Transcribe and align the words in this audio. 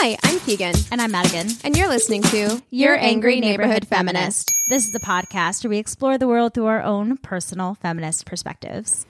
Hi, 0.00 0.16
I'm 0.22 0.38
Keegan. 0.38 0.76
And 0.92 1.02
I'm 1.02 1.10
Madigan. 1.10 1.48
And 1.64 1.76
you're 1.76 1.88
listening 1.88 2.22
to 2.22 2.62
Your 2.70 2.96
Angry 2.96 3.40
Neighborhood 3.40 3.88
Feminist. 3.88 4.52
This 4.68 4.86
is 4.86 4.92
the 4.92 5.00
podcast 5.00 5.64
where 5.64 5.70
we 5.70 5.78
explore 5.78 6.16
the 6.16 6.28
world 6.28 6.54
through 6.54 6.66
our 6.66 6.80
own 6.80 7.16
personal 7.16 7.74
feminist 7.74 8.24
perspectives. 8.24 9.06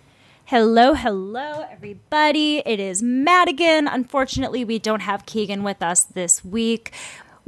Hello, 0.46 0.94
hello, 0.94 1.66
everybody. 1.70 2.62
It 2.64 2.80
is 2.80 3.02
Madigan. 3.02 3.86
Unfortunately, 3.86 4.64
we 4.64 4.78
don't 4.78 5.00
have 5.00 5.26
Keegan 5.26 5.62
with 5.62 5.82
us 5.82 6.04
this 6.04 6.42
week. 6.42 6.94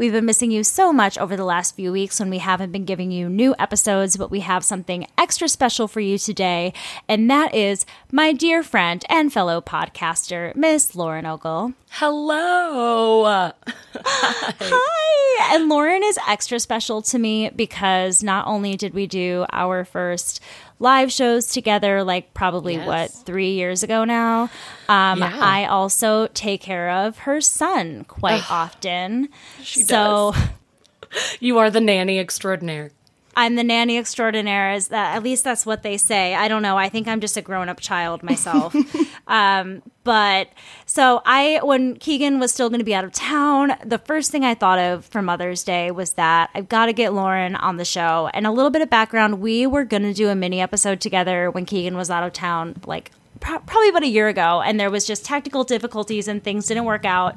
We've 0.01 0.13
been 0.13 0.25
missing 0.25 0.51
you 0.51 0.65
so 0.65 0.95
much 0.95 1.19
over 1.19 1.37
the 1.37 1.45
last 1.45 1.77
few 1.77 1.93
weeks 1.93 2.19
when 2.19 2.31
we 2.31 2.39
haven't 2.39 2.73
been 2.73 2.87
giving 2.87 3.11
you 3.11 3.29
new 3.29 3.55
episodes, 3.59 4.17
but 4.17 4.31
we 4.31 4.41
have 4.41 4.65
something 4.65 5.07
extra 5.19 5.47
special 5.47 5.89
for 5.89 6.01
you 6.01 6.17
today, 6.17 6.73
and 7.07 7.31
that 7.31 7.55
is 7.55 7.85
my 8.11 8.33
dear 8.33 8.63
friend 8.63 9.05
and 9.11 9.31
fellow 9.31 9.61
podcaster, 9.61 10.57
Miss 10.57 10.97
Lauren 10.97 11.27
Ogle. 11.27 11.75
Hello. 11.91 13.53
Hi. 13.95 15.55
And 15.55 15.69
Lauren 15.69 16.03
is 16.03 16.19
extra 16.27 16.59
special 16.61 17.03
to 17.03 17.19
me 17.19 17.51
because 17.51 18.23
not 18.23 18.47
only 18.47 18.79
did 18.79 18.95
we 18.95 19.07
do 19.07 19.45
our 19.53 19.85
first 19.85 20.41
live 20.81 21.13
shows 21.13 21.47
together, 21.47 22.03
like 22.03 22.35
probably 22.35 22.75
Yes. 22.75 22.87
what, 22.87 23.11
three 23.27 23.53
years 23.53 23.83
ago 23.85 24.03
now, 24.05 24.51
um, 24.89 25.21
Yeah. 25.21 25.39
I 25.41 25.67
also 25.67 26.27
take 26.35 26.61
care 26.63 26.91
of 26.91 27.19
her 27.19 27.41
son 27.41 28.05
quite 28.09 28.51
often. 28.51 29.29
She 29.63 29.83
so 29.83 30.35
You 31.41 31.59
are 31.59 31.71
the 31.71 31.81
nanny 31.81 32.19
extraordinaire. 32.19 32.91
I'm 33.37 33.55
the 33.55 33.65
nanny 33.65 33.97
extraordinaire. 33.97 34.73
Is 34.73 34.89
that 34.89 35.17
at 35.17 35.23
least 35.23 35.45
that's 35.45 35.65
what 35.65 35.83
they 35.83 35.97
say? 35.97 36.35
I 36.35 36.49
don't 36.49 36.63
know. 36.63 36.77
I 36.77 36.89
think 36.89 37.07
I'm 37.07 37.21
just 37.21 37.37
a 37.37 37.43
grown 37.43 37.69
up 37.69 37.81
child 37.81 38.23
myself. 38.23 38.75
um, 39.27 39.83
but 40.03 40.49
so 40.87 41.23
I, 41.25 41.61
when 41.63 41.97
Keegan 41.97 42.41
was 42.41 42.53
still 42.53 42.69
going 42.69 42.81
to 42.81 42.85
be 42.85 42.95
out 42.95 43.05
of 43.05 43.13
town, 43.13 43.75
the 43.85 43.99
first 43.99 44.31
thing 44.31 44.45
I 44.45 44.55
thought 44.55 44.79
of 44.79 45.05
for 45.07 45.23
Mother's 45.23 45.63
Day 45.63 45.91
was 45.91 46.15
that 46.15 46.51
I've 46.55 46.69
got 46.69 46.87
to 46.87 46.93
get 46.93 47.15
Lauren 47.15 47.55
on 47.55 47.77
the 47.77 47.85
show. 47.85 48.29
And 48.35 48.47
a 48.47 48.51
little 48.51 48.71
bit 48.71 48.83
of 48.83 48.91
background: 48.91 49.41
we 49.41 49.67
were 49.67 49.85
going 49.85 50.03
to 50.03 50.15
do 50.15 50.29
a 50.29 50.35
mini 50.35 50.61
episode 50.61 51.01
together 51.01 51.51
when 51.51 51.67
Keegan 51.67 51.97
was 51.97 52.11
out 52.11 52.25
of 52.25 52.33
town, 52.33 52.81
like 52.87 53.13
probably 53.41 53.89
about 53.89 54.03
a 54.03 54.09
year 54.09 54.29
ago 54.29 54.61
and 54.61 54.79
there 54.79 54.91
was 54.91 55.07
just 55.07 55.25
technical 55.25 55.65
difficulties 55.65 56.29
and 56.29 56.45
things 56.45 56.67
didn't 56.67 56.85
work 56.85 57.05
out 57.05 57.35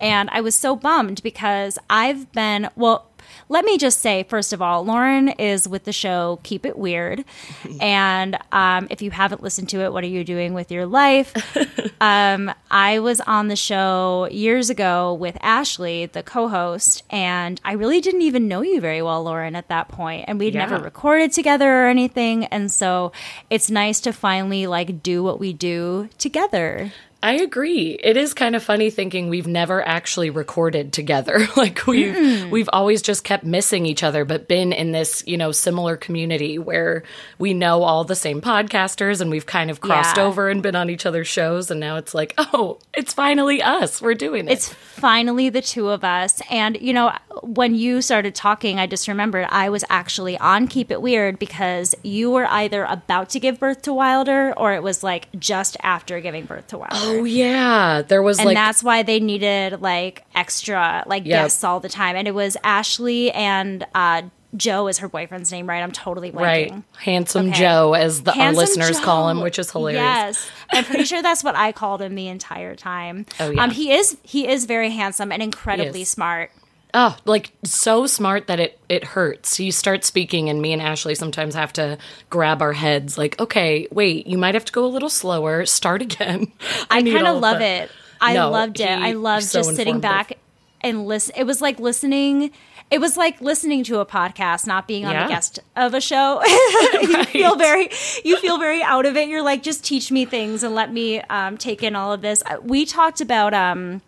and 0.00 0.30
i 0.30 0.40
was 0.40 0.54
so 0.54 0.76
bummed 0.76 1.20
because 1.22 1.78
i've 1.90 2.30
been 2.32 2.68
well 2.76 3.06
let 3.48 3.64
me 3.64 3.76
just 3.78 4.00
say 4.00 4.22
first 4.24 4.52
of 4.52 4.60
all 4.62 4.84
lauren 4.84 5.28
is 5.30 5.68
with 5.68 5.84
the 5.84 5.92
show 5.92 6.38
keep 6.42 6.64
it 6.66 6.78
weird. 6.78 7.24
And 7.80 8.38
um, 8.52 8.86
if 8.90 9.02
you 9.02 9.10
haven't 9.10 9.42
listened 9.42 9.68
to 9.70 9.80
it 9.80 9.92
what 9.92 10.04
are 10.04 10.08
you 10.08 10.24
doing 10.24 10.54
with 10.54 10.70
your 10.70 10.86
life? 10.86 11.32
Um, 12.00 12.52
i 12.68 12.98
was 12.98 13.20
on 13.20 13.46
the 13.46 13.54
show 13.54 14.26
years 14.30 14.70
ago 14.70 15.14
with 15.14 15.36
ashley 15.40 16.06
the 16.06 16.22
co-host 16.24 17.04
and 17.10 17.60
i 17.64 17.72
really 17.74 18.00
didn't 18.00 18.22
even 18.22 18.48
know 18.48 18.62
you 18.62 18.80
very 18.80 19.02
well 19.02 19.22
lauren 19.22 19.54
at 19.54 19.68
that 19.68 19.86
point 19.88 20.24
and 20.26 20.38
we'd 20.40 20.54
Yeah. 20.54 20.66
never 20.66 20.82
recorded 20.82 21.30
together 21.32 21.84
or 21.84 21.86
anything. 21.86 22.46
And 22.46 22.72
so 22.72 23.12
it's 23.50 23.70
nice 23.70 24.00
to 24.00 24.12
finally 24.12 24.66
like 24.66 25.02
do 25.02 25.22
what 25.22 25.38
we 25.38 25.52
do 25.52 26.08
together 26.18 26.92
I 27.22 27.34
agree. 27.34 27.90
It 28.02 28.16
is 28.16 28.34
kind 28.34 28.56
of 28.56 28.62
funny 28.64 28.90
thinking 28.90 29.28
we've 29.28 29.46
never 29.46 29.86
actually 29.86 30.30
recorded 30.30 30.92
together. 30.92 31.46
like 31.56 31.86
we've 31.86 32.50
we've 32.50 32.68
always 32.72 33.00
just 33.02 33.22
kept 33.22 33.44
missing 33.44 33.86
each 33.86 34.02
other, 34.02 34.24
but 34.24 34.48
been 34.48 34.72
in 34.72 34.90
this, 34.92 35.22
you 35.26 35.36
know, 35.36 35.52
similar 35.52 35.96
community 35.96 36.58
where 36.58 37.04
we 37.38 37.54
know 37.54 37.84
all 37.84 38.02
the 38.04 38.16
same 38.16 38.40
podcasters 38.40 39.20
and 39.20 39.30
we've 39.30 39.46
kind 39.46 39.70
of 39.70 39.80
crossed 39.80 40.16
Yeah. 40.16 40.24
over 40.24 40.48
and 40.48 40.62
been 40.62 40.74
on 40.74 40.90
each 40.90 41.06
other's 41.06 41.28
shows 41.28 41.70
and 41.70 41.78
now 41.78 41.96
it's 41.96 42.12
like, 42.12 42.34
oh, 42.38 42.78
it's 42.92 43.14
finally 43.14 43.62
us. 43.62 44.02
We're 44.02 44.14
doing 44.14 44.48
it. 44.48 44.52
it's 44.52 44.68
finally 44.68 45.48
the 45.48 45.62
two 45.62 45.88
of 45.90 46.04
us 46.04 46.40
and 46.50 46.76
you 46.80 46.92
know 46.92 47.12
when 47.42 47.74
you 47.74 48.00
started 48.02 48.34
talking 48.34 48.78
i 48.78 48.86
just 48.86 49.08
remembered 49.08 49.46
i 49.48 49.68
was 49.68 49.84
actually 49.88 50.36
on 50.38 50.68
keep 50.68 50.90
it 50.92 51.00
weird 51.02 51.38
because 51.38 51.94
you 52.04 52.30
were 52.30 52.46
either 52.46 52.84
about 52.84 53.30
to 53.30 53.40
give 53.40 53.58
birth 53.58 53.82
to 53.82 53.92
wilder 53.92 54.52
or 54.56 54.74
it 54.74 54.82
was 54.82 55.02
like 55.02 55.26
just 55.40 55.76
after 55.82 56.20
giving 56.20 56.44
birth 56.44 56.66
to 56.68 56.78
wilder 56.78 56.94
Oh 56.94 57.11
yeah. 57.24 58.02
There 58.02 58.22
was 58.22 58.38
and 58.38 58.46
like 58.46 58.54
that's 58.56 58.82
why 58.82 59.02
they 59.02 59.20
needed 59.20 59.80
like 59.80 60.24
extra 60.34 61.04
like 61.06 61.24
Yep. 61.24 61.30
guests 61.44 61.64
all 61.64 61.80
the 61.80 61.88
time 61.88 62.16
and 62.16 62.26
it 62.26 62.34
was 62.34 62.56
ashley 62.64 63.30
and 63.32 63.86
uh 63.94 64.22
joe 64.56 64.86
is 64.88 64.98
her 64.98 65.08
boyfriend's 65.08 65.50
name 65.50 65.66
right 65.66 65.82
i'm 65.82 65.92
totally 65.92 66.30
blanking 66.30 66.70
right. 66.70 66.82
Handsome 66.98 67.48
Okay. 67.48 67.58
Joe 67.58 67.94
as 67.94 68.22
the 68.22 68.32
our 68.38 68.52
listeners 68.52 69.00
call 69.00 69.28
him, 69.28 69.40
which 69.40 69.58
is 69.58 69.70
hilarious. 69.70 70.00
Yes, 70.02 70.50
I'm 70.70 70.84
pretty 70.84 71.04
sure 71.04 71.20
that's 71.22 71.42
what 71.42 71.56
I 71.56 71.72
called 71.72 72.00
him 72.02 72.14
the 72.14 72.28
entire 72.28 72.76
time. 72.76 73.26
Oh, 73.40 73.50
yeah. 73.50 73.62
Um, 73.64 73.70
he 73.70 73.92
is 73.92 74.16
he 74.22 74.46
is 74.46 74.66
very 74.66 74.90
handsome 74.90 75.32
and 75.32 75.42
incredibly 75.42 76.04
smart. 76.04 76.50
Oh, 76.94 77.16
like 77.24 77.52
so 77.64 78.06
smart 78.06 78.48
that 78.48 78.60
it 78.60 78.78
it 78.88 79.02
hurts. 79.04 79.58
You 79.58 79.72
start 79.72 80.04
speaking, 80.04 80.50
and 80.50 80.60
me 80.60 80.72
and 80.74 80.82
Ashley 80.82 81.14
sometimes 81.14 81.54
have 81.54 81.72
to 81.74 81.96
grab 82.28 82.60
our 82.60 82.74
heads. 82.74 83.16
Like, 83.16 83.40
okay, 83.40 83.88
wait, 83.90 84.26
you 84.26 84.36
might 84.36 84.54
have 84.54 84.66
to 84.66 84.72
go 84.72 84.84
a 84.84 84.88
little 84.88 85.08
slower. 85.08 85.64
Start 85.64 86.02
again. 86.02 86.52
I, 86.90 87.00
need 87.00 87.14
kind 87.14 87.26
of 87.26 87.40
love 87.40 87.62
it. 87.62 87.90
I 88.20 88.34
No, 88.34 88.50
loved 88.50 88.78
it. 88.80 88.90
I 88.90 89.12
loved 89.12 89.44
so 89.44 89.60
just 89.60 89.74
sitting 89.74 90.00
back 90.00 90.38
and 90.82 91.06
listen. 91.06 91.34
It 91.36 91.44
was 91.44 91.62
like 91.62 91.80
listening. 91.80 92.50
It 92.90 93.00
was 93.00 93.16
like 93.16 93.40
listening 93.40 93.84
to 93.84 94.00
a 94.00 94.04
podcast, 94.06 94.66
not 94.66 94.86
being 94.86 95.06
on 95.06 95.12
Yeah. 95.12 95.24
a 95.24 95.28
guest 95.30 95.60
of 95.74 95.94
a 95.94 96.00
show. 96.00 96.42
you 97.00 97.24
feel 97.24 97.56
very, 97.56 97.88
you 98.22 98.36
feel 98.36 98.58
very 98.58 98.82
out 98.82 99.06
of 99.06 99.16
it. 99.16 99.28
You're 99.30 99.40
like, 99.42 99.62
just 99.62 99.82
teach 99.82 100.12
me 100.12 100.26
things 100.26 100.62
and 100.62 100.74
let 100.74 100.92
me 100.92 101.20
um, 101.22 101.56
take 101.56 101.82
in 101.82 101.96
all 101.96 102.12
of 102.12 102.20
this. 102.20 102.42
Uh, 102.44 102.58
We 102.62 102.84
talked 102.84 103.22
about 103.22 103.54
um, 103.54 104.02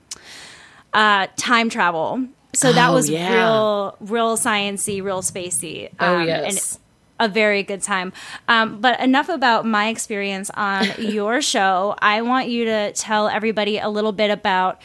uh, 0.92 1.28
time 1.36 1.70
travel, 1.70 2.26
so 2.54 2.72
that 2.72 2.90
Oh, 2.90 2.94
was 2.94 3.08
yeah. 3.10 3.32
real, 3.34 3.96
real 4.00 4.36
sciency, 4.36 5.02
real 5.02 5.22
spacey. 5.22 5.90
Oh, 6.00 6.16
um, 6.16 6.26
yes. 6.26 6.74
and 7.18 7.30
a 7.30 7.32
very 7.32 7.62
good 7.62 7.82
time. 7.82 8.12
Um, 8.48 8.80
but 8.80 8.98
enough 9.00 9.28
about 9.28 9.64
my 9.66 9.88
experience 9.88 10.50
on 10.54 10.86
your 10.98 11.40
show. 11.40 11.94
I 12.00 12.22
want 12.22 12.48
you 12.48 12.64
to 12.66 12.92
tell 12.92 13.28
everybody 13.28 13.78
a 13.78 13.88
little 13.88 14.12
bit 14.12 14.30
about 14.30 14.80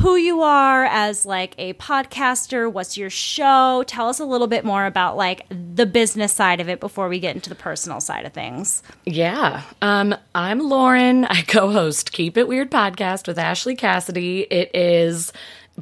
who 0.00 0.16
you 0.16 0.42
are 0.42 0.84
as 0.84 1.24
like 1.24 1.54
a 1.56 1.72
podcaster. 1.72 2.70
What's 2.70 2.98
your 2.98 3.08
show? 3.08 3.82
Tell 3.86 4.10
us 4.10 4.20
a 4.20 4.26
little 4.26 4.46
bit 4.46 4.62
more 4.62 4.84
about 4.84 5.16
like 5.16 5.46
the 5.48 5.86
business 5.86 6.34
side 6.34 6.60
of 6.60 6.68
it 6.68 6.80
before 6.80 7.08
we 7.08 7.18
get 7.18 7.34
into 7.34 7.48
the 7.48 7.54
personal 7.56 8.00
side 8.02 8.26
of 8.26 8.34
things. 8.34 8.82
Yeah. 9.06 9.62
Um, 9.80 10.14
I'm 10.34 10.60
Lauren. 10.60 11.24
I 11.24 11.40
co-host 11.40 12.12
Keep 12.12 12.36
It 12.36 12.46
Weird 12.46 12.70
podcast 12.70 13.26
with 13.26 13.38
Ashley 13.38 13.74
Cassidy. 13.74 14.42
It 14.50 14.70
is 14.74 15.32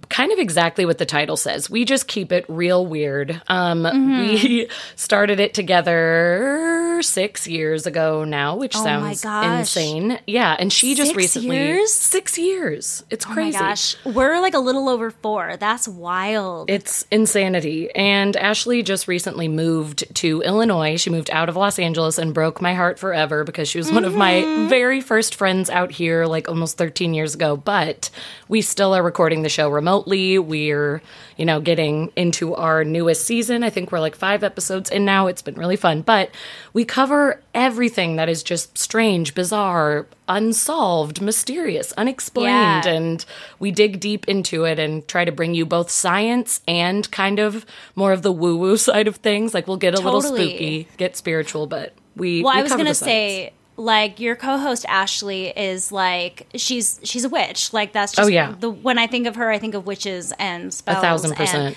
kind 0.08 0.32
of 0.32 0.38
exactly 0.38 0.84
what 0.84 0.98
the 0.98 1.06
title 1.06 1.36
says. 1.36 1.70
We 1.70 1.84
just 1.84 2.08
keep 2.08 2.32
it 2.32 2.44
real 2.48 2.84
weird. 2.84 3.40
Um, 3.48 3.82
we 4.18 4.68
started 4.96 5.40
it 5.40 5.54
together 5.54 6.98
six 7.02 7.46
years 7.46 7.86
ago 7.86 8.24
now, 8.24 8.56
which 8.56 8.74
Oh 8.76 8.82
sounds 8.84 9.24
insane. 9.24 10.18
Yeah, 10.26 10.56
and 10.58 10.72
she 10.72 10.94
just 10.94 11.08
Six 11.10 11.16
recently 11.16 11.56
years? 11.56 11.92
six 11.92 12.38
years. 12.38 13.04
It's 13.10 13.26
Oh 13.26 13.30
my 13.30 13.34
crazy. 13.34 13.58
gosh, 13.58 13.96
we're 14.04 14.40
like 14.40 14.54
a 14.54 14.58
little 14.58 14.88
over 14.88 15.10
four. 15.10 15.56
That's 15.58 15.86
wild. 15.88 16.70
It's 16.70 17.06
insanity. 17.10 17.90
And 17.94 18.36
Ashley 18.36 18.82
just 18.82 19.08
recently 19.08 19.48
moved 19.48 20.04
to 20.16 20.42
Illinois. 20.42 20.96
She 21.00 21.10
moved 21.10 21.30
out 21.30 21.48
of 21.48 21.56
Los 21.56 21.78
Angeles 21.78 22.18
and 22.18 22.32
broke 22.34 22.60
my 22.60 22.74
heart 22.74 22.98
forever 22.98 23.44
because 23.44 23.68
she 23.68 23.78
was 23.78 23.90
one 23.92 24.04
of 24.04 24.14
my 24.14 24.66
very 24.68 25.00
first 25.00 25.34
friends 25.34 25.70
out 25.70 25.90
here, 25.92 26.26
like 26.26 26.48
almost 26.48 26.78
13 26.78 27.14
years 27.14 27.34
ago. 27.34 27.56
But 27.56 28.10
we 28.48 28.60
still 28.60 28.94
are 28.94 29.02
recording 29.02 29.42
the 29.42 29.48
show 29.48 29.68
remotely. 29.84 30.38
We're, 30.38 31.02
you 31.36 31.44
know, 31.44 31.60
getting 31.60 32.10
into 32.16 32.54
our 32.54 32.84
newest 32.84 33.26
season. 33.26 33.62
I 33.62 33.68
think 33.68 33.92
we're 33.92 34.00
like 34.00 34.16
five 34.16 34.42
episodes 34.42 34.90
in 34.90 35.04
now. 35.04 35.26
It's 35.26 35.42
been 35.42 35.56
really 35.56 35.76
fun. 35.76 36.00
But 36.00 36.30
we 36.72 36.86
cover 36.86 37.42
everything 37.54 38.16
that 38.16 38.30
is 38.30 38.42
just 38.42 38.78
strange, 38.78 39.34
bizarre, 39.34 40.06
unsolved, 40.26 41.20
mysterious, 41.20 41.92
unexplained. 41.92 42.86
Yeah. 42.86 42.92
And 42.92 43.24
we 43.58 43.70
dig 43.70 44.00
deep 44.00 44.26
into 44.26 44.64
it 44.64 44.78
and 44.78 45.06
try 45.06 45.26
to 45.26 45.32
bring 45.32 45.54
you 45.54 45.66
both 45.66 45.90
science 45.90 46.62
and 46.66 47.10
kind 47.10 47.38
of 47.38 47.66
more 47.94 48.12
of 48.12 48.22
the 48.22 48.32
woo 48.32 48.56
woo 48.56 48.76
side 48.88 49.06
of 49.06 49.16
things. 49.16 49.52
Like 49.52 49.68
we'll 49.68 49.76
get 49.76 49.94
a 49.94 50.00
little 50.00 50.22
spooky, 50.22 50.88
get 50.96 51.14
spiritual, 51.16 51.66
but 51.66 51.92
we. 52.16 52.42
Well, 52.42 52.54
we 52.54 52.60
I 52.60 52.62
was 52.62 52.72
the 52.72 52.78
science. 52.78 52.98
say, 52.98 53.52
like 53.76 54.20
your 54.20 54.36
co-host 54.36 54.84
Ashley 54.88 55.48
is 55.48 55.90
like 55.90 56.46
she's 56.54 57.00
she's 57.02 57.24
a 57.24 57.28
witch. 57.28 57.72
Like 57.72 57.92
that's 57.92 58.12
just 58.12 58.26
Oh, 58.26 58.30
yeah. 58.30 58.54
the 58.58 58.70
when 58.70 58.98
I 58.98 59.06
think 59.06 59.26
of 59.26 59.36
her, 59.36 59.50
I 59.50 59.58
think 59.58 59.74
of 59.74 59.86
witches 59.86 60.32
and 60.38 60.72
spells. 60.72 60.98
A 60.98 61.00
thousand 61.00 61.30
and- 61.32 61.38
percent. 61.38 61.76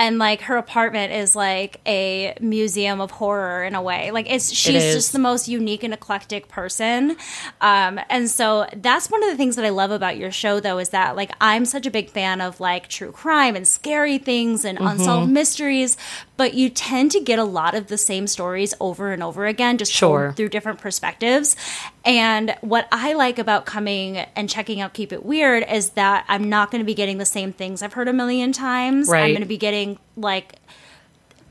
And, 0.00 0.18
like 0.20 0.42
her 0.42 0.56
apartment 0.56 1.12
is 1.12 1.34
like 1.34 1.80
a 1.84 2.32
museum 2.40 3.00
of 3.00 3.10
horror 3.10 3.64
in 3.64 3.74
a 3.74 3.82
way. 3.82 4.12
Like 4.12 4.30
it's 4.30 4.52
she's 4.52 4.80
is. 4.84 4.94
just 4.94 5.12
the 5.12 5.18
most 5.18 5.48
unique 5.48 5.82
and 5.82 5.92
eclectic 5.92 6.46
person. 6.46 7.16
Um, 7.60 7.98
and 8.08 8.30
so 8.30 8.68
that's 8.76 9.10
one 9.10 9.24
of 9.24 9.28
the 9.30 9.36
things 9.36 9.56
that 9.56 9.64
I 9.64 9.70
love 9.70 9.90
about 9.90 10.16
your 10.16 10.30
show, 10.30 10.60
though, 10.60 10.78
is 10.78 10.90
that 10.90 11.16
like 11.16 11.32
I'm 11.40 11.64
such 11.64 11.84
a 11.84 11.90
big 11.90 12.10
fan 12.10 12.40
of 12.40 12.60
like 12.60 12.86
true 12.86 13.10
crime 13.10 13.56
and 13.56 13.66
scary 13.66 14.18
things 14.18 14.64
and 14.64 14.78
Mm-hmm. 14.78 14.86
unsolved 14.86 15.32
mysteries. 15.32 15.96
But 16.38 16.54
you 16.54 16.70
tend 16.70 17.10
to 17.12 17.20
get 17.20 17.38
a 17.38 17.44
lot 17.44 17.74
of 17.74 17.88
the 17.88 17.98
same 17.98 18.26
stories 18.26 18.72
over 18.80 19.12
and 19.12 19.22
over 19.22 19.44
again, 19.44 19.76
just 19.76 19.92
Sure. 19.92 20.32
through 20.36 20.48
different 20.48 20.78
perspectives. 20.78 21.56
And 22.04 22.54
what 22.62 22.88
I 22.90 23.12
like 23.12 23.38
about 23.38 23.66
coming 23.66 24.16
and 24.16 24.48
checking 24.48 24.80
out 24.80 24.94
Keep 24.94 25.12
It 25.12 25.26
Weird 25.26 25.66
is 25.70 25.90
that 25.90 26.24
I'm 26.28 26.48
not 26.48 26.70
going 26.70 26.80
to 26.80 26.86
be 26.86 26.94
getting 26.94 27.18
the 27.18 27.26
same 27.26 27.52
things 27.52 27.82
I've 27.82 27.92
heard 27.92 28.08
a 28.08 28.12
million 28.14 28.52
times. 28.52 29.10
I'm 29.24 29.30
going 29.32 29.40
to 29.42 29.46
be 29.46 29.58
getting 29.58 29.98
like 30.16 30.54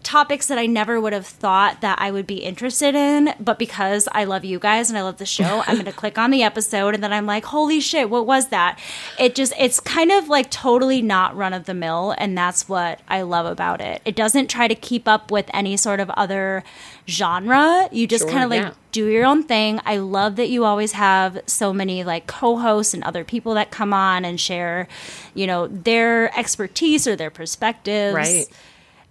topics 0.07 0.48
that 0.48 0.57
I 0.57 0.68
never 0.68 1.01
would 1.01 1.12
have 1.12 1.27
thought 1.27 1.81
that 1.81 2.00
I 2.00 2.12
would 2.12 2.25
be 2.25 2.38
interested 2.38 2.95
in, 2.95 3.33
but 3.42 3.59
because 3.59 4.07
I 4.13 4.24
love 4.24 4.45
you 4.45 4.57
guys 4.57 4.89
and 4.89 4.98
I 4.98 5.01
love 5.01 5.18
the 5.18 5.25
show, 5.25 5.63
I'm 5.68 5.75
going 5.75 5.86
to 5.92 5.92
click 5.92 6.18
on 6.18 6.31
the 6.31 6.44
episode 6.44 6.94
and 6.94 7.04
then 7.04 7.12
I'm 7.12 7.25
like, 7.25 7.44
"Holy 7.44 7.81
shit, 7.81 8.09
what 8.09 8.25
was 8.25 8.48
that?" 8.48 8.80
It 9.19 9.36
just 9.36 9.51
it's 9.59 9.81
kind 9.81 10.12
of 10.13 10.30
like 10.30 10.50
totally 10.50 11.01
not 11.01 11.36
run 11.36 11.51
of 11.54 11.65
the 11.65 11.74
mill 11.74 12.15
and 12.18 12.38
that's 12.38 12.69
what 12.69 13.01
I 13.09 13.24
love 13.24 13.45
about 13.45 13.81
it. 13.81 14.01
It 14.06 14.15
doesn't 14.15 14.50
try 14.50 14.69
to 14.69 14.75
keep 14.75 15.09
up 15.09 15.30
with 15.30 15.50
any 15.54 15.75
sort 15.75 16.00
of 16.00 16.10
other 16.12 16.63
genre. 17.07 17.89
You 17.92 18.07
just 18.07 18.24
Sure, 18.24 18.31
kind 18.31 18.44
of 18.44 18.50
like 18.50 18.62
yeah. 18.62 18.74
do 18.94 19.07
your 19.07 19.25
own 19.25 19.44
thing. 19.44 19.81
I 19.86 19.98
love 19.98 20.38
that 20.38 20.50
you 20.50 20.63
always 20.63 20.94
have 20.94 21.39
so 21.48 21.74
many 21.74 22.03
like 22.06 22.27
co-hosts 22.27 22.94
and 22.94 23.03
other 23.03 23.24
people 23.24 23.53
that 23.56 23.71
come 23.71 23.94
on 23.94 24.24
and 24.24 24.39
share, 24.39 24.88
you 25.33 25.48
know, 25.48 25.68
their 25.68 26.38
expertise 26.38 27.06
or 27.07 27.15
their 27.18 27.30
perspectives. 27.30 28.15
Right. 28.15 28.48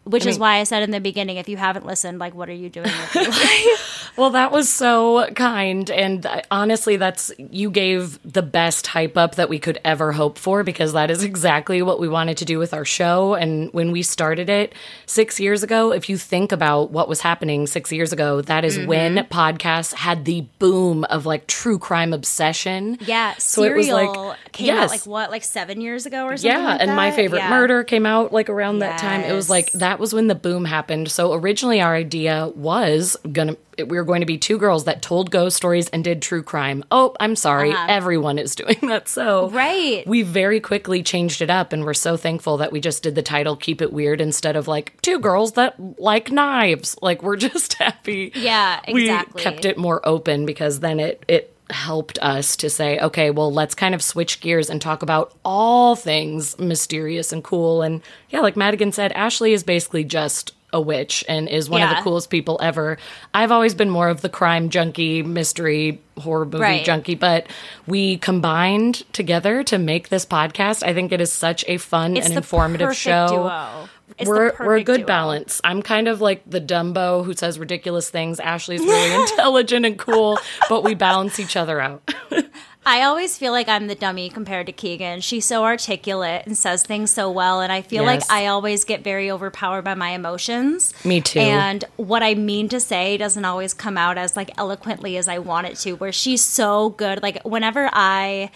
Which 0.06 0.25
I 0.25 0.31
is 0.31 0.38
why 0.38 0.56
I 0.58 0.64
said 0.64 0.82
in 0.85 0.93
the 0.93 1.00
beginning, 1.00 1.37
if 1.37 1.49
you 1.49 1.56
haven't 1.56 1.85
listened, 1.85 2.20
like, 2.20 2.35
what 2.35 2.49
are 2.49 2.55
you 2.55 2.70
doing 2.70 2.87
with 2.87 3.14
your 3.14 3.25
life? 3.31 4.12
Well, 4.17 4.31
that 4.31 4.53
was 4.53 4.69
so 4.70 5.29
kind. 5.35 5.91
And 5.91 6.26
honestly, 6.50 6.97
that's, 6.97 7.32
you 7.38 7.70
gave 7.70 8.19
the 8.23 8.41
best 8.41 8.87
hype 8.87 9.17
up 9.17 9.35
that 9.35 9.49
we 9.49 9.58
could 9.58 9.79
ever 9.85 10.12
hope 10.12 10.38
for 10.38 10.62
because 10.62 10.93
that 10.93 11.11
is 11.11 11.25
exactly 11.25 11.82
what 11.82 11.99
we 11.99 12.08
wanted 12.08 12.37
to 12.38 12.44
do 12.44 12.58
with 12.58 12.73
our 12.73 12.85
show. 12.85 13.35
And 13.35 13.70
when 13.73 13.91
we 13.91 14.03
started 14.03 14.49
it 14.49 14.75
six 15.06 15.41
years 15.41 15.62
ago, 15.62 15.93
if 15.93 16.09
you 16.09 16.17
think 16.17 16.52
about 16.52 16.93
what 16.93 17.09
was 17.09 17.20
happening 17.20 17.67
six 17.67 17.91
years 17.93 18.12
ago, 18.12 18.41
that 18.43 18.64
is 18.64 18.79
mm-hmm. 18.79 18.87
when 18.87 19.17
podcasts 19.26 19.93
had 19.93 20.25
the 20.25 20.47
boom 20.61 21.05
of 21.05 21.26
like 21.26 21.47
true 21.47 21.79
crime 21.79 22.12
obsession. 22.12 22.97
Yeah, 23.00 23.35
So 23.38 23.64
it 23.64 23.75
was 23.75 23.88
like- 23.88 24.38
came 24.56 24.67
yes. 24.69 24.85
out 24.85 24.91
like 24.91 25.06
what, 25.06 25.31
like 25.31 25.44
seven 25.44 25.81
years 25.81 26.06
ago 26.06 26.25
or 26.25 26.37
something. 26.37 26.50
Yeah, 26.61 26.67
like 26.73 26.81
and 26.81 26.97
my 26.97 27.11
favorite 27.11 27.38
Yeah. 27.41 27.50
murder 27.50 27.85
came 27.85 28.06
out 28.06 28.32
like 28.32 28.49
around 28.49 28.81
that 28.81 28.99
time. 28.99 29.20
It 29.23 29.32
was 29.32 29.49
like 29.50 29.70
that 29.73 29.99
was 29.99 30.12
when 30.14 30.26
the 30.26 30.35
boom 30.35 30.64
happened. 30.64 31.11
So 31.11 31.32
originally 31.35 31.81
our 31.81 31.94
idea 31.94 32.49
was 32.55 33.17
gonna 33.31 33.56
we 33.79 33.99
were 33.99 34.05
going 34.05 34.20
to 34.20 34.26
be 34.26 34.38
two 34.38 34.56
girls 34.56 34.85
that 34.85 35.03
told 35.03 35.31
ghost 35.31 35.55
stories 35.55 35.88
and 35.91 36.03
did 36.03 36.23
true 36.23 36.43
crime. 36.43 36.82
Oh, 36.91 37.14
I'm 37.20 37.37
sorry, 37.37 37.75
everyone 37.76 38.38
is 38.38 38.55
doing 38.62 38.79
that. 38.82 39.06
So 39.06 39.47
Uh-huh. 39.47 39.56
Right. 39.56 40.06
we 40.06 40.23
very 40.23 40.61
quickly 40.61 41.02
changed 41.02 41.43
it 41.43 41.50
up, 41.50 41.75
and 41.75 41.85
we're 41.85 41.93
so 41.93 42.17
thankful 42.17 42.56
that 42.56 42.73
we 42.73 42.81
just 42.81 43.02
did 43.02 43.14
the 43.14 43.23
title 43.23 43.55
"Keep 43.55 43.82
It 43.82 43.93
Weird" 43.93 44.23
instead 44.23 44.56
of 44.56 44.67
like 44.67 45.00
two 45.02 45.19
girls 45.19 45.52
that 45.52 45.75
like 46.00 46.31
knives. 46.32 46.97
Like 47.02 47.23
we're 47.23 47.37
just 47.49 47.75
happy. 47.75 48.32
Yeah, 48.35 48.81
exactly. 48.88 49.41
We 49.41 49.43
kept 49.43 49.64
it 49.67 49.76
more 49.76 50.00
open 50.09 50.47
because 50.47 50.81
then 50.81 50.99
it 50.99 51.23
it 51.29 51.52
helped 51.70 52.18
us 52.20 52.56
to 52.56 52.70
say, 52.70 52.98
okay, 53.00 53.30
well, 53.30 53.52
let's 53.52 53.74
kind 53.74 53.94
of 53.94 54.02
switch 54.02 54.40
gears 54.40 54.70
and 54.70 54.80
talk 54.80 55.02
about 55.02 55.34
all 55.44 55.96
things 55.96 56.58
mysterious 56.58 57.32
and 57.32 57.42
cool. 57.42 57.82
And 57.82 58.02
yeah, 58.30 58.40
like 58.40 58.56
Madigan 58.56 58.92
said, 58.92 59.12
Ashley 59.12 59.52
is 59.52 59.62
basically 59.64 60.04
just 60.04 60.52
a 60.72 60.80
witch 60.80 61.24
and 61.28 61.48
is 61.48 61.70
one 61.70 61.80
of 61.80 61.88
the 61.90 62.02
coolest 62.02 62.28
people 62.28 62.58
ever. 62.60 62.98
I've 63.32 63.52
always 63.52 63.74
been 63.74 63.88
more 63.88 64.08
of 64.08 64.20
the 64.20 64.28
crime 64.28 64.68
junkie, 64.68 65.22
mystery, 65.22 66.02
horror 66.18 66.44
movie 66.44 66.58
Right. 66.58 66.84
junkie, 66.84 67.14
but 67.14 67.46
we 67.86 68.18
combined 68.18 69.04
together 69.12 69.62
to 69.64 69.78
make 69.78 70.08
this 70.08 70.26
podcast. 70.26 70.82
I 70.82 70.92
think 70.92 71.12
it 71.12 71.20
is 71.20 71.32
such 71.32 71.64
a 71.68 71.78
fun 71.78 72.16
It's 72.16 72.26
and 72.26 72.36
informative 72.36 72.96
show. 72.96 73.28
duo. 73.28 73.88
It's 74.18 74.28
we're 74.28 74.52
we're 74.60 74.76
a 74.76 74.82
good 74.84 74.98
duo. 74.98 75.06
balance. 75.06 75.60
I'm 75.64 75.82
kind 75.82 76.08
of 76.08 76.20
like 76.20 76.42
the 76.48 76.60
Dumbo 76.60 77.24
who 77.24 77.34
says 77.34 77.58
ridiculous 77.58 78.08
things. 78.10 78.40
Ashley's 78.40 78.80
really 78.80 79.14
intelligent 79.22 79.84
and 79.84 79.98
cool, 79.98 80.38
but 80.68 80.82
we 80.84 80.94
balance 80.94 81.38
each 81.38 81.56
other 81.56 81.80
out. 81.80 82.02
I 82.88 83.02
always 83.02 83.36
feel 83.36 83.50
like 83.50 83.68
I'm 83.68 83.88
the 83.88 83.96
dummy 83.96 84.30
compared 84.30 84.66
to 84.66 84.72
Keegan. 84.72 85.20
She's 85.20 85.44
so 85.44 85.64
articulate 85.64 86.46
and 86.46 86.56
says 86.56 86.84
things 86.84 87.10
so 87.10 87.28
well, 87.28 87.60
and 87.60 87.72
I 87.72 87.82
feel 87.82 88.04
Yes. 88.04 88.30
like 88.30 88.30
I 88.30 88.46
always 88.46 88.84
get 88.84 89.02
very 89.02 89.28
overpowered 89.28 89.82
by 89.82 89.94
my 89.94 90.10
emotions. 90.10 90.94
Me 91.04 91.20
too. 91.20 91.40
And 91.40 91.84
what 91.96 92.22
I 92.22 92.34
mean 92.34 92.68
to 92.68 92.78
say 92.78 93.16
doesn't 93.16 93.44
always 93.44 93.74
come 93.74 93.98
out 93.98 94.18
as 94.18 94.36
like 94.36 94.52
eloquently 94.56 95.16
as 95.16 95.26
I 95.26 95.38
want 95.40 95.66
it 95.66 95.76
to. 95.78 95.94
Where 95.94 96.12
she's 96.12 96.42
so 96.44 96.90
good, 96.90 97.22
like 97.24 97.42
whenever 97.42 97.90
I 97.92 98.52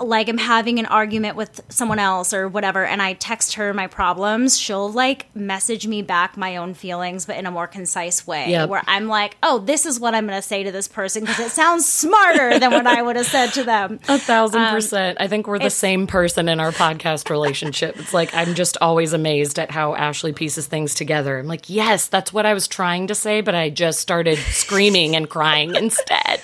like 0.00 0.28
I'm 0.28 0.38
having 0.38 0.78
an 0.78 0.86
argument 0.86 1.36
with 1.36 1.60
someone 1.68 1.98
else 1.98 2.32
or 2.34 2.48
whatever 2.48 2.84
and 2.84 3.00
I 3.02 3.12
text 3.12 3.54
her 3.54 3.72
my 3.74 3.86
problems, 3.86 4.58
she'll 4.58 4.90
like 4.90 5.26
message 5.36 5.86
me 5.86 6.02
back 6.02 6.36
my 6.36 6.56
own 6.56 6.74
feelings 6.74 7.26
but 7.26 7.36
in 7.36 7.46
a 7.46 7.50
more 7.50 7.66
concise 7.66 8.26
way 8.26 8.50
Yep. 8.50 8.68
where 8.68 8.82
I'm 8.86 9.06
like, 9.08 9.36
"Oh, 9.42 9.58
this 9.58 9.86
is 9.86 10.00
what 10.00 10.14
I'm 10.14 10.26
going 10.26 10.38
to 10.40 10.46
say 10.46 10.62
to 10.64 10.72
this 10.72 10.88
person 10.88 11.22
because 11.24 11.38
it 11.40 11.50
sounds 11.52 11.88
smarter 11.88 12.58
than 12.58 12.70
what 12.72 12.86
I 12.86 13.00
would 13.02 13.16
have 13.16 13.26
said 13.26 13.52
to 13.54 13.64
them." 13.64 14.00
A 14.08 14.18
thousand 14.18 14.66
percent. 14.68 15.18
I 15.20 15.28
think 15.28 15.46
we're 15.46 15.58
the 15.58 15.64
Um, 15.64 15.70
same 15.70 16.06
person 16.06 16.48
in 16.48 16.58
our 16.60 16.72
podcast 16.72 17.30
relationship. 17.30 17.98
It's 17.98 18.12
like 18.14 18.34
I'm 18.34 18.54
just 18.54 18.76
always 18.80 19.12
amazed 19.12 19.58
at 19.58 19.70
how 19.70 19.94
Ashley 19.94 20.32
pieces 20.32 20.66
things 20.66 20.94
together. 20.94 21.38
I'm 21.38 21.46
like, 21.46 21.68
yes, 21.70 22.06
that's 22.08 22.32
what 22.32 22.46
I 22.46 22.54
was 22.54 22.66
trying 22.68 23.06
to 23.08 23.14
say, 23.14 23.40
but 23.40 23.54
I 23.54 23.70
just 23.70 24.00
started 24.00 24.38
screaming 24.38 25.14
and 25.16 25.28
crying 25.28 25.74
instead. 25.74 26.40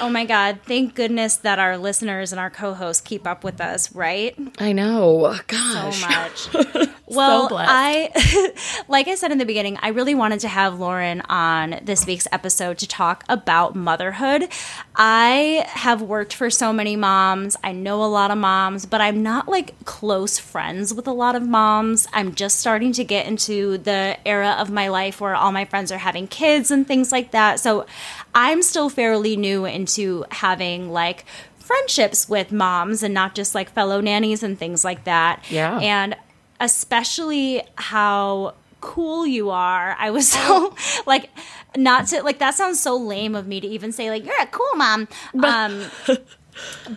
Oh 0.00 0.08
my 0.08 0.24
god, 0.24 0.60
thank 0.64 0.94
goodness 0.94 1.36
that 1.38 1.58
our 1.58 1.76
listeners 1.76 2.32
and 2.32 2.40
our 2.40 2.50
co-hosts 2.50 3.02
keep 3.02 3.26
up 3.26 3.44
with 3.44 3.60
us, 3.60 3.94
right? 3.94 4.36
I 4.58 4.72
know. 4.72 5.34
so 5.48 5.90
much. 6.06 6.88
Well, 7.10 7.48
blessed. 7.48 7.70
I, 7.72 8.52
like 8.88 9.08
I 9.08 9.16
said 9.16 9.32
in 9.32 9.38
the 9.38 9.44
beginning, 9.44 9.78
I 9.82 9.88
really 9.88 10.14
wanted 10.14 10.38
to 10.40 10.48
have 10.48 10.78
Lauren 10.78 11.22
on 11.22 11.80
this 11.82 12.06
week's 12.06 12.28
episode 12.30 12.78
to 12.78 12.86
talk 12.86 13.24
about 13.28 13.74
motherhood. 13.74 14.48
I 14.94 15.64
have 15.70 16.02
worked 16.02 16.32
for 16.34 16.50
so 16.50 16.72
many 16.72 16.94
moms. 16.94 17.56
I 17.64 17.72
know 17.72 18.04
a 18.04 18.06
lot 18.06 18.30
of 18.30 18.38
moms, 18.38 18.86
but 18.86 19.00
I'm 19.00 19.24
not 19.24 19.48
like 19.48 19.84
close 19.84 20.38
friends 20.38 20.94
with 20.94 21.08
a 21.08 21.12
lot 21.12 21.34
of 21.34 21.42
moms. 21.42 22.06
I'm 22.12 22.32
just 22.32 22.60
starting 22.60 22.92
to 22.92 23.02
get 23.02 23.26
into 23.26 23.78
the 23.78 24.16
era 24.24 24.54
of 24.60 24.70
my 24.70 24.86
life 24.86 25.20
where 25.20 25.34
all 25.34 25.50
my 25.50 25.64
friends 25.64 25.90
are 25.90 25.98
having 25.98 26.28
kids 26.28 26.70
and 26.70 26.86
things 26.86 27.10
like 27.10 27.32
that. 27.32 27.58
So 27.58 27.86
I'm 28.34 28.62
still 28.62 28.88
fairly 28.88 29.36
new 29.36 29.64
into 29.64 30.24
having 30.30 30.90
like 30.90 31.24
friendships 31.58 32.28
with 32.28 32.52
moms 32.52 33.02
and 33.02 33.14
not 33.14 33.34
just 33.34 33.54
like 33.54 33.70
fellow 33.70 34.00
nannies 34.00 34.42
and 34.42 34.58
things 34.58 34.84
like 34.84 35.04
that. 35.04 35.44
Yeah. 35.50 35.78
And 35.78 36.16
especially 36.60 37.62
how 37.76 38.54
cool 38.80 39.26
you 39.26 39.50
are. 39.50 39.94
I 39.98 40.10
was 40.10 40.28
so 40.32 40.74
like 41.06 41.30
not 41.76 42.08
to 42.08 42.22
like 42.22 42.38
that 42.38 42.54
sounds 42.54 42.80
so 42.80 42.96
lame 42.96 43.34
of 43.34 43.46
me 43.46 43.60
to 43.60 43.66
even 43.66 43.92
say 43.92 44.10
like 44.10 44.24
you're 44.24 44.40
a 44.40 44.46
cool 44.46 44.74
mom. 44.76 45.08
Um 45.42 45.84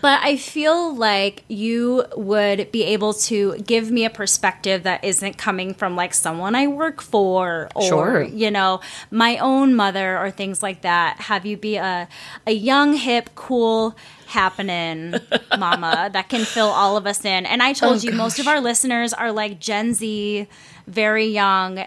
but 0.01 0.19
I 0.23 0.37
feel 0.37 0.95
like 0.95 1.43
you 1.47 2.05
would 2.15 2.71
be 2.71 2.83
able 2.83 3.13
to 3.13 3.57
give 3.59 3.91
me 3.91 4.05
a 4.05 4.09
perspective 4.09 4.83
that 4.83 5.03
isn't 5.03 5.37
coming 5.37 5.73
from 5.73 5.95
like 5.95 6.13
someone 6.13 6.55
I 6.55 6.67
work 6.67 7.01
for 7.01 7.69
or 7.75 7.81
Sure. 7.83 8.23
you 8.23 8.49
know 8.51 8.79
my 9.11 9.37
own 9.37 9.75
mother 9.75 10.17
or 10.17 10.31
things 10.31 10.63
like 10.63 10.81
that. 10.81 11.19
Have 11.21 11.45
you 11.45 11.57
be 11.57 11.75
a 11.77 12.07
a 12.47 12.51
young 12.51 12.93
hip 12.93 13.29
cool 13.35 13.95
happening 14.27 15.13
mama 15.59 16.09
that 16.13 16.27
can 16.29 16.43
fill 16.43 16.67
all 16.69 16.97
of 16.97 17.05
us 17.05 17.23
in. 17.23 17.45
And 17.45 17.61
I 17.61 17.73
told 17.73 17.97
Oh, 17.97 18.01
you 18.01 18.11
most 18.13 18.39
of 18.39 18.47
our 18.47 18.59
listeners 18.61 19.13
are 19.13 19.31
like 19.31 19.59
Gen 19.59 19.93
Z, 19.93 20.47
very 20.87 21.27
young 21.27 21.85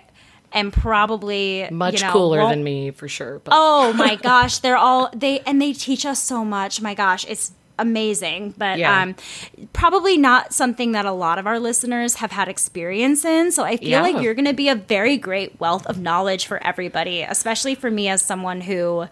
and 0.52 0.72
probably 0.72 1.68
Much 1.72 2.00
you 2.00 2.06
know, 2.06 2.12
cooler 2.12 2.38
won't- 2.38 2.52
than 2.52 2.64
me 2.64 2.90
for 2.92 3.08
sure. 3.08 3.40
But 3.40 3.52
Oh 3.56 3.92
my 3.94 4.14
gosh, 4.22 4.58
they're 4.58 4.76
all 4.76 5.10
they 5.14 5.40
and 5.40 5.60
they 5.60 5.72
teach 5.72 6.06
us 6.06 6.22
so 6.22 6.44
much. 6.44 6.80
My 6.80 6.94
gosh, 6.94 7.26
it's 7.28 7.52
amazing, 7.78 8.54
but 8.56 8.78
Yeah. 8.78 9.02
um, 9.02 9.14
probably 9.72 10.16
not 10.16 10.52
something 10.52 10.92
that 10.92 11.04
a 11.04 11.12
lot 11.12 11.38
of 11.38 11.46
our 11.46 11.58
listeners 11.58 12.14
have 12.16 12.32
had 12.32 12.48
experience 12.48 13.24
in. 13.24 13.52
So 13.52 13.64
I 13.64 13.76
feel 13.76 13.88
Yeah. 13.90 14.00
like 14.02 14.22
you're 14.22 14.34
going 14.34 14.46
to 14.46 14.52
be 14.54 14.68
a 14.68 14.74
very 14.74 15.16
great 15.16 15.60
wealth 15.60 15.86
of 15.86 15.98
knowledge 15.98 16.46
for 16.46 16.62
everybody, 16.66 17.22
especially 17.22 17.74
for 17.74 17.90
me 17.90 18.08
as 18.08 18.22
someone 18.22 18.62
who 18.62 19.06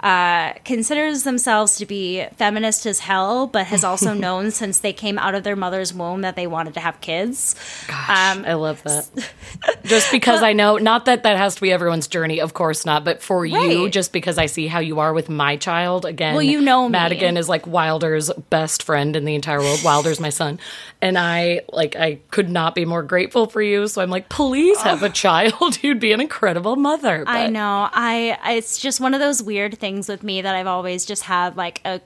uh, 0.00 0.52
considers 0.64 1.24
themselves 1.24 1.76
to 1.76 1.86
be 1.86 2.24
feminist 2.36 2.86
as 2.86 3.00
hell, 3.00 3.46
but 3.46 3.66
has 3.66 3.82
also 3.84 4.14
known 4.26 4.50
since 4.50 4.78
they 4.78 4.92
came 4.92 5.18
out 5.18 5.34
of 5.34 5.42
their 5.42 5.56
mother's 5.56 5.92
womb 5.92 6.20
that 6.20 6.36
they 6.36 6.46
wanted 6.46 6.74
to 6.74 6.80
have 6.80 7.00
kids. 7.00 7.54
Um, 7.88 8.44
I 8.44 8.54
love 8.54 8.82
that. 8.84 9.08
just 9.84 10.12
because 10.12 10.42
I 10.42 10.52
know, 10.52 10.76
not 10.76 11.06
that 11.06 11.24
that 11.24 11.36
has 11.36 11.56
to 11.56 11.60
be 11.60 11.72
everyone's 11.72 12.06
journey, 12.06 12.40
of 12.40 12.54
course 12.54 12.86
not, 12.86 13.04
but 13.04 13.22
for 13.22 13.44
you, 13.44 13.90
just 13.90 14.12
because 14.12 14.38
I 14.38 14.46
see 14.46 14.66
how 14.68 14.78
you 14.78 15.00
are 15.00 15.12
with 15.12 15.28
my 15.28 15.56
child. 15.56 16.04
Again, 16.04 16.34
Well, 16.34 16.42
you 16.42 16.60
know 16.60 16.88
me. 16.88 16.92
Madigan 16.92 17.36
is 17.36 17.48
like 17.48 17.66
Wilder's 17.66 18.30
best 18.50 18.82
friend 18.84 19.16
in 19.16 19.24
the 19.24 19.34
entire 19.34 19.60
world. 19.60 19.82
Wilder's 19.82 20.20
my 20.20 20.30
son, 20.30 20.60
and 21.02 21.18
I 21.18 21.62
like 21.72 21.96
I 21.96 22.20
could 22.30 22.48
not 22.48 22.74
be 22.74 22.84
more 22.84 23.02
grateful 23.02 23.46
for 23.46 23.60
you. 23.62 23.88
So 23.88 24.00
I'm 24.02 24.10
like, 24.10 24.28
please 24.28 24.78
have 24.82 25.02
a 25.02 25.10
child. 25.10 25.78
You'd 25.82 26.00
be 26.00 26.12
an 26.12 26.20
incredible 26.20 26.76
mother. 26.76 27.24
I 27.26 27.48
know. 27.48 27.88
I 27.92 28.38
it's 28.52 28.78
just 28.78 29.00
one 29.00 29.14
of 29.14 29.20
those 29.20 29.42
weird 29.42 29.78
things 29.78 29.87
with 30.08 30.22
me 30.22 30.42
that 30.42 30.54
I've 30.54 30.66
always 30.66 31.04
just 31.06 31.22
had 31.24 31.56
like 31.56 31.80
a 31.84 32.00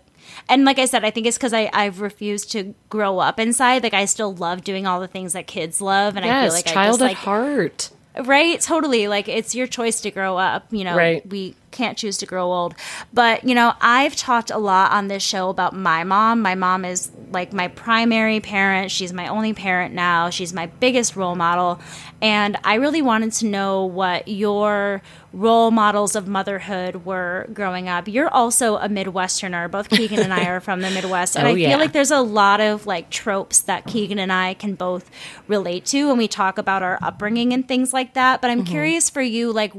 and 0.49 0.65
like 0.65 0.79
I 0.79 0.85
said, 0.85 1.05
I 1.05 1.11
think 1.11 1.27
it's 1.27 1.37
because 1.37 1.53
I 1.53 1.69
I've 1.73 2.01
refused 2.01 2.53
to 2.53 2.75
grow 2.89 3.19
up 3.19 3.41
inside. 3.41 3.83
Like 3.83 3.93
I 3.95 4.05
still 4.05 4.33
love 4.35 4.62
doing 4.62 4.87
all 4.87 5.01
the 5.01 5.09
things 5.09 5.33
that 5.33 5.47
kids 5.49 5.81
love, 5.81 6.17
and 6.17 6.25
I 6.25 6.45
feel 6.45 6.53
like 6.53 6.65
child 6.67 6.77
I 6.79 6.91
just 6.91 7.01
at 7.01 7.05
like 7.05 7.17
heart. 7.17 7.91
right 8.25 8.61
totally 8.61 9.09
like 9.09 9.27
it's 9.27 9.55
your 9.55 9.67
choice 9.67 10.01
to 10.03 10.11
grow 10.12 10.37
up. 10.37 10.67
You 10.71 10.85
know, 10.85 10.97
Right. 10.97 11.29
we 11.29 11.57
can't 11.73 11.99
choose 11.99 12.19
to 12.19 12.27
grow 12.27 12.53
old. 12.53 12.75
But 13.12 13.43
you 13.45 13.55
know, 13.57 13.73
I've 13.81 14.15
talked 14.15 14.51
a 14.53 14.59
lot 14.59 14.93
on 14.93 15.09
this 15.09 15.25
show 15.25 15.49
about 15.49 15.75
my 15.75 16.05
mom. 16.05 16.41
My 16.41 16.55
mom 16.55 16.85
is 16.85 17.11
like 17.33 17.53
my 17.53 17.67
primary 17.69 18.39
parent. 18.39 18.91
She's 18.93 19.12
my 19.12 19.27
only 19.27 19.55
parent 19.55 19.93
now. 19.93 20.31
She's 20.31 20.53
my 20.53 20.67
biggest 20.67 21.17
role 21.17 21.35
model, 21.35 21.81
and 22.21 22.57
I 22.62 22.75
really 22.75 23.03
wanted 23.03 23.33
to 23.41 23.47
know 23.47 23.87
what 23.87 24.29
your 24.29 25.03
role 25.33 25.71
models 25.71 26.15
of 26.15 26.29
motherhood 26.29 27.07
were 27.07 27.47
growing 27.55 27.89
up. 27.89 28.07
You're 28.07 28.29
also 28.29 28.77
a 28.77 28.89
Midwesterner. 28.89 29.71
Both 29.71 29.89
Keegan 29.89 30.19
and 30.21 30.33
I 30.33 30.45
are 30.47 30.61
from 30.61 30.81
the 30.83 30.91
Midwest. 30.91 31.37
And 31.37 31.47
Oh, 31.49 31.51
I 31.53 31.55
feel 31.55 31.79
like 31.79 31.93
there's 31.93 32.11
a 32.11 32.21
lot 32.21 32.61
of 32.61 32.87
like 32.87 33.09
tropes 33.11 33.61
that 33.61 33.87
Keegan 33.87 34.19
and 34.19 34.33
I 34.33 34.55
can 34.55 34.75
both 34.75 35.11
relate 35.49 35.87
to 35.87 36.09
when 36.09 36.19
we 36.19 36.29
talk 36.29 36.59
about 36.59 36.83
our 36.83 36.99
upbringing 37.01 37.53
and 37.53 37.67
things 37.67 37.93
like 37.93 38.15
that. 38.15 38.41
But 38.41 38.51
I'm 38.51 38.62
Mm-hmm. 38.62 38.71
curious 38.73 39.09
for 39.11 39.23
you, 39.23 39.53
like 39.53 39.73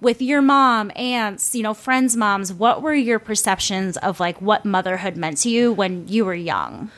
with 0.00 0.20
your 0.20 0.42
mom, 0.42 0.90
aunts, 0.96 1.54
you 1.54 1.62
know, 1.62 1.72
friends' 1.74 2.16
moms, 2.16 2.52
what 2.52 2.82
were 2.82 2.94
your 2.94 3.18
perceptions 3.18 3.96
of 3.98 4.18
like 4.20 4.42
what 4.42 4.64
motherhood 4.64 5.16
meant 5.16 5.38
to 5.38 5.50
you 5.50 5.72
when 5.72 6.08
you 6.08 6.24
were 6.24 6.34
young? 6.34 6.90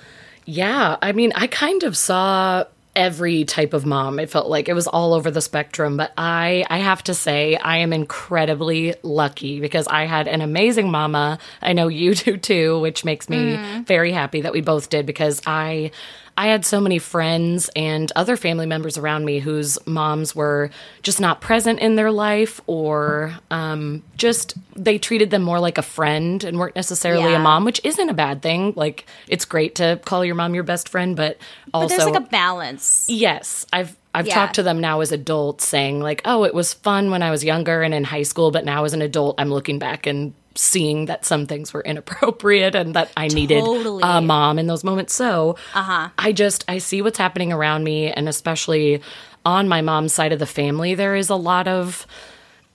Yeah, 0.46 0.96
I 1.02 1.12
mean, 1.12 1.32
I 1.34 1.46
kind 1.46 1.82
of 1.82 1.94
saw 1.96 2.64
every 2.98 3.44
type 3.44 3.74
of 3.74 3.86
mom. 3.86 4.18
It 4.18 4.28
felt 4.28 4.48
like 4.48 4.68
it 4.68 4.74
was 4.74 4.88
all 4.88 5.14
over 5.14 5.30
the 5.30 5.40
spectrum, 5.40 5.96
but 5.96 6.12
I 6.18 6.66
I 6.68 6.78
have 6.78 7.02
to 7.04 7.14
say 7.14 7.56
I 7.56 7.78
am 7.78 7.92
incredibly 7.92 8.96
lucky 9.04 9.60
because 9.60 9.86
I 9.86 10.04
had 10.04 10.26
an 10.26 10.40
amazing 10.40 10.90
mama. 10.90 11.38
I 11.62 11.72
know 11.72 11.86
you 11.86 12.14
do 12.16 12.36
too, 12.36 12.80
which 12.80 13.04
makes 13.04 13.28
me 13.28 13.56
mm. 13.56 13.86
very 13.86 14.10
happy 14.10 14.40
that 14.42 14.52
we 14.52 14.60
both 14.60 14.90
did 14.90 15.06
because 15.06 15.40
I 15.46 15.92
I 16.38 16.46
had 16.46 16.64
so 16.64 16.80
many 16.80 17.00
friends 17.00 17.68
and 17.74 18.12
other 18.14 18.36
family 18.36 18.64
members 18.64 18.96
around 18.96 19.24
me 19.24 19.40
whose 19.40 19.76
moms 19.88 20.36
were 20.36 20.70
just 21.02 21.20
not 21.20 21.40
present 21.40 21.80
in 21.80 21.96
their 21.96 22.12
life 22.12 22.60
or 22.68 23.34
um, 23.50 24.04
just 24.16 24.54
they 24.76 24.98
treated 24.98 25.30
them 25.30 25.42
more 25.42 25.58
like 25.58 25.78
a 25.78 25.82
friend 25.82 26.44
and 26.44 26.56
weren't 26.56 26.76
necessarily 26.76 27.32
Yeah. 27.32 27.40
a 27.40 27.42
mom, 27.42 27.64
which 27.64 27.80
isn't 27.82 28.08
a 28.08 28.14
bad 28.14 28.40
thing. 28.40 28.72
Like 28.76 29.04
it's 29.26 29.44
great 29.44 29.74
to 29.74 30.00
call 30.04 30.24
your 30.24 30.36
mom 30.36 30.54
your 30.54 30.62
best 30.62 30.88
friend, 30.88 31.16
but 31.16 31.38
also 31.74 31.88
But 31.88 31.96
there's 32.04 32.10
like 32.12 32.22
a 32.22 32.30
balance. 32.30 33.06
yes, 33.08 33.66
I've 33.72 33.96
I've 34.14 34.26
Yeah. 34.28 34.34
talked 34.36 34.54
to 34.54 34.62
them 34.62 34.80
now 34.80 35.00
as 35.00 35.10
adults 35.12 35.66
saying 35.68 36.00
like, 36.00 36.22
"Oh, 36.24 36.44
it 36.44 36.54
was 36.54 36.72
fun 36.72 37.10
when 37.10 37.22
I 37.22 37.30
was 37.32 37.44
younger 37.44 37.82
and 37.82 37.92
in 37.92 38.04
high 38.04 38.22
school, 38.22 38.50
but 38.52 38.64
now 38.64 38.84
as 38.84 38.92
an 38.94 39.02
adult, 39.02 39.34
I'm 39.38 39.50
looking 39.50 39.78
back 39.78 40.06
and 40.06 40.34
seeing 40.58 41.06
that 41.06 41.24
some 41.24 41.46
things 41.46 41.72
were 41.72 41.80
inappropriate 41.82 42.74
and 42.74 42.94
that 42.94 43.10
I 43.16 43.28
needed 43.28 43.60
Totally. 43.60 44.02
a 44.04 44.20
mom 44.20 44.58
in 44.58 44.66
those 44.66 44.84
moments." 44.84 45.14
So, 45.14 45.56
uh-huh. 45.74 46.08
I 46.18 46.32
just 46.32 46.64
I 46.68 46.78
see 46.78 47.02
what's 47.02 47.18
happening 47.18 47.52
around 47.52 47.84
me 47.84 48.10
and 48.10 48.28
especially 48.28 49.00
on 49.44 49.68
my 49.68 49.80
mom's 49.80 50.12
side 50.12 50.32
of 50.32 50.38
the 50.38 50.46
family, 50.46 50.94
there 50.94 51.14
is 51.16 51.30
a 51.30 51.36
lot 51.36 51.68
of 51.68 52.06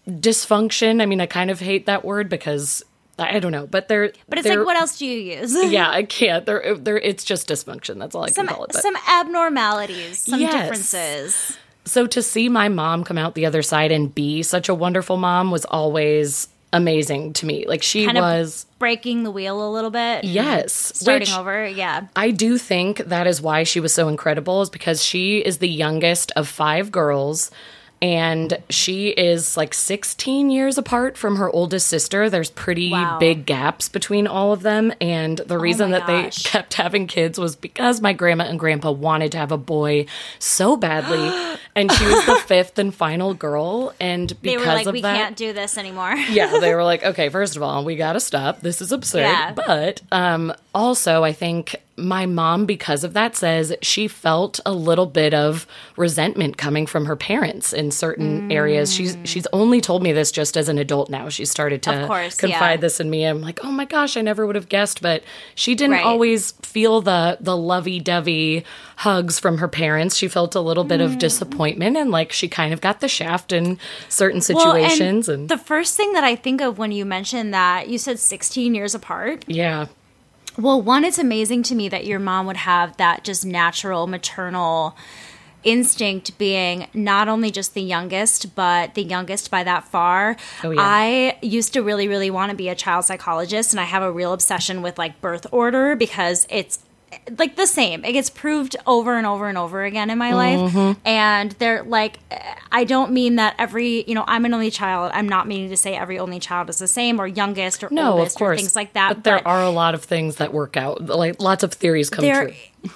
dysfunction. 0.08 1.02
I 1.02 1.06
mean, 1.06 1.22
I 1.22 1.25
kind 1.25 1.52
of 1.52 1.60
hate 1.60 1.86
that 1.86 2.04
word 2.06 2.30
because 2.30 2.84
I 3.20 3.36
I 3.36 3.40
don't 3.40 3.52
know, 3.52 3.68
but 3.68 3.88
there 3.88 4.12
But 4.28 4.40
it's 4.40 4.48
like, 4.48 4.66
what 4.66 4.78
else 4.78 4.98
do 4.98 5.06
you 5.06 5.38
use? 5.40 5.54
Yeah, 5.72 5.90
I 5.90 6.04
can't. 6.04 6.46
There, 6.46 6.75
there. 6.78 6.98
It's 6.98 7.24
just 7.24 7.48
dysfunction. 7.48 8.00
That's 8.00 8.16
all 8.16 8.24
I 8.24 8.30
Some 8.30 8.48
can 8.48 8.56
call 8.56 8.66
it. 8.66 8.72
But- 8.74 8.82
some 8.82 8.96
abnormalities, 9.08 10.20
some 10.20 10.40
Yes. 10.42 10.54
differences. 10.54 11.58
So 11.86 12.08
to 12.08 12.22
see 12.22 12.48
my 12.48 12.70
mom 12.70 13.04
come 13.04 13.18
out 13.18 13.36
the 13.36 13.46
other 13.46 13.62
side 13.62 13.92
and 13.92 14.13
be 14.13 14.42
such 14.42 14.70
a 14.70 14.74
wonderful 14.74 15.18
mom 15.18 15.52
was 15.52 15.66
always 15.66 16.48
amazing 16.74 17.32
to 17.34 17.46
me. 17.46 17.65
Like 17.65 17.82
she 17.84 18.06
Kind 18.06 18.18
of 18.18 18.24
was 18.24 18.65
breaking 18.80 19.24
the 19.24 19.32
wheel 19.32 19.65
a 19.65 19.72
little 19.72 19.92
bit. 19.92 20.25
yes, 20.25 20.74
Starting 20.74 21.22
which 21.22 21.34
over, 21.38 21.65
yeah. 21.65 22.08
I 22.15 22.32
do 22.32 22.58
think 22.58 22.98
that 22.98 23.27
is 23.27 23.42
why 23.42 23.63
she 23.63 23.80
was 23.80 23.94
so 23.94 24.10
incredible 24.10 24.62
is 24.62 24.70
because 24.70 25.01
she 25.01 25.38
is 25.38 25.60
the 25.60 25.70
youngest 25.70 26.32
of 26.36 26.50
five 26.50 26.92
girls 26.92 27.50
and 28.01 28.58
she 28.70 29.08
is 29.12 29.56
like 29.56 29.74
16 29.74 30.50
years 30.50 30.77
apart 30.77 31.18
from 31.18 31.38
her 31.38 31.50
oldest 31.50 31.88
sister. 31.88 32.30
There's 32.30 32.50
pretty 32.51 32.92
Wow. 32.92 33.15
Oh 33.15 33.20
big 33.20 33.46
gaps 33.46 33.88
between 33.88 34.27
all 34.27 34.51
of 34.51 34.62
them 34.62 34.92
and 35.00 35.38
the 35.38 35.56
oh 35.56 35.60
reason 35.60 35.92
my 35.92 36.00
that 36.00 36.08
they 36.08 36.30
kept 36.32 36.74
having 36.74 37.08
kids 37.08 37.39
was 37.39 37.56
because 37.56 38.01
my 38.01 38.12
grandma 38.12 38.44
and 38.44 38.60
grandpa 38.60 38.92
wanted 38.92 39.32
to 39.32 39.38
have 39.38 39.53
a 39.53 39.58
boy 39.58 40.06
so 40.38 40.75
badly 40.75 41.32
and 41.75 41.92
she 41.92 42.06
was 42.06 42.25
the 42.25 42.36
fifth 42.36 42.77
and 42.80 42.94
final 42.94 43.34
girl 43.34 43.94
and 44.00 44.30
because 44.42 44.42
They 44.42 44.58
were 44.58 44.65
like, 44.74 44.88
of 44.88 44.94
we 44.94 45.01
that 45.01 45.15
can't 45.18 45.36
do 45.36 45.53
this 45.53 45.77
anymore. 45.77 46.13
yeah, 46.30 46.60
they 46.60 46.74
were 46.74 46.84
like, 46.92 47.03
okay, 47.03 47.30
first 47.30 47.56
of 47.56 47.63
all, 47.63 47.84
we 47.84 47.96
got 47.96 48.13
to 48.13 48.20
stop. 48.20 48.62
This 48.62 48.82
is 48.82 48.92
absurd. 48.92 49.22
Yeah. 49.22 49.53
But 49.53 50.01
um, 50.12 50.53
also, 50.75 51.24
I 51.24 51.34
think 51.34 51.75
my 51.96 52.25
mom, 52.25 52.65
because 52.65 53.03
of 53.03 53.13
that, 53.13 53.36
says 53.36 53.74
she 53.84 54.08
felt 54.08 54.60
a 54.65 54.74
little 54.74 55.06
bit 55.06 55.34
of 55.34 55.68
resentment 55.96 56.58
coming 56.58 56.88
from 56.88 57.06
her 57.06 57.15
parents 57.15 57.72
in 57.72 57.92
certain 57.92 58.51
areas. 58.51 58.92
She's 58.94 59.15
she's 59.25 59.46
only 59.53 59.80
told 59.80 60.01
me 60.01 60.12
this 60.12 60.32
just 60.32 60.58
as 60.58 60.70
an 60.70 60.80
adult 60.80 61.10
now. 61.10 61.30
She 61.30 61.46
started 61.46 61.84
to 61.84 62.08
course, 62.08 62.36
confide 62.36 62.72
yeah. 62.72 62.77
this 62.77 63.00
in 63.00 63.10
me. 63.12 63.25
I'm 63.25 63.42
like, 63.42 63.60
oh 63.63 63.72
my 63.72 63.86
gosh, 63.86 64.18
I 64.18 64.22
never 64.22 64.48
would 64.48 64.56
have 64.56 64.70
guessed. 64.70 65.01
But 65.01 65.24
she 65.56 65.75
didn't 65.75 65.94
Right. 65.94 66.06
always 66.06 66.51
feel 66.63 67.01
the 67.01 67.38
the 67.39 67.56
lovey 67.56 68.00
dovey 68.00 68.63
hugs 69.03 69.39
from 69.39 69.57
her 69.60 69.67
parents. 69.67 70.15
She 70.15 70.27
felt 70.27 70.55
a 70.55 70.60
little 70.62 70.83
bit 70.83 71.00
Mm. 71.00 71.05
of 71.05 71.19
disappointment 71.19 71.98
and 71.98 72.10
like 72.12 72.31
she 72.31 72.48
kind 72.48 72.74
of 72.74 72.81
got 72.81 73.00
the 73.01 73.07
shaft 73.07 73.51
in 73.51 73.77
certain 74.10 74.41
Well, 74.55 74.75
and 74.75 74.86
situations. 74.91 75.29
and 75.29 75.50
the 75.50 75.57
first 75.57 75.95
thing 75.98 76.13
that 76.13 76.24
I 76.24 76.36
think 76.36 76.62
of 76.62 76.77
when 76.77 76.91
you 76.91 77.05
mentioned 77.05 77.53
that 77.53 77.89
you 77.89 77.98
said 77.98 78.19
16 78.19 78.74
years 78.75 78.93
apart. 78.95 79.43
yeah. 79.48 79.88
Well, 80.57 80.79
one, 80.81 81.03
it's 81.03 81.17
amazing 81.17 81.63
to 81.63 81.75
me 81.75 81.89
that 81.89 82.05
your 82.05 82.19
mom 82.19 82.45
would 82.45 82.57
have 82.57 82.95
that 82.98 83.24
just 83.24 83.43
natural 83.43 84.05
maternal 84.05 84.95
instinct 85.63 86.38
being 86.38 86.88
not 86.93 87.27
only 87.27 87.50
just 87.50 87.74
the 87.74 87.81
youngest, 87.81 88.53
but 88.53 88.93
the 88.95 89.01
youngest 89.03 89.50
by 89.50 89.63
that 89.63 89.83
far. 89.86 90.36
Oh, 90.63 90.72
yeah. 90.72 90.79
I 90.81 91.38
used 91.41 91.74
to 91.74 91.81
really, 91.81 92.07
really 92.07 92.29
want 92.29 92.51
to 92.51 92.55
be 92.55 92.69
a 92.69 92.75
child 92.75 93.05
psychologist, 93.05 93.74
and 93.74 93.79
I 93.79 93.86
have 93.86 94.03
a 94.03 94.12
real 94.12 94.33
obsession 94.33 94.81
with 94.81 94.98
like 94.98 95.22
birth 95.22 95.48
order 95.51 95.95
because 95.95 96.45
it's 96.50 96.79
like 97.38 97.56
the 97.56 97.65
same. 97.68 98.03
It 98.03 98.13
gets 98.13 98.30
proved 98.30 98.75
over 98.86 99.18
and 99.18 99.25
over 99.27 99.48
and 99.48 99.58
over 99.58 99.84
again 99.84 100.10
in 100.10 100.18
my 100.18 100.32
Mm-hmm. 100.32 100.77
life. 100.77 100.98
And 101.06 101.51
they're 101.53 101.84
like, 101.84 102.20
I 102.72 102.84
don't 102.84 103.12
mean 103.12 103.36
that 103.38 103.56
every, 103.58 104.03
you 104.08 104.15
know, 104.15 104.24
I'm 104.27 104.46
an 104.46 104.53
only 104.53 104.72
child. 104.72 105.12
I'm 105.13 105.30
not 105.30 105.48
meaning 105.48 105.70
to 105.70 105.77
say 105.77 105.96
every 105.96 106.20
only 106.20 106.39
child 106.39 106.70
is 106.70 106.80
the 106.80 106.88
same 106.88 107.20
or 107.20 107.27
youngest 107.27 107.84
or 107.84 107.89
No, 107.92 108.13
oldest 108.13 108.36
of 108.36 108.39
course. 108.39 108.56
or 108.58 108.62
things 108.62 108.75
like 108.75 108.94
that. 108.94 109.10
But 109.15 109.24
there 109.24 109.48
are 109.48 109.62
a 109.63 109.70
lot 109.70 109.94
of 109.96 110.03
things 110.03 110.38
that 110.38 110.53
work 110.53 110.75
out. 110.77 111.06
Like 111.06 111.42
lots 111.42 111.63
of 111.63 111.74
theories 111.74 112.10
come 112.10 112.24
there 112.25 112.46
true. 112.48 112.53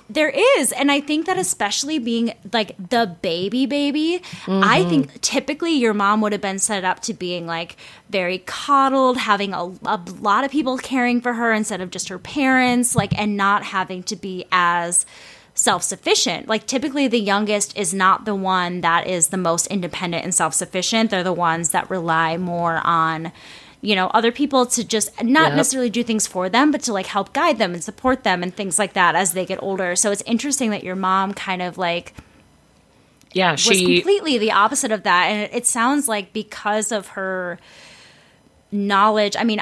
There 0.10 0.30
is 0.60 0.72
and 0.74 0.92
i 0.92 1.00
think 1.00 1.26
that 1.26 1.38
especially 1.38 1.98
being 1.98 2.34
like 2.52 2.76
the 2.90 3.16
baby 3.22 3.66
baby 3.66 4.16
i 4.48 4.80
Mm-hmm. 4.82 4.90
think 4.90 5.22
typically 5.22 5.72
your 5.74 5.94
mom 5.94 6.20
would 6.22 6.32
have 6.34 6.42
been 6.42 6.60
set 6.60 6.84
up 6.84 7.00
to 7.02 7.14
being 7.14 7.48
like 7.48 7.78
very 8.10 8.40
coddled 8.40 9.18
having 9.18 9.54
a, 9.54 9.64
a 9.86 10.02
lot 10.20 10.44
of 10.44 10.52
people 10.52 10.78
caring 10.78 11.22
for 11.22 11.34
her 11.34 11.54
instead 11.54 11.80
of 11.82 11.90
just 11.92 12.10
her 12.10 12.20
parents 12.20 12.96
like 12.96 13.18
and 13.18 13.38
not 13.38 13.64
having 13.64 14.04
to 14.04 14.16
be 14.16 14.46
as 14.52 15.06
self-sufficient 15.54 16.48
like 16.48 16.68
typically 16.68 17.08
the 17.08 17.20
youngest 17.20 17.76
is 17.78 17.94
not 17.94 18.26
the 18.26 18.36
one 18.36 18.82
that 18.82 19.08
is 19.08 19.30
the 19.30 19.38
most 19.38 19.68
independent 19.68 20.24
and 20.24 20.36
self-sufficient 20.36 21.10
they're 21.10 21.24
the 21.24 21.34
ones 21.34 21.72
that 21.72 21.90
rely 21.90 22.38
more 22.38 22.80
on 22.84 23.32
you 23.82 23.96
know 23.96 24.08
other 24.08 24.32
people 24.32 24.66
to 24.66 24.84
just 24.84 25.10
not 25.24 25.50
Yep. 25.50 25.58
necessarily 25.58 25.90
do 25.90 26.04
things 26.04 26.26
for 26.28 26.50
them 26.50 26.72
but 26.72 26.82
to 26.84 26.94
like 26.94 27.06
help 27.06 27.34
guide 27.34 27.58
them 27.58 27.74
and 27.74 27.84
support 27.84 28.24
them 28.24 28.44
and 28.44 28.56
things 28.56 28.80
like 28.80 28.94
that 28.94 29.16
as 29.16 29.34
they 29.34 29.46
get 29.46 29.62
older 29.62 29.96
so 29.96 30.12
it's 30.12 30.24
interesting 30.26 30.72
that 30.72 30.84
your 30.84 30.96
mom 30.96 31.34
kind 31.34 31.62
of 31.62 31.78
like 31.78 32.14
Yeah, 33.34 33.56
she 33.56 33.70
was 33.70 33.82
completely 33.82 34.38
the 34.38 34.52
opposite 34.52 34.92
of 34.92 35.04
that 35.04 35.26
and 35.28 35.54
it, 35.54 35.66
sounds 35.66 36.08
like 36.08 36.34
because 36.34 36.92
of 36.92 37.10
her 37.10 37.60
knowledge 38.72 39.36
i 39.38 39.44
mean 39.44 39.62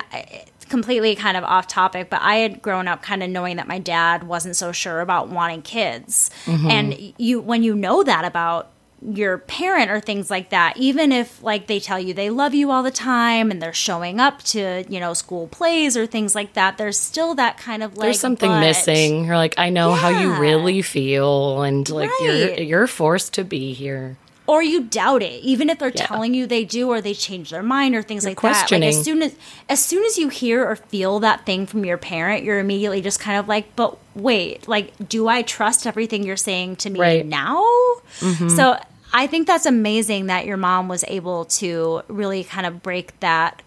completely 0.70 1.16
kind 1.16 1.38
of 1.38 1.44
off 1.44 1.68
topic, 1.68 2.10
but 2.10 2.22
I 2.22 2.38
had 2.38 2.62
grown 2.62 2.88
up 2.88 3.02
kind 3.02 3.22
of 3.22 3.30
knowing 3.30 3.58
that 3.58 3.68
my 3.68 3.80
dad 3.80 4.24
wasn't 4.24 4.56
so 4.56 4.72
sure 4.72 5.02
about 5.02 5.30
wanting 5.30 5.62
kids. 5.62 6.32
Mm-hmm. 6.46 6.68
And 6.72 7.14
you 7.18 7.40
when 7.40 7.64
you 7.64 7.76
know 7.76 8.04
that 8.04 8.26
about 8.26 8.72
your 9.14 9.38
parent 9.38 9.92
or 9.92 10.00
things 10.00 10.32
like 10.32 10.50
that 10.50 10.76
even 10.78 11.12
if 11.12 11.44
like 11.44 11.68
they 11.68 11.80
tell 11.80 12.00
you 12.00 12.14
they 12.14 12.30
love 12.30 12.56
you 12.56 12.72
all 12.72 12.82
the 12.82 12.90
time 12.92 13.52
and 13.52 13.62
they're 13.62 13.74
showing 13.74 14.20
up 14.20 14.42
to 14.42 14.84
you 14.90 15.00
know 15.00 15.14
school 15.14 15.48
plays 15.48 15.96
or 15.96 16.08
things 16.08 16.34
like 16.34 16.54
that 16.54 16.78
there's 16.78 16.98
still 16.98 17.36
that 17.36 17.58
kind 17.58 17.84
of 17.84 17.96
like 17.98 18.06
There's 18.08 18.20
something 18.20 18.50
but- 18.50 18.60
missing. 18.62 19.26
You're 19.26 19.38
like, 19.38 19.54
I 19.58 19.70
know 19.70 19.92
how 19.94 20.10
you 20.10 20.34
really 20.34 20.82
feel, 20.82 21.62
and 21.62 21.88
like 21.90 22.10
you're 22.22 22.54
you're 22.60 22.88
forced 22.88 23.34
to 23.36 23.44
be 23.44 23.74
here. 23.74 24.18
or 24.48 24.62
you 24.62 24.84
doubt 24.84 25.24
it 25.24 25.42
even 25.44 25.70
if 25.72 25.80
they're 25.80 25.92
Yeah. 25.94 26.06
telling 26.06 26.34
you 26.36 26.46
they 26.48 26.64
do 26.66 26.90
or 26.90 27.02
they 27.02 27.14
change 27.16 27.50
their 27.50 27.64
mind 27.64 27.96
or 27.96 28.04
things 28.04 28.24
You're 28.24 28.32
like 28.32 28.42
that 28.42 28.48
like 28.48 28.56
questioning. 28.58 28.90
as 28.90 29.04
soon 29.04 29.22
as 29.24 29.36
as 29.70 29.84
soon 29.84 30.04
as 30.06 30.18
you 30.20 30.30
hear 30.30 30.64
or 30.64 30.76
feel 30.76 31.20
that 31.22 31.46
thing 31.48 31.66
from 31.66 31.84
your 31.84 31.98
parent 31.98 32.44
you're 32.44 32.60
immediately 32.60 33.02
just 33.02 33.20
kind 33.20 33.40
of 33.40 33.48
like 33.48 33.76
but 33.76 33.98
wait 34.16 34.68
like 34.68 34.94
do 35.10 35.28
i 35.28 35.42
trust 35.42 35.88
everything 35.88 36.22
you're 36.24 36.38
saying 36.38 36.76
to 36.76 36.90
me 36.92 37.00
Right. 37.00 37.26
Mm-hmm. 37.28 38.48
now 38.48 38.48
so 38.56 38.78
i 39.16 39.26
think 39.26 39.48
that's 39.48 39.66
amazing 39.66 40.28
that 40.28 40.46
your 40.46 40.58
mom 40.58 40.88
was 40.88 41.04
able 41.08 41.46
to 41.46 42.02
really 42.08 42.44
kind 42.44 42.68
of 42.68 42.84
break 42.84 43.20
that 43.22 43.62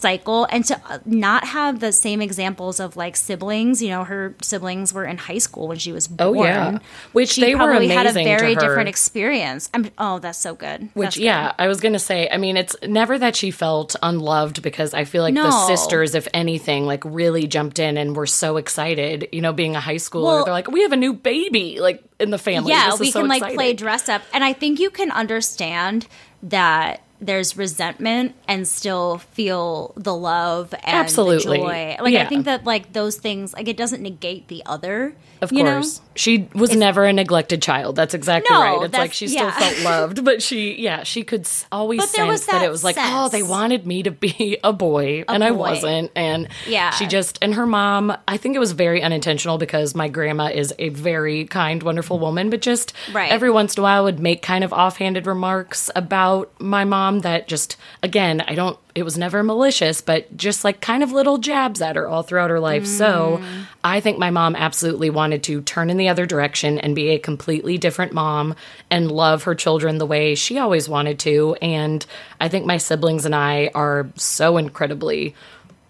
cycle 0.00 0.46
and 0.50 0.64
to 0.64 0.80
uh, 0.88 0.98
not 1.04 1.44
have 1.48 1.80
the 1.80 1.92
same 1.92 2.20
examples 2.20 2.78
of 2.80 2.96
like 2.96 3.16
siblings 3.16 3.82
you 3.82 3.88
know 3.88 4.04
her 4.04 4.34
siblings 4.42 4.92
were 4.92 5.04
in 5.04 5.16
high 5.18 5.38
school 5.38 5.68
when 5.68 5.78
she 5.78 5.92
was 5.92 6.06
born 6.08 6.36
Oh, 6.38 6.42
yeah. 6.44 6.78
Which 7.12 7.30
she 7.30 7.40
they 7.40 7.54
were 7.54 7.64
probably 7.66 7.88
had 7.88 8.06
a 8.06 8.12
very 8.12 8.54
different 8.54 8.88
experience 8.88 9.70
I'm, 9.74 9.90
oh 9.98 10.18
that's 10.18 10.38
so 10.38 10.54
good 10.54 10.88
Which, 10.94 11.06
That's 11.06 11.16
good. 11.16 11.24
yeah, 11.24 11.52
I 11.58 11.68
was 11.68 11.80
going 11.80 11.92
to 11.94 11.98
say, 11.98 12.28
I 12.30 12.36
mean, 12.36 12.56
it's 12.56 12.76
never 12.82 13.18
that 13.18 13.34
she 13.36 13.50
felt 13.50 13.96
unloved 14.02 14.62
because 14.62 14.92
I 14.94 15.04
feel 15.04 15.22
like 15.22 15.34
the 15.34 15.50
sisters, 15.66 16.14
if 16.14 16.26
anything, 16.34 16.84
like 16.86 17.02
really 17.04 17.46
jumped 17.46 17.78
in 17.78 17.96
and 17.96 18.14
were 18.16 18.26
so 18.26 18.56
excited, 18.58 19.28
you 19.32 19.40
know, 19.40 19.52
being 19.52 19.76
a 19.76 19.80
high 19.80 19.96
schooler. 19.96 20.24
Well- 20.24 20.44
they're 20.44 20.52
like, 20.52 20.68
we 20.68 20.82
have 20.82 20.92
a 20.92 20.96
new 20.96 21.12
baby, 21.14 21.78
like 21.80 22.02
in 22.18 22.30
the 22.30 22.38
family. 22.38 22.70
yeah 22.72 22.90
This 22.90 23.00
we 23.00 23.06
is 23.08 23.12
so 23.12 23.20
can 23.20 23.28
like 23.28 23.54
play 23.54 23.72
dress 23.74 24.08
up 24.08 24.22
and 24.32 24.42
i 24.42 24.52
think 24.54 24.80
you 24.80 24.88
can 24.90 25.10
understand 25.10 26.06
that 26.42 27.02
there's 27.20 27.56
resentment 27.56 28.34
and 28.46 28.66
still 28.68 29.18
feel 29.18 29.92
the 29.96 30.14
love 30.14 30.74
and 30.74 30.82
Absolutely. 30.96 31.58
the 31.58 31.62
joy 31.64 31.96
like 32.00 32.12
Yeah. 32.12 32.24
i 32.24 32.26
think 32.26 32.44
that 32.44 32.64
like 32.64 32.92
those 32.92 33.16
things 33.16 33.52
like 33.54 33.68
it 33.68 33.76
doesn't 33.76 34.02
negate 34.02 34.48
the 34.48 34.62
other 34.66 35.14
Of 35.40 35.52
you 35.52 35.64
know? 35.64 35.82
She 36.16 36.48
was 36.54 36.74
never 36.74 37.04
a 37.04 37.12
neglected 37.12 37.62
child. 37.62 37.96
That's 37.96 38.14
exactly 38.14 38.54
No, 38.54 38.60
right. 38.60 38.82
It's 38.82 38.94
like 38.94 39.12
she 39.12 39.28
still 39.28 39.44
yeah. 39.46 39.58
felt 39.58 39.80
loved, 39.82 40.24
but 40.24 40.42
she, 40.42 40.80
yeah, 40.80 41.02
she 41.02 41.22
could 41.22 41.46
always 41.70 42.00
But 42.00 42.08
sense 42.08 42.28
was 42.28 42.46
that, 42.46 42.62
it 42.62 42.70
was 42.70 42.82
like, 42.82 42.96
oh, 42.98 43.28
they 43.28 43.42
wanted 43.42 43.86
me 43.86 44.02
to 44.02 44.10
be 44.10 44.58
a 44.64 44.72
boy, 44.72 45.24
and 45.28 45.44
I 45.44 45.50
wasn't. 45.52 46.10
And 46.16 46.48
Yeah. 46.66 46.90
she 46.90 47.06
just, 47.06 47.38
and 47.42 47.54
her 47.54 47.66
mom, 47.66 48.16
I 48.26 48.36
think 48.36 48.56
it 48.56 48.58
was 48.58 48.72
very 48.72 49.02
unintentional 49.02 49.58
because 49.58 49.94
my 49.94 50.08
grandma 50.08 50.46
is 50.46 50.74
a 50.78 50.88
very 50.88 51.44
kind, 51.46 51.82
wonderful 51.82 52.18
woman, 52.18 52.50
but 52.50 52.60
just 52.62 52.92
Right. 53.12 53.30
every 53.30 53.50
once 53.50 53.76
in 53.76 53.80
a 53.80 53.82
while 53.82 54.04
would 54.04 54.18
make 54.20 54.42
kind 54.42 54.64
of 54.64 54.72
offhanded 54.72 55.26
remarks 55.26 55.90
about 55.94 56.50
my 56.60 56.84
mom 56.84 57.20
that 57.20 57.46
just, 57.48 57.76
again, 58.02 58.40
I 58.48 58.54
don't, 58.54 58.78
it 58.96 59.04
was 59.04 59.18
never 59.18 59.42
malicious, 59.42 60.00
but 60.00 60.34
just 60.36 60.64
like 60.64 60.80
kind 60.80 61.02
of 61.02 61.12
little 61.12 61.36
jabs 61.36 61.82
at 61.82 61.96
her 61.96 62.08
all 62.08 62.22
throughout 62.22 62.48
her 62.48 62.58
life. 62.58 62.86
So 62.86 63.38
Mm. 63.42 63.66
I 63.84 64.00
think 64.00 64.18
my 64.18 64.30
mom 64.30 64.56
absolutely 64.56 65.10
wanted 65.10 65.42
to 65.44 65.60
turn 65.62 65.90
in 65.90 65.98
the 65.98 66.08
other 66.08 66.24
direction 66.24 66.78
and 66.78 66.96
be 66.96 67.10
a 67.10 67.18
completely 67.18 67.76
different 67.76 68.12
mom 68.12 68.54
and 68.90 69.12
love 69.12 69.42
her 69.44 69.54
children 69.54 69.98
the 69.98 70.06
way 70.06 70.34
she 70.34 70.58
always 70.58 70.88
wanted 70.88 71.18
to. 71.20 71.56
And 71.60 72.04
I 72.40 72.48
think 72.48 72.64
my 72.64 72.78
siblings 72.78 73.26
and 73.26 73.34
I 73.34 73.70
are 73.74 74.08
so 74.16 74.56
incredibly 74.56 75.34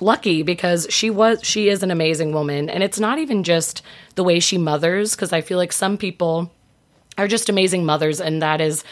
lucky 0.01 0.43
because 0.43 0.87
she 0.91 1.09
was 1.09 1.39
she 1.43 1.69
is 1.71 1.83
an 1.83 1.91
amazing 1.91 2.33
woman 2.33 2.69
and 2.69 2.83
it's 2.83 3.01
not 3.01 3.19
even 3.19 3.43
just 3.45 3.81
the 4.17 4.25
way 4.25 4.41
she 4.41 4.59
mothers 4.59 5.15
because 5.15 5.33
I 5.33 5.41
feel 5.41 5.57
like 5.57 5.73
some 5.73 5.97
people 5.97 6.51
are 7.17 7.29
just 7.29 7.49
amazing 7.49 7.87
mothers 7.87 8.21
and 8.21 8.43
that 8.43 8.61
is 8.61 8.85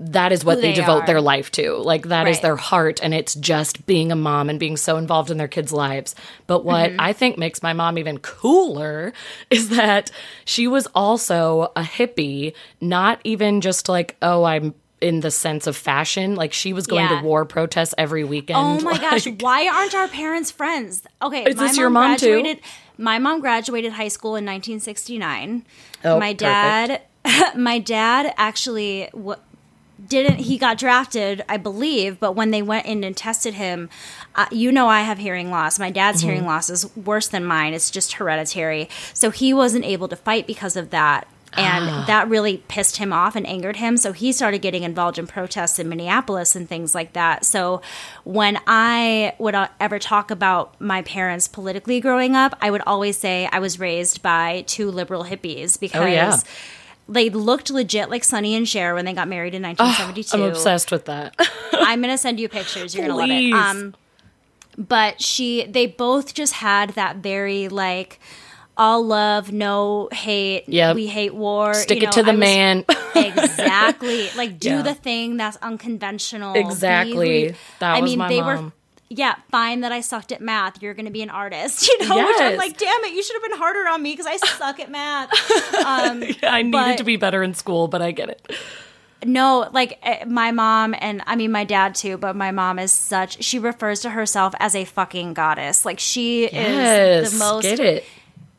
that 0.00 0.30
is 0.30 0.44
what 0.44 0.56
they, 0.60 0.68
they 0.68 0.74
devote 0.74 1.02
are. 1.02 1.06
their 1.06 1.20
life 1.20 1.50
to 1.50 1.72
like 1.78 2.04
that 2.08 2.28
is 2.28 2.36
Right. 2.36 2.42
their 2.42 2.56
heart 2.56 3.00
and 3.02 3.12
it's 3.12 3.34
just 3.34 3.84
being 3.86 4.12
a 4.12 4.16
mom 4.16 4.48
and 4.48 4.60
being 4.60 4.76
so 4.76 4.96
involved 4.96 5.28
in 5.30 5.38
their 5.38 5.48
kids 5.48 5.72
lives 5.72 6.14
but 6.46 6.64
what 6.64 6.90
Mm-hmm. 6.90 7.00
i 7.00 7.12
think 7.12 7.36
makes 7.36 7.62
my 7.64 7.72
mom 7.72 7.98
even 7.98 8.18
cooler 8.18 9.12
is 9.50 9.70
that 9.70 10.10
she 10.44 10.68
was 10.68 10.86
also 10.94 11.72
a 11.74 11.82
hippie 11.82 12.54
not 12.80 13.20
even 13.24 13.60
just 13.60 13.88
like 13.88 14.16
oh 14.22 14.44
i'm 14.44 14.72
in 15.00 15.20
the 15.20 15.30
sense 15.30 15.66
of 15.66 15.76
fashion 15.76 16.34
like 16.36 16.52
she 16.52 16.72
was 16.72 16.86
going 16.86 17.08
Yeah. 17.08 17.18
to 17.20 17.24
war 17.24 17.44
protests 17.44 17.94
every 17.98 18.22
weekend 18.24 18.58
Oh 18.58 18.80
my 18.80 18.98
gosh, 19.06 19.26
why 19.40 19.68
aren't 19.68 19.94
our 19.94 20.08
parents 20.08 20.50
friends? 20.50 21.02
Okay, 21.22 21.44
Is 21.44 21.54
this 21.56 21.76
your 21.76 21.88
mom, 21.88 22.16
too? 22.16 22.56
My 22.96 23.20
mom 23.20 23.38
graduated 23.40 23.92
high 23.92 24.08
school 24.08 24.30
in 24.34 24.44
1969. 24.44 25.64
Oh, 26.04 26.18
my 26.18 26.32
dad, 26.32 27.02
my 27.56 27.78
dad 27.78 28.34
actually 28.36 29.08
w- 29.12 29.38
didn't. 30.08 30.38
He 30.38 30.58
got 30.58 30.78
drafted, 30.78 31.44
I 31.48 31.56
believe, 31.56 32.18
but 32.18 32.32
when 32.32 32.50
they 32.50 32.62
went 32.62 32.86
in 32.86 33.04
and 33.04 33.16
tested 33.16 33.54
him, 33.54 33.88
uh, 34.34 34.46
you 34.50 34.72
know, 34.72 34.88
I 34.88 35.02
have 35.02 35.18
hearing 35.18 35.50
loss. 35.50 35.78
My 35.78 35.90
dad's 35.90 36.18
Mm-hmm. 36.20 36.28
hearing 36.28 36.46
loss 36.46 36.70
is 36.70 36.94
worse 36.96 37.28
than 37.28 37.44
mine. 37.44 37.74
It's 37.74 37.90
just 37.90 38.14
hereditary, 38.14 38.88
so 39.14 39.30
he 39.30 39.52
wasn't 39.54 39.84
able 39.84 40.08
to 40.08 40.16
fight 40.16 40.46
because 40.46 40.76
of 40.76 40.90
that. 40.90 41.28
And 41.56 41.88
Ah. 41.88 42.04
that 42.06 42.28
really 42.28 42.58
pissed 42.68 42.98
him 42.98 43.10
off 43.10 43.34
and 43.34 43.46
angered 43.46 43.76
him. 43.76 43.96
So 43.96 44.12
he 44.12 44.32
started 44.32 44.58
getting 44.60 44.82
involved 44.82 45.18
in 45.18 45.26
protests 45.26 45.78
in 45.78 45.88
Minneapolis 45.88 46.54
and 46.54 46.68
things 46.68 46.94
like 46.94 47.14
that. 47.14 47.46
So 47.46 47.80
when 48.24 48.58
I 48.66 49.32
would 49.38 49.54
uh, 49.54 49.68
ever 49.80 49.98
talk 49.98 50.30
about 50.30 50.78
my 50.78 51.00
parents 51.00 51.48
politically 51.48 52.00
growing 52.00 52.36
up, 52.36 52.54
I 52.60 52.70
would 52.70 52.82
always 52.86 53.16
say 53.16 53.48
I 53.50 53.60
was 53.60 53.80
raised 53.80 54.20
by 54.20 54.62
two 54.66 54.90
liberal 54.90 55.24
hippies 55.24 55.80
because 55.80 56.02
Oh, 56.02 56.06
yeah. 56.06 56.38
They 57.08 57.30
looked 57.30 57.70
legit 57.70 58.10
like 58.10 58.22
Sonny 58.24 58.54
and 58.54 58.68
Cher 58.68 58.94
when 58.94 59.04
they 59.04 59.12
got 59.14 59.28
married 59.28 59.54
in 59.54 59.62
1972. 59.62 60.36
I'm 60.36 60.42
obsessed 60.50 60.90
with 60.90 61.06
that 61.06 61.34
I'm 61.72 62.00
gonna 62.00 62.18
send 62.18 62.38
you 62.40 62.48
pictures. 62.48 62.94
You're 62.94 63.06
gonna 63.08 63.18
Please. 63.24 63.52
love 63.54 63.76
it. 63.76 63.80
Um, 63.84 63.94
but 64.76 65.20
she, 65.20 65.64
they 65.66 65.86
both 65.86 66.34
just 66.34 66.52
had 66.54 66.90
that 66.90 67.16
very 67.16 67.68
like 67.68 68.20
all 68.76 69.04
love, 69.04 69.50
no 69.50 70.08
hate. 70.12 70.68
Yeah, 70.68 70.92
we 70.94 71.08
hate 71.08 71.34
war. 71.34 71.74
stick 71.74 72.00
you 72.00 72.06
it 72.08 72.12
to 72.12 72.22
the 72.22 72.30
was- 72.32 72.38
man 72.38 72.84
exactly. 73.16 74.28
Like 74.36 74.58
do 74.60 74.68
Yeah. 74.70 74.82
the 74.82 74.94
thing 74.94 75.36
that's 75.36 75.56
unconventional. 75.58 76.54
Exactly. 76.54 77.54
That 77.80 77.96
I 77.96 78.00
was 78.00 78.10
mean, 78.10 78.18
my 78.18 78.28
they 78.28 78.40
mom. 78.40 78.64
were. 78.66 78.72
Yeah, 79.10 79.36
fine 79.50 79.80
that 79.80 79.90
I 79.92 80.00
sucked 80.00 80.32
at 80.32 80.40
math. 80.42 80.82
You're 80.82 80.92
going 80.94 81.06
to 81.06 81.10
be 81.12 81.22
an 81.22 81.30
artist, 81.30 81.88
you 82.00 82.06
know. 82.08 82.16
Which 82.16 82.36
I'm 82.40 82.56
like, 82.56 82.76
damn 82.76 83.04
it, 83.04 83.14
you 83.14 83.22
should 83.22 83.34
have 83.36 83.42
been 83.50 83.58
harder 83.58 83.88
on 83.88 84.02
me 84.02 84.12
because 84.12 84.26
I 84.26 84.36
suck 84.36 84.80
at 84.80 84.90
math. 84.90 85.30
Um, 85.78 86.22
i 86.42 86.62
needed 86.62 86.72
But- 86.72 86.98
to 86.98 87.04
be 87.04 87.16
better 87.16 87.42
in 87.42 87.54
school 87.54 87.88
but 87.88 88.02
i 88.02 88.10
get 88.10 88.28
it 88.28 88.52
No, 89.24 89.68
like 89.72 89.98
eh, 90.02 90.24
my 90.26 90.50
mom 90.52 90.94
and 90.98 91.22
I 91.26 91.34
mean 91.36 91.50
my 91.50 91.64
dad 91.64 91.94
too, 91.94 92.18
but 92.18 92.36
my 92.36 92.50
mom 92.52 92.78
is 92.78 92.92
such 92.92 93.42
she 93.42 93.58
refers 93.58 94.00
to 94.00 94.10
herself 94.10 94.54
as 94.60 94.74
a 94.76 94.84
fucking 94.84 95.34
goddess. 95.34 95.84
Like 95.84 95.98
she 95.98 96.42
yes 96.50 97.26
is 97.26 97.32
the 97.32 97.44
most 97.44 97.62
get 97.62 97.80
it 97.80 98.04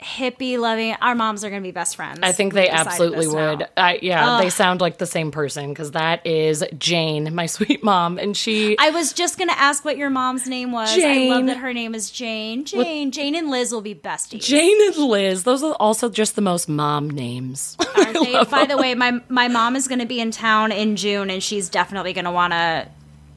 hippie 0.02 0.58
loving. 0.58 0.96
Our 1.02 1.16
moms 1.16 1.44
are 1.44 1.50
going 1.50 1.62
to 1.62 1.68
be 1.68 1.72
best 1.72 1.96
friends. 1.96 2.20
I 2.24 2.32
think 2.32 2.54
they 2.54 2.70
absolutely 2.70 3.28
would. 3.28 3.68
I, 3.76 4.00
yeah, 4.02 4.40
they 4.42 4.50
sound 4.50 4.82
like 4.82 4.98
the 4.98 5.06
same 5.06 5.32
person 5.32 5.70
because 5.70 5.92
that 5.92 6.26
is 6.26 6.64
Jane, 6.78 7.34
my 7.36 7.46
sweet 7.48 7.84
mom, 7.84 8.18
and 8.18 8.36
she. 8.36 8.78
I 8.78 8.90
was 8.92 9.14
just 9.14 9.38
going 9.38 9.50
to 9.50 9.60
ask 9.60 9.84
what 9.84 9.98
your 9.98 10.10
mom's 10.10 10.48
name 10.48 10.72
was. 10.72 10.90
I 10.92 11.28
love 11.30 11.46
that 11.48 11.58
her 11.58 11.74
name 11.74 11.94
is 11.94 12.10
Jane. 12.10 12.66
Jane. 12.66 13.12
Jane 13.12 13.36
and 13.36 13.50
Liz 13.50 13.72
will 13.72 13.82
be 13.82 13.96
besties. 13.96 14.42
Jane 14.44 14.78
and 14.88 14.98
Liz, 14.98 15.44
those 15.44 15.64
are 15.64 15.74
also 15.74 16.10
just 16.10 16.36
the 16.36 16.42
most 16.42 16.70
mom 16.70 17.10
names. 17.10 17.76
By 17.96 18.66
the 18.68 18.78
way, 18.80 18.96
my 18.96 19.20
my 19.30 19.48
mom 19.48 19.76
is 19.76 19.88
going 19.88 20.00
to 20.00 20.06
be 20.06 20.20
in 20.20 20.32
town 20.32 20.72
in 20.72 20.96
June, 20.96 21.30
and 21.30 21.44
she's 21.44 21.70
definitely 21.70 22.14
going 22.14 22.26
to 22.26 22.32
want 22.32 22.54
to 22.54 22.88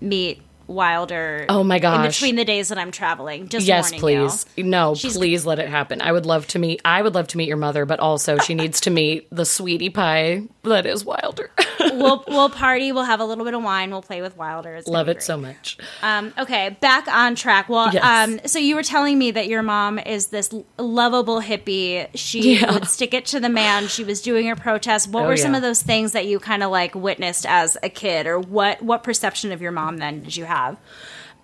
meet 0.01 0.42
Wilder. 0.72 1.46
Oh 1.48 1.62
my 1.62 1.76
In 1.76 1.80
between 2.11 2.37
the 2.37 2.44
days 2.44 2.68
that 2.68 2.78
I'm 2.78 2.90
traveling, 2.90 3.48
just 3.48 3.66
yes, 3.66 3.92
warning 3.92 4.20
you. 4.22 4.28
please. 4.28 4.46
No, 4.56 4.94
She's- 4.94 5.16
please 5.16 5.46
let 5.46 5.58
it 5.58 5.68
happen. 5.68 6.00
I 6.02 6.12
would 6.12 6.26
love 6.26 6.46
to 6.48 6.58
meet. 6.58 6.80
I 6.85 7.02
would 7.02 7.14
love 7.14 7.28
to 7.28 7.37
meet 7.37 7.48
your 7.48 7.56
mother, 7.56 7.85
but 7.87 8.00
also 8.00 8.38
she 8.38 8.54
needs 8.54 8.80
to 8.82 8.90
meet 8.90 9.28
the 9.30 9.44
sweetie 9.44 9.90
pie 9.90 10.42
that 10.64 10.87
is 10.87 11.05
Wilder. 11.05 11.51
we'll 11.81 12.25
we'll 12.29 12.48
party. 12.51 12.92
We'll 12.92 13.05
have 13.05 13.20
a 13.20 13.25
little 13.25 13.44
bit 13.44 13.55
of 13.55 13.62
wine. 13.62 13.90
We'll 13.90 14.03
play 14.03 14.22
with 14.22 14.37
Wilder. 14.37 14.75
It's 14.77 14.87
love 14.87 15.09
it 15.09 15.14
great. 15.14 15.22
so 15.25 15.37
much. 15.37 15.77
Um, 16.03 16.33
okay, 16.38 16.77
back 16.81 17.09
on 17.09 17.35
track. 17.35 17.68
Well, 17.68 17.92
Yes. 17.92 18.05
um, 18.05 18.40
so 18.46 18.59
you 18.59 18.75
were 18.77 18.83
telling 18.83 19.18
me 19.18 19.31
that 19.33 19.48
your 19.48 19.62
mom 19.62 19.98
is 19.98 20.27
this 20.27 20.55
lovable 20.79 21.40
hippie. 21.40 22.09
She 22.14 22.59
Yeah. 22.61 22.72
would 22.72 22.87
stick 22.87 23.12
it 23.14 23.27
to 23.27 23.40
the 23.40 23.48
man. 23.48 23.88
She 23.88 24.05
was 24.05 24.22
doing 24.22 24.46
her 24.46 24.57
protest. 24.57 25.09
What 25.09 25.25
Oh, 25.25 25.29
were 25.29 25.37
some 25.37 25.53
yeah. 25.53 25.57
of 25.59 25.62
those 25.62 25.83
things 25.83 26.12
that 26.12 26.27
you 26.27 26.38
kind 26.38 26.62
of 26.62 26.70
like 26.70 26.94
witnessed 26.94 27.44
as 27.46 27.77
a 27.83 27.88
kid, 27.88 28.27
or 28.27 28.38
what 28.38 28.81
what 28.83 29.03
perception 29.03 29.53
of 29.53 29.61
your 29.61 29.72
mom 29.72 29.98
then 29.98 30.22
did 30.22 30.37
you 30.37 30.44
have? 30.44 30.77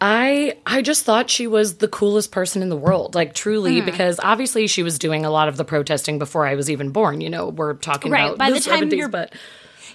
I 0.00 0.56
I 0.66 0.82
just 0.82 1.04
thought 1.04 1.28
she 1.28 1.46
was 1.46 1.76
the 1.78 1.88
coolest 1.88 2.30
person 2.30 2.62
in 2.62 2.68
the 2.68 2.76
world, 2.76 3.14
like 3.14 3.34
truly, 3.34 3.80
hmm. 3.80 3.84
because 3.84 4.20
obviously 4.22 4.66
she 4.66 4.82
was 4.82 4.98
doing 4.98 5.24
a 5.24 5.30
lot 5.30 5.48
of 5.48 5.56
the 5.56 5.64
protesting 5.64 6.18
before 6.18 6.46
I 6.46 6.54
was 6.54 6.70
even 6.70 6.90
born. 6.90 7.20
You 7.20 7.30
know, 7.30 7.48
we're 7.48 7.74
talking 7.74 8.12
Right, 8.12 8.26
about 8.26 8.38
by 8.38 8.50
the, 8.50 8.60
the 8.60 8.70
time 8.70 8.90
70s, 8.90 8.96
you're- 8.96 9.10
but 9.10 9.32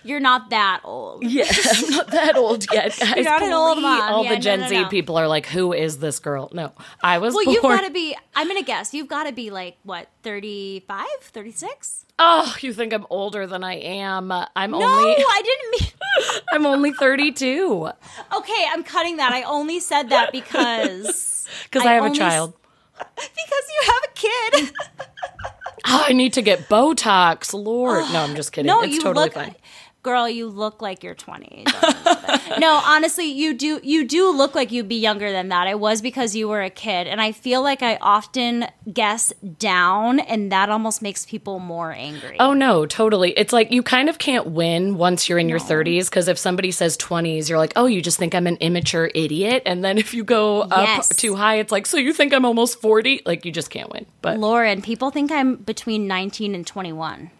You're 0.04 0.20
not 0.20 0.50
that 0.50 0.82
old. 0.84 1.24
Yeah, 1.34 1.46
I'm 1.50 1.90
not 1.90 2.08
that 2.12 2.36
old 2.36 2.66
yet, 2.72 2.98
guys. 3.00 3.16
You're 3.16 3.24
not 3.24 3.42
an 3.44 3.54
old 3.54 3.82
mom. 3.82 4.02
All 4.02 4.24
Yeah, 4.24 4.30
the 4.32 4.36
no, 4.36 4.42
Gen 4.42 4.60
no, 4.62 4.68
Z 4.68 4.86
people 4.90 5.18
are 5.18 5.28
like, 5.28 5.46
"Who 5.48 5.74
is 5.74 6.00
this 6.00 6.20
girl?" 6.20 6.50
No, 6.54 6.74
I 7.04 7.18
was 7.20 7.34
Well, 7.34 7.46
born. 7.46 7.54
you've 7.54 7.64
got 7.64 7.82
to 7.86 7.90
be. 7.92 8.16
I'm 8.36 8.48
gonna 8.48 8.64
guess 8.64 8.94
you've 8.94 9.08
got 9.08 9.24
to 9.24 9.32
be 9.32 9.50
like 9.50 9.78
what 9.84 10.08
35, 10.24 11.06
36. 11.22 12.06
oh, 12.20 12.56
you 12.62 12.74
think 12.74 12.94
I'm 12.94 13.06
older 13.10 13.48
than 13.48 13.64
I 13.64 13.76
am? 13.76 14.32
I'm 14.32 14.72
No, 14.72 14.82
only 14.82 15.16
No, 15.18 15.26
I 15.30 15.42
didn't 15.44 15.72
mean. 15.82 16.42
I'm 16.54 16.66
only 16.66 16.92
32 16.94 17.90
Okay, 18.38 18.66
I'm 18.72 18.84
cutting 18.84 19.18
that. 19.18 19.32
I 19.32 19.44
only 19.44 19.80
said 19.80 20.10
that 20.10 20.32
because 20.32 21.48
because 21.64 21.86
I, 21.86 21.94
have 21.94 22.06
a 22.06 22.12
child. 22.12 22.54
Because 23.16 23.32
you 23.36 23.92
have 23.92 24.04
a 24.04 24.14
kid. 24.14 24.74
Oh, 25.86 26.06
I 26.08 26.14
need 26.14 26.34
to 26.34 26.42
get 26.42 26.70
Botox. 26.70 27.54
Lord, 27.54 28.04
no, 28.14 28.20
I'm 28.22 28.36
just 28.36 28.52
kidding. 28.52 28.68
no, 28.68 28.82
it's 28.82 28.96
you 28.96 29.02
totally 29.02 29.26
look. 29.26 29.34
fine. 29.34 29.56
Girl, 30.04 30.28
you 30.28 30.48
look 30.50 30.82
like 30.82 31.02
you're 31.02 31.16
20. 31.16 31.64
Don't 31.66 31.82
worry 31.82 31.94
about 32.02 32.52
it. 32.52 32.60
no, 32.60 32.82
honestly, 32.86 33.26
you 33.32 33.54
do. 33.54 33.80
You 33.82 34.06
do 34.06 34.30
look 34.32 34.54
like 34.54 34.70
you'd 34.74 34.90
be 34.90 34.98
younger 34.98 35.32
than 35.32 35.48
that. 35.48 35.68
It 35.68 35.80
was 35.80 36.02
because 36.02 36.36
you 36.36 36.50
were 36.50 36.62
a 36.62 36.70
kid, 36.70 37.08
and 37.08 37.22
I 37.22 37.32
feel 37.32 37.64
like 37.64 37.82
I 37.82 37.96
often 38.02 38.68
guess 38.92 39.32
down, 39.60 40.20
and 40.20 40.52
that 40.52 40.70
almost 40.70 41.02
makes 41.02 41.26
people 41.26 41.60
more 41.60 41.94
angry. 41.94 42.36
Oh 42.38 42.54
no, 42.54 42.86
totally. 42.86 43.32
It's 43.32 43.54
like 43.54 43.72
you 43.72 43.82
kind 43.82 44.10
of 44.10 44.18
can't 44.18 44.48
win 44.48 44.98
once 44.98 45.30
you're 45.30 45.40
in 45.40 45.48
your 45.48 45.60
30s 45.60 46.10
because 46.10 46.28
if 46.28 46.38
somebody 46.38 46.72
says 46.72 46.98
20s, 46.98 47.48
you're 47.48 47.58
like, 47.58 47.72
"Oh, 47.78 47.86
you 47.86 48.02
just 48.02 48.20
think 48.20 48.36
I'm 48.36 48.46
an 48.46 48.58
immature 48.58 49.10
idiot." 49.16 49.64
And 49.66 49.86
then 49.86 49.98
if 49.98 50.14
you 50.14 50.26
go 50.26 50.64
up 50.64 50.86
Yes. 50.86 51.16
too 51.16 51.36
high, 51.36 51.60
it's 51.60 51.72
like, 51.72 51.86
"So 51.86 51.96
you 51.98 52.12
think 52.12 52.34
I'm 52.34 52.44
almost 52.46 52.82
40?" 52.82 53.22
Like 53.26 53.46
you 53.46 53.54
just 53.54 53.70
can't 53.70 53.90
win. 53.90 54.06
But 54.22 54.38
Lauren, 54.38 54.82
people 54.82 55.12
think 55.12 55.32
I'm 55.32 55.56
between 55.56 56.08
19 56.08 56.54
and 56.56 56.68
21. 56.68 57.32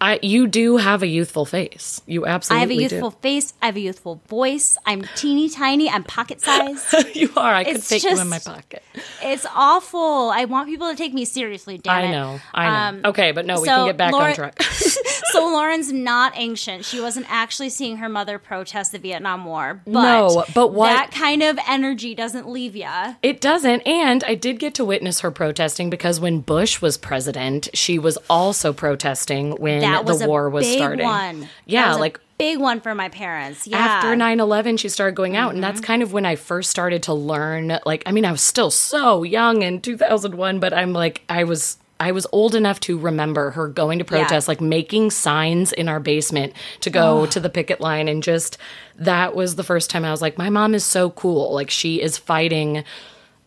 I 0.00 0.18
you 0.22 0.46
do 0.46 0.78
have 0.78 1.02
a 1.02 1.06
youthful 1.06 1.44
face. 1.44 2.00
You 2.06 2.26
absolutely 2.26 2.58
I 2.58 2.60
have 2.60 2.70
a 2.70 2.74
youthful 2.74 3.10
face. 3.10 3.52
I 3.60 3.66
have 3.66 3.76
a 3.76 3.80
youthful 3.80 4.22
voice. 4.28 4.78
I'm 4.86 5.02
teeny 5.14 5.48
tiny. 5.50 5.90
I'm 5.90 6.04
pocket 6.04 6.40
sized. 6.40 6.94
you 7.14 7.30
are. 7.36 7.54
I 7.54 7.64
could 7.64 7.82
fit 7.82 8.04
you 8.04 8.18
in 8.18 8.28
my 8.28 8.38
pocket. 8.38 8.82
it's 9.22 9.46
awful. 9.54 10.30
I 10.30 10.46
want 10.46 10.68
people 10.68 10.88
to 10.90 10.96
take 10.96 11.12
me 11.12 11.24
seriously. 11.24 11.78
Damn 11.78 11.94
I 11.94 12.02
it. 12.04 12.10
know. 12.12 12.40
I 12.54 12.68
know. 12.68 12.98
Um, 12.98 13.10
okay, 13.10 13.32
but 13.32 13.44
no, 13.44 13.60
we 13.60 13.66
so 13.66 13.74
can 13.74 13.86
get 13.88 13.96
back 13.96 14.14
on 14.14 14.34
track. 14.34 14.62
so 14.62 15.44
Lauren's 15.44 15.92
not 15.92 16.32
ancient. 16.36 16.84
She 16.84 17.00
wasn't 17.00 17.26
actually 17.28 17.68
seeing 17.68 17.98
her 17.98 18.08
mother 18.08 18.38
protest 18.38 18.92
the 18.92 18.98
Vietnam 18.98 19.44
War. 19.44 19.82
But 19.84 19.92
No, 19.92 20.44
but 20.54 20.72
what- 20.72 20.86
that 20.86 21.10
kind 21.10 21.42
of 21.42 21.58
energy 21.68 22.14
doesn't 22.14 22.48
leave 22.48 22.74
ya. 22.74 23.14
It 23.22 23.40
doesn't. 23.40 23.82
And 23.82 24.24
I 24.24 24.34
did 24.34 24.58
get 24.58 24.74
to 24.74 24.84
witness 24.84 25.20
her 25.20 25.30
protesting 25.30 25.90
because 25.90 26.20
when 26.20 26.40
Bush 26.40 26.80
was 26.80 26.96
president, 26.96 27.68
she 27.74 27.98
was 27.98 28.16
also 28.28 28.72
protesting 28.72 29.52
when 29.52 29.80
That 29.80 29.89
was 30.04 30.20
the 30.20 30.28
war 30.28 30.48
was 30.50 30.66
starting. 30.66 31.06
one. 31.06 31.40
That 31.40 31.48
Yeah, 31.66 31.88
was 31.88 31.96
a 31.96 32.00
like 32.00 32.20
big 32.38 32.58
one 32.58 32.80
for 32.80 32.94
my 32.94 33.08
parents. 33.10 33.66
Yeah. 33.66 33.78
after 33.78 34.14
9-11 34.16 34.78
she 34.78 34.88
started 34.88 35.14
going 35.14 35.36
out 35.36 35.50
and 35.50 35.58
Mm-hmm. 35.62 35.72
that's 35.72 35.80
kind 35.80 36.02
of 36.02 36.12
when 36.14 36.24
i 36.24 36.36
first 36.36 36.70
started 36.70 37.02
to 37.04 37.12
learn 37.12 37.78
like 37.84 38.02
i 38.06 38.12
mean 38.12 38.24
i 38.24 38.32
was 38.32 38.40
still 38.40 38.70
so 38.70 39.22
young 39.22 39.60
in 39.60 39.78
2001 39.82 40.58
but 40.58 40.72
i'm 40.72 40.94
like 40.94 41.22
i 41.28 41.44
was 41.44 41.76
i 42.00 42.10
was 42.12 42.26
old 42.32 42.54
enough 42.54 42.80
to 42.80 42.98
remember 42.98 43.50
her 43.50 43.68
going 43.68 43.98
to 43.98 44.06
protest 44.06 44.48
like 44.48 44.62
making 44.62 45.10
signs 45.10 45.70
in 45.72 45.86
our 45.86 46.00
basement 46.00 46.54
to 46.80 46.88
go 46.88 47.26
to 47.26 47.40
the 47.40 47.50
picket 47.50 47.78
line 47.78 48.08
and 48.08 48.22
just 48.22 48.56
that 48.96 49.34
was 49.34 49.56
the 49.56 49.64
first 49.64 49.90
time 49.90 50.06
i 50.06 50.10
was 50.10 50.22
like 50.22 50.38
my 50.38 50.48
mom 50.48 50.74
is 50.74 50.82
so 50.82 51.10
cool 51.10 51.52
like 51.52 51.68
she 51.68 52.00
is 52.00 52.16
fighting 52.16 52.82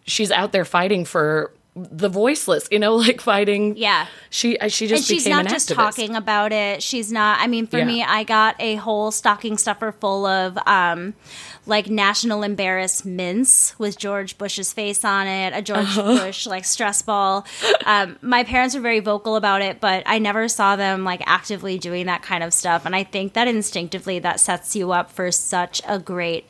she's 0.05 0.29
out 0.29 0.51
there 0.51 0.65
fighting 0.65 1.03
for 1.03 1.51
the 1.75 2.07
voiceless 2.09 2.67
you 2.71 2.77
know 2.77 2.95
like 3.07 3.19
fighting 3.19 3.75
Yeah. 3.75 4.05
she 4.29 4.57
uh, 4.59 4.67
she 4.67 4.87
just 4.87 4.99
and 5.01 5.05
she's 5.07 5.23
became 5.23 5.37
not 5.37 5.45
an 5.47 5.51
just 5.51 5.69
activist. 5.69 5.75
talking 5.75 6.15
about 6.15 6.51
it. 6.51 6.83
She's 6.83 7.11
not. 7.11 7.39
I 7.39 7.47
mean, 7.47 7.65
for 7.67 7.79
Yeah. 7.79 7.85
me, 7.85 8.03
I 8.03 8.23
got 8.23 8.55
a 8.59 8.75
whole 8.75 9.09
stocking 9.11 9.57
stuffer 9.57 9.91
full 9.91 10.25
of 10.27 10.57
um, 10.67 11.15
like 11.65 11.89
national 11.89 12.43
embarrassments 12.43 13.77
with 13.79 13.97
George 13.97 14.37
Bush's 14.37 14.73
face 14.73 15.03
on 15.03 15.27
it, 15.27 15.53
a 15.55 15.61
George 15.61 15.97
Uh-huh. 15.97 16.25
Bush 16.25 16.45
like 16.45 16.65
stress 16.65 17.01
ball. 17.01 17.45
Um, 17.85 18.17
my 18.21 18.43
parents 18.43 18.75
were 18.75 18.81
very 18.81 18.99
vocal 18.99 19.35
about 19.35 19.61
it, 19.61 19.79
but 19.79 20.03
I 20.05 20.19
never 20.19 20.47
saw 20.47 20.75
them 20.75 21.03
like 21.03 21.21
actively 21.25 21.77
doing 21.79 22.05
that 22.05 22.21
kind 22.21 22.43
of 22.43 22.53
stuff. 22.53 22.85
And 22.85 22.95
I 22.95 23.03
think 23.03 23.33
that 23.33 23.47
instinctively 23.47 24.19
that 24.19 24.39
sets 24.39 24.75
you 24.75 24.91
up 24.91 25.11
for 25.11 25.31
such 25.31 25.81
a 25.87 25.99
great 25.99 26.45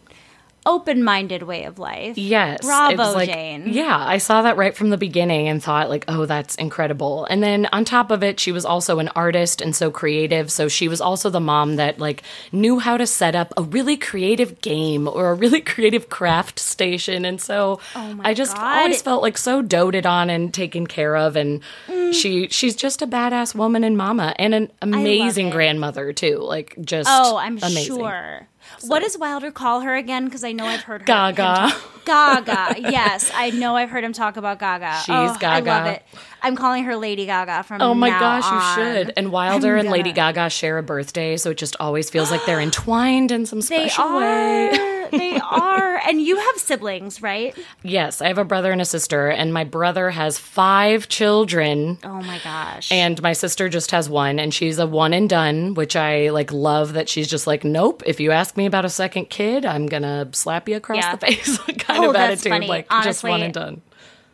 open-minded 0.65 1.43
way 1.43 1.63
of 1.65 1.79
life. 1.79 2.17
Yes. 2.17 2.59
Bravo, 2.61 3.13
like- 3.13 3.29
Jane. 3.29 3.63
Yeah, 3.67 3.97
I 3.97 4.17
saw 4.17 4.41
that 4.43 4.57
right 4.57 4.75
from 4.75 4.89
the 4.89 4.97
beginning 4.97 5.47
and 5.47 5.61
thought 5.63 5.89
like, 5.89 6.05
"Oh, 6.07 6.25
that's 6.25 6.55
incredible." 6.55 7.25
And 7.25 7.41
then 7.43 7.67
on 7.71 7.85
top 7.85 8.11
of 8.11 8.23
it, 8.23 8.39
she 8.39 8.51
was 8.51 8.65
also 8.65 8.99
an 8.99 9.09
artist 9.09 9.61
and 9.61 9.75
so 9.75 9.91
creative, 9.91 10.51
so 10.51 10.67
she 10.67 10.87
was 10.87 11.01
also 11.01 11.29
the 11.29 11.39
mom 11.39 11.75
that 11.77 11.99
like 11.99 12.23
knew 12.51 12.79
how 12.79 12.97
to 12.97 13.05
set 13.07 13.35
up 13.35 13.53
a 13.57 13.63
really 13.63 13.97
creative 13.97 14.61
game 14.61 15.07
or 15.07 15.31
a 15.31 15.33
really 15.33 15.61
creative 15.73 16.09
craft 16.09 16.59
station. 16.59 17.25
And 17.25 17.39
so 17.41 17.79
I 17.95 18.33
just 18.33 18.55
Oh 18.55 18.59
God. 18.59 18.77
always 18.83 19.01
felt 19.01 19.21
like 19.21 19.37
so 19.37 19.61
doted 19.61 20.05
on 20.05 20.29
and 20.29 20.53
taken 20.53 20.87
care 20.87 21.15
of 21.15 21.35
and 21.35 21.61
Mm. 21.87 22.13
she 22.13 22.47
she's 22.49 22.75
just 22.75 23.01
a 23.01 23.07
badass 23.07 23.53
woman 23.55 23.83
and 23.83 23.97
mama 23.97 24.33
and 24.39 24.53
an 24.53 24.71
amazing 24.81 25.49
grandmother 25.49 26.13
too. 26.13 26.37
Like 26.39 26.75
just 26.81 27.09
Oh, 27.11 27.37
I'm 27.37 27.57
amazing. 27.57 27.83
sure. 27.97 28.47
What 28.87 29.01
does 29.01 29.17
Wilder 29.17 29.51
call 29.51 29.81
her 29.81 29.95
again? 29.95 30.25
Because 30.25 30.43
I 30.43 30.51
know 30.51 30.65
I've 30.65 30.81
heard 30.81 31.01
her. 31.01 31.05
Gaga. 31.05 31.71
Gaga. 32.05 32.75
Yes, 32.79 33.31
I 33.33 33.51
know 33.51 33.75
I've 33.75 33.89
heard 33.89 34.03
him 34.03 34.13
talk 34.13 34.37
about 34.37 34.59
Gaga. 34.59 35.01
She's 35.05 35.09
oh, 35.09 35.37
I 35.41 35.59
love 35.61 35.85
it. 35.87 36.03
I'm 36.41 36.55
calling 36.55 36.83
her 36.83 36.95
Lady 36.95 37.25
Gaga 37.25 37.63
from 37.63 37.81
Oh 37.81 37.93
my 37.93 38.09
gosh, 38.09 38.43
on. 38.45 38.53
you 38.55 38.83
should. 39.05 39.13
And 39.15 39.31
Wilder 39.31 39.75
and 39.77 39.89
Lady 39.89 40.11
Gaga 40.11 40.49
share 40.49 40.77
a 40.77 40.83
birthday, 40.83 41.37
so 41.37 41.51
it 41.51 41.57
just 41.57 41.75
always 41.79 42.09
feels 42.09 42.31
like 42.31 42.45
they're 42.45 42.59
entwined 42.61 43.31
in 43.31 43.45
some 43.45 43.61
special 43.61 44.17
way. 44.17 44.89
Are. 45.05 45.09
they 45.11 45.39
are. 45.39 45.97
And 46.07 46.21
you 46.21 46.37
have 46.37 46.55
siblings, 46.57 47.21
right? 47.21 47.57
Yes, 47.83 48.21
I 48.21 48.27
have 48.27 48.37
a 48.37 48.43
brother 48.45 48.71
and 48.71 48.81
a 48.81 48.85
sister, 48.85 49.29
and 49.29 49.53
my 49.53 49.63
brother 49.63 50.09
has 50.11 50.37
five 50.37 51.07
children. 51.09 51.97
Oh 52.03 52.21
my 52.21 52.39
gosh. 52.43 52.91
And 52.91 53.21
my 53.21 53.33
sister 53.33 53.69
just 53.69 53.91
has 53.91 54.09
one, 54.09 54.39
and 54.39 54.53
she's 54.53 54.79
a 54.79 54.87
one 54.87 55.13
and 55.13 55.29
done, 55.29 55.73
which 55.73 55.95
I 55.95 56.29
like 56.29 56.51
love 56.51 56.93
that 56.93 57.09
she's 57.09 57.27
just 57.27 57.47
like, 57.47 57.63
nope. 57.63 58.03
If 58.05 58.19
you 58.19 58.31
ask 58.31 58.57
me 58.57 58.65
about 58.65 58.85
a 58.85 58.89
second 58.89 59.29
kid, 59.29 59.65
I'm 59.65 59.85
gonna 59.87 60.29
slap 60.33 60.67
you 60.69 60.75
across 60.77 60.97
Yeah. 60.97 61.15
the 61.15 61.25
face, 61.27 61.57
kind 61.79 62.05
Oh, 62.05 62.09
of 62.09 62.15
attitude, 62.15 62.51
funny. 62.51 62.67
like 62.67 62.89
just 63.03 63.23
one 63.23 63.41
and 63.41 63.53
done. 63.53 63.81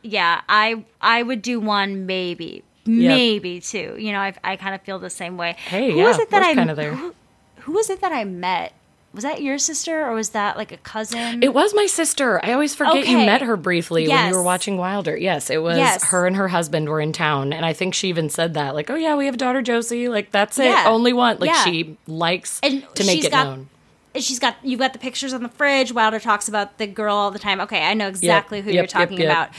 yeah, 0.01 0.41
I 0.49 0.83
I 1.01 1.23
would 1.23 1.41
do 1.41 1.59
one 1.59 2.05
maybe. 2.05 2.63
Maybe 2.85 3.59
two. 3.61 3.95
You 3.99 4.11
know, 4.13 4.19
I, 4.19 4.33
I 4.43 4.55
kind 4.55 4.73
of 4.73 4.81
feel 4.81 4.97
the 4.97 5.11
same 5.11 5.37
way. 5.37 5.53
Hey, 5.59 5.91
who 5.91 5.97
was 5.97 6.17
yeah, 6.17 6.23
it 6.23 6.29
that 6.31 6.41
I 6.41 6.55
kinda 6.55 6.73
there. 6.73 6.95
Who, 6.95 7.13
who 7.57 7.73
was 7.73 7.89
it 7.91 8.01
that 8.01 8.11
I 8.11 8.23
met? 8.23 8.73
Was 9.13 9.23
that 9.23 9.41
your 9.41 9.57
sister 9.57 10.05
or 10.05 10.13
was 10.13 10.29
that 10.29 10.55
like 10.55 10.71
a 10.71 10.77
cousin? 10.77 11.41
It 11.41 11.53
was 11.53 11.73
my 11.73 11.87
sister. 11.87 12.43
I 12.45 12.53
always 12.53 12.75
forget 12.75 13.07
you 13.07 13.17
met 13.17 13.41
her 13.41 13.57
briefly 13.57 14.07
when 14.07 14.29
you 14.29 14.35
were 14.35 14.43
watching 14.43 14.77
Wilder. 14.77 15.17
Yes, 15.17 15.49
it 15.49 15.63
was 15.63 15.77
Yes. 15.77 16.03
her 16.09 16.27
and 16.27 16.35
her 16.35 16.47
husband 16.47 16.87
were 16.89 17.01
in 17.01 17.11
town. 17.11 17.51
And 17.51 17.65
I 17.65 17.73
think 17.73 17.95
she 17.95 18.09
even 18.09 18.29
said 18.29 18.53
that, 18.53 18.75
like, 18.75 18.89
oh, 18.91 18.95
yeah, 18.95 19.15
we 19.15 19.25
have 19.25 19.33
a 19.33 19.37
daughter, 19.37 19.63
Josie. 19.63 20.09
Like, 20.09 20.31
that's 20.31 20.59
it. 20.59 20.65
Yeah. 20.65 20.85
Only 20.87 21.11
one. 21.13 21.37
Like, 21.39 21.49
Yeah. 21.49 21.63
she 21.63 21.97
likes 22.05 22.59
And 22.61 22.83
to 22.95 23.03
make 23.03 23.15
she's 23.17 23.25
it 23.25 23.31
got- 23.31 23.47
known. 23.47 23.69
And 24.13 24.23
she's 24.23 24.39
got 24.39 24.55
you've 24.63 24.79
got 24.79 24.93
the 24.93 24.99
pictures 24.99 25.33
on 25.33 25.43
the 25.43 25.49
fridge. 25.49 25.91
Wilder 25.93 26.19
talks 26.19 26.47
about 26.47 26.77
the 26.79 26.87
girl 26.87 27.15
all 27.15 27.29
the 27.31 27.37
time. 27.39 27.59
Okay, 27.61 27.83
I 27.83 27.93
know 27.93 28.07
exactly 28.07 28.61
who 28.61 28.69
yep, 28.69 28.73
you're 28.73 28.83
yep, 28.83 28.89
talking 28.89 29.19
yep. 29.19 29.29
about. 29.31 29.49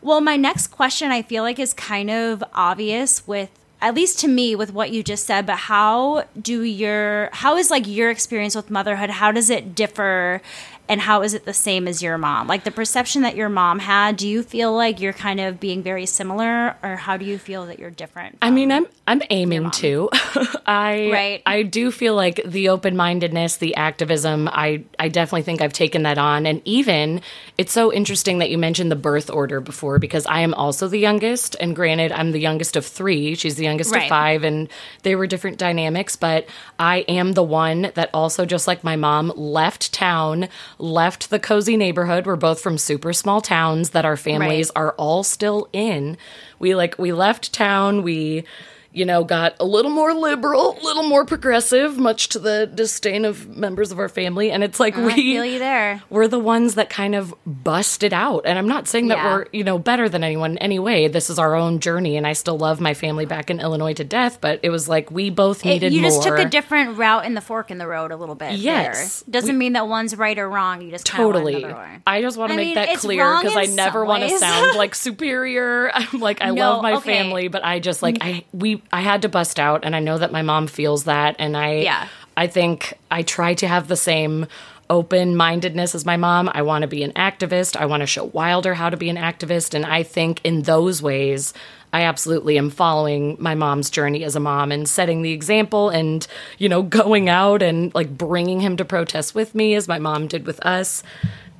Well, 0.00 0.22
my 0.22 0.36
next 0.36 0.68
question 0.68 1.10
I 1.10 1.20
feel 1.22 1.42
like 1.42 1.58
is 1.58 1.74
kind 1.74 2.10
of 2.10 2.42
obvious 2.54 3.26
with 3.26 3.50
at 3.80 3.94
least 3.94 4.18
to 4.20 4.28
me 4.28 4.54
with 4.54 4.72
what 4.72 4.90
you 4.90 5.02
just 5.02 5.24
said, 5.26 5.46
but 5.46 5.56
how 5.56 6.24
do 6.40 6.62
your 6.62 7.30
how 7.32 7.56
is 7.56 7.70
like 7.70 7.86
your 7.86 8.10
experience 8.10 8.54
with 8.54 8.70
motherhood? 8.70 9.10
How 9.10 9.30
does 9.32 9.50
it 9.50 9.74
differ 9.74 10.40
and 10.88 11.00
how 11.00 11.22
is 11.22 11.34
it 11.34 11.44
the 11.44 11.52
same 11.54 11.86
as 11.86 12.02
your 12.02 12.16
mom? 12.18 12.46
Like 12.46 12.64
the 12.64 12.70
perception 12.70 13.22
that 13.22 13.36
your 13.36 13.48
mom 13.48 13.78
had, 13.78 14.16
do 14.16 14.26
you 14.28 14.42
feel 14.42 14.74
like 14.74 15.00
you're 15.00 15.12
kind 15.12 15.40
of 15.40 15.60
being 15.60 15.82
very 15.82 16.06
similar 16.06 16.76
or 16.82 16.96
how 16.96 17.16
do 17.16 17.24
you 17.24 17.38
feel 17.38 17.66
that 17.66 17.78
you're 17.78 17.90
different? 17.90 18.38
I 18.40 18.50
mean, 18.50 18.72
I'm 18.72 18.86
I'm 19.06 19.22
aiming 19.30 19.70
to. 19.72 20.08
I 20.66 21.10
Right. 21.12 21.42
I 21.46 21.62
do 21.62 21.90
feel 21.90 22.14
like 22.14 22.40
the 22.44 22.68
open 22.70 22.96
mindedness, 22.96 23.56
the 23.56 23.74
activism. 23.76 24.48
I 24.50 24.84
I 24.98 25.08
definitely 25.08 25.42
think 25.42 25.60
I've 25.60 25.72
taken 25.72 26.02
that 26.04 26.18
on, 26.18 26.46
and 26.46 26.62
even 26.64 27.20
it's 27.56 27.72
so 27.72 27.92
interesting 27.92 28.38
that 28.38 28.50
you 28.50 28.58
mentioned 28.58 28.90
the 28.90 28.96
birth 28.96 29.30
order 29.30 29.60
before 29.60 29.98
because 29.98 30.26
I 30.26 30.40
am 30.40 30.54
also 30.54 30.88
the 30.88 30.98
youngest, 30.98 31.56
and 31.60 31.74
granted, 31.74 32.12
I'm 32.12 32.32
the 32.32 32.40
youngest 32.40 32.76
of 32.76 32.84
three. 32.86 33.34
She's 33.34 33.56
the 33.56 33.64
youngest 33.64 33.92
Right. 33.92 34.02
of 34.04 34.08
five, 34.08 34.44
and 34.44 34.68
they 35.02 35.14
were 35.14 35.26
different 35.26 35.58
dynamics. 35.58 36.16
But 36.16 36.46
I 36.78 36.98
am 37.08 37.32
the 37.32 37.42
one 37.42 37.90
that 37.94 38.10
also, 38.14 38.44
just 38.44 38.66
like 38.66 38.84
my 38.84 38.96
mom, 38.96 39.32
left 39.36 39.92
town, 39.92 40.48
left 40.78 41.30
the 41.30 41.38
cozy 41.38 41.76
neighborhood. 41.76 42.26
We're 42.26 42.36
both 42.36 42.60
from 42.60 42.78
super 42.78 43.12
small 43.12 43.40
towns 43.40 43.90
that 43.90 44.04
our 44.04 44.16
families 44.16 44.70
Right. 44.74 44.82
are 44.82 44.92
all 44.92 45.22
still 45.24 45.68
in. 45.72 46.16
We 46.58 46.74
like 46.74 46.98
we 46.98 47.12
left 47.12 47.52
town. 47.52 48.02
We 48.02 48.44
you 48.92 49.04
know, 49.04 49.22
got 49.22 49.54
a 49.60 49.64
little 49.64 49.90
more 49.90 50.14
liberal, 50.14 50.78
a 50.78 50.82
little 50.82 51.02
more 51.02 51.24
progressive, 51.24 51.98
much 51.98 52.30
to 52.30 52.38
the 52.38 52.66
disdain 52.74 53.24
of 53.24 53.46
members 53.56 53.92
of 53.92 53.98
our 53.98 54.08
family. 54.08 54.50
And 54.50 54.64
it's 54.64 54.80
like 54.80 54.96
oh, 54.96 55.06
we 55.06 55.12
feel 55.14 55.44
you 55.44 55.58
there. 55.58 56.02
We're 56.10 56.26
the 56.26 56.38
ones 56.38 56.74
that 56.76 56.88
kind 56.90 57.14
of 57.14 57.34
busted 57.46 58.12
out. 58.14 58.42
And 58.46 58.58
I'm 58.58 58.66
not 58.66 58.88
saying 58.88 59.08
that 59.08 59.18
Yeah. 59.18 59.34
we're, 59.34 59.46
you 59.52 59.62
know, 59.62 59.78
better 59.78 60.08
than 60.08 60.24
anyone 60.24 60.56
anyway. 60.58 61.06
This 61.08 61.28
is 61.30 61.38
our 61.38 61.54
own 61.54 61.80
journey 61.80 62.16
and 62.16 62.26
I 62.26 62.32
still 62.32 62.56
love 62.56 62.80
my 62.80 62.94
family 62.94 63.26
back 63.26 63.50
in 63.50 63.60
Illinois 63.60 63.92
to 63.94 64.04
death, 64.04 64.40
but 64.40 64.60
it 64.62 64.70
was 64.70 64.88
like 64.88 65.10
we 65.10 65.30
both 65.30 65.64
It- 65.64 65.68
needed 65.68 65.92
you 65.92 66.00
just 66.00 66.24
more. 66.26 66.36
took 66.36 66.46
a 66.46 66.48
different 66.48 66.96
route 66.96 67.24
in 67.26 67.34
the 67.34 67.40
fork 67.42 67.70
in 67.70 67.78
the 67.78 67.86
road 67.86 68.10
a 68.10 68.16
little 68.16 68.34
bit. 68.34 68.54
Yes. 68.54 69.20
there. 69.26 69.32
doesn't 69.40 69.58
mean 69.58 69.74
that 69.74 69.86
one's 69.86 70.16
right 70.16 70.38
or 70.38 70.48
wrong. 70.48 70.80
You 70.80 70.90
just 70.90 71.04
Totally. 71.06 71.64
I 72.06 72.22
just 72.22 72.36
want 72.38 72.50
to 72.50 72.54
I 72.54 72.56
make 72.56 72.66
mean, 72.68 72.74
that 72.76 72.96
clear 72.98 73.36
because 73.42 73.56
I 73.56 73.66
never 73.66 74.04
want 74.04 74.22
to 74.22 74.38
sound 74.38 74.76
like 74.76 74.94
superior. 75.28 75.90
I'm 75.94 76.20
like 76.20 76.38
I 76.42 76.50
No, 76.50 76.72
love 76.72 76.82
my 76.82 76.94
okay. 76.94 77.12
family, 77.18 77.48
but 77.48 77.64
I 77.64 77.80
just 77.80 78.02
like 78.02 78.18
I 78.20 78.44
we 78.52 78.82
I 78.92 79.00
had 79.00 79.22
to 79.22 79.28
bust 79.28 79.58
out 79.60 79.84
and 79.84 79.94
I 79.94 80.00
know 80.00 80.18
that 80.18 80.32
my 80.32 80.42
mom 80.42 80.66
feels 80.66 81.04
that 81.04 81.36
and 81.38 81.56
I 81.56 81.74
Yeah. 81.76 82.08
I 82.36 82.46
think 82.46 82.94
I 83.10 83.22
try 83.22 83.54
to 83.54 83.66
have 83.66 83.88
the 83.88 83.96
same 83.96 84.46
open 84.90 85.36
mindedness 85.36 85.94
as 85.94 86.06
my 86.06 86.16
mom. 86.16 86.50
I 86.54 86.62
want 86.62 86.82
to 86.82 86.88
be 86.88 87.02
an 87.02 87.12
activist. 87.12 87.76
I 87.76 87.84
want 87.86 88.00
to 88.00 88.06
show 88.06 88.24
Wilder 88.24 88.74
how 88.74 88.88
to 88.88 88.96
be 88.96 89.10
an 89.10 89.16
activist 89.16 89.74
and 89.74 89.84
I 89.84 90.02
think 90.02 90.40
in 90.44 90.62
those 90.62 91.02
ways 91.02 91.52
I 91.92 92.02
absolutely 92.02 92.58
am 92.58 92.70
following 92.70 93.36
my 93.40 93.54
mom's 93.54 93.90
journey 93.90 94.22
as 94.24 94.36
a 94.36 94.40
mom 94.40 94.72
and 94.72 94.88
setting 94.88 95.22
the 95.22 95.32
example 95.32 95.88
and, 95.88 96.26
you 96.58 96.68
know, 96.68 96.82
going 96.82 97.28
out 97.28 97.62
and 97.62 97.94
like 97.94 98.16
bringing 98.16 98.60
him 98.60 98.76
to 98.76 98.84
protest 98.84 99.34
with 99.34 99.54
me 99.54 99.74
as 99.74 99.88
my 99.88 99.98
mom 99.98 100.26
did 100.26 100.46
with 100.46 100.64
us. 100.64 101.02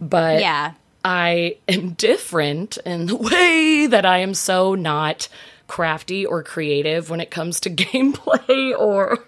But 0.01 0.41
Yeah. 0.41 0.73
I 1.05 1.57
am 1.69 1.91
different 1.93 2.77
in 2.85 3.07
the 3.07 3.17
way 3.17 3.87
that 3.87 4.05
I 4.05 4.19
am 4.19 4.35
so 4.35 4.75
not 4.75 5.29
crafty 5.69 6.27
or 6.27 6.43
creative 6.43 7.09
when 7.11 7.21
it 7.21 7.31
comes 7.31 7.61
to 7.61 7.71
gameplay 7.85 8.77
or 8.79 9.19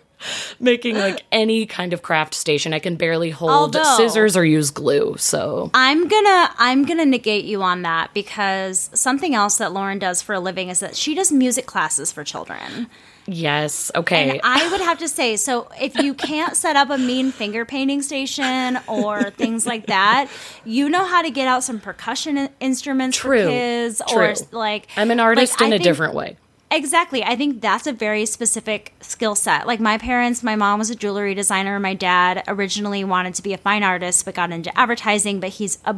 making 0.58 0.96
like 0.96 1.22
any 1.32 1.64
kind 1.64 1.92
of 1.92 2.02
craft 2.02 2.34
station. 2.34 2.74
I 2.74 2.78
can 2.78 2.96
barely 2.96 3.30
hold 3.30 3.50
Although- 3.50 3.96
scissors 3.96 4.36
or 4.36 4.44
use 4.44 4.70
glue. 4.70 5.16
So 5.18 5.70
I'm 5.72 6.08
gonna 6.08 6.50
I'm 6.58 6.84
gonna 6.84 7.06
negate 7.06 7.44
you 7.44 7.62
on 7.62 7.82
that 7.82 8.12
because 8.12 8.90
something 8.92 9.34
else 9.34 9.58
that 9.58 9.72
Lauren 9.72 9.98
does 9.98 10.20
for 10.20 10.34
a 10.34 10.40
living 10.40 10.68
is 10.68 10.80
that 10.80 10.96
she 10.96 11.14
does 11.14 11.30
music 11.32 11.66
classes 11.66 12.10
for 12.12 12.24
children. 12.24 12.88
Yes, 13.26 13.90
okay. 13.94 14.30
And 14.32 14.40
I 14.44 14.70
would 14.70 14.80
have 14.80 14.98
to 14.98 15.08
say, 15.08 15.36
so 15.36 15.68
if 15.80 15.96
you 15.96 16.14
can't 16.14 16.56
set 16.56 16.76
up 16.76 16.90
a 16.90 16.98
mean 16.98 17.32
finger 17.32 17.64
painting 17.64 18.02
station 18.02 18.78
or 18.86 19.30
things 19.30 19.66
like 19.66 19.86
that, 19.86 20.28
you 20.64 20.88
know 20.88 21.04
how 21.04 21.22
to 21.22 21.30
get 21.30 21.46
out 21.48 21.64
some 21.64 21.80
percussion 21.80 22.48
instruments 22.60 23.16
True, 23.16 23.42
for 23.44 23.48
kids, 23.48 24.02
true. 24.08 24.18
or 24.22 24.34
like 24.52 24.88
I'm 24.96 25.10
an 25.10 25.20
artist 25.20 25.60
like, 25.60 25.66
in 25.68 25.72
I 25.72 25.76
a 25.76 25.78
think- 25.78 25.84
different 25.84 26.14
way. 26.14 26.36
Exactly. 26.72 27.24
I 27.24 27.34
think 27.34 27.60
that's 27.60 27.88
a 27.88 27.92
very 27.92 28.24
specific 28.26 28.94
skill 29.00 29.34
set. 29.34 29.66
Like 29.66 29.80
my 29.80 29.98
parents, 29.98 30.44
my 30.44 30.54
mom 30.54 30.78
was 30.78 30.88
a 30.88 30.94
jewelry 30.94 31.34
designer. 31.34 31.80
My 31.80 31.94
dad 31.94 32.44
originally 32.46 33.02
wanted 33.02 33.34
to 33.34 33.42
be 33.42 33.52
a 33.52 33.58
fine 33.58 33.82
artist, 33.82 34.24
but 34.24 34.36
got 34.36 34.52
into 34.52 34.78
advertising. 34.78 35.40
But 35.40 35.48
he's 35.48 35.78
a, 35.84 35.96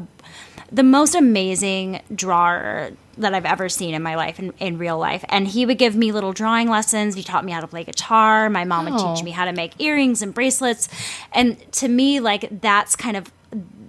the 0.70 0.82
most 0.82 1.14
amazing 1.14 2.00
drawer 2.14 2.92
that 3.18 3.34
I've 3.34 3.44
ever 3.46 3.68
seen 3.68 3.94
in 3.94 4.02
my 4.02 4.14
life, 4.16 4.38
in, 4.38 4.52
in 4.58 4.78
real 4.78 4.98
life. 4.98 5.24
And 5.28 5.46
he 5.48 5.66
would 5.66 5.78
give 5.78 5.94
me 5.94 6.12
little 6.12 6.32
drawing 6.32 6.68
lessons. 6.68 7.14
He 7.14 7.22
taught 7.22 7.44
me 7.44 7.52
how 7.52 7.60
to 7.60 7.66
play 7.66 7.84
guitar. 7.84 8.48
My 8.50 8.64
mom 8.64 8.84
would 8.86 8.94
Oh. 9.00 9.14
teach 9.14 9.22
me 9.24 9.30
how 9.32 9.44
to 9.44 9.52
make 9.52 9.80
earrings 9.80 10.22
and 10.22 10.32
bracelets. 10.32 10.88
And 11.32 11.56
to 11.72 11.88
me, 11.88 12.20
like 12.20 12.60
that's 12.62 12.96
kind 12.96 13.16
of 13.16 13.30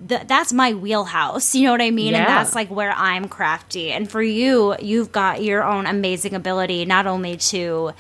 th- 0.10 0.24
that's 0.28 0.52
my 0.52 0.74
wheelhouse. 0.74 1.56
You 1.56 1.66
know 1.66 1.72
what 1.72 1.82
I 1.82 1.92
mean? 1.92 2.14
And 2.16 2.26
that's 2.28 2.54
like 2.56 2.70
where 2.70 2.92
I'm 2.92 3.28
crafty. 3.30 3.92
And 3.92 4.10
for 4.12 4.22
you, 4.22 4.76
you've 4.82 5.12
got 5.12 5.42
your 5.44 5.64
own 5.64 5.86
amazing 5.88 6.34
ability 6.34 6.84
not 6.86 7.08
only 7.08 7.38
to 7.38 7.92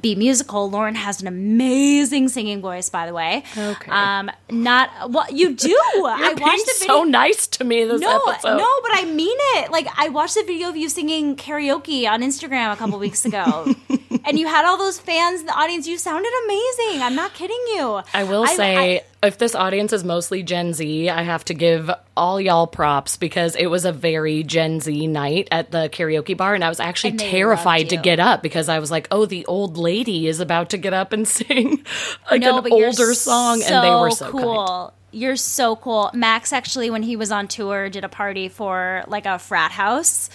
be 0.00 0.14
musical. 0.14 0.70
Lauren 0.70 0.94
has 0.94 1.20
an 1.20 1.26
amazing 1.26 2.28
singing 2.28 2.60
voice, 2.60 2.88
by 2.88 3.06
the 3.06 3.12
way. 3.14 3.42
Okay. 3.56 3.90
Um, 3.90 4.30
not 4.50 5.10
well, 5.10 5.26
you 5.30 5.54
do. 5.54 5.68
I 5.96 6.16
You're 6.18 6.28
watched 6.30 6.38
being 6.38 6.58
the 6.58 6.74
video. 6.78 6.94
so 6.94 7.04
nice 7.04 7.46
to 7.48 7.64
me 7.64 7.84
this 7.84 8.00
no, 8.00 8.22
episode. 8.28 8.56
no, 8.56 8.80
but 8.82 8.90
I 8.94 9.04
mean 9.04 9.36
it. 9.56 9.70
Like 9.70 9.86
I 9.96 10.08
watched 10.08 10.34
the 10.34 10.44
video 10.44 10.68
of 10.68 10.76
you 10.76 10.88
singing 10.88 11.36
karaoke 11.36 12.08
on 12.08 12.22
Instagram 12.22 12.72
a 12.72 12.76
couple 12.76 12.98
weeks 12.98 13.24
ago, 13.24 13.74
and 14.26 14.38
you 14.38 14.46
had 14.46 14.64
all 14.64 14.76
those 14.76 14.98
fans 14.98 15.40
in 15.40 15.46
the 15.46 15.54
audience. 15.54 15.86
You 15.86 15.98
sounded 15.98 16.32
amazing. 16.44 17.02
I'm 17.02 17.14
not 17.14 17.32
kidding 17.34 17.62
you. 17.68 18.02
I 18.12 18.24
will 18.24 18.46
say, 18.46 19.02
if 19.22 19.38
this 19.38 19.54
audience 19.54 19.92
is 19.92 20.04
mostly 20.04 20.42
Gen 20.42 20.72
Z, 20.72 21.08
I 21.08 21.22
have 21.22 21.44
to 21.46 21.54
give 21.54 21.90
all 22.16 22.40
y'all 22.40 22.66
props 22.66 23.16
because 23.16 23.54
it 23.56 23.66
was 23.66 23.84
a 23.84 23.92
very 23.92 24.42
Gen 24.42 24.80
Z 24.80 25.06
night 25.06 25.48
at 25.50 25.70
the 25.70 25.88
karaoke 25.88 26.36
bar, 26.36 26.54
and 26.54 26.64
I 26.64 26.68
was 26.68 26.80
actually 26.80 27.16
terrified 27.16 27.90
to 27.90 27.96
get 27.96 28.20
up 28.20 28.42
because 28.42 28.68
I 28.68 28.78
was 28.78 28.90
like, 28.90 29.08
"Oh, 29.10 29.26
the 29.26 29.46
old 29.46 29.76
lady 29.76 30.26
is 30.26 30.40
about 30.40 30.70
to 30.70 30.78
get 30.78 30.92
up 30.92 31.12
and 31.12 31.26
sing 31.28 31.84
like 32.30 32.42
no, 32.42 32.58
an 32.58 32.72
older 32.72 33.14
song," 33.14 33.62
and 33.62 33.84
they 33.84 33.90
were 33.90 34.10
so 34.10 34.30
cool. 34.30 34.66
kind. 34.66 34.92
You're 35.12 35.36
so 35.36 35.76
cool. 35.76 36.10
Max 36.12 36.52
actually, 36.52 36.90
when 36.90 37.02
he 37.02 37.16
was 37.16 37.32
on 37.32 37.48
tour, 37.48 37.88
did 37.88 38.04
a 38.04 38.08
party 38.08 38.48
for 38.48 39.04
like 39.06 39.24
a 39.26 39.38
frat 39.38 39.70
house, 39.72 40.28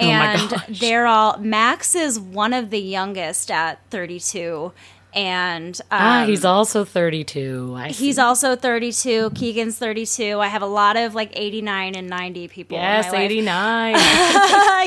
Oh 0.00 0.04
and 0.04 0.50
gosh. 0.50 0.80
they're 0.80 1.06
all. 1.06 1.36
Max 1.38 1.94
is 1.94 2.18
one 2.18 2.52
of 2.54 2.70
the 2.70 2.80
youngest 2.80 3.50
at 3.50 3.78
32, 3.90 4.72
and 5.14 5.78
um, 5.90 5.98
Ah, 6.00 6.24
he's 6.26 6.44
also 6.44 6.84
thirty-two. 6.84 7.74
I 7.76 7.90
see. 7.90 8.06
He's 8.06 8.18
also 8.18 8.56
32. 8.56 9.30
Keegan's 9.34 9.76
32. 9.78 10.38
I 10.40 10.46
have 10.48 10.62
a 10.62 10.66
lot 10.66 10.96
of 10.96 11.14
like 11.14 11.30
89 11.34 11.94
and 11.94 12.08
90 12.08 12.48
people. 12.48 12.78
yes, 12.78 13.06
my 13.06 13.12
life. 13.12 13.20
eighty-nine. 13.20 13.94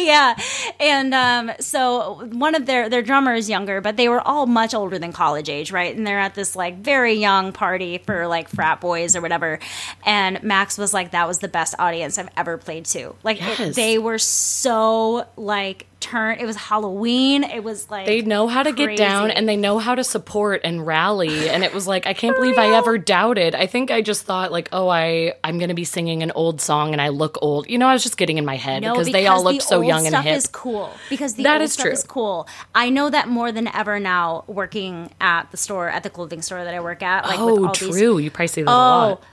yeah. 0.05 0.35
And 0.79 1.13
um, 1.13 1.51
so 1.59 2.25
one 2.33 2.55
of 2.55 2.65
their 2.65 2.89
their 2.89 3.01
drummer 3.01 3.33
is 3.33 3.49
younger, 3.49 3.81
but 3.81 3.97
they 3.97 4.09
were 4.09 4.21
all 4.21 4.45
much 4.47 4.73
older 4.73 4.97
than 4.99 5.11
college 5.13 5.49
age, 5.49 5.71
right? 5.71 5.95
And 5.95 6.05
they're 6.05 6.19
at 6.19 6.35
this 6.35 6.55
like 6.55 6.77
very 6.79 7.13
young 7.13 7.51
party 7.53 7.99
for 7.99 8.27
like 8.27 8.49
frat 8.49 8.81
boys 8.81 9.15
or 9.15 9.21
whatever. 9.21 9.59
And 10.05 10.41
Max 10.43 10.77
was 10.77 10.93
like, 10.93 11.11
"That 11.11 11.27
was 11.27 11.39
the 11.39 11.47
best 11.47 11.75
audience 11.79 12.17
I've 12.17 12.29
ever 12.35 12.57
played 12.57 12.85
to." 12.88 13.15
Like 13.23 13.38
it- 13.41 13.75
they 13.75 13.97
were 13.99 14.17
so 14.19 15.27
like 15.38 15.85
turned. 15.99 16.39
It 16.39 16.45
was 16.45 16.55
Halloween. 16.55 17.43
It 17.43 17.63
was 17.63 17.89
like 17.89 18.05
They 18.05 18.21
know 18.21 18.47
how 18.47 18.62
to 18.63 18.71
get 18.71 18.95
down 18.97 19.31
and 19.31 19.47
they 19.49 19.58
know 19.58 19.79
how 19.79 19.95
to 19.95 20.03
support 20.03 20.62
and 20.63 20.86
rally. 20.86 21.49
And 21.49 21.63
it 21.63 21.73
was 21.73 21.88
like, 21.88 22.05
I 22.05 22.13
can't 22.13 22.36
believe 22.39 22.58
I 22.58 22.75
ever 22.75 22.97
doubted. 22.97 23.55
I 23.55 23.65
think 23.65 23.89
I 23.91 24.01
just 24.01 24.23
thought 24.23 24.51
like, 24.51 24.69
oh, 24.71 24.88
I, 24.88 25.34
I'm 25.43 25.58
going 25.58 25.69
to 25.69 25.75
be 25.75 25.84
singing 25.86 26.21
an 26.21 26.31
old 26.36 26.62
song 26.62 26.91
and 26.93 27.01
I 27.01 27.10
look 27.10 27.38
old. 27.41 27.69
You 27.69 27.77
know, 27.77 27.88
I 27.88 27.93
was 27.93 28.03
just 28.03 28.17
getting 28.17 28.38
in 28.38 28.45
my 28.45 28.55
head 28.58 28.84
No, 28.84 28.93
because 28.93 29.12
they 29.12 29.25
all 29.27 29.43
the 29.43 29.51
looked 29.51 29.63
so 29.63 29.81
young 29.81 30.05
and 30.05 30.15
hip. 30.15 30.36
is 30.38 30.47
cool 30.47 30.91
because 31.10 31.34
the 31.36 31.43
That 31.43 31.55
old 31.55 31.62
is 31.63 31.73
stuff 31.73 31.86
true. 31.86 31.93
is 31.93 32.03
cool. 32.03 32.47
I 32.75 32.89
know 32.89 33.10
that 33.10 33.27
more 33.27 33.51
than 33.51 33.67
ever 33.67 33.99
now, 33.99 34.43
working 34.47 35.10
at 35.19 35.49
the 35.51 35.58
store 35.58 35.89
at 35.89 36.03
the 36.03 36.10
clothing 36.10 36.41
store 36.41 36.63
that 36.63 36.73
I 36.73 36.79
work 36.81 37.01
at. 37.01 37.25
Like 37.25 37.39
with 37.39 37.49
oh, 37.60 37.65
all 37.67 37.73
these- 37.73 37.89
true. 37.97 38.17
You 38.19 38.29
probably 38.29 38.47
see 38.47 38.62
that 38.63 38.69
a 38.69 38.73
Oh 38.73 38.77
lot. 38.77 39.23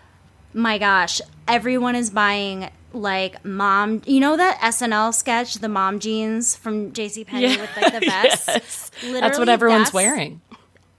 my 0.55 0.79
gosh! 0.79 1.21
Everyone 1.49 1.95
is 1.97 2.11
buying 2.11 2.71
like 2.95 3.45
mom. 3.45 4.03
You 4.07 4.21
know 4.21 4.37
that 4.37 4.59
SNL 4.61 5.15
sketch, 5.15 5.55
the 5.57 5.69
mom 5.69 5.99
jeans 6.01 6.55
from 6.57 6.93
J.C. 6.93 7.25
Penney 7.25 7.55
Yeah. 7.55 7.61
with 7.63 7.77
like 7.77 7.93
the 7.93 8.01
vest. 8.07 8.49
Yes. 8.49 8.91
That's 9.21 9.39
what 9.39 9.49
everyone's 9.49 9.91
that's- 9.91 9.95
wearing. 9.95 10.41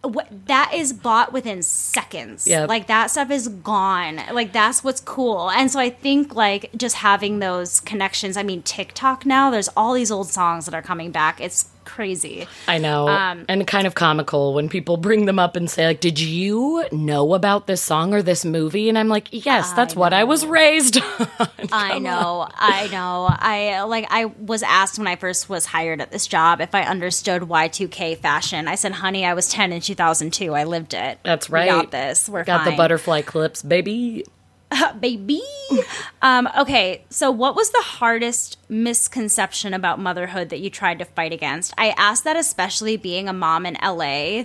what 0.02 0.28
that 0.48 0.72
is 0.74 0.92
bought 0.92 1.32
within 1.32 1.62
seconds. 1.62 2.46
Yep. 2.46 2.68
Like 2.68 2.88
that 2.88 3.10
stuff 3.10 3.32
is 3.32 3.48
gone. 3.48 4.20
Like 4.34 4.52
that's 4.52 4.84
what's 4.84 5.00
cool. 5.00 5.50
And 5.52 5.72
so 5.72 5.80
I 5.80 5.90
think 5.90 6.36
like 6.36 6.72
just 6.76 6.98
having 6.98 7.40
those 7.40 7.80
connections. 7.80 8.36
I 8.36 8.44
mean 8.44 8.62
TikTok 8.64 9.26
now, 9.26 9.50
there's 9.50 9.70
all 9.78 9.94
these 9.94 10.12
old 10.12 10.28
songs 10.28 10.66
that 10.66 10.74
are 10.74 10.82
coming 10.82 11.12
back. 11.12 11.40
It's 11.40 11.70
crazy. 11.86 12.48
I 12.68 12.78
know. 12.78 13.08
Um, 13.08 13.46
and 13.48 13.66
kind 13.68 13.88
of 13.88 13.96
comical 13.96 14.54
when 14.54 14.70
people 14.70 14.98
bring 14.98 15.26
them 15.26 15.40
up 15.40 15.56
and 15.56 15.70
say, 15.70 15.86
like, 15.86 16.00
did 16.00 16.20
you 16.20 16.86
know 16.92 17.34
about 17.34 17.68
this 17.68 17.82
song 17.82 18.14
or 18.14 18.22
this 18.22 18.44
movie? 18.46 18.90
And 18.90 18.98
I'm 18.98 19.08
like, 19.10 19.28
yes, 19.32 19.74
that's 19.74 19.96
what 19.96 20.14
I 20.14 20.24
was 20.24 20.46
raised 20.46 20.98
on. 21.20 21.28
I 21.72 22.00
know, 22.00 22.48
I 22.54 22.88
know. 22.92 23.28
I 23.30 23.82
like 23.84 24.08
I 24.10 24.26
was 24.26 24.64
asked 24.64 24.98
when 24.98 25.08
I 25.08 25.16
first 25.16 25.50
was 25.50 25.66
hired 25.66 26.02
at 26.02 26.12
this 26.12 26.28
job 26.28 26.62
if 26.62 26.74
I 26.76 26.84
understood 26.84 27.44
Y2K 27.44 28.18
fashion. 28.18 28.68
I 28.68 28.76
said, 28.76 28.92
"Honey, 28.94 29.26
I 29.26 29.34
was 29.34 29.50
10 29.50 29.72
in 29.74 29.82
2002. 29.82 30.54
I 30.54 30.64
lived 30.66 30.94
it. 30.94 31.20
That's 31.24 31.50
We 31.50 31.56
right. 31.56 31.70
got 31.70 31.92
this. 31.92 32.28
We're 32.30 32.44
Got 32.44 32.66
the 32.66 32.76
butterfly 32.76 33.22
clips, 33.22 33.62
baby. 33.62 34.26
baby. 35.00 35.42
um, 36.22 36.48
okay, 36.58 37.04
so 37.10 37.32
what 37.32 37.56
was 37.56 37.72
the 37.72 37.82
hardest 37.82 38.58
misconception 38.70 39.74
about 39.74 40.00
motherhood 40.00 40.50
that 40.50 40.60
you 40.60 40.70
tried 40.70 41.00
to 41.00 41.06
fight 41.06 41.34
against? 41.34 41.74
I 41.78 41.90
asked 41.98 42.24
that 42.24 42.36
especially 42.36 42.98
being 42.98 43.28
a 43.28 43.34
mom 43.34 43.66
in 43.66 43.76
LA 43.84 44.42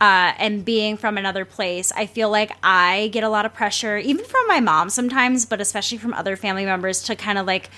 uh, 0.00 0.32
and 0.38 0.64
being 0.64 0.96
from 0.96 1.18
another 1.18 1.44
place. 1.44 1.92
I 1.92 2.06
feel 2.06 2.30
like 2.30 2.52
I 2.62 3.08
get 3.12 3.24
a 3.24 3.28
lot 3.28 3.46
of 3.46 3.54
pressure, 3.54 3.96
even 3.98 4.24
from 4.24 4.46
my 4.46 4.60
mom 4.60 4.90
sometimes, 4.90 5.46
but 5.46 5.60
especially 5.60 5.98
from 5.98 6.14
other 6.14 6.36
family 6.36 6.64
members 6.64 7.02
to 7.04 7.16
kind 7.16 7.38
of 7.38 7.46
like 7.46 7.70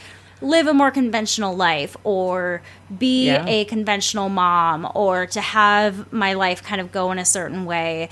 live 0.42 0.66
a 0.66 0.72
more 0.72 0.90
conventional 0.90 1.54
life 1.54 1.94
or 2.02 2.62
be 2.98 3.26
Yeah. 3.26 3.44
a 3.46 3.66
conventional 3.66 4.30
mom 4.30 4.90
or 4.94 5.26
to 5.26 5.40
have 5.40 6.10
my 6.12 6.32
life 6.32 6.62
kind 6.62 6.80
of 6.80 6.90
go 6.90 7.12
in 7.12 7.18
a 7.18 7.26
certain 7.26 7.66
way 7.66 8.08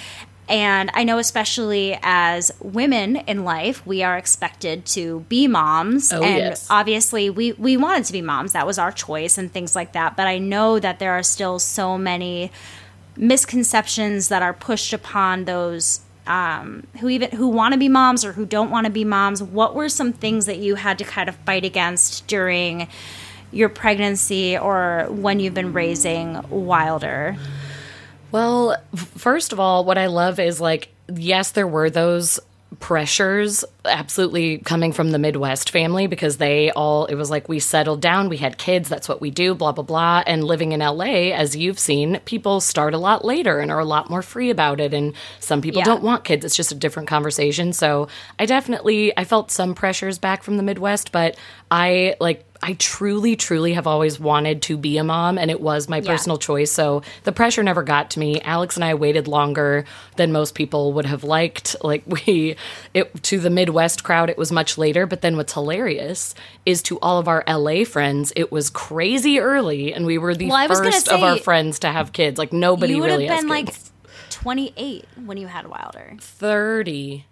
And 0.49 0.91
I 0.95 1.05
know, 1.05 1.19
especially 1.19 1.99
as 2.03 2.51
women 2.61 3.17
in 3.17 3.45
life, 3.45 3.87
we 3.87 4.03
are 4.03 4.17
expected 4.17 4.87
to 4.87 5.21
be 5.29 5.47
moms. 5.47 6.13
Oh, 6.13 6.23
and 6.23 6.39
yes. 6.39 6.67
obviously, 6.71 7.29
we, 7.29 7.53
we 7.53 7.77
wanted 7.77 8.05
to 8.05 8.13
be 8.13 8.23
moms. 8.23 8.53
That 8.53 8.67
was 8.67 8.79
our 8.79 8.91
choice 8.91 9.37
and 9.37 9.53
things 9.53 9.77
like 9.77 9.93
that. 9.93 10.17
But 10.17 10.27
I 10.27 10.39
know 10.39 10.79
that 10.79 10.99
there 10.99 11.13
are 11.13 11.23
still 11.23 11.59
so 11.59 11.99
many 11.99 12.51
misconceptions 13.17 14.29
that 14.29 14.43
are 14.43 14.55
pushed 14.55 14.93
upon 14.93 15.45
those 15.45 16.01
um, 16.27 16.87
who 17.01 17.09
even 17.09 17.31
who 17.33 17.49
want 17.49 17.73
to 17.73 17.79
be 17.79 17.89
moms 17.89 18.25
or 18.25 18.33
who 18.33 18.47
don't 18.47 18.71
want 18.71 18.85
to 18.85 18.93
be 18.93 19.05
moms. 19.05 19.43
What 19.43 19.75
were 19.75 19.89
some 19.89 20.13
things 20.13 20.47
that 20.47 20.59
you 20.59 20.77
had 20.77 20.99
to 20.99 21.05
kind 21.05 21.29
of 21.29 21.35
fight 21.37 21.65
against 21.65 22.27
during 22.27 22.89
your 23.51 23.71
pregnancy 23.71 24.57
or 24.57 25.07
when 25.11 25.41
you've 25.41 25.55
been 25.55 25.73
raising 25.73 26.43
Wilder? 26.51 27.37
Well, 28.31 28.77
first 28.95 29.53
of 29.53 29.61
all, 29.61 29.85
what 29.85 29.99
I 29.99 30.07
love 30.07 30.39
is 30.39 30.61
like, 30.61 30.89
yes, 31.15 31.53
there 31.53 31.67
were 31.67 31.91
those 31.91 32.41
pressures 32.81 33.65
absolutely 33.87 34.59
coming 34.59 34.93
from 34.93 35.11
the 35.11 35.19
Midwest 35.19 35.71
family 35.71 36.07
because 36.07 36.37
they 36.37 36.71
all, 36.71 37.07
it 37.07 37.15
was 37.15 37.31
like 37.31 37.49
we 37.49 37.59
settled 37.59 38.01
down, 38.03 38.29
we 38.29 38.37
had 38.37 38.59
kids, 38.59 38.89
that's 38.89 39.09
what 39.09 39.21
we 39.21 39.31
do, 39.31 39.55
blah, 39.55 39.73
blah, 39.73 39.83
blah. 39.83 40.23
And 40.27 40.45
living 40.45 40.73
in 40.73 40.81
LA, 40.81 41.33
as 41.33 41.57
you've 41.57 41.79
seen, 41.79 42.21
people 42.27 42.61
start 42.61 42.95
a 42.95 42.99
lot 42.99 43.25
later 43.25 43.59
and 43.59 43.71
are 43.71 43.81
a 43.81 43.85
lot 43.87 44.11
more 44.11 44.23
free 44.23 44.51
about 44.51 44.81
it. 44.81 44.93
And 44.93 45.15
some 45.41 45.61
people 45.63 45.79
Yeah. 45.81 45.87
don't 45.87 46.03
want 46.03 46.25
kids. 46.25 46.45
It's 46.45 46.55
just 46.57 46.71
a 46.71 46.75
different 46.77 47.09
conversation. 47.09 47.73
So 47.73 48.09
I 48.39 48.45
definitely, 48.47 49.17
I 49.17 49.25
felt 49.25 49.51
some 49.51 49.75
pressures 49.75 50.19
back 50.19 50.43
from 50.43 50.57
the 50.59 50.63
Midwest, 50.63 51.11
but 51.11 51.37
I 51.71 52.15
like, 52.21 52.45
I 52.61 52.73
truly, 52.75 53.37
truly 53.37 53.75
have 53.75 53.87
always 53.87 54.19
wanted 54.19 54.63
to 54.63 54.77
be 54.77 54.99
a 54.99 55.05
mom, 55.05 55.39
and 55.39 55.49
it 55.51 55.61
was 55.61 55.89
my 55.89 55.99
Yeah. 55.99 56.11
personal 56.11 56.39
choice. 56.39 56.73
So 56.73 57.03
the 57.23 57.31
pressure 57.31 57.63
never 57.63 57.83
got 57.85 58.11
to 58.11 58.19
me. 58.19 58.41
Alex 58.41 58.75
and 58.77 58.85
I 58.85 58.95
waited 58.95 59.29
longer 59.29 59.85
than 60.17 60.33
most 60.33 60.55
people 60.57 60.93
would 60.95 61.07
have 61.07 61.23
liked. 61.25 61.77
Like 61.89 62.03
we, 62.07 62.57
it 62.95 63.23
to 63.23 63.39
the 63.39 63.49
Midwest 63.51 64.03
crowd, 64.05 64.29
it 64.29 64.37
was 64.37 64.51
much 64.53 64.77
later. 64.77 65.07
But 65.07 65.21
then 65.21 65.37
what's 65.37 65.53
hilarious 65.55 66.35
is 66.67 66.83
to 66.83 66.99
all 67.01 67.19
of 67.19 67.29
our 67.29 67.45
LA 67.47 67.85
friends, 67.85 68.33
it 68.37 68.51
was 68.53 68.69
crazy 68.71 69.39
early, 69.39 69.95
and 69.95 70.05
we 70.05 70.19
were 70.19 70.35
the 70.35 70.49
Well, 70.49 70.57
I 70.57 70.67
was 70.67 70.81
gonna 70.81 70.91
first 70.93 71.09
of 71.09 71.23
our 71.23 71.39
friends 71.39 71.79
to 71.81 71.89
have 71.89 72.13
kids. 72.13 72.39
Like 72.39 72.53
nobody 72.53 72.95
you 72.95 73.01
would 73.03 73.07
really 73.07 73.29
been 73.29 73.47
like 73.49 73.73
28 74.31 75.05
when 75.25 75.37
you 75.39 75.47
had 75.47 75.69
Wilder. 75.69 76.17
thirty. 76.21 77.25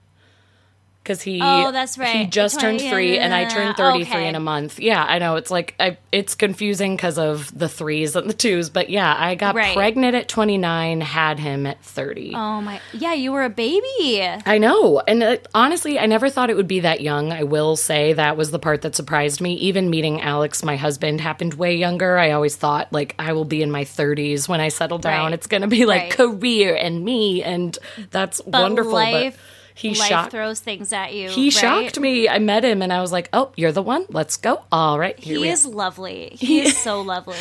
Because 1.06 1.22
he, 1.22 1.38
Oh, 1.40 1.70
that's 1.70 1.94
He 1.94 2.00
right. 2.02 2.28
just 2.28 2.58
turned 2.58 2.80
20, 2.80 2.90
three, 2.90 3.18
and 3.18 3.32
I 3.32 3.44
turned 3.44 3.76
thirty-three 3.76 4.12
okay. 4.22 4.28
in 4.28 4.34
a 4.34 4.40
month. 4.40 4.80
Yeah, 4.80 5.04
I 5.04 5.20
know. 5.20 5.36
It's 5.36 5.52
like 5.52 5.76
I, 5.78 5.98
it's 6.10 6.34
confusing 6.34 6.96
because 6.96 7.16
of 7.16 7.56
the 7.56 7.68
threes 7.68 8.16
and 8.16 8.28
the 8.28 8.34
twos, 8.34 8.70
but 8.70 8.90
yeah, 8.90 9.14
I 9.16 9.36
got 9.36 9.54
Right. 9.54 9.76
pregnant 9.76 10.16
at 10.16 10.28
twenty-nine, 10.28 11.00
had 11.02 11.38
him 11.38 11.64
at 11.64 11.80
thirty. 11.84 12.32
Oh 12.34 12.60
my, 12.60 12.80
yeah, 12.92 13.12
you 13.12 13.30
were 13.30 13.44
a 13.44 13.48
baby. 13.50 14.20
I 14.44 14.58
know. 14.58 15.00
And 15.06 15.22
uh, 15.22 15.36
honestly, 15.54 15.96
I 15.96 16.06
never 16.06 16.28
thought 16.28 16.50
it 16.50 16.56
would 16.56 16.66
be 16.66 16.80
that 16.80 17.00
young. 17.02 17.30
I 17.32 17.44
will 17.44 17.76
say 17.76 18.12
that 18.14 18.36
was 18.36 18.50
the 18.50 18.58
part 18.58 18.82
that 18.82 18.96
surprised 18.96 19.40
me. 19.40 19.54
Even 19.54 19.88
meeting 19.90 20.20
Alex, 20.22 20.64
my 20.64 20.74
husband, 20.74 21.20
happened 21.20 21.54
way 21.54 21.76
younger. 21.76 22.18
I 22.18 22.32
always 22.32 22.56
thought, 22.56 22.92
like, 22.92 23.14
I 23.16 23.32
will 23.32 23.44
be 23.44 23.62
in 23.62 23.70
my 23.70 23.84
30s 23.84 24.48
when 24.48 24.60
I 24.60 24.68
settle 24.70 24.98
down. 24.98 25.26
Right. 25.26 25.34
It's 25.34 25.46
going 25.46 25.62
to 25.62 25.68
be 25.68 25.86
like 25.86 26.02
Right. 26.02 26.10
career 26.10 26.74
and 26.74 27.04
me. 27.04 27.44
And 27.44 27.78
that's 28.10 28.40
But 28.40 28.62
wonderful. 28.62 28.92
life, 28.92 29.36
but 29.36 29.55
he 29.76 29.90
life 29.94 30.08
shocked. 30.08 30.30
throws 30.32 30.58
things 30.58 30.92
at 30.92 31.12
you. 31.14 31.28
he 31.28 31.44
right? 31.46 31.52
shocked 31.52 32.00
me. 32.00 32.28
I 32.28 32.38
met 32.38 32.64
him 32.64 32.80
and 32.82 32.92
I 32.92 33.00
was 33.00 33.12
like, 33.12 33.28
oh, 33.32 33.52
you're 33.56 33.72
the 33.72 33.82
one. 33.82 34.06
Let's 34.08 34.36
go. 34.38 34.62
All 34.72 34.98
right. 34.98 35.18
Here 35.18 35.38
He 35.38 35.48
is 35.48 35.66
are. 35.66 35.70
lovely. 35.70 36.30
He 36.40 36.60
is 36.62 36.76
so 36.76 37.02
lovely. 37.02 37.36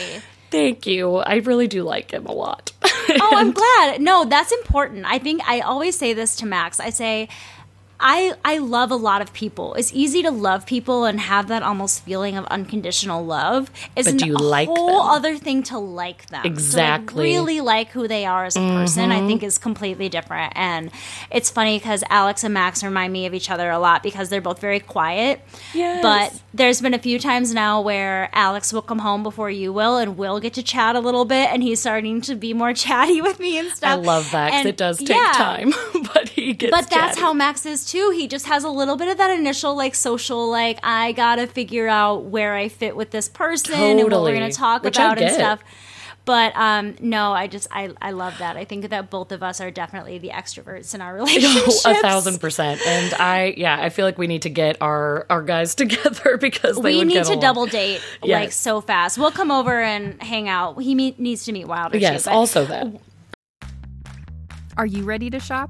Thank 0.51 0.85
you. 0.85 1.15
I 1.17 1.37
really 1.37 1.67
do 1.67 1.83
like 1.83 2.11
him 2.11 2.25
a 2.27 2.31
lot. 2.31 2.71
Oh, 2.83 3.31
I'm 3.35 3.51
glad. 3.61 4.01
No, 4.01 4.25
that's 4.25 4.51
important. 4.51 5.05
I 5.05 5.17
think 5.19 5.41
I 5.47 5.61
always 5.61 5.97
say 5.97 6.13
this 6.13 6.35
to 6.37 6.45
Max. 6.45 6.79
I 6.79 6.91
say, 6.91 7.29
I 7.99 8.33
I 8.43 8.57
love 8.57 8.91
a 8.91 8.95
lot 8.95 9.21
of 9.21 9.31
people. 9.33 9.73
It's 9.75 9.93
easy 9.93 10.21
to 10.23 10.31
love 10.31 10.65
people 10.65 11.05
and 11.05 11.19
have 11.19 11.47
that 11.47 11.63
almost 11.63 12.03
feeling 12.03 12.35
of 12.37 12.45
unconditional 12.45 13.25
love. 13.25 13.71
It's 13.95 14.09
But 14.11 14.17
do 14.19 14.25
you 14.27 14.35
a 14.35 14.37
like 14.37 14.67
whole 14.67 14.87
them? 15.03 15.09
other 15.11 15.37
thing 15.37 15.63
to 15.63 15.77
like 15.79 16.27
them. 16.27 16.41
To, 16.43 16.47
like, 16.49 16.53
Exactly. 16.57 17.23
really 17.23 17.61
like 17.61 17.89
who 17.91 18.07
they 18.07 18.25
are 18.25 18.45
as 18.45 18.55
a 18.55 18.59
person. 18.59 19.11
I 19.11 19.17
mm-hmm. 19.19 19.27
think 19.27 19.43
is 19.43 19.57
completely 19.57 20.09
different. 20.09 20.53
And 20.55 20.91
it's 21.31 21.49
funny 21.49 21.77
because 21.79 22.03
Alex 22.09 22.43
and 22.43 22.53
Max 22.53 22.83
remind 22.83 23.13
me 23.13 23.25
of 23.25 23.33
each 23.33 23.49
other 23.49 23.69
a 23.69 23.79
lot 23.79 24.03
because 24.03 24.29
they're 24.29 24.41
both 24.41 24.59
very 24.59 24.79
quiet. 24.79 25.41
Yes. 25.73 26.01
But 26.01 26.41
there's 26.53 26.81
been 26.81 26.93
a 26.93 26.99
few 26.99 27.17
times 27.19 27.53
now 27.53 27.81
where 27.81 28.29
Alex 28.33 28.73
will 28.73 28.81
come 28.81 28.99
home 28.99 29.23
before 29.23 29.49
you 29.49 29.71
will, 29.71 29.97
and 29.97 30.17
we'll 30.17 30.39
get 30.39 30.53
to 30.55 30.63
chat 30.63 30.95
a 30.95 30.99
little 30.99 31.25
bit, 31.25 31.49
and 31.51 31.63
he's 31.63 31.79
starting 31.79 32.21
to 32.21 32.35
be 32.35 32.53
more 32.53 32.73
chatty 32.85 33.21
with 33.21 33.39
me 33.39 33.57
and 33.57 33.69
stuff. 33.71 33.91
I 33.91 33.95
love 33.95 34.29
that 34.31 34.51
'cause 34.51 34.59
And 34.59 34.67
it 34.69 34.77
does 34.77 34.97
take 34.99 35.09
yeah, 35.09 35.31
time, 35.33 35.73
but 36.13 36.29
he 36.29 36.53
gets 36.53 36.71
But 36.71 36.89
that's 36.89 37.15
chatty. 37.15 37.21
how 37.21 37.33
Max 37.33 37.65
is 37.65 37.84
too. 37.85 38.11
He 38.15 38.27
just 38.27 38.47
has 38.47 38.63
a 38.63 38.69
little 38.69 38.95
bit 38.95 39.07
of 39.07 39.17
that 39.17 39.31
initial 39.31 39.75
like 39.75 39.95
social 39.95 40.49
like 40.49 40.79
I 40.83 41.11
gotta 41.13 41.47
figure 41.47 41.87
out 41.87 42.25
where 42.25 42.55
I 42.55 42.67
fit 42.67 42.95
with 42.95 43.11
this 43.11 43.29
person 43.29 43.73
and 43.75 44.11
what 44.11 44.21
we're 44.23 44.33
gonna 44.33 44.51
talk 44.51 44.83
Which 44.83 44.97
about 44.97 45.21
and 45.21 45.31
stuff. 45.31 45.63
But 46.25 46.55
um, 46.55 46.95
no, 46.99 47.33
I 47.33 47.45
just 47.45 47.67
I, 47.71 47.91
I 48.01 48.11
love 48.11 48.39
that. 48.39 48.57
I 48.57 48.65
think 48.65 48.89
that 48.89 49.11
both 49.11 49.31
of 49.31 49.43
us 49.43 49.61
are 49.61 49.69
definitely 49.69 50.17
the 50.17 50.29
extroverts 50.29 50.95
in 50.95 51.01
our 51.01 51.13
relationships. 51.15 51.85
a 51.85 51.93
thousand 52.01 52.39
percent. 52.39 52.81
And 52.85 53.13
I, 53.13 53.53
yeah, 53.55 53.79
I 53.79 53.89
feel 53.89 54.05
like 54.05 54.17
we 54.17 54.25
need 54.25 54.41
to 54.41 54.49
get 54.49 54.77
our 54.81 55.27
our 55.29 55.43
guys 55.43 55.75
together 55.75 56.37
because 56.37 56.77
they 56.77 56.93
we 56.93 56.97
would 56.97 57.07
need 57.07 57.13
get 57.13 57.25
to 57.25 57.33
along. 57.33 57.41
double 57.41 57.65
date 57.67 58.01
like 58.23 58.51
so 58.51 58.81
fast. 58.81 59.19
We'll 59.19 59.31
come 59.31 59.51
over 59.51 59.79
and 59.79 60.21
hang 60.21 60.49
out. 60.49 60.81
He 60.81 60.95
meet, 60.95 61.19
needs 61.19 61.45
to 61.45 61.51
meet 61.51 61.67
Wilder. 61.67 61.99
Yes, 61.99 62.23
too, 62.23 62.31
also 62.31 62.65
that. 62.65 62.87
Are 64.77 64.85
you 64.87 65.03
ready 65.03 65.29
to 65.29 65.39
shop? 65.39 65.69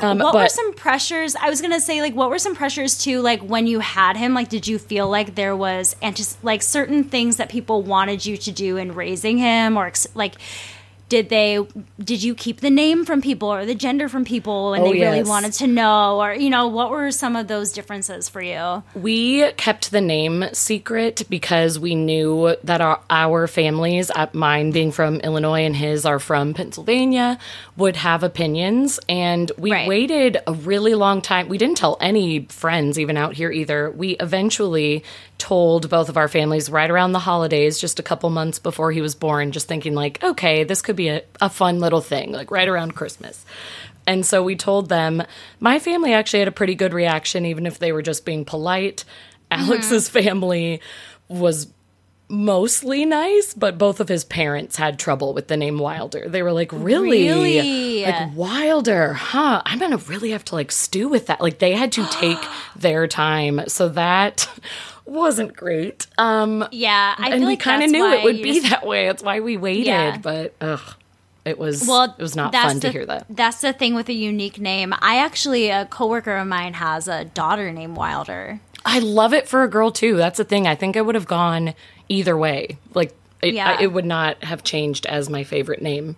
Um, 0.00 0.18
what 0.18 0.34
were 0.34 0.48
some 0.48 0.74
pressures? 0.74 1.34
I 1.36 1.50
was 1.50 1.60
gonna 1.60 1.80
say, 1.80 2.00
like, 2.00 2.14
what 2.14 2.30
were 2.30 2.38
some 2.38 2.54
pressures 2.54 2.96
too? 2.98 3.20
Like 3.20 3.40
when 3.42 3.66
you 3.66 3.80
had 3.80 4.16
him, 4.16 4.34
like, 4.34 4.48
did 4.48 4.66
you 4.66 4.78
feel 4.78 5.08
like 5.08 5.34
there 5.34 5.56
was 5.56 5.96
and 6.00 6.14
just 6.14 6.42
like 6.44 6.62
certain 6.62 7.04
things 7.04 7.36
that 7.36 7.48
people 7.48 7.82
wanted 7.82 8.24
you 8.24 8.36
to 8.36 8.52
do 8.52 8.76
in 8.76 8.94
raising 8.94 9.38
him, 9.38 9.76
or 9.76 9.86
ex- 9.86 10.06
like, 10.14 10.34
did 11.08 11.28
they 11.28 11.66
did 12.02 12.22
you 12.22 12.34
keep 12.34 12.60
the 12.60 12.70
name 12.70 13.04
from 13.04 13.22
people 13.22 13.52
or 13.52 13.64
the 13.66 13.74
gender 13.74 14.08
from 14.08 14.24
people, 14.24 14.74
and 14.74 14.82
Oh, 14.84 14.92
they 14.92 15.00
really 15.00 15.22
wanted 15.22 15.52
to 15.54 15.66
know, 15.66 16.20
or 16.20 16.34
you 16.34 16.50
know, 16.50 16.68
what 16.68 16.90
were 16.90 17.10
some 17.10 17.36
of 17.36 17.48
those 17.48 17.72
differences 17.72 18.28
for 18.28 18.42
you? 18.42 18.82
We 18.94 19.50
kept 19.52 19.90
the 19.90 20.00
name 20.00 20.44
secret 20.52 21.22
because 21.30 21.78
we 21.78 21.94
knew 21.94 22.56
that 22.64 22.80
our, 22.80 23.00
our 23.10 23.46
families, 23.46 24.10
uh, 24.10 24.26
mine 24.32 24.70
being 24.70 24.92
from 24.92 25.16
Illinois 25.20 25.64
and 25.64 25.74
his 25.76 26.04
are 26.04 26.18
from 26.18 26.54
Pennsylvania, 26.54 27.38
would 27.76 27.96
have 27.96 28.22
opinions. 28.22 29.00
And 29.08 29.50
we 29.56 29.72
Right. 29.72 29.88
waited 29.88 30.38
a 30.46 30.52
really 30.52 30.94
long 30.94 31.20
time. 31.22 31.48
We 31.48 31.58
didn't 31.58 31.76
tell 31.78 31.96
any 32.00 32.40
friends, 32.48 32.98
even 32.98 33.16
out 33.16 33.34
here 33.34 33.50
either. 33.50 33.90
We 33.90 34.10
eventually 34.20 35.04
told 35.38 35.88
both 35.88 36.08
of 36.08 36.16
our 36.16 36.28
families 36.28 36.68
right 36.68 36.90
around 36.90 37.12
the 37.12 37.18
holidays, 37.20 37.78
just 37.78 37.98
a 37.98 38.02
couple 38.02 38.28
months 38.28 38.58
before 38.58 38.92
he 38.92 39.00
was 39.00 39.14
born, 39.14 39.52
just 39.52 39.68
thinking, 39.68 39.94
like, 39.94 40.22
okay, 40.22 40.64
this 40.64 40.82
could 40.82 40.96
be 40.96 41.08
a, 41.08 41.22
a 41.40 41.48
fun 41.48 41.78
little 41.78 42.00
thing, 42.00 42.32
like 42.32 42.50
right 42.50 42.68
around 42.68 42.94
Christmas. 42.94 43.44
And 44.06 44.24
so 44.24 44.42
we 44.42 44.56
told 44.56 44.88
them. 44.88 45.22
My 45.60 45.78
family 45.78 46.12
actually 46.12 46.40
had 46.40 46.48
a 46.48 46.52
pretty 46.52 46.74
good 46.74 46.92
reaction, 46.92 47.44
even 47.46 47.66
if 47.66 47.78
they 47.78 47.92
were 47.92 48.02
just 48.02 48.24
being 48.24 48.44
polite. 48.44 49.04
Alex's 49.50 50.08
mm-hmm. 50.08 50.24
family 50.24 50.80
was 51.28 51.68
mostly 52.28 53.04
nice, 53.04 53.54
but 53.54 53.78
both 53.78 54.00
of 54.00 54.08
his 54.08 54.24
parents 54.24 54.76
had 54.76 54.98
trouble 54.98 55.32
with 55.34 55.48
the 55.48 55.56
name 55.56 55.78
Wilder. 55.78 56.28
They 56.28 56.42
were 56.42 56.52
like, 56.52 56.72
really? 56.72 57.28
Really? 57.28 58.04
Like, 58.04 58.34
Wilder, 58.34 59.14
huh? 59.14 59.62
I'm 59.64 59.78
going 59.78 59.96
to 59.96 60.10
really 60.10 60.30
have 60.30 60.44
to 60.46 60.54
like 60.54 60.72
stew 60.72 61.08
with 61.08 61.26
that. 61.26 61.40
Like, 61.40 61.58
they 61.58 61.72
had 61.72 61.92
to 61.92 62.06
take 62.06 62.38
their 62.76 63.06
time. 63.06 63.62
So 63.68 63.88
that 63.90 64.48
wasn't 65.08 65.56
great. 65.56 66.06
Um, 66.18 66.66
Yeah, 66.70 67.14
I 67.18 67.30
and 67.30 67.40
we 67.40 67.46
like 67.46 67.60
kind 67.60 67.82
of 67.82 67.90
knew 67.90 68.06
it 68.12 68.24
would 68.24 68.42
be 68.42 68.54
just- 68.60 68.70
that 68.70 68.86
way. 68.86 69.06
That's 69.06 69.22
why 69.22 69.40
we 69.40 69.56
waited. 69.56 69.86
Yeah. 69.86 70.18
But 70.18 70.54
ugh, 70.60 70.80
it 71.44 71.58
was 71.58 71.86
Well, 71.88 72.04
it 72.16 72.22
was 72.22 72.36
not 72.36 72.52
fun 72.52 72.80
to 72.80 72.90
hear 72.90 73.06
that. 73.06 73.26
That's 73.30 73.60
the 73.60 73.72
thing 73.72 73.94
with 73.94 74.08
a 74.08 74.12
unique 74.14 74.60
name. 74.60 74.94
I 75.00 75.18
actually, 75.18 75.70
a 75.70 75.86
coworker 75.86 76.36
of 76.36 76.46
mine 76.46 76.74
has 76.74 77.08
a 77.08 77.24
daughter 77.24 77.72
named 77.72 77.96
Wilder. 77.96 78.60
I 78.84 79.00
love 79.00 79.34
it 79.34 79.48
for 79.48 79.62
a 79.64 79.68
girl 79.68 79.90
too. 79.90 80.16
That's 80.16 80.38
the 80.38 80.44
thing. 80.44 80.66
I 80.66 80.74
think 80.74 80.96
I 80.96 81.00
would 81.00 81.14
have 81.14 81.26
gone 81.26 81.74
either 82.08 82.36
way. 82.36 82.78
Like 82.94 83.14
it, 83.42 83.54
Yeah. 83.54 83.76
I, 83.78 83.82
it 83.82 83.92
would 83.92 84.04
not 84.06 84.42
have 84.44 84.62
changed 84.62 85.06
as 85.06 85.28
my 85.30 85.44
favorite 85.44 85.82
name. 85.82 86.16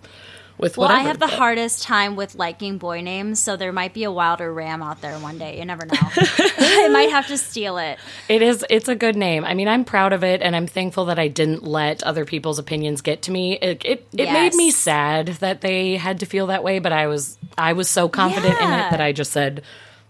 With 0.61 0.77
Well, 0.77 0.87
whatever, 0.89 0.99
I 1.01 1.07
have 1.07 1.19
the 1.19 1.25
but- 1.25 1.33
hardest 1.37 1.81
time 1.83 2.15
with 2.15 2.35
liking 2.35 2.77
boy 2.77 3.01
names, 3.01 3.39
so 3.39 3.57
there 3.57 3.71
might 3.71 3.93
be 3.93 4.03
a 4.03 4.11
Wilder 4.11 4.53
Ram 4.53 4.81
out 4.83 5.01
there 5.01 5.17
one 5.19 5.37
day. 5.39 5.57
You 5.57 5.65
never 5.65 5.85
know. 5.85 5.97
I 5.99 6.87
might 6.91 7.09
have 7.09 7.27
to 7.27 7.37
steal 7.37 7.77
it. 7.79 7.97
It 8.29 8.41
is. 8.41 8.63
It's 8.69 8.87
a 8.87 8.95
good 8.95 9.15
name. 9.15 9.43
I 9.43 9.55
mean, 9.55 9.67
I'm 9.67 9.83
proud 9.83 10.13
of 10.13 10.23
it, 10.23 10.41
and 10.41 10.55
I'm 10.55 10.67
thankful 10.67 11.05
that 11.05 11.17
I 11.17 11.27
didn't 11.27 11.63
let 11.63 12.03
other 12.03 12.23
people's 12.25 12.59
opinions 12.59 13.01
get 13.01 13.23
to 13.23 13.31
me. 13.31 13.53
It 13.57 13.83
it, 13.83 14.07
it 14.13 14.31
made 14.31 14.53
me 14.53 14.69
sad 14.71 15.27
that 15.39 15.61
they 15.61 15.97
had 15.97 16.19
to 16.19 16.25
feel 16.25 16.47
that 16.47 16.63
way, 16.63 16.79
but 16.79 16.91
I 16.93 17.07
was 17.07 17.37
I 17.57 17.73
was 17.73 17.89
so 17.89 18.07
confident 18.07 18.53
in 18.61 18.69
it 18.69 18.91
that 18.91 19.01
I 19.01 19.11
just 19.11 19.31
said 19.31 19.63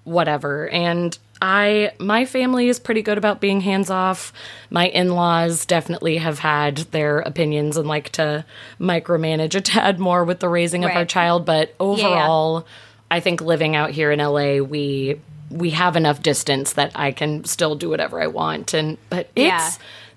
whatever. 0.03 0.67
And 0.69 1.17
I 1.41 1.91
my 1.99 2.25
family 2.25 2.67
is 2.69 2.79
pretty 2.79 3.01
good 3.01 3.17
about 3.17 3.41
being 3.41 3.61
hands 3.61 3.89
off. 3.89 4.31
My 4.69 4.87
in-laws 4.87 5.65
definitely 5.65 6.17
have 6.17 6.39
had 6.39 6.77
their 6.91 7.19
opinions 7.19 7.77
and 7.77 7.87
like 7.87 8.09
to 8.11 8.45
micromanage 8.79 9.55
a 9.55 9.61
tad 9.61 9.99
more 9.99 10.23
with 10.23 10.39
the 10.39 10.49
raising 10.49 10.83
of 10.85 10.91
our 10.91 11.05
child, 11.05 11.45
but 11.45 11.73
overall 11.79 12.67
I 13.09 13.19
think 13.19 13.41
living 13.41 13.75
out 13.75 13.89
here 13.91 14.11
in 14.11 14.19
LA, 14.19 14.57
we 14.59 15.19
we 15.49 15.71
have 15.71 15.95
enough 15.97 16.21
distance 16.21 16.73
that 16.73 16.91
I 16.95 17.11
can 17.11 17.43
still 17.43 17.75
do 17.75 17.89
whatever 17.89 18.21
I 18.21 18.27
want. 18.27 18.73
And 18.73 18.97
but 19.09 19.29
it's 19.35 19.47
Yeah. 19.47 19.71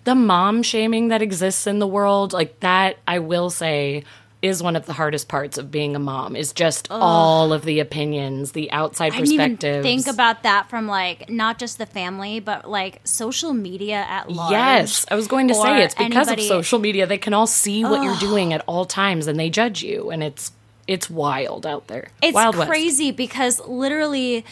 the 0.04 0.14
mom 0.14 0.62
shaming 0.62 1.08
that 1.08 1.22
exists 1.22 1.66
in 1.66 1.78
the 1.78 1.86
world, 1.86 2.32
like 2.32 2.60
that 2.60 2.98
I 3.08 3.18
will 3.18 3.50
say 3.50 4.04
is 4.44 4.62
one 4.62 4.76
of 4.76 4.84
the 4.84 4.92
hardest 4.92 5.26
parts 5.26 5.56
of 5.56 5.70
being 5.70 5.96
a 5.96 5.98
mom 5.98 6.36
is 6.36 6.52
just 6.52 6.86
all 6.90 7.54
of 7.54 7.64
the 7.64 7.80
opinions, 7.80 8.52
the 8.52 8.70
outside 8.70 9.14
I 9.14 9.20
perspectives. 9.20 9.82
think 9.82 10.06
about 10.06 10.42
that 10.42 10.68
from 10.68 10.86
like 10.86 11.30
not 11.30 11.58
just 11.58 11.78
the 11.78 11.86
family, 11.86 12.40
but 12.40 12.68
like 12.68 13.00
social 13.04 13.54
media 13.54 14.04
at 14.06 14.30
large. 14.30 14.50
Yes, 14.52 15.06
I 15.10 15.14
was 15.14 15.28
going 15.28 15.48
to 15.48 15.54
say 15.54 15.82
it's 15.82 15.94
because 15.94 16.28
anybody- 16.28 16.42
of 16.42 16.48
social 16.48 16.78
media. 16.78 17.06
They 17.06 17.16
can 17.16 17.32
all 17.32 17.46
see 17.46 17.84
what 17.84 18.02
you're 18.02 18.18
doing 18.18 18.52
at 18.52 18.62
all 18.66 18.84
times 18.84 19.26
and 19.26 19.40
they 19.40 19.48
judge 19.48 19.82
you 19.82 20.10
and 20.10 20.22
it's 20.22 20.52
it's 20.86 21.08
wild 21.08 21.64
out 21.64 21.86
there. 21.86 22.08
It's 22.20 22.34
wild 22.34 22.56
West. 22.56 22.68
crazy 22.68 23.10
because 23.12 23.60
literally, 23.66 24.44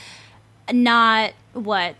not 0.72 1.32
what. 1.52 1.96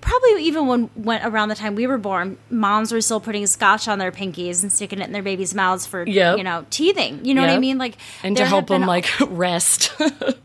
Probably 0.00 0.44
even 0.44 0.66
when 0.66 0.90
went 0.96 1.24
around 1.24 1.48
the 1.48 1.54
time 1.54 1.74
we 1.76 1.86
were 1.86 1.96
born, 1.98 2.38
moms 2.50 2.90
were 2.92 3.00
still 3.00 3.20
putting 3.20 3.46
scotch 3.46 3.86
on 3.86 3.98
their 3.98 4.10
pinkies 4.10 4.62
and 4.62 4.72
sticking 4.72 5.00
it 5.00 5.04
in 5.06 5.12
their 5.12 5.22
babies' 5.22 5.54
mouths 5.54 5.86
for 5.86 6.04
Yep. 6.06 6.38
you 6.38 6.44
know 6.44 6.66
teething. 6.70 7.24
You 7.24 7.34
know 7.34 7.42
what 7.42 7.50
I 7.50 7.58
mean? 7.58 7.78
Like 7.78 7.96
and 8.24 8.36
to 8.36 8.44
help 8.44 8.66
them 8.66 8.82
like 8.82 9.08
rest. 9.28 9.92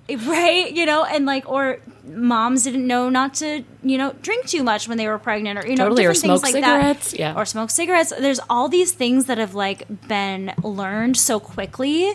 Eh, 0.07 0.17
right 0.27 0.71
you 0.71 0.85
know 0.85 1.03
and 1.03 1.25
like 1.25 1.49
or 1.49 1.79
moms 2.05 2.61
didn't 2.63 2.85
know 2.85 3.09
not 3.09 3.33
to 3.33 3.63
you 3.81 3.97
know 3.97 4.13
drink 4.21 4.45
too 4.45 4.61
much 4.63 4.87
when 4.87 4.99
they 4.99 5.07
were 5.07 5.17
pregnant 5.17 5.57
or 5.57 5.67
you 5.67 5.75
know 5.75 5.85
Totally, 5.85 6.05
or 6.05 6.13
different 6.13 6.21
things 6.21 6.41
smoke 6.41 6.53
like 6.53 6.63
cigarettes, 6.63 7.11
that 7.11 7.19
yeah. 7.19 7.33
or 7.35 7.43
smoke 7.43 7.71
cigarettes 7.71 8.13
there's 8.19 8.39
all 8.47 8.69
these 8.69 8.91
things 8.91 9.25
that 9.25 9.39
have 9.39 9.55
like 9.55 10.07
been 10.07 10.53
learned 10.61 11.17
so 11.17 11.39
quickly 11.39 12.13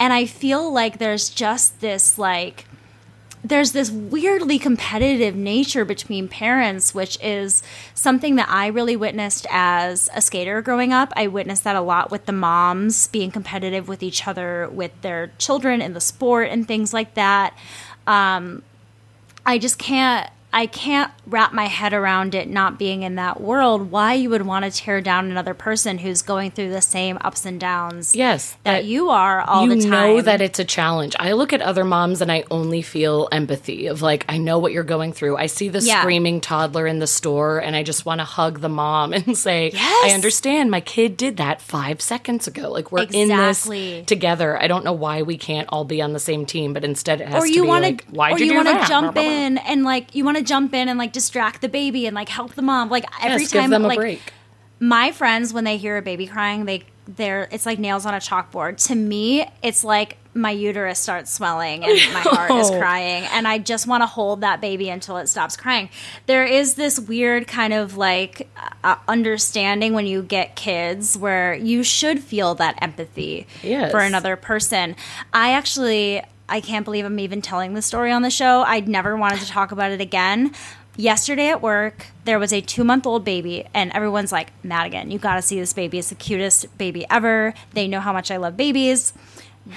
and 0.00 0.12
i 0.12 0.26
feel 0.26 0.72
like 0.72 0.98
there's 0.98 1.30
just 1.30 1.80
this 1.80 2.18
like 2.18 2.64
there's 3.42 3.72
this 3.72 3.90
weirdly 3.90 4.58
competitive 4.58 5.34
nature 5.34 5.84
between 5.84 6.28
parents, 6.28 6.94
which 6.94 7.18
is 7.22 7.62
something 7.94 8.36
that 8.36 8.48
I 8.50 8.66
really 8.66 8.96
witnessed 8.96 9.46
as 9.50 10.10
a 10.14 10.20
skater 10.20 10.60
growing 10.60 10.92
up. 10.92 11.12
I 11.16 11.26
witnessed 11.26 11.64
that 11.64 11.76
a 11.76 11.80
lot 11.80 12.10
with 12.10 12.26
the 12.26 12.32
moms 12.32 13.06
being 13.06 13.30
competitive 13.30 13.88
with 13.88 14.02
each 14.02 14.26
other, 14.26 14.68
with 14.70 14.92
their 15.00 15.32
children 15.38 15.80
in 15.80 15.94
the 15.94 16.00
sport 16.00 16.48
and 16.50 16.68
things 16.68 16.92
like 16.92 17.14
that. 17.14 17.56
Um, 18.06 18.62
I 19.46 19.58
just 19.58 19.78
can't. 19.78 20.30
I 20.52 20.66
can't 20.66 21.12
wrap 21.26 21.52
my 21.52 21.66
head 21.66 21.92
around 21.92 22.34
it 22.34 22.48
not 22.48 22.78
being 22.78 23.02
in 23.02 23.14
that 23.14 23.40
world. 23.40 23.90
Why 23.90 24.14
you 24.14 24.30
would 24.30 24.44
want 24.44 24.64
to 24.64 24.70
tear 24.70 25.00
down 25.00 25.30
another 25.30 25.54
person 25.54 25.98
who's 25.98 26.22
going 26.22 26.50
through 26.50 26.70
the 26.70 26.82
same 26.82 27.18
ups 27.20 27.44
and 27.46 27.60
downs 27.60 28.16
yes, 28.16 28.56
that 28.64 28.84
you 28.84 29.10
are 29.10 29.40
all 29.42 29.64
you 29.68 29.76
the 29.76 29.82
time. 29.82 29.90
know 29.90 30.20
that 30.22 30.40
it's 30.40 30.58
a 30.58 30.64
challenge. 30.64 31.14
I 31.20 31.32
look 31.32 31.52
at 31.52 31.62
other 31.62 31.84
moms 31.84 32.20
and 32.20 32.32
I 32.32 32.44
only 32.50 32.82
feel 32.82 33.28
empathy 33.30 33.86
of 33.86 34.02
like 34.02 34.24
I 34.28 34.38
know 34.38 34.58
what 34.58 34.72
you're 34.72 34.82
going 34.82 35.12
through. 35.12 35.36
I 35.36 35.46
see 35.46 35.68
the 35.68 35.78
Yeah. 35.80 36.00
screaming 36.00 36.40
toddler 36.40 36.86
in 36.86 36.98
the 36.98 37.06
store 37.06 37.58
and 37.60 37.76
I 37.76 37.82
just 37.84 38.04
want 38.04 38.20
to 38.20 38.24
hug 38.24 38.60
the 38.60 38.68
mom 38.68 39.12
and 39.12 39.38
say, 39.38 39.70
Yes. 39.72 40.10
"I 40.10 40.14
understand. 40.14 40.70
My 40.70 40.80
kid 40.80 41.16
did 41.16 41.36
that 41.36 41.60
5 41.62 42.00
seconds 42.00 42.48
ago. 42.48 42.70
Like 42.72 42.90
we're 42.90 43.06
in 43.12 43.28
this 43.28 43.68
together. 44.06 44.60
I 44.60 44.66
don't 44.66 44.84
know 44.84 44.92
why 44.92 45.22
we 45.22 45.38
can't 45.38 45.68
all 45.70 45.84
be 45.84 46.02
on 46.02 46.12
the 46.12 46.18
same 46.20 46.44
team, 46.44 46.72
but 46.72 46.84
instead 46.84 47.20
it 47.20 47.28
has 47.28 47.42
or 47.42 47.46
to 47.46 47.52
you 47.52 47.62
be 47.62 47.68
want 47.68 47.82
like, 47.84 48.04
why'd 48.06 48.34
or 48.34 48.38
you, 48.38 48.46
you 48.46 48.50
do 48.50 48.56
want 48.56 48.68
to 48.82 48.88
jump 48.88 49.14
Blah, 49.14 49.22
blah, 49.22 49.22
blah. 49.22 49.32
in 49.32 49.58
and 49.58 49.84
like 49.84 50.14
you 50.14 50.24
want 50.24 50.36
to 50.38 50.39
jump 50.42 50.74
in 50.74 50.88
and 50.88 50.98
like 50.98 51.12
distract 51.12 51.60
the 51.60 51.68
baby 51.68 52.06
and 52.06 52.14
like 52.14 52.28
help 52.28 52.54
the 52.54 52.62
mom 52.62 52.88
like 52.90 53.04
every 53.22 53.42
Yes, 53.42 53.50
time 53.50 53.70
them 53.70 53.84
a 53.84 53.88
like 53.88 53.98
break. 53.98 54.32
my 54.78 55.12
friends 55.12 55.52
when 55.52 55.64
they 55.64 55.76
hear 55.76 55.96
a 55.96 56.02
baby 56.02 56.26
crying 56.26 56.64
they 56.64 56.84
they're 57.06 57.48
it's 57.50 57.66
like 57.66 57.78
nails 57.80 58.06
on 58.06 58.14
a 58.14 58.18
chalkboard 58.18 58.76
to 58.86 58.94
me 58.94 59.44
it's 59.62 59.82
like 59.82 60.16
my 60.32 60.52
uterus 60.52 60.96
starts 61.00 61.32
swelling 61.32 61.82
and 61.84 61.92
my 62.14 62.20
heart 62.20 62.52
is 62.52 62.70
Oh. 62.72 62.78
crying 62.78 63.24
and 63.32 63.48
i 63.48 63.58
just 63.58 63.88
want 63.88 64.02
to 64.02 64.06
hold 64.06 64.42
that 64.42 64.60
baby 64.60 64.88
until 64.88 65.16
it 65.16 65.26
stops 65.28 65.56
crying 65.56 65.88
there 66.26 66.44
is 66.44 66.74
this 66.74 67.00
weird 67.00 67.48
kind 67.48 67.72
of 67.72 67.96
like 67.96 68.48
uh, 68.84 68.94
understanding 69.08 69.92
when 69.92 70.06
you 70.06 70.22
get 70.22 70.54
kids 70.54 71.18
where 71.18 71.54
you 71.54 71.82
should 71.82 72.20
feel 72.20 72.54
that 72.56 72.76
empathy 72.80 73.48
Yes. 73.64 73.90
for 73.90 73.98
another 73.98 74.36
person 74.36 74.94
i 75.32 75.50
actually 75.52 76.22
i 76.50 76.60
can't 76.60 76.84
believe 76.84 77.04
i'm 77.04 77.18
even 77.18 77.40
telling 77.40 77.74
the 77.74 77.82
story 77.82 78.12
on 78.12 78.22
the 78.22 78.30
show. 78.30 78.62
I'd 78.62 78.88
never 78.88 79.16
wanted 79.16 79.40
to 79.40 79.46
talk 79.46 79.72
about 79.72 79.90
it 79.92 80.00
again. 80.00 80.52
Yesterday 80.96 81.48
at 81.48 81.62
work 81.62 82.06
there 82.24 82.38
was 82.38 82.52
a 82.52 82.60
two 82.60 82.84
month 82.84 83.06
old 83.06 83.24
baby 83.24 83.64
and 83.72 83.90
everyone's 83.92 84.32
like 84.32 84.52
madigan 84.62 85.10
you 85.10 85.18
gotta 85.18 85.40
see 85.42 85.58
this 85.58 85.72
baby. 85.72 85.98
It's 85.98 86.10
the 86.10 86.14
cutest 86.16 86.66
baby 86.76 87.06
ever. 87.08 87.54
They 87.72 87.88
know 87.88 88.00
how 88.00 88.12
much 88.12 88.30
i 88.30 88.36
love 88.36 88.56
babies. 88.56 89.12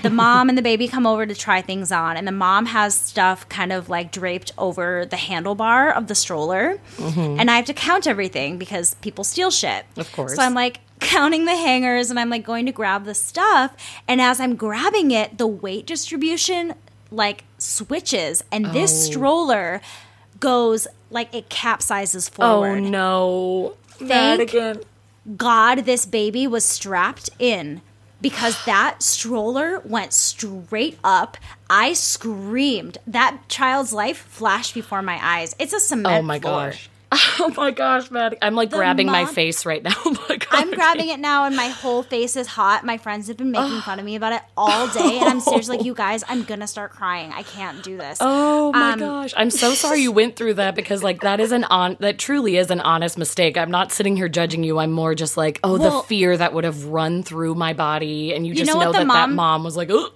The 0.01 0.09
mom 0.23 0.49
and 0.49 0.57
the 0.57 0.61
baby 0.61 0.87
come 0.87 1.05
over 1.05 1.25
to 1.25 1.35
try 1.35 1.61
things 1.61 1.91
on 1.91 2.17
and 2.17 2.27
the 2.27 2.31
mom 2.31 2.65
has 2.65 2.95
stuff 2.95 3.47
kind 3.47 3.71
of 3.71 3.89
like 3.89 4.11
draped 4.11 4.51
over 4.57 5.05
the 5.05 5.17
handlebar 5.17 5.95
of 5.95 6.07
the 6.07 6.15
stroller. 6.15 6.79
Mm-hmm. 6.97 7.39
And 7.39 7.49
i 7.51 7.55
have 7.55 7.65
to 7.65 7.73
count 7.73 8.07
everything 8.07 8.57
because 8.57 8.95
people 8.95 9.23
steal 9.23 9.51
shit. 9.51 9.85
Of 9.95 10.11
course. 10.11 10.35
so 10.35 10.41
i'm 10.41 10.55
like 10.55 10.79
counting 11.03 11.45
the 11.45 11.55
hangers 11.55 12.09
and 12.09 12.19
i'm 12.19 12.29
like 12.29 12.43
going 12.43 12.65
to 12.65 12.71
grab 12.71 13.05
the 13.05 13.13
stuff 13.13 13.75
and 14.07 14.19
as 14.21 14.39
i'm 14.39 14.55
grabbing 14.55 15.11
it 15.11 15.37
the 15.37 15.47
weight 15.47 15.85
distribution 15.85 16.73
like 17.11 17.43
switches 17.57 18.43
and 18.51 18.65
this 18.73 18.91
Oh. 19.07 19.11
stroller 19.11 19.81
goes 20.39 20.87
like 21.09 21.33
it 21.33 21.47
capsizes 21.49 22.29
forward. 22.29 22.69
Oh 22.69 22.81
forward 22.81 22.81
no. 22.83 23.73
Thank 24.07 24.09
Madigan. 24.53 24.81
God 25.37 25.85
this 25.85 26.05
baby 26.05 26.47
was 26.47 26.65
strapped 26.65 27.29
in 27.39 27.81
because 28.19 28.57
that 28.65 29.03
stroller 29.03 29.79
went 29.85 30.11
straight 30.11 30.97
up. 31.03 31.37
I 31.69 31.93
screamed. 31.93 32.97
That 33.05 33.37
child's 33.47 33.93
life 33.93 34.17
flashed 34.17 34.73
before 34.73 35.01
my 35.01 35.19
eyes. 35.21 35.55
It's 35.59 35.71
a 35.73 35.79
cement 35.79 36.15
Oh 36.19 36.21
my 36.23 36.39
floor. 36.39 36.69
gosh. 36.71 36.89
Oh 37.39 37.53
my 37.55 37.69
gosh, 37.69 38.09
Maddie. 38.09 38.37
I'm 38.41 38.55
like 38.55 38.71
The 38.71 38.77
grabbing 38.77 39.05
my 39.05 39.25
face 39.25 39.65
right 39.67 39.83
now. 39.83 39.93
Oh 40.53 40.57
I'm 40.57 40.71
grabbing 40.75 41.09
it 41.09 41.19
now, 41.19 41.45
and 41.45 41.55
my 41.55 41.67
whole 41.67 42.03
face 42.03 42.35
is 42.35 42.47
hot. 42.47 42.83
My 42.85 42.97
friends 42.97 43.27
have 43.27 43.37
been 43.37 43.51
making 43.51 43.81
fun 43.81 43.99
of 43.99 44.05
me 44.05 44.15
about 44.15 44.33
it 44.33 44.41
all 44.55 44.87
day, 44.93 45.19
and 45.19 45.29
I'm 45.29 45.39
seriously 45.39 45.77
like, 45.77 45.85
you 45.85 45.93
guys, 45.93 46.23
I'm 46.27 46.43
gonna 46.43 46.67
start 46.67 46.91
crying. 46.91 47.31
I 47.33 47.43
can't 47.43 47.83
do 47.83 47.97
this. 47.97 48.17
Oh 48.21 48.71
my 48.71 48.91
Um, 48.93 48.99
gosh. 48.99 49.33
I'm 49.35 49.49
so 49.49 49.73
sorry 49.73 50.01
you 50.01 50.11
went 50.11 50.35
through 50.35 50.55
that 50.55 50.75
because 50.75 51.01
like 51.03 51.21
that 51.21 51.39
is 51.39 51.51
an 51.51 51.63
on 51.65 51.97
that 51.99 52.17
truly 52.19 52.57
is 52.57 52.69
an 52.71 52.79
honest 52.81 53.17
mistake. 53.17 53.57
I'm 53.57 53.71
not 53.71 53.91
sitting 53.91 54.15
here 54.15 54.29
judging 54.29 54.63
you. 54.63 54.77
I'm 54.79 54.91
more 54.91 55.15
just 55.15 55.35
like, 55.37 55.59
oh, 55.63 55.77
Well- 55.77 56.01
the 56.01 56.07
fear 56.07 56.37
that 56.37 56.53
would 56.53 56.63
have 56.63 56.85
run 56.85 57.23
through 57.23 57.55
my 57.55 57.73
body 57.73 58.33
and 58.33 58.45
you 58.45 58.53
You 58.53 58.59
just 58.59 58.67
know 58.67 58.79
know, 58.79 58.87
what 58.87 58.93
the 58.93 58.99
that 58.99 59.07
that 59.13 59.29
mom- 59.29 59.35
mom 59.35 59.63
was 59.63 59.75
like, 59.75 59.89
oh, 59.91 60.11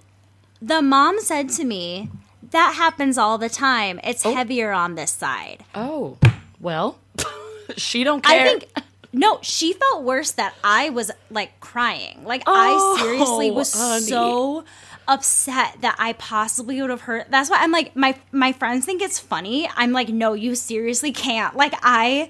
The 0.61 0.81
mom 0.81 1.19
said 1.21 1.49
to 1.51 1.63
me, 1.63 2.09
"That 2.51 2.73
happens 2.75 3.17
all 3.17 3.37
the 3.37 3.49
time. 3.49 3.99
It's 4.03 4.23
heavier 4.23 4.71
on 4.71 4.95
this 4.95 5.11
side." 5.11 5.63
oh. 5.75 6.17
Well, 6.59 6.97
she 7.77 8.03
don't 8.03 8.23
care. 8.23 8.41
I 8.41 8.43
think 8.43 8.67
no, 9.13 9.39
she 9.41 9.73
felt 9.73 10.03
worse 10.03 10.31
that 10.31 10.53
I 10.63 10.89
was 10.89 11.11
like 11.29 11.59
crying. 11.59 12.23
Like 12.23 12.43
Oh, 12.45 12.95
I 12.97 13.01
seriously 13.01 13.51
was 13.51 13.73
honey. 13.73 14.01
so 14.05 14.63
upset 15.09 15.77
that 15.79 15.95
I 15.97 16.11
possibly 16.13 16.81
would 16.81 16.89
have 16.89 17.01
hurt. 17.01 17.27
That's 17.31 17.49
why 17.49 17.59
I'm 17.61 17.71
like 17.71 17.95
my 17.95 18.17
my 18.31 18.51
friends 18.51 18.85
think 18.85 19.01
it's 19.01 19.17
funny. 19.19 19.69
I'm 19.75 19.91
like 19.93 20.09
no, 20.09 20.33
you 20.33 20.53
seriously 20.55 21.11
can't. 21.13 21.55
Like 21.55 21.73
I 21.81 22.27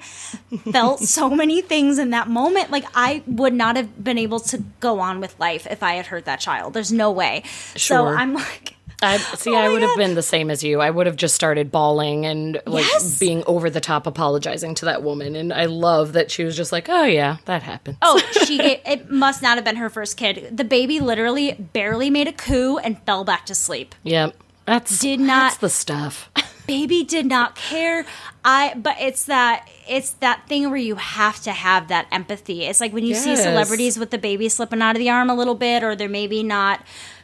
felt 0.71 0.99
so 1.01 1.29
many 1.43 1.61
things 1.61 1.97
in 1.97 2.11
that 2.11 2.27
moment. 2.27 2.69
Like 2.71 2.85
I 2.93 3.23
would 3.25 3.53
not 3.53 3.75
have 3.75 4.03
been 4.03 4.17
able 4.19 4.39
to 4.41 4.59
go 4.79 4.99
on 4.99 5.19
with 5.19 5.39
life 5.39 5.65
if 5.69 5.81
I 5.81 5.93
had 5.95 6.05
hurt 6.07 6.25
that 6.25 6.39
child. 6.39 6.73
There's 6.73 6.91
no 6.91 7.11
way. 7.11 7.41
Sure. 7.75 7.97
So 7.97 8.05
I'm 8.07 8.35
like 8.35 8.75
I 9.01 9.17
see. 9.17 9.51
Oh 9.51 9.55
I 9.55 9.69
would 9.69 9.83
have 9.83 9.95
been 9.95 10.15
the 10.15 10.23
same 10.23 10.49
as 10.49 10.63
you. 10.63 10.81
I 10.81 10.89
would 10.89 11.05
have 11.05 11.15
just 11.15 11.35
started 11.35 11.71
bawling 11.71 12.25
and 12.25 12.59
like 12.65 12.83
Yes. 12.85 13.19
being 13.19 13.43
over 13.45 13.69
the 13.69 13.79
top, 13.79 14.07
apologizing 14.07 14.73
to 14.75 14.85
that 14.85 15.03
woman. 15.03 15.35
And 15.35 15.53
I 15.53 15.65
love 15.65 16.13
that 16.13 16.31
she 16.31 16.43
was 16.43 16.57
just 16.57 16.71
like, 16.71 16.89
"Oh 16.89 17.03
yeah, 17.03 17.37
that 17.45 17.61
happened." 17.61 17.97
Oh, 18.01 18.19
she 18.45 18.57
gave, 18.57 18.79
it 18.85 19.11
must 19.11 19.41
not 19.43 19.57
have 19.57 19.63
been 19.65 19.75
her 19.75 19.89
first 19.91 20.17
kid. 20.17 20.57
The 20.57 20.63
baby 20.63 20.99
literally 20.99 21.53
barely 21.73 22.09
made 22.09 22.27
a 22.27 22.31
coo 22.33 22.79
and 22.79 22.99
fell 23.03 23.23
back 23.23 23.45
to 23.47 23.55
sleep. 23.55 23.93
Yep, 24.03 24.35
that's 24.65 24.97
Did 24.99 25.19
not- 25.19 25.27
That's 25.51 25.57
the 25.57 25.69
stuff. 25.69 26.31
baby 26.67 27.01
did 27.05 27.25
not 27.25 27.55
care 27.55 28.05
i 28.43 28.73
but 28.75 28.93
it's 28.99 29.23
that 29.23 29.65
it's 29.87 30.09
that 30.19 30.45
thing 30.49 30.67
where 30.69 30.75
you 30.75 30.95
have 30.95 31.39
to 31.41 31.53
have 31.53 31.87
that 31.87 32.05
empathy 32.11 32.65
it's 32.65 32.81
like 32.81 32.91
when 32.91 33.05
you 33.05 33.15
see 33.15 33.37
celebrities 33.37 33.97
with 33.97 34.11
the 34.11 34.17
baby 34.17 34.49
slipping 34.49 34.81
out 34.81 34.93
of 34.93 34.99
the 34.99 35.09
arm 35.09 35.29
a 35.29 35.33
little 35.33 35.55
bit 35.55 35.81
or 35.81 35.95
they're 35.95 36.09
maybe 36.09 36.43
not 36.43 36.81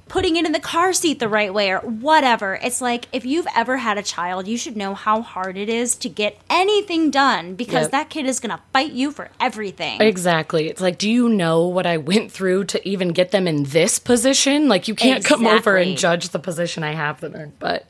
putting 0.08 0.36
it 0.36 0.46
in 0.46 0.52
the 0.52 0.60
car 0.60 0.94
seat 0.94 1.20
the 1.20 1.28
right 1.30 1.54
way 1.54 1.72
or 1.72 1.80
whatever 1.80 2.60
it's 2.62 2.82
like 2.82 3.06
if 3.12 3.26
you've 3.26 3.48
ever 3.56 3.78
had 3.78 3.98
a 3.98 4.04
child 4.04 4.48
you 4.48 4.58
should 4.58 4.76
know 4.78 4.94
how 4.94 5.22
hard 5.22 5.58
it 5.58 5.70
is 5.70 5.96
to 5.96 6.10
get 6.10 6.38
anything 6.50 7.10
done 7.10 7.56
because 7.56 7.84
Yep. 7.84 7.92
that 7.92 8.10
kid 8.10 8.26
is 8.26 8.40
going 8.40 8.56
to 8.56 8.62
fight 8.72 8.92
you 8.92 9.12
for 9.12 9.30
everything 9.40 10.02
Exactly. 10.02 10.68
It's 10.68 10.82
like, 10.82 10.98
do 10.98 11.10
you 11.10 11.30
know 11.30 11.68
what 11.68 11.86
I 11.86 11.98
went 11.98 12.32
through 12.32 12.66
to 12.66 12.88
even 12.88 13.10
get 13.10 13.32
them 13.32 13.48
in 13.48 13.64
this 13.64 14.00
position? 14.00 14.68
Like, 14.68 14.88
you 14.88 14.96
can't 14.96 15.24
come 15.24 15.46
over 15.48 15.78
and 15.78 15.98
judge 15.98 16.30
the 16.30 16.40
position 16.40 16.84
I 16.84 16.94
have 16.94 17.20
them 17.22 17.36
in. 17.36 17.54
But 17.60 17.86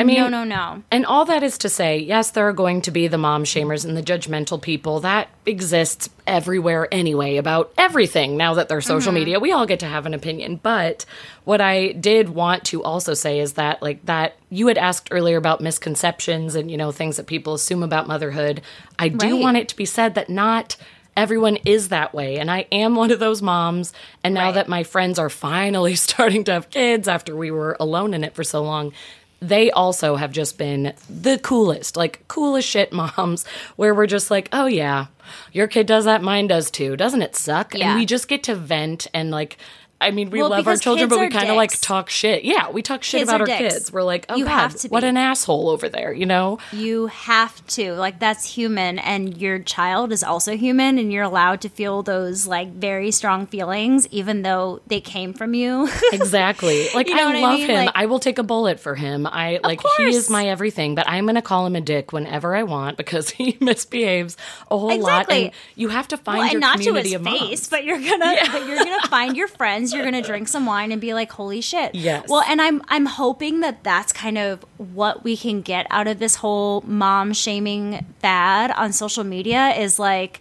I 0.00 0.04
mean, 0.04 0.18
no 0.18 0.28
no 0.28 0.44
no 0.44 0.82
And 0.92 1.04
all 1.04 1.24
that 1.24 1.42
is 1.42 1.58
to 1.58 1.68
say, 1.68 1.98
yes, 1.98 2.30
there 2.30 2.46
are 2.48 2.52
going 2.52 2.82
to 2.82 2.92
be 2.92 3.08
the 3.08 3.18
mom 3.18 3.42
shamers 3.42 3.84
and 3.84 3.96
the 3.96 4.02
judgmental 4.02 4.62
people. 4.62 5.00
That 5.00 5.28
exists 5.44 6.08
everywhere 6.24 6.86
anyway 6.92 7.36
about 7.36 7.72
everything 7.76 8.36
now 8.36 8.54
that 8.54 8.68
there's 8.68 8.86
social 8.86 9.10
Mm-hmm. 9.10 9.14
media. 9.20 9.40
We 9.40 9.50
all 9.50 9.66
get 9.66 9.80
to 9.80 9.86
have 9.86 10.06
an 10.06 10.14
opinion. 10.14 10.60
But 10.62 11.04
what 11.44 11.60
I 11.60 11.92
did 11.92 12.28
want 12.28 12.64
to 12.66 12.84
also 12.84 13.12
say 13.14 13.40
is 13.40 13.54
that, 13.54 13.82
like, 13.82 14.04
that 14.06 14.36
you 14.50 14.68
had 14.68 14.78
asked 14.78 15.08
earlier 15.10 15.36
about 15.36 15.60
misconceptions 15.60 16.54
and, 16.54 16.70
you 16.70 16.76
know, 16.76 16.92
things 16.92 17.16
that 17.16 17.26
people 17.26 17.54
assume 17.54 17.82
about 17.82 18.06
motherhood. 18.06 18.62
I 19.00 19.08
do 19.08 19.34
Right. 19.34 19.42
want 19.42 19.56
it 19.56 19.68
to 19.70 19.76
be 19.76 19.84
said 19.84 20.14
that 20.14 20.30
not 20.30 20.76
everyone 21.16 21.56
is 21.64 21.88
that 21.88 22.14
way. 22.14 22.38
And 22.38 22.48
I 22.52 22.66
am 22.70 22.94
one 22.94 23.10
of 23.10 23.18
those 23.18 23.42
moms. 23.42 23.92
And 24.22 24.34
now 24.34 24.44
Right. 24.46 24.54
that 24.54 24.68
my 24.68 24.84
friends 24.84 25.18
are 25.18 25.28
finally 25.30 25.94
starting 26.06 26.44
to 26.44 26.52
have 26.52 26.70
kids 26.70 27.08
after 27.08 27.34
we 27.34 27.50
were 27.50 27.76
alone 27.80 28.14
in 28.14 28.22
it 28.22 28.36
for 28.36 28.44
so 28.44 28.62
long, 28.62 28.92
they 29.40 29.70
also 29.70 30.16
have 30.16 30.32
just 30.32 30.58
been 30.58 30.94
the 31.08 31.38
coolest, 31.38 31.96
like 31.96 32.26
coolest 32.28 32.68
shit 32.68 32.92
moms, 32.92 33.46
where 33.76 33.94
we're 33.94 34.06
just 34.06 34.30
like, 34.30 34.48
oh 34.52 34.66
yeah, 34.66 35.06
your 35.52 35.68
kid 35.68 35.86
does 35.86 36.04
that, 36.06 36.22
mine 36.22 36.46
does 36.48 36.70
too. 36.70 36.96
Doesn't 36.96 37.22
it 37.22 37.36
suck? 37.36 37.74
Yeah. 37.74 37.90
And 37.90 37.98
we 37.98 38.06
just 38.06 38.28
get 38.28 38.42
to 38.44 38.54
vent 38.54 39.06
and 39.14 39.30
like, 39.30 39.56
I 40.00 40.12
mean, 40.12 40.30
we 40.30 40.40
Well, 40.40 40.50
love 40.50 40.66
our 40.68 40.76
children, 40.76 41.08
but 41.08 41.18
we 41.18 41.28
kind 41.28 41.50
of 41.50 41.56
like 41.56 41.78
talk 41.80 42.08
shit. 42.08 42.44
Yeah, 42.44 42.70
we 42.70 42.82
talk 42.82 43.02
shit 43.02 43.18
Kids 43.20 43.30
about 43.30 43.40
our 43.40 43.46
dicks. 43.48 43.74
kids. 43.74 43.92
We're 43.92 44.04
like, 44.04 44.26
oh 44.28 44.36
You 44.36 44.44
god, 44.44 44.70
to 44.70 44.88
what 44.88 45.02
an 45.02 45.16
asshole 45.16 45.68
over 45.70 45.88
there, 45.88 46.12
you 46.12 46.24
know? 46.24 46.58
You 46.72 47.06
have 47.08 47.66
to. 47.68 47.94
Like 47.94 48.20
that's 48.20 48.44
human 48.44 48.98
and 49.00 49.36
your 49.36 49.58
child 49.58 50.12
is 50.12 50.22
also 50.22 50.56
human 50.56 50.98
and 50.98 51.12
you're 51.12 51.24
allowed 51.24 51.62
to 51.62 51.68
feel 51.68 52.02
those 52.04 52.46
like 52.46 52.68
very 52.74 53.10
strong 53.10 53.46
feelings 53.46 54.06
even 54.12 54.42
though 54.42 54.80
they 54.86 55.00
came 55.00 55.32
from 55.32 55.54
you. 55.54 55.88
Exactly. 56.12 56.88
Like 56.94 57.08
You 57.08 57.14
know 57.16 57.22
I 57.22 57.26
what 57.26 57.34
I 57.36 57.40
love 57.40 57.58
mean? 57.58 57.70
him. 57.70 57.76
Like- 57.86 57.90
I 57.94 58.06
will 58.06 58.18
take 58.20 58.38
a 58.38 58.42
bullet 58.42 58.78
for 58.80 58.94
him. 58.94 59.26
I 59.26 59.58
like 59.64 59.80
he 59.96 60.04
is 60.04 60.30
my 60.30 60.46
everything, 60.48 60.94
but 60.94 61.08
I'm 61.08 61.26
gonna 61.26 61.42
call 61.42 61.66
him 61.66 61.74
a 61.76 61.80
dick 61.80 62.12
whenever 62.12 62.54
I 62.54 62.62
want 62.62 62.96
because 62.96 63.30
he 63.38 63.56
misbehaves 63.60 64.36
a 64.70 64.78
whole 64.78 64.88
lot. 64.88 64.96
Exactly. 64.96 65.44
And 65.46 65.52
you 65.74 65.88
have 65.88 66.08
to 66.08 66.16
find 66.16 66.38
well, 66.38 66.46
your 66.46 66.52
and 66.52 66.60
not 66.60 66.80
to 66.82 66.94
his 66.94 67.12
of 67.14 67.24
face, 67.24 67.40
moms. 67.40 67.68
but 67.68 67.84
you're 67.84 67.98
gonna 67.98 68.36
but 68.52 68.66
you're 68.66 68.76
gonna 68.84 69.08
find 69.08 69.36
your 69.36 69.48
friends, 69.48 69.87
you're 69.92 70.04
gonna 70.04 70.22
drink 70.22 70.48
some 70.48 70.66
wine 70.66 70.92
and 70.92 71.00
be 71.00 71.14
like, 71.14 71.30
"Holy 71.32 71.60
shit!" 71.60 71.94
Yes. 71.94 72.26
Well, 72.28 72.42
and 72.48 72.60
I'm 72.60 72.82
I'm 72.88 73.06
hoping 73.06 73.60
that 73.60 73.82
that's 73.84 74.12
kind 74.12 74.38
of 74.38 74.64
what 74.76 75.24
we 75.24 75.36
can 75.36 75.60
get 75.62 75.86
out 75.90 76.06
of 76.06 76.18
this 76.18 76.36
whole 76.36 76.82
mom 76.86 77.32
shaming 77.32 78.04
fad 78.20 78.70
on 78.72 78.92
social 78.92 79.24
media 79.24 79.70
is 79.70 79.98
like. 79.98 80.40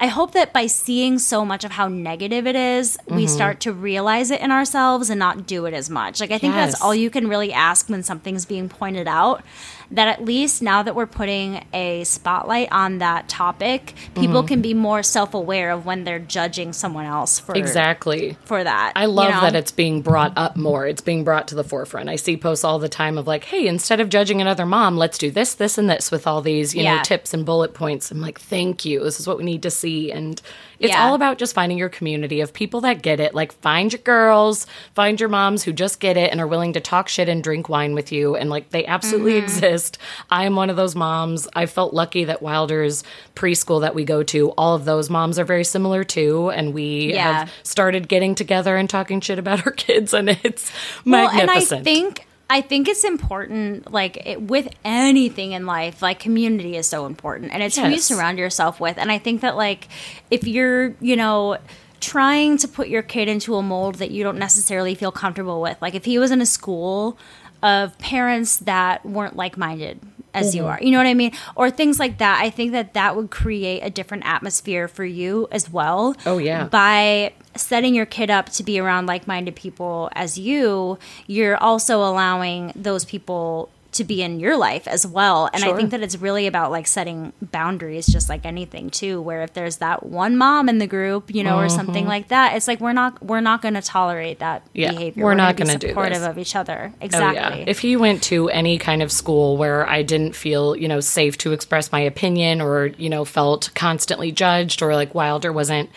I 0.00 0.06
hope 0.06 0.30
that 0.34 0.52
by 0.52 0.66
seeing 0.68 1.18
so 1.18 1.44
much 1.44 1.64
of 1.64 1.72
how 1.72 1.88
negative 1.88 2.46
it 2.46 2.54
is, 2.54 2.96
we 3.08 3.24
Mm-hmm. 3.24 3.34
start 3.34 3.58
to 3.62 3.72
realize 3.72 4.30
it 4.30 4.40
in 4.40 4.52
ourselves 4.52 5.10
and 5.10 5.18
not 5.18 5.44
do 5.44 5.66
it 5.66 5.74
as 5.74 5.90
much. 5.90 6.20
Like 6.20 6.30
I 6.30 6.38
think 6.38 6.54
Yes. 6.54 6.70
that's 6.70 6.80
all 6.84 6.94
you 6.94 7.10
can 7.10 7.26
really 7.26 7.52
ask 7.52 7.88
when 7.88 8.04
something's 8.04 8.44
being 8.44 8.68
pointed 8.68 9.08
out. 9.08 9.42
That 9.90 10.08
at 10.08 10.22
least 10.22 10.60
now 10.60 10.82
that 10.82 10.94
we're 10.94 11.06
putting 11.06 11.64
a 11.72 12.04
spotlight 12.04 12.68
on 12.70 12.98
that 12.98 13.26
topic, 13.28 13.94
people 14.14 14.40
Mm-hmm. 14.42 14.46
can 14.48 14.60
be 14.60 14.74
more 14.74 15.02
self-aware 15.02 15.70
of 15.70 15.86
when 15.86 16.04
they're 16.04 16.18
judging 16.18 16.74
someone 16.74 17.06
else 17.06 17.38
for 17.38 17.54
Exactly. 17.56 18.36
for 18.44 18.62
that. 18.62 18.92
I 18.94 19.06
love 19.06 19.28
you 19.30 19.34
know? 19.36 19.40
that 19.40 19.54
it's 19.54 19.72
being 19.72 20.02
brought 20.02 20.34
up 20.36 20.56
more. 20.56 20.86
It's 20.86 21.00
being 21.00 21.24
brought 21.24 21.48
to 21.48 21.54
the 21.54 21.64
forefront. 21.64 22.10
I 22.10 22.16
see 22.16 22.36
posts 22.36 22.64
all 22.64 22.78
the 22.78 22.88
time 22.90 23.16
of 23.16 23.26
like, 23.26 23.44
hey, 23.44 23.66
instead 23.66 24.00
of 24.00 24.10
judging 24.10 24.42
another 24.42 24.66
mom, 24.66 24.98
let's 24.98 25.16
do 25.16 25.30
this, 25.30 25.54
this, 25.54 25.78
and 25.78 25.88
this 25.88 26.10
with 26.10 26.26
all 26.26 26.42
these, 26.42 26.74
you 26.74 26.84
know, 26.84 27.00
tips 27.02 27.32
and 27.32 27.46
bullet 27.46 27.72
points. 27.72 28.10
I'm 28.10 28.20
like, 28.20 28.38
thank 28.38 28.84
you. 28.84 29.02
This 29.02 29.18
is 29.18 29.26
what 29.26 29.38
we 29.38 29.44
need 29.44 29.62
to 29.62 29.70
see. 29.70 30.12
And 30.12 30.40
it's 30.80 30.92
Yeah. 30.92 31.04
all 31.04 31.14
about 31.14 31.38
just 31.38 31.54
finding 31.54 31.76
your 31.78 31.88
community 31.88 32.40
of 32.40 32.52
people 32.52 32.80
that 32.82 33.02
get 33.02 33.18
it. 33.20 33.34
Like 33.34 33.52
find 33.60 33.92
your 33.92 34.02
girls, 34.02 34.66
find 34.94 35.18
your 35.18 35.28
moms 35.28 35.64
who 35.64 35.72
just 35.72 35.98
get 36.00 36.16
it 36.16 36.30
and 36.30 36.40
are 36.40 36.46
willing 36.46 36.72
to 36.74 36.80
talk 36.80 37.08
shit 37.08 37.28
and 37.28 37.42
drink 37.42 37.68
wine 37.68 37.94
with 37.94 38.12
you. 38.12 38.36
And 38.36 38.48
like 38.50 38.70
they 38.70 38.86
absolutely 38.86 39.32
Mm-hmm. 39.34 39.44
exist. 39.44 39.98
I 40.30 40.44
am 40.44 40.54
one 40.56 40.70
of 40.70 40.76
those 40.76 40.94
moms. 40.94 41.48
I 41.54 41.66
felt 41.66 41.94
lucky 41.94 42.24
that 42.24 42.42
Wilder's 42.42 43.02
preschool 43.34 43.80
that 43.80 43.94
we 43.94 44.04
go 44.04 44.22
to, 44.24 44.50
all 44.50 44.74
of 44.74 44.84
those 44.84 45.10
moms 45.10 45.38
are 45.38 45.44
very 45.44 45.64
similar 45.64 46.04
too. 46.04 46.50
And 46.50 46.72
we 46.74 47.12
Yeah. 47.14 47.40
have 47.40 47.52
started 47.62 48.08
getting 48.08 48.34
together 48.34 48.76
and 48.76 48.88
talking 48.88 49.20
shit 49.20 49.38
about 49.38 49.66
our 49.66 49.72
kids, 49.86 50.14
and 50.14 50.28
it's 50.30 50.70
well, 51.04 51.28
and 51.28 51.42
I 51.42 51.46
magnificent. 51.46 51.84
think 51.84 52.26
I 52.50 52.60
think 52.62 52.88
it's 52.88 53.04
important, 53.04 53.92
like 53.92 54.26
it, 54.26 54.42
with 54.42 54.68
anything 54.84 55.52
in 55.52 55.66
life, 55.66 56.00
like 56.00 56.18
community 56.18 56.76
is 56.76 56.86
so 56.86 57.06
important, 57.06 57.52
and 57.52 57.62
it's 57.62 57.76
who 57.76 57.88
you 57.88 57.98
surround 57.98 58.38
yourself 58.38 58.80
with. 58.80 58.96
And 58.98 59.12
I 59.12 59.18
think 59.18 59.42
that 59.42 59.56
like 59.56 59.88
if 60.30 60.46
you're, 60.46 60.94
you 61.00 61.16
know. 61.16 61.58
Trying 62.00 62.58
to 62.58 62.68
put 62.68 62.86
your 62.86 63.02
kid 63.02 63.26
into 63.26 63.56
a 63.56 63.62
mold 63.62 63.96
that 63.96 64.12
you 64.12 64.22
don't 64.22 64.38
necessarily 64.38 64.94
feel 64.94 65.10
comfortable 65.10 65.60
with. 65.60 65.82
Like 65.82 65.96
if 65.96 66.04
he 66.04 66.20
was 66.20 66.30
in 66.30 66.40
a 66.40 66.46
school 66.46 67.18
of 67.60 67.98
parents 67.98 68.58
that 68.58 69.04
weren't 69.04 69.34
like 69.34 69.56
minded 69.56 69.98
as 70.32 70.54
you 70.54 70.62
Mm-hmm. 70.62 70.70
are, 70.70 70.78
you 70.80 70.92
know 70.92 70.98
what 70.98 71.08
I 71.08 71.14
mean? 71.14 71.32
Or 71.56 71.72
things 71.72 71.98
like 71.98 72.18
that. 72.18 72.40
I 72.40 72.50
think 72.50 72.70
that 72.70 72.94
that 72.94 73.16
would 73.16 73.32
create 73.32 73.80
a 73.80 73.90
different 73.90 74.26
atmosphere 74.26 74.86
for 74.86 75.04
you 75.04 75.48
as 75.50 75.68
well. 75.68 76.14
Oh, 76.24 76.38
yeah. 76.38 76.68
By 76.68 77.32
setting 77.60 77.94
your 77.94 78.06
kid 78.06 78.30
up 78.30 78.48
to 78.50 78.62
be 78.62 78.78
around 78.78 79.06
like-minded 79.06 79.56
people 79.56 80.10
as 80.14 80.38
you, 80.38 80.98
you're 81.26 81.56
also 81.56 81.98
allowing 81.98 82.72
those 82.74 83.04
people 83.04 83.68
to 83.90 84.04
be 84.04 84.22
in 84.22 84.38
your 84.38 84.54
life 84.56 84.86
as 84.86 85.06
well. 85.06 85.48
And 85.52 85.64
I 85.64 85.74
think 85.74 85.90
that 85.92 86.02
it's 86.02 86.14
really 86.18 86.46
about 86.46 86.70
like 86.70 86.86
setting 86.86 87.32
boundaries 87.40 88.06
just 88.06 88.28
like 88.28 88.44
anything 88.44 88.90
too, 88.90 89.20
where 89.22 89.42
if 89.42 89.54
there's 89.54 89.78
that 89.78 90.04
one 90.04 90.36
mom 90.36 90.68
in 90.68 90.76
the 90.76 90.86
group, 90.86 91.34
you 91.34 91.42
know, 91.42 91.56
or 91.58 91.70
something 91.70 92.06
like 92.06 92.28
that, 92.28 92.54
it's 92.54 92.68
like 92.68 92.80
we're 92.80 92.92
not 92.92 93.20
we're 93.24 93.40
not 93.40 93.62
going 93.62 93.74
to 93.74 93.82
tolerate 93.82 94.40
that 94.40 94.62
Mm-hmm. 94.66 94.78
Yeah, 94.78 94.90
behavior. 94.92 95.24
we're 95.24 95.34
not 95.34 95.56
gonna 95.56 95.68
gonna 95.70 95.78
be 95.78 95.88
supportive 95.88 96.22
of 96.22 96.38
each 96.38 96.54
other. 96.54 96.92
Oh, 96.94 96.98
Exactly. 97.04 97.60
yeah. 97.60 97.64
If 97.66 97.78
he 97.80 97.96
went 97.96 98.22
to 98.24 98.50
any 98.50 98.76
kind 98.78 99.02
of 99.02 99.10
school 99.10 99.56
where 99.56 99.88
I 99.88 100.02
didn't 100.02 100.36
feel, 100.36 100.76
you 100.76 100.86
know, 100.86 101.00
safe 101.00 101.38
to 101.38 101.52
express 101.52 101.90
my 101.90 102.00
opinion 102.00 102.60
or, 102.60 102.88
you 102.98 103.08
know, 103.08 103.24
felt 103.24 103.70
constantly 103.74 104.30
judged 104.32 104.82
or 104.82 104.94
like 104.94 105.14
Wilder 105.14 105.50
wasn't 105.52 105.88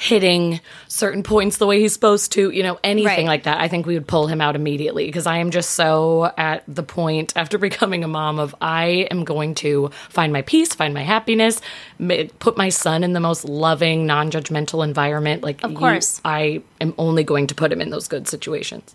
hitting 0.00 0.60
certain 0.86 1.24
points 1.24 1.56
the 1.56 1.66
way 1.66 1.80
he's 1.80 1.92
supposed 1.92 2.30
to, 2.30 2.50
you 2.52 2.62
know, 2.62 2.78
anything 2.84 3.06
Right. 3.08 3.26
like 3.26 3.42
that, 3.42 3.60
I 3.60 3.66
think 3.66 3.84
we 3.84 3.94
would 3.94 4.06
pull 4.06 4.28
him 4.28 4.40
out 4.40 4.54
immediately 4.54 5.06
because 5.06 5.26
I 5.26 5.38
am 5.38 5.50
just 5.50 5.70
so 5.70 6.32
at 6.38 6.62
the 6.68 6.84
point 6.84 7.32
after 7.34 7.58
becoming 7.68 8.04
a 8.04 8.08
mom 8.08 8.38
of 8.38 8.54
I 8.60 9.08
am 9.10 9.24
going 9.24 9.56
to 9.56 9.90
find 10.08 10.32
my 10.32 10.42
peace, 10.42 10.72
find 10.72 10.94
my 10.94 11.02
happiness, 11.02 11.60
put 12.38 12.56
my 12.56 12.68
son 12.68 13.02
in 13.02 13.12
the 13.12 13.18
most 13.18 13.44
loving, 13.44 14.06
non-judgmental 14.06 14.84
environment. 14.84 15.42
Like, 15.42 15.64
Of 15.64 15.72
you- 15.72 15.76
course. 15.78 16.20
I 16.24 16.62
am 16.80 16.94
only 16.96 17.24
going 17.24 17.48
to 17.48 17.56
put 17.56 17.72
him 17.72 17.80
in 17.80 17.90
those 17.90 18.06
good 18.06 18.28
situations. 18.28 18.94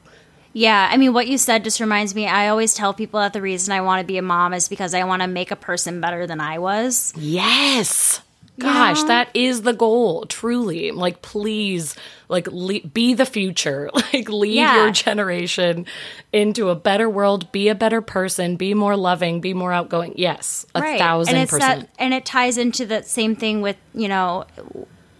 Yeah, 0.53 0.87
I 0.89 0.95
mean, 0.95 1.11
what 1.13 1.27
you 1.27 1.37
said 1.37 1.65
just 1.65 1.81
reminds 1.81 2.15
me. 2.15 2.27
I 2.27 2.47
always 2.47 2.75
tell 2.75 2.93
people 2.93 3.19
that 3.19 3.33
the 3.33 3.41
reason 3.41 3.73
I 3.73 3.81
want 3.81 3.99
to 3.99 4.05
be 4.07 4.17
a 4.17 4.21
mom 4.21 4.53
is 4.53 4.69
because 4.69 4.93
I 4.93 5.03
want 5.03 5.21
to 5.23 5.27
make 5.27 5.51
a 5.51 5.55
person 5.57 5.99
better 5.99 6.27
than 6.27 6.39
I 6.39 6.59
was. 6.59 7.11
Yes. 7.17 8.21
Gosh, 8.59 9.01
that 9.03 9.29
is 9.33 9.63
the 9.63 9.73
goal, 9.73 10.25
truly. 10.27 10.91
Like, 10.91 11.21
please, 11.23 11.95
like, 12.29 12.47
le- 12.51 12.81
be 12.81 13.13
the 13.13 13.25
future. 13.25 13.89
Like, 14.13 14.29
lead 14.29 14.53
Yeah. 14.55 14.83
your 14.83 14.91
generation 14.91 15.87
into 16.31 16.69
a 16.69 16.75
better 16.75 17.09
world. 17.09 17.51
Be 17.51 17.67
a 17.69 17.75
better 17.75 17.99
person. 18.01 18.55
Be 18.55 18.73
more 18.75 18.95
loving. 18.95 19.41
Be 19.41 19.53
more 19.55 19.73
outgoing. 19.73 20.13
Yes, 20.17 20.67
a 20.75 20.97
thousand 20.99 21.33
and 21.35 21.43
it's 21.43 21.51
percent. 21.51 21.81
That, 21.81 21.89
and 21.97 22.13
it 22.13 22.25
ties 22.25 22.57
into 22.59 22.85
that 22.87 23.07
same 23.07 23.35
thing 23.35 23.61
with 23.61 23.77
you 23.95 24.07
know 24.07 24.45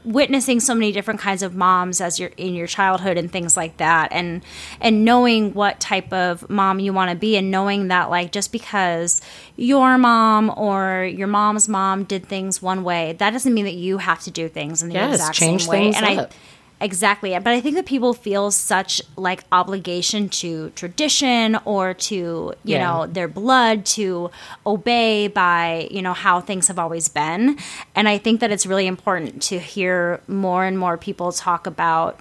witnessing 0.06 0.60
so 0.60 0.74
many 0.74 0.92
different 0.92 1.20
kinds 1.20 1.42
of 1.44 1.56
moms 1.56 2.02
as 2.02 2.20
you're 2.20 2.32
in 2.38 2.54
your 2.54 2.68
childhood 2.68 3.18
and 3.18 3.32
things 3.32 3.56
like 3.56 3.78
that 3.78 4.12
and 4.12 4.44
and 4.82 5.06
knowing 5.06 5.54
what 5.54 5.80
type 5.80 6.12
of 6.12 6.50
mom 6.50 6.80
you 6.80 6.92
want 6.92 7.10
to 7.10 7.16
be 7.16 7.38
and 7.38 7.50
knowing 7.50 7.88
that 7.88 8.10
like 8.10 8.32
just 8.32 8.52
because 8.52 9.22
your 9.56 9.98
mom 9.98 10.52
or 10.58 11.06
your 11.06 11.28
mom's 11.28 11.70
mom 11.70 12.04
did 12.04 12.26
things 12.26 12.62
one 12.62 12.84
way 12.84 13.14
that 13.14 13.32
doesn't 13.32 13.54
mean 13.54 13.66
that 13.66 13.76
you 13.76 13.98
have 13.98 14.22
to 14.22 14.32
do 14.32 14.50
things 14.50 14.82
in 14.84 14.90
the 14.90 14.96
Yes, 14.96 15.16
exact 15.16 15.36
same 15.38 15.58
way 15.70 15.94
and 15.94 16.20
up. 16.20 16.32
i 16.32 16.36
Exactly. 16.84 17.32
But 17.40 17.48
I 17.48 17.62
think 17.62 17.76
that 17.78 17.86
people 17.86 18.14
feel 18.14 18.52
such 18.52 19.02
like 19.16 19.46
obligation 19.54 20.28
to 20.44 20.70
tradition 20.72 21.58
or 21.64 21.94
to, 21.94 22.16
you 22.16 22.54
Yeah. 22.66 22.84
know, 22.84 23.06
their 23.08 23.30
blood 23.30 23.86
to 23.98 24.30
obey 24.68 25.30
by, 25.30 25.88
you 25.90 26.02
know, 26.02 26.12
how 26.14 26.42
things 26.42 26.68
have 26.68 26.78
always 26.78 27.08
been. 27.08 27.58
And 27.96 28.10
I 28.10 28.18
think 28.18 28.42
that 28.42 28.52
it's 28.52 28.66
really 28.66 28.86
important 28.86 29.42
to 29.44 29.60
hear 29.60 30.20
more 30.28 30.66
and 30.66 30.78
more 30.78 30.98
people 30.98 31.32
talk 31.32 31.66
about 31.66 32.20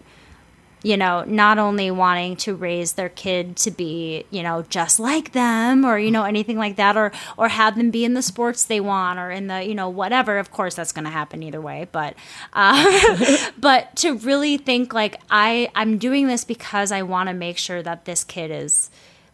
you 0.82 0.96
know, 0.96 1.22
not 1.24 1.58
only 1.58 1.90
wanting 1.90 2.36
to 2.36 2.54
raise 2.54 2.94
their 2.94 3.08
kid 3.08 3.56
to 3.56 3.70
be, 3.70 4.24
you 4.30 4.42
know, 4.42 4.62
just 4.68 4.98
like 4.98 5.32
them 5.32 5.84
or, 5.84 5.98
you 5.98 6.10
know, 6.10 6.24
anything 6.24 6.58
like 6.58 6.76
that 6.76 6.96
or 6.96 7.12
or 7.36 7.48
have 7.48 7.76
them 7.76 7.90
be 7.90 8.04
in 8.04 8.14
the 8.14 8.22
sports 8.22 8.64
they 8.64 8.80
want 8.80 9.18
or 9.18 9.30
in 9.30 9.46
the, 9.46 9.62
you 9.64 9.74
know, 9.74 9.88
whatever. 9.88 10.38
Of 10.38 10.50
course 10.50 10.74
that's 10.74 10.92
going 10.92 11.04
to 11.04 11.10
happen 11.10 11.42
either 11.42 11.60
way, 11.60 11.88
but 11.92 12.14
uh, 12.52 13.50
but 13.58 13.94
to 13.96 14.16
really 14.18 14.56
think 14.56 14.92
like 14.92 15.20
I 15.30 15.70
I'm 15.74 15.98
doing 15.98 16.26
this 16.26 16.44
because 16.44 16.90
I 16.90 17.02
want 17.02 17.28
to 17.28 17.34
make 17.34 17.58
sure 17.58 17.82
that 17.82 18.04
this 18.04 18.24
kid 18.24 18.50
is 18.50 18.90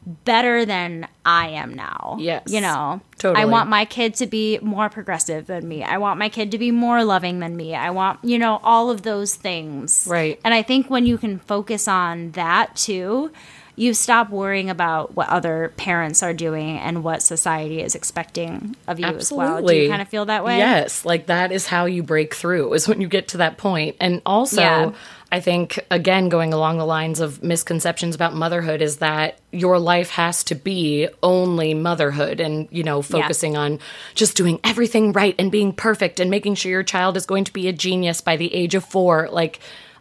better 0.07 0.65
than 0.65 1.07
I 1.25 1.49
am 1.49 1.75
now. 1.75 2.17
Yes. 2.19 2.45
You 2.47 2.61
know, 2.61 3.01
Totally. 3.19 3.43
I 3.43 3.47
want 3.47 3.69
my 3.69 3.85
kid 3.85 4.15
to 4.15 4.27
be 4.27 4.59
more 4.63 4.89
progressive 4.89 5.47
than 5.47 5.69
me. 5.69 5.83
I 5.83 5.99
want 5.99 6.19
my 6.19 6.29
kid 6.29 6.51
to 6.53 6.59
be 6.59 6.71
more 6.71 7.05
loving 7.05 7.41
than 7.41 7.57
me. 7.57 7.75
I 7.75 7.91
want, 7.91 8.25
you 8.25 8.39
know, 8.39 8.61
all 8.63 8.91
of 8.91 9.03
those 9.03 9.35
things. 9.35 10.07
Right. 10.09 10.41
And 10.45 10.55
I 10.55 10.63
think 10.63 10.89
when 10.89 11.05
you 11.05 11.19
can 11.19 11.39
focus 11.41 11.89
on 11.89 12.31
that 12.33 12.75
too, 12.77 13.33
you 13.77 13.95
stop 13.95 14.31
worrying 14.31 14.71
about 14.71 15.15
what 15.15 15.29
other 15.29 15.73
parents 15.77 16.23
are 16.23 16.35
doing 16.35 16.79
and 16.79 17.05
what 17.05 17.23
society 17.23 17.81
is 17.81 17.95
expecting 17.95 18.75
of 18.89 18.99
you 18.99 19.07
as 19.07 19.31
well. 19.31 19.65
Do 19.65 19.73
you 19.73 19.89
kind 19.89 20.03
of 20.03 20.09
feel 20.09 20.25
that 20.25 20.45
way? 20.45 20.59
Yes, 20.59 21.05
like 21.05 21.27
that 21.27 21.53
is 21.53 21.67
how 21.67 21.85
you 21.85 22.03
break 22.03 22.35
through 22.35 22.73
is 22.73 22.89
when 22.89 23.01
you 23.01 23.07
get 23.07 23.29
to 23.29 23.37
that 23.37 23.57
point. 23.57 23.97
And 24.01 24.21
also, 24.27 24.61
Yeah. 24.61 24.93
I 25.31 25.41
think 25.41 25.79
again 25.91 26.31
going 26.31 26.55
along 26.55 26.79
the 26.79 26.87
lines 26.87 27.21
of 27.21 27.43
misconceptions 27.43 28.15
about 28.15 28.35
motherhood 28.35 28.81
is 28.81 28.97
that 28.99 29.39
your 29.53 29.79
life 29.79 30.11
has 30.11 30.43
to 30.45 30.55
be 30.55 31.09
only 31.23 31.75
motherhood 31.75 32.41
and 32.41 32.67
you 32.71 32.83
know 32.83 33.03
focusing 33.03 33.57
on 33.57 33.79
just 34.15 34.37
doing 34.37 34.59
everything 34.65 35.13
right 35.13 35.35
and 35.39 35.53
being 35.53 35.73
perfect 35.73 36.19
and 36.19 36.31
making 36.31 36.55
sure 36.55 36.71
your 36.73 36.83
child 36.83 37.17
is 37.17 37.27
going 37.27 37.45
to 37.45 37.53
be 37.53 37.69
a 37.69 37.73
genius 37.73 38.21
by 38.23 38.37
the 38.37 38.55
age 38.55 38.75
of 38.75 38.85
4. 38.85 39.29
Like 39.31 39.61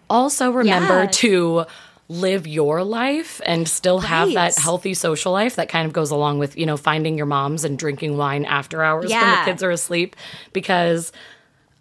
also 0.09 0.49
remember 0.51 1.03
Yeah. 1.03 1.09
to 1.11 1.65
live 2.09 2.47
your 2.47 2.85
life 2.85 3.41
and 3.45 3.67
still 3.67 3.99
have 3.99 4.31
that 4.33 4.55
healthy 4.55 4.93
social 4.93 5.33
life 5.33 5.57
that 5.57 5.67
kind 5.67 5.85
of 5.85 5.91
goes 5.91 6.09
along 6.09 6.39
with 6.39 6.57
you 6.57 6.65
know 6.65 6.77
finding 6.77 7.17
your 7.17 7.25
moms 7.25 7.65
and 7.65 7.77
drinking 7.77 8.15
wine 8.15 8.45
after 8.45 8.81
hours 8.81 9.11
when 9.11 9.19
the 9.39 9.43
kids 9.51 9.61
are 9.61 9.71
asleep 9.71 10.15
because 10.53 11.11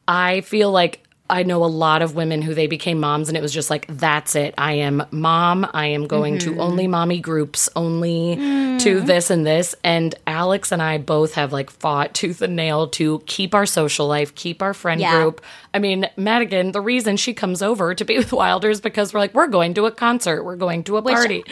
I 0.08 0.40
feel 0.40 0.72
like 0.72 1.05
I 1.28 1.42
know 1.42 1.64
a 1.64 1.66
lot 1.66 2.02
of 2.02 2.14
women 2.14 2.42
who 2.42 2.54
they 2.54 2.66
became 2.66 3.00
moms 3.00 3.28
and 3.28 3.36
it 3.36 3.40
was 3.40 3.52
just 3.52 3.70
like 3.70 3.86
that's 3.88 4.34
it. 4.34 4.54
I 4.56 4.72
am 4.74 5.04
mom. 5.10 5.68
I 5.74 5.86
am 5.86 6.06
going 6.06 6.38
to 6.40 6.52
mm-hmm. 6.52 6.60
only 6.60 6.86
mommy 6.86 7.20
groups, 7.20 7.68
only 7.74 8.36
to 8.36 8.40
mm-hmm. 8.42 9.06
this 9.06 9.30
and 9.30 9.46
this 9.46 9.74
and 9.82 10.14
Alex 10.26 10.72
and 10.72 10.80
I 10.80 10.98
both 10.98 11.34
have 11.34 11.52
like 11.52 11.70
fought 11.70 12.14
tooth 12.14 12.42
and 12.42 12.54
nail 12.54 12.88
to 12.88 13.20
keep 13.26 13.54
our 13.54 13.66
social 13.66 14.06
life, 14.06 14.34
keep 14.34 14.62
our 14.62 14.74
friend 14.74 15.00
Yeah. 15.00 15.20
group. 15.20 15.42
I 15.74 15.78
mean, 15.78 16.08
Madigan, 16.16 16.72
the 16.72 16.80
reason 16.80 17.16
she 17.16 17.34
comes 17.34 17.62
over 17.62 17.94
to 17.94 18.04
be 18.04 18.16
with 18.18 18.32
Wilder 18.32 18.70
is 18.70 18.80
because 18.80 19.12
we're 19.12 19.20
like 19.20 19.34
we're 19.34 19.48
going 19.48 19.74
to 19.74 19.86
a 19.86 19.90
concert, 19.90 20.44
we're 20.44 20.56
going 20.56 20.84
to 20.84 20.96
a 20.96 21.02
Which- 21.02 21.14
party. 21.14 21.44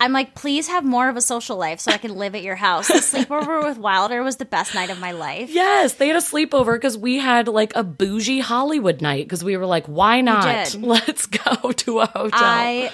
I'm 0.00 0.12
like, 0.12 0.34
please 0.34 0.68
have 0.68 0.84
more 0.84 1.08
of 1.08 1.16
a 1.16 1.20
social 1.20 1.56
life 1.56 1.80
so 1.80 1.92
I 1.92 1.98
can 1.98 2.14
live 2.14 2.34
at 2.34 2.42
your 2.42 2.56
house. 2.56 2.88
The 2.88 2.94
sleepover 2.94 3.62
with 3.68 3.78
Wilder 3.78 4.22
was 4.22 4.36
the 4.36 4.44
best 4.44 4.74
night 4.74 4.90
of 4.90 5.00
my 5.00 5.12
life. 5.12 5.50
Yes, 5.50 5.94
they 5.94 6.08
had 6.08 6.16
a 6.16 6.20
sleepover 6.20 6.76
because 6.76 6.96
we 6.96 7.18
had 7.18 7.48
like 7.48 7.72
a 7.74 7.82
bougie 7.82 8.40
Hollywood 8.40 9.00
night 9.00 9.24
because 9.24 9.42
we 9.42 9.56
were 9.56 9.66
like, 9.66 9.86
why 9.86 10.20
not? 10.20 10.74
Let's 10.80 11.26
go 11.26 11.72
to 11.72 12.00
a 12.00 12.06
hotel. 12.06 12.30
I 12.34 12.92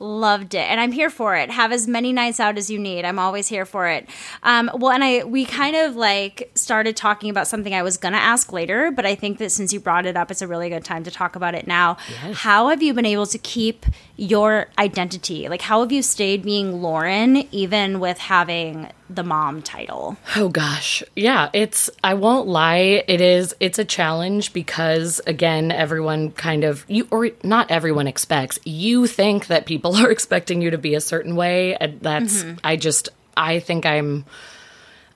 loved 0.00 0.54
it. 0.54 0.68
And 0.68 0.80
i'm 0.80 0.92
here 0.92 1.10
for 1.10 1.36
it. 1.36 1.50
Have 1.50 1.72
as 1.72 1.86
many 1.86 2.12
nights 2.12 2.40
out 2.40 2.58
as 2.58 2.68
you 2.68 2.78
need. 2.78 3.04
I'm 3.04 3.18
always 3.18 3.48
here 3.48 3.64
for 3.64 3.88
it. 3.88 4.08
Um, 4.42 4.70
well 4.74 4.90
and 4.90 5.04
i 5.04 5.24
we 5.24 5.44
kind 5.44 5.76
of 5.76 5.96
like 5.96 6.50
started 6.54 6.96
talking 6.96 7.30
about 7.30 7.46
something 7.46 7.72
i 7.74 7.82
was 7.82 7.96
gonna 7.96 8.16
ask 8.16 8.52
later 8.52 8.90
but 8.90 9.06
i 9.06 9.14
think 9.14 9.38
that 9.38 9.50
since 9.50 9.72
you 9.72 9.80
brought 9.80 10.04
it 10.04 10.16
up 10.16 10.30
it's 10.30 10.42
a 10.42 10.48
really 10.48 10.68
good 10.68 10.84
time 10.84 11.04
to 11.04 11.10
talk 11.10 11.36
about 11.36 11.54
it 11.54 11.66
now. 11.66 11.94
How 12.34 12.68
have 12.68 12.82
you 12.82 12.92
been 12.92 13.06
able 13.06 13.26
to 13.26 13.38
keep 13.38 13.86
your 14.16 14.66
identity? 14.78 15.48
Like 15.48 15.62
how 15.62 15.80
have 15.80 15.92
you 15.92 16.02
stayed 16.02 16.42
being 16.42 16.82
lauren 16.82 17.36
even 17.52 18.00
with 18.00 18.18
having 18.18 18.90
the 19.10 19.22
mom 19.22 19.62
title 19.62 20.16
Oh 20.36 20.48
gosh. 20.48 21.02
Yeah, 21.14 21.50
it's 21.52 21.90
I 22.02 22.14
won't 22.14 22.48
lie, 22.48 23.04
it 23.06 23.20
is 23.20 23.54
it's 23.60 23.78
a 23.78 23.84
challenge 23.84 24.52
because 24.52 25.20
again, 25.26 25.70
everyone 25.70 26.32
kind 26.32 26.64
of 26.64 26.84
you 26.88 27.06
or 27.10 27.30
not 27.42 27.70
everyone 27.70 28.06
expects. 28.06 28.58
You 28.64 29.06
think 29.06 29.48
that 29.48 29.66
people 29.66 29.96
are 30.04 30.10
expecting 30.10 30.62
you 30.62 30.70
to 30.70 30.78
be 30.78 30.94
a 30.94 31.00
certain 31.00 31.36
way 31.36 31.76
and 31.76 32.00
that's 32.00 32.42
mm-hmm. 32.42 32.58
I 32.64 32.76
just 32.76 33.08
I 33.36 33.60
think 33.60 33.86
I'm 33.86 34.24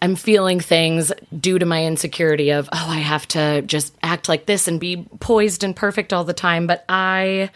I'm 0.01 0.15
feeling 0.15 0.61
things 0.61 1.13
due 1.39 1.59
to 1.59 1.67
my 1.67 1.85
insecurity 1.85 2.51
of, 2.51 2.69
oh, 2.73 2.87
I 2.89 2.99
have 2.99 3.27
to 3.29 3.63
just 3.63 3.95
act 4.03 4.29
like 4.29 4.47
this 4.47 4.69
and 4.69 4.79
be 4.79 5.09
poised 5.19 5.65
and 5.65 5.75
perfect 5.75 6.13
all 6.13 6.25
the 6.25 6.33
time. 6.33 6.67
But 6.67 6.85
I, 6.89 7.51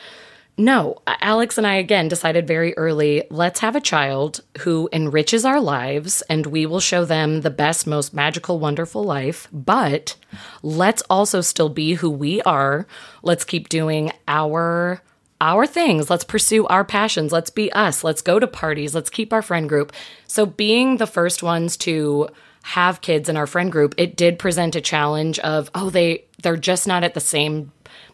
no, 0.59 0.98
Alex 1.07 1.57
and 1.57 1.66
I 1.66 1.76
again 1.76 2.09
decided 2.09 2.46
very 2.46 2.76
early 2.76 3.24
let's 3.30 3.61
have 3.61 3.74
a 3.74 3.80
child 3.80 4.42
who 4.59 4.88
enriches 4.92 5.44
our 5.44 5.61
lives 5.61 6.22
and 6.22 6.46
we 6.46 6.66
will 6.66 6.80
show 6.80 7.05
them 7.05 7.40
the 7.40 7.50
best, 7.50 7.86
most 7.86 8.12
magical, 8.12 8.59
wonderful 8.59 9.03
life. 9.03 9.48
But 9.50 10.16
let's 10.62 11.03
also 11.09 11.40
still 11.40 11.70
be 11.70 11.94
who 11.94 12.11
we 12.11 12.42
are. 12.42 12.86
Let's 13.22 13.44
keep 13.44 13.68
doing 13.70 14.12
our 14.28 15.03
our 15.40 15.66
things. 15.66 16.09
Let's 16.09 16.22
pursue 16.22 16.66
our 16.68 16.84
passions. 16.84 17.32
Let's 17.32 17.50
be 17.50 17.72
us. 17.72 18.05
Let's 18.05 18.22
go 18.22 18.38
to 18.38 18.46
parties. 18.46 18.94
Let's 18.94 19.11
keep 19.11 19.32
our 19.32 19.42
friend 19.42 19.68
group. 19.68 19.92
So, 20.28 20.46
being 20.46 20.98
the 20.98 21.07
first 21.07 21.42
ones 21.42 21.76
to 21.78 22.28
have 22.62 23.00
kids 23.00 23.28
in 23.28 23.36
our 23.36 23.48
friend 23.48 23.72
group, 23.72 23.94
it 23.98 24.16
did 24.16 24.38
present 24.38 24.76
a 24.76 24.80
challenge 24.80 25.40
of, 25.40 25.68
oh, 25.74 25.90
they 25.90 26.26
they're 26.42 26.57
just 26.57 26.86
not 26.86 27.05
at 27.05 27.14
the 27.14 27.20
same 27.20 27.72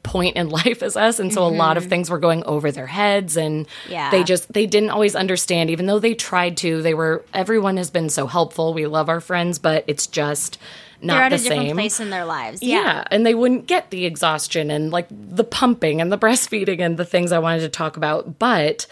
point 0.08 0.36
in 0.36 0.48
life 0.60 0.82
as 0.82 0.96
us 0.96 1.18
and 1.18 1.32
so 1.32 1.46
a 1.46 1.48
lot 1.48 1.76
of 1.76 1.84
mm-hmm. 1.84 1.90
things 1.90 2.10
were 2.10 2.18
going 2.18 2.42
over 2.44 2.72
their 2.72 2.86
heads 2.86 3.36
and 3.36 3.66
Yeah. 3.88 4.10
they 4.10 4.24
just 4.24 4.52
they 4.52 4.66
didn't 4.66 4.90
always 4.90 5.14
understand 5.14 5.70
even 5.70 5.86
though 5.86 5.98
they 5.98 6.14
tried 6.14 6.56
to 6.58 6.82
they 6.82 6.94
were 6.94 7.24
everyone 7.34 7.76
has 7.76 7.90
been 7.90 8.08
so 8.08 8.26
helpful 8.26 8.74
we 8.74 8.86
love 8.86 9.08
our 9.08 9.20
friends 9.20 9.58
but 9.58 9.84
it's 9.86 10.06
just 10.06 10.58
not 11.00 11.14
they're 11.14 11.22
at 11.24 11.28
the 11.28 11.34
a 11.36 11.38
different 11.38 11.68
same 11.68 11.76
place 11.76 12.00
in 12.00 12.10
their 12.10 12.24
lives 12.24 12.62
yeah. 12.62 12.82
yeah 12.82 13.04
and 13.10 13.24
they 13.24 13.34
wouldn't 13.34 13.66
get 13.66 13.90
the 13.90 14.04
exhaustion 14.04 14.70
and 14.70 14.90
like 14.90 15.06
the 15.10 15.44
pumping 15.44 16.00
and 16.00 16.10
the 16.10 16.18
breastfeeding 16.18 16.80
and 16.80 16.96
the 16.96 17.04
things 17.04 17.32
I 17.32 17.38
wanted 17.38 17.60
to 17.60 17.68
talk 17.68 17.96
about. 17.96 18.38
But 18.38 18.86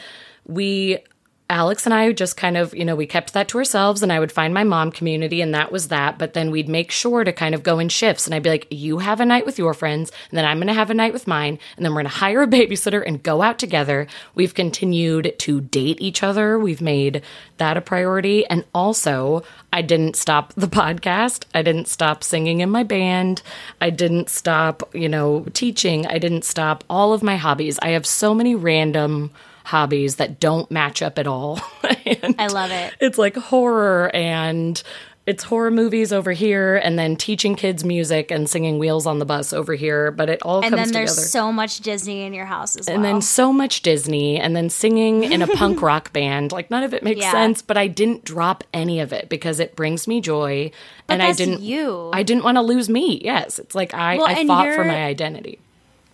we 0.46 0.98
Alex 1.48 1.86
and 1.86 1.94
I 1.94 2.10
just 2.10 2.36
kind 2.36 2.56
of, 2.56 2.74
you 2.74 2.84
know, 2.84 2.96
we 2.96 3.06
kept 3.06 3.32
that 3.32 3.46
to 3.48 3.58
ourselves 3.58 4.02
and 4.02 4.12
I 4.12 4.18
would 4.18 4.32
find 4.32 4.52
my 4.52 4.64
mom 4.64 4.90
community 4.90 5.40
and 5.40 5.54
that 5.54 5.70
was 5.70 5.88
that. 5.88 6.18
But 6.18 6.34
then 6.34 6.50
we'd 6.50 6.68
make 6.68 6.90
sure 6.90 7.22
to 7.22 7.32
kind 7.32 7.54
of 7.54 7.62
go 7.62 7.78
in 7.78 7.88
shifts 7.88 8.26
and 8.26 8.34
I'd 8.34 8.42
be 8.42 8.50
like, 8.50 8.66
you 8.70 8.98
have 8.98 9.20
a 9.20 9.24
night 9.24 9.46
with 9.46 9.56
your 9.56 9.72
friends 9.72 10.10
and 10.30 10.36
then 10.36 10.44
I'm 10.44 10.58
going 10.58 10.66
to 10.66 10.74
have 10.74 10.90
a 10.90 10.94
night 10.94 11.12
with 11.12 11.28
mine. 11.28 11.60
And 11.76 11.84
then 11.84 11.92
we're 11.92 12.02
going 12.02 12.10
to 12.10 12.18
hire 12.18 12.42
a 12.42 12.46
babysitter 12.48 13.06
and 13.06 13.22
go 13.22 13.42
out 13.42 13.60
together. 13.60 14.08
We've 14.34 14.54
continued 14.54 15.36
to 15.38 15.60
date 15.60 16.00
each 16.00 16.24
other. 16.24 16.58
We've 16.58 16.80
made 16.80 17.22
that 17.58 17.76
a 17.76 17.80
priority. 17.80 18.44
And 18.46 18.64
also, 18.74 19.44
I 19.72 19.82
didn't 19.82 20.16
stop 20.16 20.52
the 20.54 20.66
podcast. 20.66 21.44
I 21.54 21.62
didn't 21.62 21.86
stop 21.86 22.24
singing 22.24 22.60
in 22.60 22.70
my 22.70 22.82
band. 22.82 23.42
I 23.80 23.90
didn't 23.90 24.30
stop, 24.30 24.82
you 24.92 25.08
know, 25.08 25.46
teaching. 25.52 26.06
I 26.08 26.18
didn't 26.18 26.44
stop 26.44 26.82
all 26.90 27.12
of 27.12 27.22
my 27.22 27.36
hobbies. 27.36 27.78
I 27.82 27.90
have 27.90 28.04
so 28.04 28.34
many 28.34 28.56
random 28.56 29.30
hobbies 29.66 30.16
that 30.16 30.40
don't 30.40 30.70
match 30.70 31.02
up 31.02 31.18
at 31.18 31.26
all. 31.26 31.60
I 32.38 32.48
love 32.50 32.70
it. 32.70 32.94
It's 33.00 33.18
like 33.18 33.36
horror 33.36 34.10
and 34.14 34.80
it's 35.26 35.42
horror 35.42 35.72
movies 35.72 36.12
over 36.12 36.30
here 36.30 36.76
and 36.76 36.96
then 36.96 37.16
teaching 37.16 37.56
kids 37.56 37.84
music 37.84 38.30
and 38.30 38.48
singing 38.48 38.78
wheels 38.78 39.06
on 39.08 39.18
the 39.18 39.24
bus 39.24 39.52
over 39.52 39.74
here 39.74 40.12
but 40.12 40.28
it 40.30 40.40
all 40.42 40.60
And 40.62 40.70
comes 40.72 40.84
then 40.84 40.92
there's 40.92 41.10
together 41.16 41.26
so 41.26 41.50
much 41.50 41.80
Disney 41.80 42.22
in 42.22 42.32
your 42.32 42.46
house 42.46 42.76
as 42.76 42.86
well. 42.86 42.94
and 42.94 43.04
then 43.04 43.20
so 43.20 43.52
much 43.52 43.82
disney 43.82 44.38
and 44.38 44.54
then 44.54 44.70
singing 44.70 45.24
in 45.24 45.42
a 45.42 45.48
punk 45.48 45.82
rock 45.90 46.12
band 46.12 46.52
like 46.52 46.70
none 46.70 46.84
of 46.84 46.94
it 46.94 47.02
makes 47.02 47.22
Yeah. 47.22 47.32
sense 47.32 47.60
but 47.60 47.76
i 47.76 47.88
didn't 47.88 48.22
drop 48.24 48.62
any 48.72 49.00
of 49.00 49.12
it 49.12 49.28
because 49.28 49.58
it 49.58 49.74
brings 49.74 50.06
me 50.06 50.20
joy 50.20 50.70
But 51.08 51.14
and 51.14 51.22
i 51.24 51.32
didn't 51.32 51.60
you. 51.60 52.08
i 52.12 52.22
didn't 52.22 52.44
want 52.44 52.54
to 52.56 52.62
lose 52.62 52.88
me 52.88 53.20
yes 53.24 53.58
it's 53.58 53.74
like 53.74 53.94
i, 53.94 54.18
Well, 54.18 54.26
I 54.28 54.46
fought 54.46 54.74
for 54.76 54.84
my 54.84 55.06
identity 55.06 55.58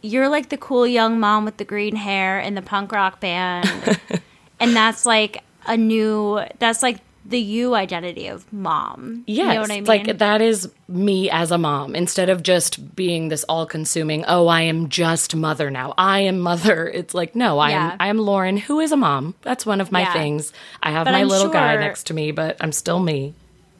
you're 0.02 0.28
like 0.28 0.48
the 0.50 0.56
cool 0.56 0.86
young 0.86 1.18
mom 1.20 1.44
with 1.44 1.56
the 1.56 1.64
green 1.64 1.96
hair 1.96 2.38
in 2.40 2.54
the 2.54 2.62
punk 2.62 2.92
rock 2.92 3.20
band. 3.20 3.98
and 4.60 4.76
that's 4.76 5.06
like 5.06 5.42
a 5.66 5.76
new 5.76 6.40
that's 6.58 6.82
like 6.82 6.98
the 7.24 7.38
you 7.38 7.74
identity 7.76 8.26
of 8.26 8.52
mom. 8.52 9.22
Yes, 9.28 9.46
You 9.46 9.54
know 9.54 9.60
what 9.60 9.70
I 9.70 9.74
mean? 9.76 9.84
like 9.84 10.18
that 10.18 10.42
is 10.42 10.68
me 10.88 11.30
as 11.30 11.52
a 11.52 11.58
mom. 11.58 11.94
Instead 11.94 12.28
of 12.28 12.42
just 12.42 12.96
being 12.96 13.28
this 13.28 13.44
all-consuming, 13.44 14.24
oh, 14.26 14.48
I 14.48 14.62
am 14.62 14.88
just 14.88 15.36
mother 15.36 15.70
now. 15.70 15.94
I 15.96 16.20
am 16.20 16.40
mother. 16.40 16.88
It's 16.94 17.14
like, 17.14 17.36
no, 17.36 17.60
I 17.60 17.70
Yeah. 17.70 17.92
am. 17.92 17.96
I 18.00 18.08
am 18.08 18.18
Lauren, 18.18 18.56
who 18.56 18.80
is 18.80 18.90
a 18.90 18.96
mom. 18.96 19.36
That's 19.42 19.64
one 19.64 19.80
of 19.80 19.92
my 19.92 20.00
Yeah. 20.00 20.12
things. 20.12 20.52
I 20.82 20.90
have 20.90 21.04
But 21.04 21.12
my 21.12 21.20
I'm 21.20 21.28
little 21.28 21.48
guy 21.48 21.76
next 21.76 22.08
to 22.08 22.14
me, 22.14 22.32
but 22.32 22.56
I'm 22.60 22.72
still 22.72 22.98
me. 22.98 23.34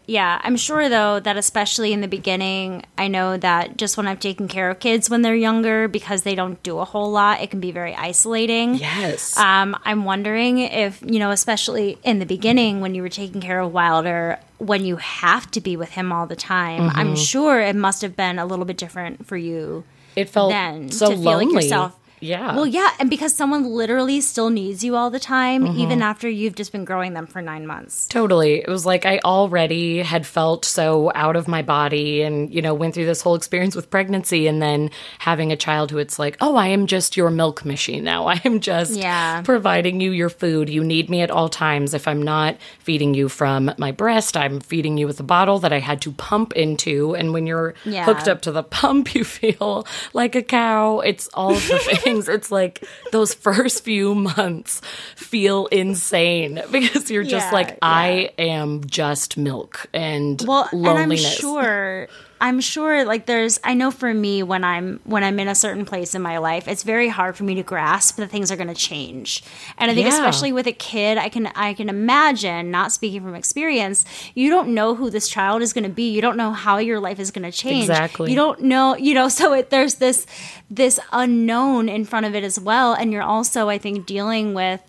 Yeah, 0.07 0.41
I'm 0.43 0.57
sure 0.57 0.89
though 0.89 1.21
that 1.21 1.37
especially 1.37 1.93
in 1.93 2.01
the 2.01 2.09
beginning, 2.09 2.85
I 2.99 3.09
know 3.09 3.37
that 3.37 3.77
just 3.77 3.97
when 3.97 4.07
I've 4.09 4.19
taken 4.21 4.49
care 4.49 4.69
of 4.71 4.81
kids 4.81 5.09
when 5.09 5.23
they're 5.23 5.35
younger 5.37 5.87
because 5.89 6.23
they 6.23 6.35
don't 6.35 6.61
do 6.63 6.79
a 6.79 6.85
whole 6.85 7.11
lot, 7.11 7.41
it 7.41 7.51
can 7.51 7.61
be 7.61 7.71
very 7.71 7.95
isolating. 7.95 8.75
Yes. 8.75 9.37
Um, 9.37 9.77
I'm 9.85 10.05
wondering 10.05 10.59
if, 10.59 11.01
you 11.07 11.19
know, 11.19 11.31
especially 11.31 11.99
in 12.03 12.19
the 12.19 12.27
beginning 12.27 12.81
when 12.81 12.95
you 12.95 13.03
were 13.03 13.09
taking 13.09 13.41
care 13.41 13.61
of 13.61 13.73
Wilder, 13.73 14.39
when 14.59 14.85
you 14.85 14.97
have 14.97 15.51
to 15.53 15.61
be 15.61 15.77
with 15.77 15.91
him 15.91 16.13
all 16.13 16.27
the 16.27 16.37
time, 16.37 16.91
I'm 16.95 17.15
Mhm. 17.15 17.27
sure 17.27 17.61
it 17.61 17.77
must 17.77 18.03
have 18.03 18.17
been 18.17 18.39
a 18.39 18.47
little 18.47 18.65
bit 18.65 18.77
different 18.77 19.27
for 19.27 19.37
you. 19.37 19.85
It 20.17 20.29
felt 20.29 20.51
then 20.51 20.91
so 20.91 21.07
to 21.11 21.13
feel 21.15 21.23
like 21.25 21.47
lonely. 21.47 21.55
yourself. 21.65 21.97
Yeah. 22.23 22.55
Well, 22.55 22.67
yeah, 22.67 22.89
and 23.01 23.11
because 23.11 23.35
someone 23.35 23.65
literally 23.65 24.21
still 24.21 24.49
needs 24.49 24.85
you 24.85 24.95
all 24.97 25.11
the 25.11 25.19
time, 25.19 25.67
Mhm. 25.67 25.77
even 25.79 26.03
after 26.03 26.29
you've 26.29 26.55
just 26.55 26.71
been 26.71 26.85
growing 26.85 27.15
them 27.15 27.27
for 27.27 27.43
nine 27.43 27.67
months. 27.67 28.07
Totally. 28.07 28.61
It 28.61 28.69
was 28.69 28.87
like 28.87 29.05
I 29.05 29.19
already 29.25 29.99
had 30.03 30.25
felt 30.25 30.65
so 30.65 31.11
out 31.17 31.35
of 31.35 31.49
my 31.49 31.63
body 31.63 32.23
and, 32.23 32.53
you 32.55 32.63
know, 32.63 32.75
went 32.75 32.95
through 32.95 33.07
this 33.07 33.23
whole 33.23 33.35
experience 33.35 33.75
with 33.75 33.91
pregnancy 33.91 34.47
and 34.47 34.63
then 34.63 34.91
having 35.19 35.51
a 35.51 35.57
child 35.57 35.91
who 35.91 35.99
it's 35.99 36.19
like, 36.19 36.37
oh, 36.41 36.55
I 36.55 36.69
am 36.69 36.87
just 36.87 37.17
your 37.17 37.29
milk 37.31 37.65
machine 37.65 38.05
now. 38.05 38.27
I 38.35 38.41
am 38.45 38.61
just 38.61 38.93
Yeah. 38.97 39.43
providing 39.43 40.01
you 40.01 40.13
your 40.13 40.29
food. 40.31 40.69
You 40.71 40.85
need 40.85 41.11
me 41.11 41.23
at 41.23 41.31
all 41.31 41.49
times. 41.49 41.93
If 41.93 42.07
I'm 42.07 42.23
not 42.23 42.57
feeding 42.79 43.15
you 43.15 43.29
from 43.29 43.73
my 43.79 43.91
breast, 43.91 44.37
I'm 44.37 44.61
feeding 44.61 44.97
you 44.97 45.09
with 45.09 45.19
a 45.19 45.25
bottle 45.25 45.59
that 45.59 45.73
I 45.73 45.81
had 45.81 46.01
to 46.03 46.13
pump 46.13 46.53
into. 46.53 47.17
And 47.17 47.33
when 47.33 47.47
you're 47.49 47.75
Yeah. 47.85 48.05
hooked 48.05 48.29
up 48.29 48.43
to 48.43 48.53
the 48.53 48.63
pump, 48.79 49.15
you 49.15 49.25
feel 49.25 49.87
like 50.15 50.37
a 50.37 50.43
cow. 50.43 51.01
It's 51.01 51.29
all 51.35 51.55
the 51.55 51.79
things. 51.79 52.12
It's 52.13 52.51
like 52.51 52.85
those 53.13 53.35
first 53.49 53.85
few 53.85 54.15
months 54.15 54.81
feel 55.17 55.67
insane 55.67 56.63
because 56.71 57.11
you're 57.11 57.23
just 57.25 57.47
Yeah, 57.47 57.53
like, 57.53 57.79
I 57.83 58.31
am 58.39 58.85
just 58.85 59.37
milk 59.37 59.87
and 59.93 60.43
well 60.47 60.69
loneliness. 60.73 61.25
and 61.25 61.35
i'm 61.37 61.41
sure 61.41 62.09
i'm 62.43 62.61
sure 62.61 63.05
like 63.05 63.25
there's 63.27 63.59
i 63.65 63.73
know 63.73 63.91
for 63.91 64.13
me 64.13 64.43
when 64.43 64.65
i'm 64.65 65.01
when 65.05 65.23
i'm 65.25 65.39
in 65.39 65.49
a 65.49 65.55
certain 65.55 65.85
place 65.87 66.15
in 66.15 66.21
my 66.21 66.37
life 66.39 66.67
it's 66.69 66.83
very 66.83 67.09
hard 67.09 67.37
for 67.37 67.45
me 67.45 67.55
to 67.55 67.63
grasp 67.63 68.17
that 68.17 68.29
things 68.29 68.51
are 68.53 68.57
going 68.57 68.69
to 68.69 68.75
change 68.75 69.43
and 69.79 69.91
i 69.91 69.95
think 69.95 70.07
Yeah. 70.07 70.15
especially 70.15 70.53
with 70.53 70.67
a 70.67 70.73
kid 70.73 71.17
i 71.19 71.29
can 71.29 71.47
i 71.55 71.73
can 71.73 71.89
imagine 71.89 72.71
not 72.71 72.91
speaking 72.93 73.23
from 73.23 73.35
experience 73.35 74.05
you 74.35 74.51
don't 74.51 74.69
know 74.75 74.95
who 74.97 75.09
this 75.09 75.29
child 75.29 75.63
is 75.63 75.73
going 75.73 75.85
to 75.85 75.91
be 76.03 76.11
you 76.11 76.21
don't 76.21 76.37
know 76.37 76.53
how 76.53 76.79
your 76.79 76.99
life 77.01 77.19
is 77.21 77.31
going 77.31 77.51
to 77.51 77.57
change 77.57 77.85
Exactly. 77.85 78.29
you 78.31 78.37
don't 78.37 78.61
know 78.61 78.97
you 78.97 79.15
know 79.15 79.29
so 79.39 79.53
it, 79.55 79.71
there's 79.71 79.95
this 79.97 80.27
this 80.71 80.99
unknown 81.13 81.89
in 81.89 82.05
front 82.05 82.27
of 82.27 82.35
it 82.35 82.45
as 82.45 82.59
well 82.59 82.93
and 82.93 83.13
you're 83.13 83.23
also 83.23 83.69
i 83.69 83.79
think 83.79 84.05
dealing 84.05 84.53
with 84.53 84.81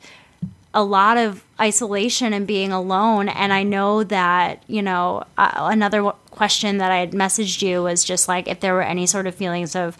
a 0.75 0.83
lot 0.83 1.17
of 1.17 1.43
isolation 1.61 2.33
and 2.33 2.47
being 2.47 2.71
alone. 2.71 3.29
And 3.29 3.53
I 3.53 3.61
know 3.61 4.03
that, 4.05 4.63
you 4.67 4.81
know, 4.81 5.23
uh, 5.37 5.51
another 5.71 6.11
question 6.33 6.77
that 6.79 6.91
I 6.91 6.97
had 6.97 7.11
messaged 7.11 7.61
you 7.61 7.83
was 7.83 8.03
just 8.03 8.27
like 8.27 8.47
if 8.47 8.59
there 8.59 8.73
were 8.73 8.81
any 8.81 9.05
sort 9.05 9.27
of 9.27 9.35
feelings 9.35 9.75
of 9.75 9.97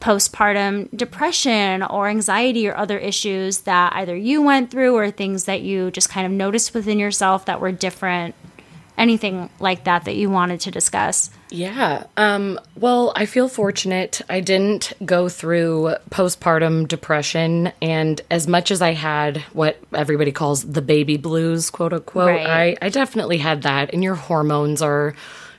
postpartum 0.00 0.88
depression 0.96 1.82
or 1.82 2.08
anxiety 2.08 2.68
or 2.68 2.76
other 2.76 2.98
issues 2.98 3.60
that 3.60 3.92
either 3.94 4.16
you 4.16 4.40
went 4.40 4.70
through 4.70 4.96
or 4.96 5.10
things 5.10 5.44
that 5.44 5.62
you 5.62 5.90
just 5.90 6.08
kind 6.08 6.26
of 6.26 6.32
noticed 6.32 6.72
within 6.72 6.98
yourself 6.98 7.44
that 7.46 7.60
were 7.60 7.72
different. 7.72 8.34
Anything 8.98 9.48
like 9.60 9.84
that 9.84 10.04
that 10.06 10.16
you 10.16 10.28
wanted 10.28 10.60
to 10.60 10.70
discuss? 10.70 11.30
Yeah. 11.50 12.04
Um, 12.16 12.58
well, 12.76 13.12
I 13.14 13.26
feel 13.26 13.48
fortunate. 13.48 14.20
I 14.28 14.40
didn't 14.40 14.92
go 15.04 15.28
through 15.28 15.94
postpartum 16.10 16.88
depression. 16.88 17.72
And 17.80 18.20
as 18.30 18.48
much 18.48 18.70
as 18.70 18.82
I 18.82 18.92
had 18.92 19.38
what 19.52 19.78
everybody 19.94 20.32
calls 20.32 20.64
the 20.64 20.82
baby 20.82 21.16
blues, 21.16 21.70
quote 21.70 21.92
unquote, 21.92 22.26
Right. 22.28 22.76
I, 22.80 22.86
I 22.86 22.88
definitely 22.90 23.38
had 23.38 23.62
that. 23.62 23.94
And 23.94 24.02
your 24.02 24.16
hormones 24.16 24.82
are 24.82 25.14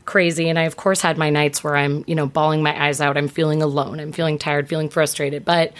crazy. 0.05 0.49
And 0.49 0.59
I, 0.59 0.63
of 0.63 0.75
course, 0.75 1.01
had 1.01 1.17
my 1.17 1.29
nights 1.29 1.63
where 1.63 1.75
I'm, 1.77 2.03
you 2.07 2.15
know, 2.15 2.27
bawling 2.27 2.61
my 2.61 2.87
eyes 2.87 2.99
out. 2.99 3.15
I'm 3.15 3.27
feeling 3.27 3.61
alone. 3.61 3.99
I'm 3.99 4.11
feeling 4.11 4.37
tired, 4.37 4.67
feeling 4.67 4.89
frustrated. 4.89 5.45
But 5.45 5.73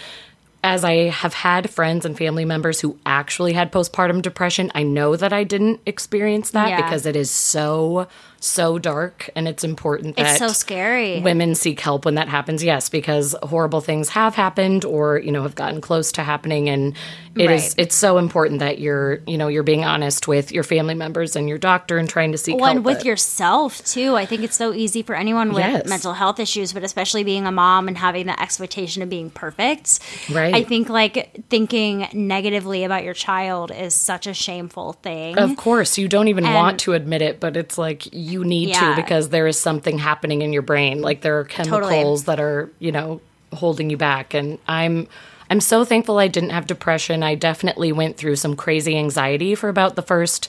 as 0.62 0.84
I 0.84 1.08
have 1.08 1.34
had 1.34 1.70
friends 1.70 2.04
and 2.04 2.16
family 2.16 2.44
members 2.44 2.80
who 2.80 2.98
actually 3.06 3.54
had 3.54 3.72
postpartum 3.72 4.20
depression, 4.22 4.70
I 4.74 4.82
know 4.82 5.16
that 5.16 5.32
I 5.32 5.44
didn't 5.44 5.80
experience 5.86 6.50
that 6.50 6.68
Yeah. 6.68 6.82
because 6.82 7.06
it 7.06 7.16
is 7.16 7.30
so, 7.30 8.06
so 8.42 8.78
dark 8.78 9.28
and 9.36 9.46
it's 9.46 9.62
important 9.64 10.16
that 10.16 10.30
It's 10.30 10.38
so 10.38 10.48
scary. 10.48 11.20
women 11.20 11.54
seek 11.54 11.78
help 11.78 12.06
when 12.06 12.14
that 12.14 12.28
happens. 12.28 12.64
Yes, 12.64 12.88
because 12.88 13.36
horrible 13.42 13.82
things 13.82 14.08
have 14.08 14.34
happened 14.34 14.84
or, 14.86 15.18
you 15.18 15.30
know, 15.30 15.42
have 15.42 15.54
gotten 15.54 15.82
close 15.82 16.10
to 16.12 16.22
happening 16.22 16.68
and 16.70 16.96
it 17.36 17.50
is 17.50 17.62
Right. 17.62 17.74
it's 17.76 17.94
so 17.94 18.16
important 18.18 18.60
that 18.60 18.78
you're, 18.80 19.20
you 19.26 19.36
know, 19.38 19.48
you're 19.48 19.62
being 19.62 19.84
honest 19.84 20.26
with 20.26 20.50
your 20.52 20.64
family 20.64 20.94
members 20.94 21.36
and 21.36 21.48
your 21.50 21.58
doctor 21.58 21.98
and 21.98 22.08
trying 22.08 22.32
to 22.32 22.38
seek 22.38 22.56
Well, 22.56 22.64
help. 22.64 22.76
and 22.76 22.84
with 22.84 22.98
but- 22.98 23.04
yourself 23.06 23.84
too. 23.84 24.16
I 24.16 24.24
think 24.24 24.42
it's 24.42 24.56
so 24.56 24.72
easy 24.72 25.02
for 25.02 25.14
anyone 25.14 25.50
with 25.52 25.58
Yes. 25.58 25.86
mental 25.86 26.14
health 26.14 26.40
issues, 26.40 26.72
but 26.72 26.82
especially 26.82 27.22
being 27.24 27.46
a 27.46 27.52
mom 27.52 27.88
and 27.88 27.98
having 27.98 28.26
the 28.26 28.40
expectation 28.40 29.02
of 29.02 29.10
being 29.10 29.28
perfect. 29.30 30.00
Right. 30.32 30.54
I 30.54 30.64
think 30.64 30.88
like 30.88 31.30
thinking 31.50 32.08
negatively 32.14 32.84
about 32.84 33.04
your 33.04 33.14
child 33.14 33.70
is 33.70 33.94
such 33.94 34.26
a 34.26 34.32
shameful 34.34 34.94
thing. 34.94 35.36
Of 35.38 35.56
course, 35.56 35.98
you 35.98 36.08
don't 36.08 36.28
even 36.28 36.46
And- 36.46 36.54
want 36.54 36.80
to 36.80 36.94
admit 36.94 37.20
it, 37.22 37.38
but 37.38 37.56
it's 37.56 37.76
like 37.76 38.08
you 38.30 38.44
need 38.44 38.70
Yeah. 38.70 38.94
to 38.94 39.02
because 39.02 39.28
there 39.30 39.46
is 39.46 39.58
something 39.58 39.98
happening 39.98 40.42
in 40.42 40.52
your 40.52 40.62
brain. 40.62 41.02
Like 41.02 41.20
there 41.22 41.38
are 41.40 41.44
chemicals 41.44 42.24
that 42.24 42.38
are, 42.40 42.70
you 42.78 42.92
know, 42.92 43.20
holding 43.52 43.90
you 43.90 43.96
back. 43.96 44.34
And 44.34 44.58
I'm 44.68 45.08
I'm 45.50 45.60
so 45.60 45.84
thankful 45.84 46.18
I 46.18 46.28
didn't 46.28 46.50
have 46.50 46.68
depression. 46.68 47.24
I 47.24 47.34
definitely 47.34 47.90
went 47.90 48.16
through 48.16 48.36
some 48.36 48.54
crazy 48.54 48.96
anxiety 48.96 49.56
for 49.56 49.68
about 49.68 49.96
the 49.96 50.02
first 50.02 50.48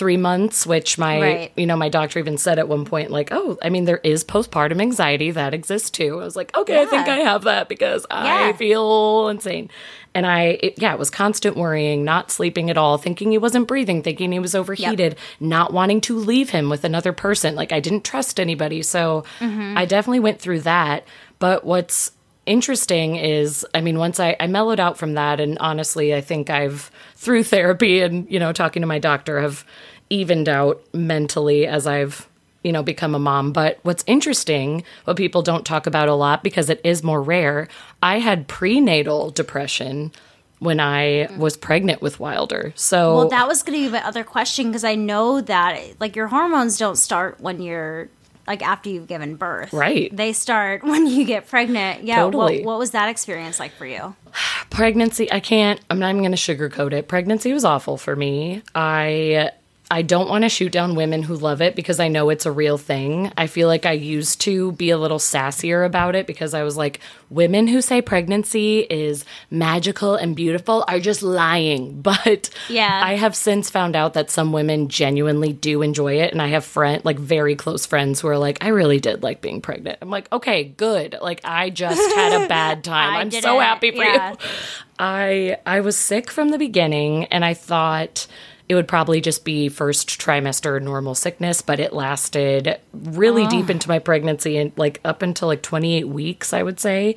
three 0.00 0.16
months, 0.16 0.66
which 0.66 0.98
my 0.98 1.20
Right. 1.20 1.52
you 1.56 1.66
know, 1.66 1.76
my 1.76 1.88
doctor 1.90 2.18
even 2.18 2.38
said 2.38 2.58
at 2.58 2.66
one 2.66 2.84
point, 2.84 3.10
like, 3.10 3.28
oh, 3.30 3.58
I 3.62 3.68
mean, 3.68 3.84
there 3.84 4.00
is 4.02 4.24
postpartum 4.24 4.80
anxiety 4.80 5.30
that 5.30 5.54
exists 5.54 5.90
too. 5.90 6.20
I 6.20 6.24
was 6.24 6.34
like, 6.34 6.56
okay, 6.56 6.80
I 6.82 6.86
think 6.86 7.06
I 7.06 7.18
have 7.18 7.42
that 7.44 7.68
because 7.68 8.06
I 8.10 8.52
feel 8.54 9.28
insane. 9.28 9.70
And 10.14 10.26
I, 10.26 10.58
it, 10.60 10.78
yeah, 10.78 10.92
it 10.92 10.98
was 10.98 11.10
constant 11.10 11.56
worrying, 11.56 12.02
not 12.04 12.30
sleeping 12.32 12.70
at 12.70 12.76
all, 12.78 12.98
thinking 12.98 13.30
he 13.30 13.38
wasn't 13.38 13.68
breathing, 13.68 14.02
thinking 14.02 14.32
he 14.32 14.40
was 14.40 14.54
overheated, 14.56 15.16
not 15.38 15.72
wanting 15.72 16.00
to 16.00 16.16
leave 16.18 16.50
him 16.50 16.68
with 16.70 16.82
another 16.82 17.12
person. 17.12 17.54
Like 17.54 17.70
I 17.70 17.78
didn't 17.78 18.02
trust 18.04 18.40
anybody. 18.40 18.82
So 18.82 19.24
Mm-hmm. 19.38 19.76
I 19.78 19.84
definitely 19.84 20.20
went 20.20 20.40
through 20.40 20.60
that. 20.60 21.04
But 21.38 21.64
what's 21.64 22.12
interesting 22.46 23.16
is, 23.16 23.64
I 23.74 23.80
mean, 23.80 23.98
once 23.98 24.18
I, 24.18 24.34
I 24.40 24.46
mellowed 24.48 24.80
out 24.80 24.98
from 24.98 25.14
that, 25.14 25.38
and 25.40 25.56
honestly, 25.58 26.14
I 26.14 26.20
think 26.20 26.50
I've, 26.50 26.90
through 27.14 27.44
therapy 27.44 28.00
and, 28.00 28.28
you 28.30 28.38
know, 28.40 28.52
talking 28.52 28.82
to 28.82 28.86
my 28.88 28.98
doctor, 28.98 29.40
have 29.40 29.64
evened 30.10 30.48
out 30.48 30.82
mentally 30.92 31.66
as 31.66 31.86
I've 31.86 32.28
you 32.62 32.72
know, 32.72 32.82
become 32.82 33.14
a 33.14 33.18
mom. 33.18 33.52
But 33.52 33.78
what's 33.82 34.04
interesting, 34.06 34.84
what 35.04 35.16
people 35.16 35.42
don't 35.42 35.64
talk 35.64 35.86
about 35.86 36.08
a 36.08 36.14
lot 36.14 36.42
because 36.42 36.68
it 36.68 36.80
is 36.84 37.02
more 37.02 37.22
rare, 37.22 37.68
I 38.02 38.18
had 38.18 38.48
prenatal 38.48 39.30
depression 39.30 40.12
when 40.58 40.78
I 40.78 41.28
was 41.38 41.56
pregnant 41.56 42.02
with 42.02 42.20
Wilder. 42.20 42.72
So 42.76 43.16
Well, 43.16 43.28
that 43.30 43.48
was 43.48 43.62
going 43.62 43.78
to 43.78 43.86
be 43.86 43.92
my 43.92 44.06
other 44.06 44.24
question 44.24 44.66
because 44.66 44.84
I 44.84 44.94
know 44.94 45.40
that 45.40 45.98
like 46.00 46.16
your 46.16 46.26
hormones 46.26 46.76
don't 46.76 46.96
start 46.96 47.40
when 47.40 47.62
you're 47.62 48.10
like 48.46 48.62
after 48.62 48.90
you've 48.90 49.06
given 49.06 49.36
birth. 49.36 49.72
Right. 49.72 50.14
They 50.14 50.34
start 50.34 50.84
when 50.84 51.06
you 51.06 51.24
get 51.24 51.48
pregnant. 51.48 52.04
Yeah. 52.04 52.16
Totally. 52.16 52.58
What, 52.58 52.72
what 52.72 52.78
was 52.78 52.90
that 52.90 53.08
experience 53.08 53.58
like 53.58 53.72
for 53.72 53.86
you? 53.86 54.14
pregnancy 54.70 55.30
i 55.32 55.40
can't 55.40 55.80
i'm 55.90 55.98
not 55.98 56.10
even 56.10 56.22
going 56.22 56.30
to 56.30 56.36
sugarcoat 56.36 56.92
it 56.92 57.08
pregnancy 57.08 57.52
was 57.52 57.64
awful 57.64 57.96
for 57.96 58.14
me 58.14 58.62
i 58.72 59.50
i 59.90 60.02
don't 60.02 60.28
want 60.28 60.42
to 60.44 60.48
shoot 60.48 60.70
down 60.72 60.94
women 60.94 61.22
who 61.22 61.34
love 61.34 61.60
it 61.60 61.74
because 61.74 61.98
i 62.00 62.08
know 62.08 62.30
it's 62.30 62.46
a 62.46 62.52
real 62.52 62.78
thing. 62.78 63.32
I 63.36 63.46
feel 63.46 63.66
like 63.68 63.86
i 63.86 63.92
used 63.92 64.40
to 64.42 64.72
be 64.72 64.90
a 64.90 64.98
little 64.98 65.18
sassier 65.18 65.84
about 65.84 66.14
it 66.14 66.26
because 66.26 66.54
i 66.54 66.62
was 66.62 66.76
like 66.76 67.00
women 67.28 67.66
who 67.68 67.80
say 67.80 68.00
pregnancy 68.02 68.80
is 68.80 69.24
magical 69.50 70.14
and 70.16 70.34
beautiful 70.36 70.84
are 70.88 71.00
just 71.00 71.22
lying. 71.22 72.00
But 72.10 72.50
Yeah. 72.68 73.00
i 73.04 73.14
have 73.16 73.34
since 73.36 73.70
found 73.70 73.96
out 73.96 74.14
that 74.14 74.30
some 74.30 74.52
women 74.52 74.88
genuinely 74.88 75.52
do 75.52 75.82
enjoy 75.82 76.14
it. 76.20 76.32
And 76.32 76.40
i 76.42 76.48
have 76.48 76.64
friend 76.64 77.04
like 77.04 77.18
very 77.18 77.56
close 77.56 77.86
friends 77.86 78.20
who 78.20 78.28
are 78.28 78.38
like 78.38 78.58
i 78.64 78.68
really 78.68 79.00
did 79.00 79.22
like 79.22 79.40
being 79.40 79.60
pregnant. 79.60 79.98
I'm 80.02 80.10
like 80.10 80.30
okay 80.32 80.64
good. 80.64 81.16
Like 81.20 81.40
i 81.44 81.70
just 81.70 82.00
had 82.14 82.42
a 82.42 82.48
bad 82.58 82.84
time. 82.84 83.16
I'm 83.16 83.30
so 83.30 83.58
it. 83.60 83.62
happy 83.64 83.90
for 83.90 84.04
Yeah. 84.04 84.30
you 84.32 84.36
I 84.98 85.56
I 85.66 85.80
was 85.80 85.96
sick 85.96 86.30
from 86.30 86.50
the 86.50 86.58
beginning 86.58 87.24
and 87.26 87.44
I 87.44 87.54
thought 87.54 88.26
it 88.70 88.76
would 88.76 88.86
probably 88.86 89.20
just 89.20 89.44
be 89.44 89.68
first 89.68 90.08
trimester 90.08 90.80
normal 90.80 91.16
sickness, 91.16 91.60
but 91.60 91.80
it 91.80 91.92
lasted 91.92 92.78
really 92.92 93.44
deep 93.48 93.66
ah. 93.66 93.72
into 93.72 93.88
my 93.88 93.98
pregnancy 93.98 94.58
and 94.58 94.70
like 94.76 95.00
up 95.04 95.22
until 95.22 95.48
like 95.48 95.60
28 95.60 96.04
weeks, 96.04 96.52
I 96.52 96.62
would 96.62 96.78
say. 96.78 97.16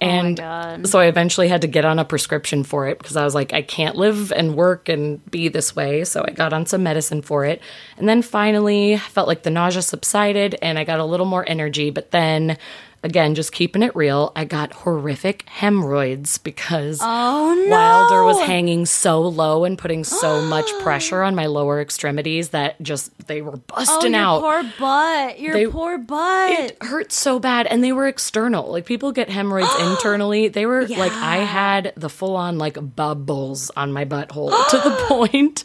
Oh 0.00 0.06
and 0.06 0.88
so 0.88 1.00
I 1.00 1.06
eventually 1.06 1.48
had 1.48 1.62
to 1.62 1.66
get 1.66 1.84
on 1.84 1.98
a 1.98 2.04
prescription 2.04 2.62
for 2.62 2.86
it 2.86 2.98
because 2.98 3.16
I 3.16 3.24
was 3.24 3.34
like, 3.34 3.52
I 3.52 3.62
can't 3.62 3.96
live 3.96 4.30
and 4.30 4.54
work 4.54 4.88
and 4.88 5.24
be 5.32 5.48
this 5.48 5.74
way. 5.74 6.04
So 6.04 6.24
I 6.24 6.30
got 6.30 6.52
on 6.52 6.64
some 6.64 6.84
medicine 6.84 7.22
for 7.22 7.44
it. 7.44 7.60
And 7.98 8.08
then 8.08 8.22
finally, 8.22 8.94
I 8.94 8.98
felt 8.98 9.26
like 9.26 9.42
the 9.42 9.50
nausea 9.50 9.82
subsided 9.82 10.54
and 10.62 10.78
I 10.78 10.84
got 10.84 11.00
a 11.00 11.04
little 11.04 11.26
more 11.26 11.44
energy. 11.48 11.90
But 11.90 12.12
then 12.12 12.56
again, 13.04 13.36
just 13.36 13.52
keeping 13.52 13.82
it 13.84 13.94
real, 13.94 14.32
I 14.34 14.44
got 14.44 14.72
horrific 14.72 15.48
hemorrhoids 15.48 16.38
because 16.38 16.98
Oh, 17.00 17.54
no. 17.68 17.70
Wilder 17.70 18.24
was 18.24 18.40
hanging 18.40 18.86
so 18.86 19.20
low 19.20 19.64
and 19.64 19.78
putting 19.78 20.02
so 20.02 20.42
much 20.42 20.68
pressure 20.80 21.22
on 21.22 21.34
my 21.36 21.46
lower 21.46 21.80
extremities 21.80 22.48
that 22.48 22.80
just 22.82 23.12
they 23.28 23.42
were 23.42 23.52
Oh, 23.56 23.62
busting 23.68 24.14
your 24.14 24.20
out. 24.22 24.40
poor 24.40 24.62
butt. 24.80 25.38
Your 25.38 25.52
They- 25.54 25.66
poor 25.66 25.98
butt. 25.98 26.50
It 26.58 26.82
hurt 26.82 27.12
so 27.12 27.38
bad, 27.38 27.66
and 27.68 27.84
they 27.84 27.92
were 27.92 28.08
external. 28.08 28.72
Like 28.72 28.86
people 28.86 29.12
get 29.12 29.28
hemorrhoids 29.28 29.70
internally. 29.80 30.48
They 30.48 30.66
were 30.66 30.86
like 30.88 31.12
I 31.12 31.36
had 31.38 31.92
the 31.96 32.08
full 32.08 32.36
on 32.36 32.58
like 32.58 32.78
bubbles 32.96 33.70
on 33.76 33.92
my 33.92 34.04
butthole 34.04 34.50
to 34.70 34.78
the 34.78 34.96
point 35.08 35.62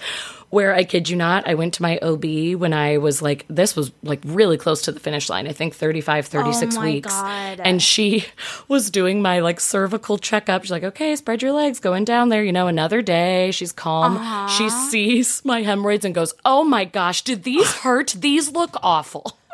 where 0.49 0.73
I 0.73 0.83
kid 0.83 1.09
you 1.09 1.15
not, 1.15 1.47
I 1.47 1.53
went 1.53 1.75
to 1.75 1.81
my 1.81 1.97
OB 1.99 2.59
when 2.59 2.73
I 2.73 2.97
was 2.97 3.21
like 3.21 3.45
this 3.49 3.75
was 3.75 3.91
like 4.03 4.19
really 4.25 4.57
close 4.57 4.81
to 4.83 4.91
the 4.91 4.99
finish 4.99 5.29
line. 5.29 5.47
I 5.47 5.53
think 5.53 5.75
35 5.75 6.25
36 6.25 6.77
Oh 6.77 6.81
weeks. 6.81 7.13
God. 7.13 7.61
And 7.63 7.81
she 7.81 8.25
was 8.67 8.89
doing 8.89 9.21
my 9.21 9.39
like 9.39 9.59
cervical 9.59 10.17
checkup. 10.17 10.63
She's 10.63 10.71
like, 10.71 10.83
"Okay, 10.83 11.15
spread 11.15 11.41
your 11.41 11.51
legs, 11.51 11.79
going 11.79 12.05
down 12.05 12.29
there, 12.29 12.43
you 12.43 12.51
know, 12.51 12.67
another 12.67 13.01
day." 13.01 13.51
She's 13.51 13.71
calm. 13.71 14.15
She 14.49 14.65
uh-huh. 14.65 14.89
sees 14.89 15.45
my 15.45 15.61
hemorrhoids 15.61 16.05
and 16.05 16.15
goes, 16.15 16.33
"Oh 16.43 16.63
my 16.63 16.85
gosh, 16.85 17.21
did 17.21 17.43
these 17.43 17.71
hurt? 17.77 18.15
These 18.17 18.51
look 18.51 18.75
awful." 18.81 19.37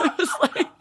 I 0.00 0.14
was 0.18 0.30
like, 0.40 0.77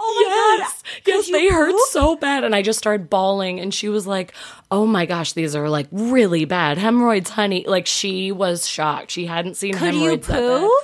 oh 0.00 0.58
yes, 0.58 0.82
yes, 1.06 1.30
they 1.30 1.48
hurt 1.48 1.74
so 1.90 2.16
bad. 2.16 2.44
And 2.44 2.54
I 2.54 2.62
just 2.62 2.78
started 2.78 3.10
bawling. 3.10 3.60
And 3.60 3.72
she 3.72 3.88
was 3.88 4.06
like, 4.06 4.32
oh 4.70 4.86
my 4.86 5.06
gosh, 5.06 5.32
these 5.32 5.54
are 5.54 5.68
like 5.68 5.88
really 5.90 6.44
bad 6.44 6.78
hemorrhoids, 6.78 7.30
honey. 7.30 7.64
Like 7.66 7.86
she 7.86 8.32
was 8.32 8.66
shocked. 8.68 9.10
She 9.10 9.26
hadn't 9.26 9.56
seen 9.56 9.74
Could 9.74 9.94
hemorrhoids 9.94 10.26
that 10.26 10.40
bad. 10.40 10.60
poo? 10.60 10.80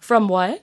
From 0.00 0.28
what? 0.28 0.62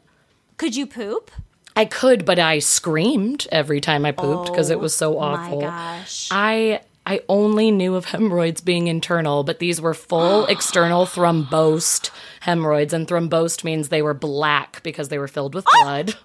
Could 0.57 0.75
you 0.75 0.85
poop? 0.85 1.31
I 1.75 1.85
could, 1.85 2.25
but 2.25 2.37
I 2.37 2.59
screamed 2.59 3.47
every 3.51 3.81
time 3.81 4.05
I 4.05 4.11
pooped 4.11 4.51
because 4.51 4.69
it 4.69 4.79
was 4.79 4.93
so 4.93 5.17
awful. 5.19 5.59
Oh 5.59 5.61
my 5.61 5.67
gosh. 5.67 6.27
I 6.29 6.81
I 7.05 7.21
only 7.27 7.71
knew 7.71 7.95
of 7.95 8.05
hemorrhoids 8.05 8.61
being 8.61 8.87
internal, 8.87 9.43
but 9.43 9.59
these 9.59 9.81
were 9.81 9.93
full 9.93 10.45
external 10.49 11.05
thrombosed 11.05 12.11
hemorrhoids, 12.41 12.93
and 12.93 13.07
thrombosed 13.07 13.63
means 13.63 13.89
they 13.89 14.01
were 14.01 14.13
black 14.13 14.83
because 14.83 15.09
they 15.09 15.17
were 15.17 15.27
filled 15.27 15.55
with 15.55 15.65
oh! 15.67 15.81
blood. 15.83 16.15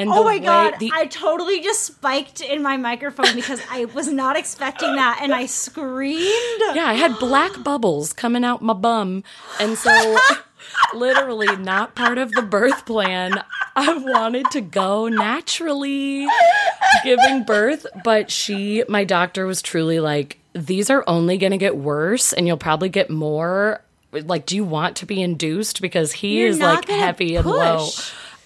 And 0.00 0.10
Oh 0.10 0.24
my 0.24 0.38
god, 0.38 0.78
the- 0.78 0.90
I 0.94 1.06
totally 1.06 1.60
just 1.60 1.82
spiked 1.82 2.40
in 2.40 2.62
my 2.62 2.76
microphone 2.78 3.34
because 3.34 3.60
I 3.70 3.84
was 3.84 4.08
not 4.08 4.34
expecting 4.36 4.96
that 4.96 5.20
and 5.22 5.34
I 5.34 5.44
screamed. 5.46 6.62
yeah, 6.74 6.86
I 6.86 6.94
had 6.94 7.18
black 7.18 7.62
bubbles 7.62 8.12
coming 8.14 8.42
out 8.44 8.62
my 8.62 8.72
bum, 8.72 9.24
and 9.60 9.76
so 9.76 10.18
literally 10.94 11.54
not 11.56 11.94
part 11.94 12.18
of 12.18 12.32
the 12.32 12.42
birth 12.42 12.86
plan. 12.86 13.42
I 13.76 13.94
wanted 13.98 14.50
to 14.52 14.60
go 14.60 15.08
naturally 15.08 16.26
giving 17.04 17.44
birth, 17.44 17.86
but 18.04 18.30
she, 18.30 18.84
my 18.88 19.04
doctor, 19.04 19.46
was 19.46 19.60
truly 19.62 20.00
like, 20.00 20.38
"These 20.54 20.88
are 20.90 21.04
only 21.06 21.36
going 21.38 21.52
to 21.52 21.58
get 21.58 21.76
worse, 21.76 22.32
and 22.32 22.46
you'll 22.46 22.56
probably 22.56 22.88
get 22.88 23.10
more." 23.10 23.82
Like, 24.12 24.44
do 24.44 24.56
you 24.56 24.64
want 24.64 24.96
to 24.96 25.06
be 25.06 25.22
induced? 25.22 25.80
Because 25.80 26.10
he 26.10 26.40
You're 26.40 26.48
is 26.48 26.58
like 26.58 26.88
heavy 26.88 27.36
and 27.36 27.46
low. 27.46 27.86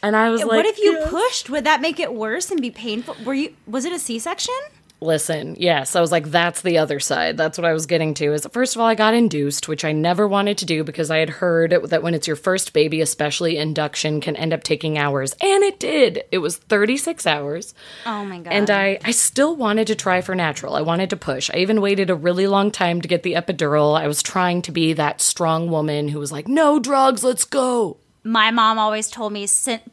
And 0.04 0.14
I 0.14 0.28
was 0.28 0.42
like, 0.42 0.50
what 0.50 0.66
if 0.66 0.78
you 0.78 0.92
"Yes." 0.92 1.08
pushed? 1.08 1.48
Would 1.48 1.64
that 1.64 1.80
make 1.80 1.98
it 1.98 2.12
worse 2.12 2.50
and 2.50 2.60
be 2.60 2.70
painful? 2.70 3.16
Were 3.24 3.32
you 3.32 3.54
was 3.66 3.86
it 3.86 3.92
a 3.92 3.98
C-section? 3.98 4.54
Listen, 5.00 5.56
yes, 5.58 5.96
I 5.96 6.00
was 6.00 6.12
like, 6.12 6.30
that's 6.30 6.62
the 6.62 6.78
other 6.78 6.98
side. 7.00 7.36
That's 7.36 7.58
what 7.58 7.64
I 7.66 7.72
was 7.72 7.86
getting 7.86 8.14
to. 8.14 8.32
Is 8.32 8.46
first 8.52 8.74
of 8.74 8.80
all, 8.80 8.86
I 8.86 8.94
got 8.94 9.12
induced, 9.12 9.66
which 9.66 9.84
I 9.84 9.92
never 9.92 10.28
wanted 10.28 10.58
to 10.58 10.66
do 10.66 10.84
because 10.84 11.10
I 11.10 11.18
had 11.18 11.28
heard 11.28 11.72
that 11.88 12.02
when 12.02 12.14
it's 12.14 12.26
your 12.26 12.36
first 12.36 12.72
baby, 12.72 13.00
especially 13.00 13.58
induction 13.58 14.20
can 14.20 14.36
end 14.36 14.52
up 14.52 14.62
taking 14.62 14.96
hours, 14.96 15.32
and 15.40 15.62
it 15.64 15.80
did. 15.80 16.24
It 16.30 16.38
was 16.38 16.56
36 16.56 17.26
hours. 17.26 17.74
Oh 18.06 18.24
my 18.24 18.38
god. 18.40 18.52
And 18.52 18.70
I, 18.70 18.98
I 19.04 19.10
still 19.10 19.56
wanted 19.56 19.86
to 19.88 19.94
try 19.94 20.20
for 20.20 20.34
natural. 20.34 20.74
I 20.74 20.82
wanted 20.82 21.10
to 21.10 21.16
push. 21.16 21.50
I 21.52 21.58
even 21.58 21.80
waited 21.82 22.08
a 22.08 22.14
really 22.14 22.46
long 22.46 22.70
time 22.70 23.00
to 23.00 23.08
get 23.08 23.22
the 23.24 23.34
epidural. 23.34 23.98
I 23.98 24.06
was 24.06 24.22
trying 24.22 24.62
to 24.62 24.72
be 24.72 24.92
that 24.94 25.20
strong 25.20 25.70
woman 25.70 26.08
who 26.08 26.18
was 26.18 26.32
like, 26.32 26.46
no 26.46 26.78
drugs, 26.78 27.24
let's 27.24 27.44
go. 27.44 27.98
My 28.26 28.50
mom 28.50 28.78
always 28.78 29.10
told 29.10 29.34
me 29.34 29.46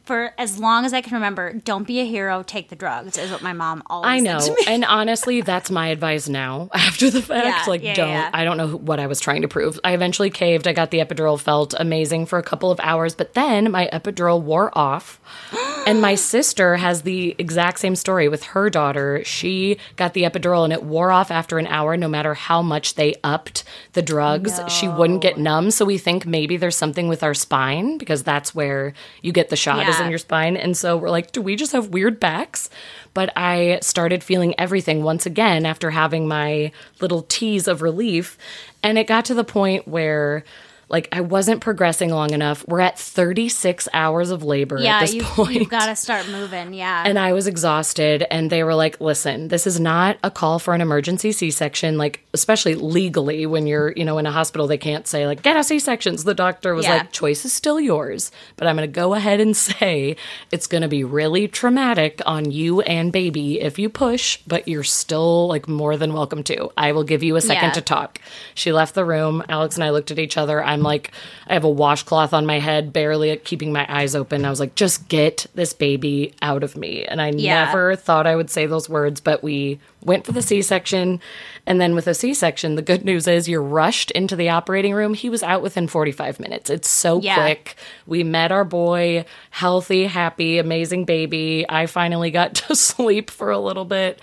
for 0.04 0.32
as 0.38 0.58
long 0.58 0.86
as 0.86 0.94
I 0.94 1.02
can 1.02 1.12
remember, 1.12 1.52
don't 1.52 1.86
be 1.86 2.00
a 2.00 2.06
hero, 2.06 2.42
take 2.42 2.70
the 2.70 2.76
drugs. 2.76 3.18
Is 3.18 3.30
what 3.30 3.42
my 3.42 3.52
mom 3.52 3.82
always 3.86 4.06
told 4.06 4.22
me. 4.22 4.30
I 4.30 4.32
know. 4.32 4.38
said 4.40 4.56
to 4.56 4.60
me. 4.70 4.74
And 4.74 4.84
honestly, 4.86 5.42
that's 5.42 5.70
my 5.70 5.88
advice 5.88 6.30
now 6.30 6.70
after 6.74 7.10
the 7.10 7.20
fact. 7.20 7.46
Yeah, 7.46 7.64
like, 7.70 7.82
yeah, 7.82 7.94
don't. 7.94 8.08
yeah. 8.08 8.30
I 8.32 8.44
don't 8.44 8.56
know 8.56 8.68
what 8.78 9.00
I 9.00 9.06
was 9.06 9.20
trying 9.20 9.42
to 9.42 9.48
prove. 9.48 9.78
I 9.84 9.92
eventually 9.92 10.30
caved. 10.30 10.66
I 10.66 10.72
got 10.72 10.90
the 10.90 11.00
epidural, 11.00 11.38
felt 11.38 11.74
amazing 11.78 12.24
for 12.24 12.38
a 12.38 12.42
couple 12.42 12.70
of 12.70 12.80
hours, 12.80 13.14
but 13.14 13.34
then 13.34 13.70
my 13.70 13.90
epidural 13.92 14.40
wore 14.40 14.76
off. 14.76 15.20
and 15.86 16.00
my 16.00 16.14
sister 16.14 16.76
has 16.76 17.02
the 17.02 17.34
exact 17.38 17.80
same 17.80 17.94
story 17.94 18.28
with 18.28 18.44
her 18.44 18.70
daughter. 18.70 19.22
She 19.24 19.76
got 19.96 20.14
the 20.14 20.22
epidural 20.22 20.64
and 20.64 20.72
it 20.72 20.84
wore 20.84 21.10
off 21.12 21.30
after 21.30 21.58
an 21.58 21.66
hour, 21.66 21.98
no 21.98 22.08
matter 22.08 22.32
how 22.32 22.62
much 22.62 22.94
they 22.94 23.14
upped 23.22 23.64
the 23.92 24.02
drugs. 24.02 24.58
She 24.68 24.88
wouldn't 24.88 25.20
get 25.20 25.36
numb. 25.36 25.70
So 25.70 25.84
we 25.84 25.98
think 25.98 26.24
maybe 26.24 26.56
there's 26.56 26.76
something 26.76 27.08
with 27.08 27.22
our 27.22 27.34
spine 27.34 27.98
because 27.98 28.21
that's 28.22 28.54
where 28.54 28.94
you 29.20 29.32
get 29.32 29.48
the 29.48 29.56
shot 29.56 29.88
is 29.88 30.00
in 30.00 30.10
your 30.10 30.18
spine. 30.18 30.56
And 30.56 30.76
so 30.76 30.96
we're 30.96 31.10
like, 31.10 31.32
do 31.32 31.42
we 31.42 31.56
just 31.56 31.72
have 31.72 31.88
weird 31.88 32.20
backs? 32.20 32.70
But 33.14 33.32
I 33.36 33.78
started 33.82 34.24
feeling 34.24 34.58
everything 34.58 35.02
once 35.02 35.26
again 35.26 35.66
after 35.66 35.90
having 35.90 36.26
my 36.26 36.72
little 37.00 37.22
tease 37.22 37.68
of 37.68 37.82
relief. 37.82 38.38
And 38.82 38.98
it 38.98 39.06
got 39.06 39.24
to 39.26 39.34
the 39.34 39.44
point 39.44 39.86
where 39.86 40.44
like 40.92 41.08
I 41.10 41.22
wasn't 41.22 41.62
progressing 41.62 42.10
long 42.10 42.32
enough. 42.32 42.64
We're 42.68 42.80
at 42.80 42.98
36 42.98 43.88
hours 43.94 44.30
of 44.30 44.42
labor 44.42 44.78
yeah, 44.78 44.96
at 44.96 45.00
this 45.00 45.14
you, 45.14 45.22
point. 45.22 45.54
you've 45.54 45.68
got 45.70 45.86
to 45.86 45.96
start 45.96 46.28
moving. 46.28 46.74
Yeah. 46.74 47.02
And 47.06 47.18
I 47.18 47.32
was 47.32 47.46
exhausted, 47.46 48.24
and 48.30 48.50
they 48.50 48.62
were 48.62 48.74
like, 48.74 49.00
listen, 49.00 49.48
this 49.48 49.66
is 49.66 49.80
not 49.80 50.18
a 50.22 50.30
call 50.30 50.58
for 50.58 50.74
an 50.74 50.82
emergency 50.82 51.32
C 51.32 51.50
section. 51.50 51.96
Like, 51.96 52.24
especially 52.34 52.74
legally, 52.74 53.46
when 53.46 53.66
you're, 53.66 53.92
you 53.96 54.04
know, 54.04 54.18
in 54.18 54.26
a 54.26 54.30
hospital, 54.30 54.66
they 54.66 54.76
can't 54.78 55.06
say, 55.06 55.26
like, 55.26 55.42
get 55.42 55.56
a 55.56 55.64
C 55.64 55.78
section. 55.78 56.18
So 56.18 56.24
the 56.24 56.34
doctor 56.34 56.74
was 56.74 56.84
Yeah. 56.84 56.98
like, 56.98 57.12
choice 57.12 57.44
is 57.46 57.52
still 57.54 57.80
yours. 57.80 58.30
But 58.56 58.68
I'm 58.68 58.76
going 58.76 58.86
to 58.88 58.92
go 58.94 59.14
ahead 59.14 59.40
and 59.40 59.56
say 59.56 60.16
it's 60.50 60.66
going 60.66 60.82
to 60.82 60.88
be 60.88 61.04
really 61.04 61.48
traumatic 61.48 62.20
on 62.26 62.50
you 62.50 62.82
and 62.82 63.10
baby 63.10 63.60
if 63.60 63.78
you 63.78 63.88
push, 63.88 64.38
but 64.46 64.68
you're 64.68 64.84
still, 64.84 65.48
like, 65.48 65.68
more 65.68 65.96
than 65.96 66.12
welcome 66.12 66.42
to. 66.44 66.70
I 66.76 66.92
will 66.92 67.04
give 67.04 67.22
you 67.22 67.36
a 67.36 67.40
second 67.40 67.68
Yeah. 67.68 67.72
to 67.72 67.80
talk. 67.80 68.18
She 68.54 68.72
left 68.72 68.94
the 68.94 69.06
room. 69.06 69.42
Alex 69.48 69.76
and 69.76 69.84
I 69.84 69.90
looked 69.90 70.10
at 70.10 70.18
each 70.18 70.36
other. 70.36 70.62
I'm 70.62 70.81
like, 70.82 71.12
I 71.48 71.54
have 71.54 71.64
a 71.64 71.70
washcloth 71.70 72.32
on 72.34 72.46
my 72.46 72.58
head, 72.58 72.92
barely 72.92 73.36
keeping 73.38 73.72
my 73.72 73.86
eyes 73.88 74.14
open. 74.14 74.44
I 74.44 74.50
was 74.50 74.60
like, 74.60 74.74
just 74.74 75.08
get 75.08 75.46
this 75.54 75.72
baby 75.72 76.34
out 76.42 76.62
of 76.62 76.76
me. 76.76 77.04
And 77.04 77.20
I 77.20 77.30
Yeah. 77.30 77.64
never 77.66 77.96
thought 77.96 78.26
I 78.26 78.36
would 78.36 78.50
say 78.50 78.66
those 78.66 78.88
words, 78.88 79.20
but 79.20 79.42
we 79.42 79.78
went 80.04 80.24
for 80.26 80.32
the 80.32 80.42
C 80.42 80.62
section. 80.62 81.20
And 81.66 81.80
then 81.80 81.94
with 81.94 82.06
a 82.08 82.14
C 82.14 82.34
section, 82.34 82.74
the 82.74 82.82
good 82.82 83.04
news 83.04 83.28
is 83.28 83.48
you're 83.48 83.62
rushed 83.62 84.10
into 84.12 84.34
the 84.34 84.48
operating 84.48 84.94
room. 84.94 85.14
He 85.14 85.28
was 85.30 85.42
out 85.42 85.62
within 85.62 85.86
45 85.86 86.40
minutes. 86.40 86.70
It's 86.70 86.88
so 86.88 87.20
Yeah. 87.20 87.36
quick. 87.36 87.76
We 88.06 88.24
met 88.24 88.50
our 88.50 88.64
boy, 88.64 89.24
healthy, 89.50 90.06
happy, 90.06 90.58
amazing 90.58 91.04
baby. 91.04 91.64
I 91.68 91.86
finally 91.86 92.30
got 92.32 92.54
to 92.66 92.74
sleep 92.74 93.30
for 93.30 93.50
a 93.50 93.58
little 93.58 93.84
bit. 93.84 94.18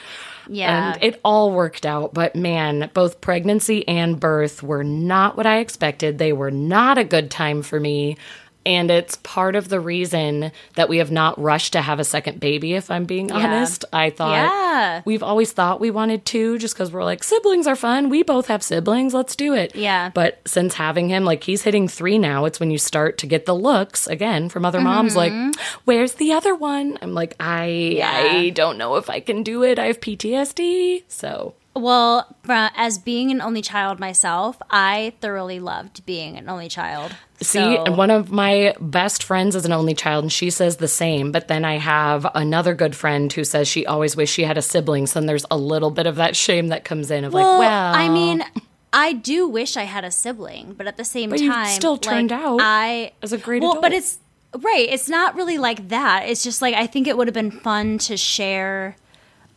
Yeah. 0.49 0.93
And 0.93 1.03
it 1.03 1.19
all 1.23 1.51
worked 1.51 1.85
out. 1.85 2.13
But 2.13 2.35
man, 2.35 2.89
both 2.93 3.21
pregnancy 3.21 3.87
and 3.87 4.19
birth 4.19 4.63
were 4.63 4.83
not 4.83 5.37
what 5.37 5.45
I 5.45 5.59
expected. 5.59 6.17
They 6.17 6.33
were 6.33 6.51
not 6.51 6.97
a 6.97 7.03
good 7.03 7.29
time 7.29 7.61
for 7.61 7.79
me. 7.79 8.17
And 8.65 8.91
it's 8.91 9.15
part 9.17 9.55
of 9.55 9.69
the 9.69 9.79
reason 9.79 10.51
that 10.75 10.89
we 10.89 10.97
have 10.97 11.11
not 11.11 11.41
rushed 11.41 11.73
to 11.73 11.81
have 11.81 11.99
a 11.99 12.03
second 12.03 12.39
baby, 12.39 12.73
if 12.73 12.91
I'm 12.91 13.05
being 13.05 13.31
honest. 13.31 13.85
I 13.93 14.09
thought 14.09 14.33
Yeah. 14.33 15.01
we've 15.05 15.23
always 15.23 15.53
thought 15.53 15.79
we 15.79 15.89
wanted 15.91 16.25
two 16.25 16.57
just 16.59 16.75
because 16.75 16.91
we're 16.91 17.05
like, 17.05 17.23
siblings 17.23 17.67
are 17.67 17.75
fun. 17.77 18.09
We 18.09 18.21
both 18.21 18.47
have 18.47 18.61
siblings. 18.61 19.13
Let's 19.13 19.35
do 19.35 19.53
it. 19.53 19.75
Yeah. 19.75 20.11
But 20.13 20.41
since 20.45 20.73
having 20.75 21.09
him, 21.09 21.23
like 21.23 21.43
he's 21.45 21.63
hitting 21.63 21.87
three 21.87 22.17
now, 22.17 22.45
it's 22.45 22.59
when 22.59 22.69
you 22.69 22.77
start 22.77 23.17
to 23.19 23.27
get 23.27 23.45
the 23.45 23.55
looks 23.55 24.07
again 24.07 24.49
from 24.49 24.65
other 24.65 24.81
moms, 24.81 25.15
like, 25.15 25.31
mm-hmm. 25.31 25.51
where's 25.85 26.13
the 26.13 26.33
other 26.33 26.53
one? 26.53 26.97
I'm 27.01 27.13
like, 27.13 27.35
I 27.39 28.01
I 28.03 28.49
don't 28.51 28.77
know 28.77 28.97
if 28.97 29.09
I 29.09 29.19
can 29.21 29.41
do 29.41 29.63
it. 29.63 29.79
I 29.79 29.85
have 29.85 30.01
PTSD. 30.01 31.03
So 31.07 31.53
Well, 31.75 32.35
as 32.47 32.97
being 32.97 33.31
an 33.31 33.41
only 33.41 33.61
child 33.61 33.99
myself, 33.99 34.57
I 34.69 35.13
thoroughly 35.21 35.59
loved 35.59 36.05
being 36.05 36.37
an 36.37 36.49
only 36.49 36.67
child. 36.67 37.15
See, 37.41 37.59
So- 37.59 37.83
and 37.85 37.95
one 37.97 38.09
of 38.09 38.31
my 38.31 38.75
best 38.81 39.23
friends 39.23 39.55
is 39.55 39.65
an 39.65 39.71
only 39.71 39.93
child, 39.93 40.25
and 40.25 40.31
she 40.31 40.49
says 40.49 40.77
the 40.77 40.87
same. 40.87 41.31
But 41.31 41.47
then 41.47 41.63
I 41.63 41.77
have 41.77 42.27
another 42.35 42.73
good 42.73 42.95
friend 42.95 43.31
who 43.31 43.43
says 43.43 43.67
she 43.67 43.85
always 43.85 44.15
wished 44.15 44.33
she 44.33 44.43
had 44.43 44.57
a 44.57 44.61
sibling. 44.61 45.07
So 45.07 45.19
then 45.19 45.27
there's 45.27 45.45
a 45.49 45.57
little 45.57 45.91
bit 45.91 46.05
of 46.05 46.15
that 46.17 46.35
shame 46.35 46.67
that 46.67 46.83
comes 46.83 47.11
in 47.11 47.23
of 47.23 47.33
well, 47.33 47.59
like, 47.59 47.59
well, 47.59 47.93
I 47.93 48.09
mean, 48.09 48.43
I 48.91 49.13
do 49.13 49.47
wish 49.47 49.77
I 49.77 49.83
had 49.83 50.03
a 50.03 50.11
sibling, 50.11 50.73
but 50.77 50.87
at 50.87 50.97
the 50.97 51.05
same 51.05 51.31
time, 51.31 51.67
still 51.67 51.97
turned 51.97 52.31
like, 52.31 52.41
out 52.41 52.59
I 52.61 53.11
as 53.21 53.31
a 53.31 53.37
great 53.37 53.61
well, 53.61 53.79
but 53.79 53.93
it's 53.93 54.17
right. 54.57 54.87
It's 54.89 55.07
not 55.07 55.35
really 55.35 55.57
like 55.57 55.89
that. 55.89 56.27
It's 56.27 56.43
just 56.43 56.61
like 56.61 56.73
I 56.73 56.87
think 56.87 57.07
it 57.07 57.15
would 57.15 57.27
have 57.27 57.35
been 57.35 57.51
fun 57.51 57.99
to 57.99 58.17
share 58.17 58.95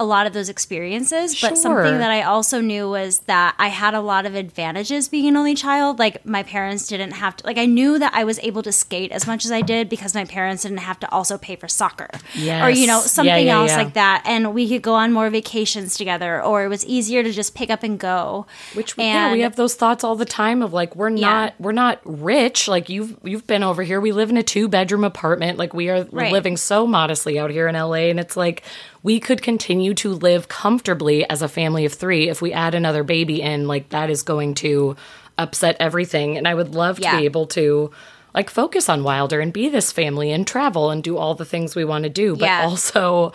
a 0.01 0.05
lot 0.05 0.27
of 0.27 0.33
those 0.33 0.49
experiences. 0.49 1.41
But 1.41 1.49
Sure. 1.49 1.57
something 1.57 1.99
that 1.99 2.11
I 2.11 2.23
also 2.23 2.61
knew 2.61 2.89
was 2.91 3.21
that 3.21 3.55
I 3.59 3.69
had 3.69 3.95
a 3.95 4.01
lot 4.01 4.27
of 4.27 4.35
advantages 4.35 5.09
being 5.09 5.29
an 5.29 5.37
only 5.37 5.55
child. 5.55 5.99
Like 6.01 6.27
my 6.27 6.43
parents 6.43 6.87
didn't 6.89 7.13
have 7.13 7.37
to. 7.37 7.47
Like 7.47 7.59
I 7.59 7.67
knew 7.67 7.99
that 8.01 8.13
I 8.15 8.25
was 8.25 8.41
able 8.41 8.63
to 8.65 8.73
skate 8.73 9.13
as 9.13 9.27
much 9.29 9.45
as 9.45 9.53
I 9.53 9.61
did 9.61 9.89
because 9.89 10.13
my 10.15 10.25
parents 10.25 10.65
didn't 10.65 10.79
have 10.79 10.99
to 11.01 11.11
also 11.13 11.39
pay 11.39 11.55
for 11.57 11.69
soccer 11.69 12.09
or 12.37 12.71
you 12.71 12.87
know 12.89 13.01
something 13.01 13.27
Yeah, 13.47 13.55
yeah, 13.55 13.61
else 13.61 13.71
yeah. 13.71 13.77
like 13.77 13.93
that. 13.95 14.23
And 14.27 14.53
we 14.55 14.69
could 14.69 14.83
go 14.83 14.95
on 14.95 15.13
more 15.13 15.31
vacations 15.31 15.97
together, 15.97 16.43
or 16.43 16.65
it 16.65 16.69
was 16.69 16.85
easier 16.87 17.23
to 17.23 17.31
just 17.31 17.55
pick 17.55 17.71
up 17.71 17.83
and 17.85 17.99
go. 17.99 18.47
Which 18.75 18.99
and 18.99 19.07
yeah, 19.07 19.33
we 19.33 19.41
have 19.43 19.55
those 19.57 19.75
thoughts 19.77 20.03
all 20.03 20.17
the 20.17 20.25
time 20.25 20.63
of 20.63 20.73
like 20.73 20.97
we're 20.97 21.11
not 21.11 21.55
we're 21.61 21.73
not 21.73 22.01
rich. 22.05 22.67
Like 22.67 22.89
you've 22.89 23.17
you've 23.23 23.47
been 23.47 23.63
over 23.63 23.83
here. 23.85 24.01
We 24.01 24.11
live 24.13 24.31
in 24.31 24.37
a 24.37 24.43
two 24.43 24.67
bedroom 24.69 25.05
apartment. 25.05 25.59
Like 25.59 25.73
we 25.75 25.91
are 25.91 26.07
Right. 26.11 26.33
living 26.33 26.57
so 26.57 26.87
modestly 26.87 27.39
out 27.39 27.51
here 27.51 27.69
in 27.69 27.75
LA, 27.77 28.11
and 28.11 28.19
it's 28.19 28.37
like 28.37 28.63
we 29.03 29.19
could 29.21 29.43
continue 29.43 29.95
to 29.95 30.11
live 30.15 30.49
comfortably 30.49 31.29
as 31.29 31.43
a 31.43 31.49
family 31.49 31.85
of 31.85 31.93
three 31.93 32.29
if 32.29 32.41
we 32.41 32.53
add 32.53 32.75
another 32.75 33.03
baby 33.05 33.43
in. 33.43 33.67
Like 33.67 33.89
that 33.91 34.11
is 34.11 34.23
going 34.23 34.55
to 34.57 34.97
upset 35.39 35.77
everything, 35.81 36.37
and 36.39 36.47
I 36.47 36.55
would 36.55 36.75
love 36.75 36.97
to 36.97 37.03
Yeah. 37.03 37.19
be 37.19 37.25
able 37.25 37.47
to. 37.49 37.91
Like 38.35 38.49
focus 38.49 38.89
on 38.89 39.05
Wilder 39.05 39.41
and 39.41 39.53
be 39.53 39.69
this 39.69 39.93
family 39.93 40.33
and 40.33 40.47
travel 40.47 40.91
and 40.91 41.03
do 41.03 41.19
all 41.19 41.35
the 41.35 41.45
things 41.45 41.77
we 41.77 41.85
want 41.85 42.05
to 42.05 42.09
do, 42.09 42.35
but 42.35 42.47
Yeah. 42.47 42.63
also 42.65 43.33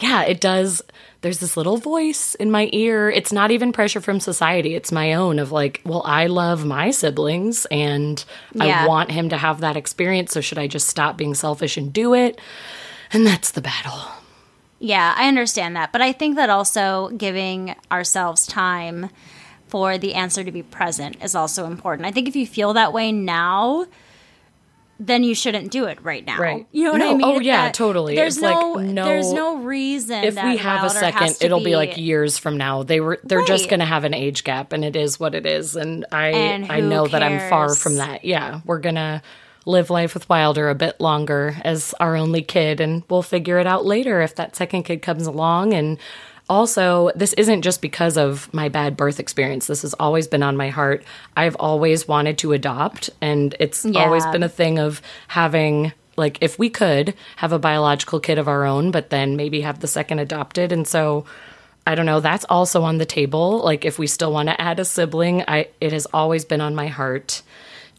yeah, 0.00 0.22
it 0.24 0.40
does. 0.40 0.82
There's 1.20 1.38
this 1.38 1.56
little 1.56 1.76
voice 1.76 2.34
in 2.36 2.50
my 2.50 2.68
ear. 2.72 3.10
It's 3.10 3.32
not 3.32 3.50
even 3.52 3.70
pressure 3.70 4.00
from 4.00 4.18
society, 4.18 4.74
it's 4.74 4.90
my 4.90 5.12
own 5.12 5.38
of 5.38 5.52
like, 5.52 5.82
well, 5.84 6.02
I 6.04 6.26
love 6.26 6.64
my 6.64 6.90
siblings 6.90 7.64
and 7.70 8.24
Yeah. 8.54 8.84
I 8.84 8.88
want 8.88 9.12
him 9.12 9.28
to 9.28 9.36
have 9.36 9.60
that 9.60 9.76
experience. 9.76 10.32
So 10.32 10.40
should 10.40 10.58
I 10.58 10.66
just 10.66 10.88
stop 10.88 11.16
being 11.16 11.34
selfish 11.34 11.76
and 11.76 11.92
do 11.92 12.12
it? 12.14 12.40
And 13.12 13.24
that's 13.24 13.52
the 13.52 13.60
battle. 13.60 14.00
Yeah, 14.80 15.14
I 15.16 15.28
understand 15.28 15.76
that. 15.76 15.92
But 15.92 16.00
I 16.00 16.12
think 16.12 16.36
that 16.36 16.50
also 16.50 17.10
giving 17.16 17.76
ourselves 17.92 18.46
time 18.46 19.10
for 19.68 19.98
the 19.98 20.14
answer 20.14 20.42
to 20.42 20.50
be 20.50 20.62
present 20.62 21.22
is 21.22 21.34
also 21.34 21.66
important. 21.66 22.06
I 22.06 22.10
think 22.10 22.26
if 22.26 22.34
you 22.34 22.46
feel 22.46 22.72
that 22.72 22.92
way 22.92 23.12
now, 23.12 23.86
then 24.98 25.22
you 25.22 25.34
shouldn't 25.34 25.70
do 25.70 25.84
it 25.84 26.02
right 26.02 26.26
now. 26.26 26.38
Right. 26.38 26.66
You 26.72 26.84
know 26.84 26.92
what 26.92 26.98
No, 26.98 27.10
I 27.10 27.14
mean? 27.14 27.22
oh, 27.24 27.40
yeah, 27.40 27.66
That 27.66 27.74
totally. 27.74 28.14
There's 28.16 28.36
It's 28.36 28.42
like, 28.42 28.54
no, 28.54 28.74
no- 28.74 29.04
there's 29.04 29.32
no 29.32 29.56
reason 29.58 30.24
If 30.24 30.34
we 30.34 30.56
have 30.58 30.84
a 30.84 30.90
second, 30.90 31.36
it'll 31.40 31.62
be, 31.62 31.76
like 31.76 31.96
years 31.96 32.36
from 32.36 32.56
now. 32.56 32.82
They 32.82 33.00
were 33.00 33.18
they're 33.22 33.44
just 33.44 33.70
going 33.70 33.80
to 33.80 33.86
have 33.86 34.04
an 34.04 34.12
age 34.12 34.44
gap 34.44 34.72
and 34.72 34.84
it 34.84 34.96
is 34.96 35.20
what 35.20 35.34
it 35.34 35.46
is 35.46 35.76
and 35.76 36.04
I 36.12 36.28
And 36.28 36.70
I 36.72 36.80
know 36.80 37.06
that 37.06 37.22
I'm 37.22 37.48
far 37.48 37.74
from 37.74 37.96
that. 37.96 38.24
Yeah, 38.24 38.60
we're 38.66 38.80
going 38.80 38.96
to 38.96 39.22
live 39.66 39.90
life 39.90 40.14
with 40.14 40.28
Wilder 40.28 40.68
a 40.68 40.74
bit 40.74 41.00
longer 41.00 41.56
as 41.64 41.94
our 42.00 42.16
only 42.16 42.42
kid 42.42 42.80
and 42.80 43.02
we'll 43.08 43.22
figure 43.22 43.58
it 43.58 43.66
out 43.66 43.84
later 43.84 44.20
if 44.20 44.34
that 44.36 44.56
second 44.56 44.84
kid 44.84 45.02
comes 45.02 45.26
along 45.26 45.74
and 45.74 45.98
also, 46.50 47.12
this 47.14 47.32
isn't 47.34 47.62
just 47.62 47.80
because 47.80 48.18
of 48.18 48.52
my 48.52 48.68
bad 48.68 48.96
birth 48.96 49.20
experience. 49.20 49.68
This 49.68 49.82
has 49.82 49.94
always 49.94 50.26
been 50.26 50.42
on 50.42 50.56
my 50.56 50.68
heart. 50.68 51.04
I've 51.36 51.54
always 51.60 52.08
wanted 52.08 52.38
to 52.38 52.52
adopt, 52.52 53.08
and 53.20 53.54
it's 53.60 53.86
always 53.86 54.26
been 54.26 54.42
a 54.42 54.48
thing 54.48 54.80
of 54.80 55.00
having, 55.28 55.92
like, 56.16 56.38
if 56.40 56.58
we 56.58 56.68
could 56.68 57.14
have 57.36 57.52
a 57.52 57.60
biological 57.60 58.18
kid 58.18 58.36
of 58.36 58.48
our 58.48 58.64
own, 58.64 58.90
but 58.90 59.10
then 59.10 59.36
maybe 59.36 59.60
have 59.60 59.78
the 59.78 59.86
second 59.86 60.18
adopted. 60.18 60.72
And 60.72 60.88
so, 60.88 61.24
I 61.86 61.94
don't 61.94 62.04
know, 62.04 62.18
that's 62.18 62.44
also 62.50 62.82
on 62.82 62.98
the 62.98 63.06
table. 63.06 63.58
Like, 63.58 63.84
if 63.84 63.96
we 63.96 64.08
still 64.08 64.32
want 64.32 64.48
to 64.48 64.60
add 64.60 64.80
a 64.80 64.84
sibling, 64.84 65.44
I 65.46 65.68
it 65.80 65.92
has 65.92 66.06
always 66.06 66.44
been 66.44 66.60
on 66.60 66.74
my 66.74 66.88
heart 66.88 67.42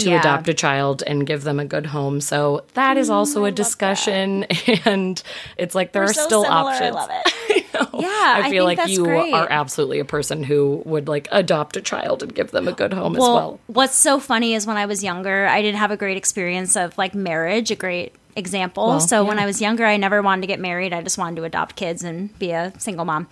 to 0.02 0.10
Yeah. 0.12 0.20
adopt 0.20 0.48
a 0.50 0.54
child 0.54 1.04
and 1.08 1.26
give 1.26 1.44
them 1.44 1.60
a 1.60 1.66
good 1.66 1.86
home. 1.88 2.22
So 2.22 2.64
that 2.76 2.98
is 2.98 3.10
also 3.10 3.46
a 3.46 3.52
discussion, 3.52 4.44
and 4.86 5.22
it's 5.58 5.74
like 5.76 5.92
there 5.94 6.04
We're 6.04 6.10
are 6.10 6.14
so 6.14 6.26
still 6.26 6.44
similar. 6.44 6.60
I 6.72 6.74
options. 6.74 6.96
love 6.96 7.10
it. 7.12 7.34
Yeah, 7.94 8.08
I 8.10 8.42
I 8.46 8.50
feel 8.50 8.68
think 8.68 8.80
like 8.80 8.90
you 8.90 9.04
great. 9.04 9.34
are 9.34 9.48
absolutely 9.50 10.00
a 10.00 10.06
person 10.06 10.44
who 10.44 10.82
would 10.86 11.08
like 11.08 11.28
adopt 11.32 11.76
a 11.78 11.82
child 11.82 12.22
and 12.24 12.34
give 12.34 12.52
them 12.52 12.68
a 12.68 12.72
good 12.72 12.94
home 12.94 13.16
as 13.16 13.20
well, 13.22 13.34
well. 13.34 13.60
what's 13.68 13.96
so 13.96 14.20
funny 14.20 14.54
is 14.54 14.66
when 14.68 14.78
I 14.78 14.86
was 14.86 15.04
younger, 15.04 15.48
I 15.48 15.62
did 15.62 15.76
have 15.76 15.90
a 15.92 15.98
great 15.98 16.16
experience 16.18 16.76
of 16.76 16.98
like 16.98 17.16
marriage, 17.16 17.72
a 17.72 17.76
great 17.76 18.14
example. 18.36 18.88
Well, 18.88 19.00
so 19.00 19.24
when. 19.24 19.40
I 19.40 19.46
was 19.46 19.62
younger, 19.62 19.86
I 19.86 19.98
never 19.98 20.22
wanted 20.22 20.42
to 20.42 20.48
get 20.48 20.60
married. 20.60 20.94
I 20.94 21.02
just 21.02 21.18
wanted 21.18 21.38
to 21.38 21.44
adopt 21.44 21.76
kids 21.76 22.04
and 22.04 22.38
be 22.38 22.52
a 22.52 22.72
single 22.78 23.06
mom. 23.06 23.28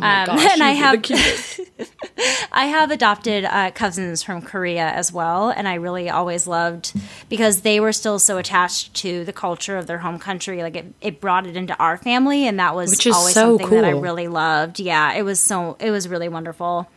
Oh 0.00 0.04
Um, 0.06 0.26
gosh, 0.26 0.44
and 0.52 0.62
I 0.62 0.70
have. 0.70 1.04
I 2.52 2.66
have 2.66 2.90
adopted 2.90 3.44
uh, 3.44 3.70
cousins 3.70 4.22
from 4.22 4.42
Korea 4.42 4.86
as 4.88 5.12
well, 5.12 5.50
and 5.50 5.66
I 5.68 5.74
really 5.74 6.10
always 6.10 6.46
loved 6.46 6.92
because 7.28 7.60
they 7.62 7.80
were 7.80 7.92
still 7.92 8.18
so 8.18 8.38
attached 8.38 8.94
to 8.94 9.24
the 9.24 9.32
culture 9.32 9.76
of 9.76 9.86
their 9.86 9.98
home 9.98 10.18
country. 10.18 10.62
Like 10.62 10.76
it, 10.76 10.92
it 11.00 11.20
brought 11.20 11.46
it 11.46 11.56
into 11.56 11.76
our 11.78 11.96
family, 11.96 12.46
and 12.46 12.58
that 12.58 12.74
was 12.74 12.90
Which 12.90 13.06
is 13.06 13.14
always 13.14 13.34
so 13.34 13.58
something 13.58 13.76
that 13.76 13.84
I 13.84 13.90
really 13.90 14.28
loved. 14.28 14.80
Yeah, 14.80 15.12
it 15.14 15.22
was 15.22 15.40
so 15.42 15.76
it 15.80 15.90
was 15.90 16.08
really 16.08 16.28
wonderful. 16.28 16.88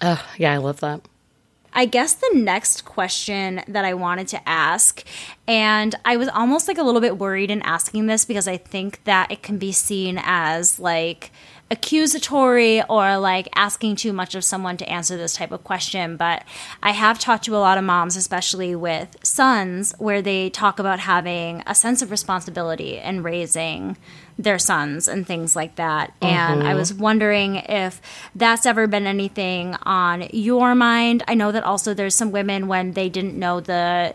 Ugh, 0.00 0.18
yeah, 0.36 0.52
I 0.52 0.58
love 0.58 0.80
that. 0.80 1.00
I 1.78 1.84
guess 1.84 2.14
the 2.14 2.32
next 2.34 2.84
question 2.84 3.62
that 3.68 3.84
I 3.84 3.94
wanted 3.94 4.26
to 4.28 4.48
ask, 4.48 5.04
and 5.46 5.94
I 6.04 6.16
was 6.16 6.26
almost 6.26 6.66
like 6.66 6.76
a 6.76 6.82
little 6.82 7.00
bit 7.00 7.18
worried 7.18 7.52
in 7.52 7.62
asking 7.62 8.06
this 8.08 8.24
because 8.24 8.48
I 8.48 8.56
think 8.56 9.04
that 9.04 9.30
it 9.30 9.44
can 9.44 9.58
be 9.58 9.70
seen 9.70 10.20
as 10.20 10.80
like 10.80 11.30
accusatory 11.70 12.82
or 12.82 13.18
like 13.18 13.48
asking 13.54 13.94
too 13.94 14.12
much 14.12 14.34
of 14.34 14.42
someone 14.42 14.76
to 14.78 14.88
answer 14.88 15.16
this 15.16 15.36
type 15.36 15.52
of 15.52 15.62
question. 15.62 16.16
But 16.16 16.42
I 16.82 16.90
have 16.90 17.20
talked 17.20 17.44
to 17.44 17.54
a 17.54 17.58
lot 17.58 17.78
of 17.78 17.84
moms, 17.84 18.16
especially 18.16 18.74
with 18.74 19.16
sons, 19.22 19.94
where 19.98 20.20
they 20.20 20.50
talk 20.50 20.80
about 20.80 20.98
having 20.98 21.62
a 21.64 21.76
sense 21.76 22.02
of 22.02 22.10
responsibility 22.10 22.98
and 22.98 23.22
raising 23.22 23.96
their 24.38 24.58
sons 24.58 25.08
and 25.08 25.26
things 25.26 25.56
like 25.56 25.74
that. 25.76 26.12
Mm-hmm. 26.20 26.26
And 26.26 26.62
I 26.68 26.74
was 26.74 26.94
wondering 26.94 27.56
if 27.56 28.00
that's 28.34 28.66
ever 28.66 28.86
been 28.86 29.06
anything 29.06 29.74
on 29.82 30.28
your 30.32 30.74
mind. 30.74 31.24
I 31.26 31.34
know 31.34 31.50
that 31.52 31.64
also 31.64 31.92
there's 31.92 32.14
some 32.14 32.30
women 32.30 32.68
when 32.68 32.92
they 32.92 33.08
didn't 33.08 33.36
know 33.36 33.60
the 33.60 34.14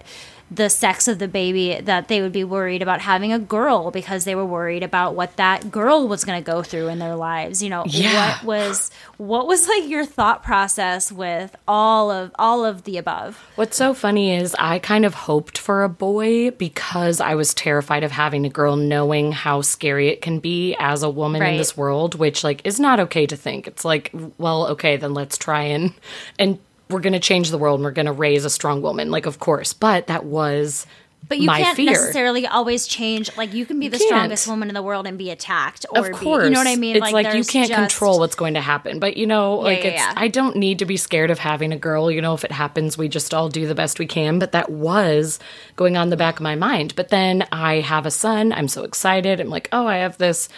the 0.53 0.69
sex 0.69 1.07
of 1.07 1.19
the 1.19 1.27
baby 1.27 1.79
that 1.81 2.07
they 2.07 2.21
would 2.21 2.31
be 2.31 2.43
worried 2.43 2.81
about 2.81 3.01
having 3.01 3.31
a 3.33 3.39
girl 3.39 3.91
because 3.91 4.25
they 4.25 4.35
were 4.35 4.45
worried 4.45 4.83
about 4.83 5.15
what 5.15 5.35
that 5.37 5.71
girl 5.71 6.07
was 6.07 6.23
going 6.25 6.41
to 6.41 6.45
go 6.45 6.61
through 6.61 6.87
in 6.89 6.99
their 6.99 7.15
lives 7.15 7.63
you 7.63 7.69
know 7.69 7.83
Yeah. 7.87 8.37
what 8.37 8.43
was 8.43 8.91
what 9.17 9.47
was 9.47 9.67
like 9.67 9.87
your 9.89 10.05
thought 10.05 10.43
process 10.43 11.11
with 11.11 11.55
all 11.67 12.11
of 12.11 12.31
all 12.37 12.65
of 12.65 12.83
the 12.83 12.97
above 12.97 13.39
What's 13.55 13.77
so 13.77 13.93
funny 13.93 14.35
is 14.35 14.55
I 14.59 14.79
kind 14.79 15.05
of 15.05 15.13
hoped 15.13 15.57
for 15.57 15.83
a 15.83 15.89
boy 15.89 16.51
because 16.51 17.21
I 17.21 17.35
was 17.35 17.53
terrified 17.53 18.03
of 18.03 18.11
having 18.11 18.45
a 18.45 18.49
girl, 18.49 18.75
knowing 18.75 19.31
how 19.31 19.61
scary 19.61 20.09
it 20.09 20.21
can 20.21 20.39
be 20.39 20.75
as 20.79 21.03
a 21.03 21.09
woman 21.09 21.41
in 21.43 21.57
this 21.57 21.77
world, 21.77 22.15
which 22.15 22.43
like 22.43 22.65
is 22.65 22.79
not 22.79 22.99
okay 22.99 23.25
to 23.27 23.35
think. 23.35 23.67
It's 23.67 23.85
like, 23.85 24.11
well, 24.37 24.67
okay, 24.69 24.97
then 24.97 25.13
let's 25.13 25.37
try 25.37 25.63
and 25.63 25.93
and 26.39 26.59
we're 26.93 26.99
gonna 27.01 27.19
change 27.19 27.49
the 27.49 27.57
world 27.57 27.79
and 27.79 27.85
we're 27.85 27.91
gonna 27.91 28.13
raise 28.13 28.45
a 28.45 28.49
strong 28.49 28.81
woman, 28.81 29.11
like 29.11 29.25
of 29.25 29.39
course. 29.39 29.73
But 29.73 30.07
that 30.07 30.23
was 30.25 30.85
But 31.27 31.39
you 31.39 31.47
my 31.47 31.61
can't 31.61 31.75
fear. 31.77 31.91
necessarily 31.91 32.45
always 32.45 32.85
change. 32.85 33.35
Like 33.37 33.53
you 33.53 33.65
can 33.65 33.79
be 33.79 33.87
the 33.87 33.97
can't. 33.97 34.07
strongest 34.09 34.47
woman 34.47 34.67
in 34.69 34.75
the 34.75 34.81
world 34.83 35.07
and 35.07 35.17
be 35.17 35.29
attacked, 35.31 35.85
or 35.89 36.07
of 36.07 36.11
course, 36.17 36.43
be, 36.43 36.47
you 36.49 36.53
know 36.53 36.59
what 36.59 36.67
I 36.67 36.75
mean. 36.75 36.95
It's 36.97 37.11
like, 37.11 37.33
you 37.33 37.43
can't 37.45 37.69
just- 37.69 37.79
control 37.79 38.19
what's 38.19 38.35
going 38.35 38.53
to 38.55 38.61
happen. 38.61 38.99
But 38.99 39.15
you 39.17 39.25
know, 39.25 39.55
like 39.55 39.83
yeah, 39.83 39.89
it's 39.91 40.01
yeah. 40.01 40.13
I 40.15 40.27
don't 40.27 40.57
need 40.57 40.79
to 40.79 40.85
be 40.85 40.97
scared 40.97 41.31
of 41.31 41.39
having 41.39 41.71
a 41.71 41.77
girl. 41.77 42.11
You 42.11 42.21
know, 42.21 42.33
if 42.33 42.43
it 42.43 42.51
happens, 42.51 42.97
we 42.97 43.07
just 43.07 43.33
all 43.33 43.47
do 43.49 43.65
the 43.67 43.75
best 43.75 43.99
we 43.99 44.05
can. 44.05 44.37
But 44.37 44.51
that 44.51 44.69
was 44.69 45.39
going 45.77 45.95
on 45.97 46.09
the 46.09 46.17
back 46.17 46.35
of 46.35 46.41
my 46.41 46.55
mind. 46.55 46.93
But 46.95 47.07
then 47.09 47.47
I 47.51 47.79
have 47.79 48.05
a 48.05 48.11
son. 48.11 48.51
I'm 48.51 48.67
so 48.67 48.83
excited. 48.83 49.39
I'm 49.39 49.49
like, 49.49 49.69
oh, 49.71 49.87
I 49.87 49.97
have 49.97 50.17
this 50.17 50.49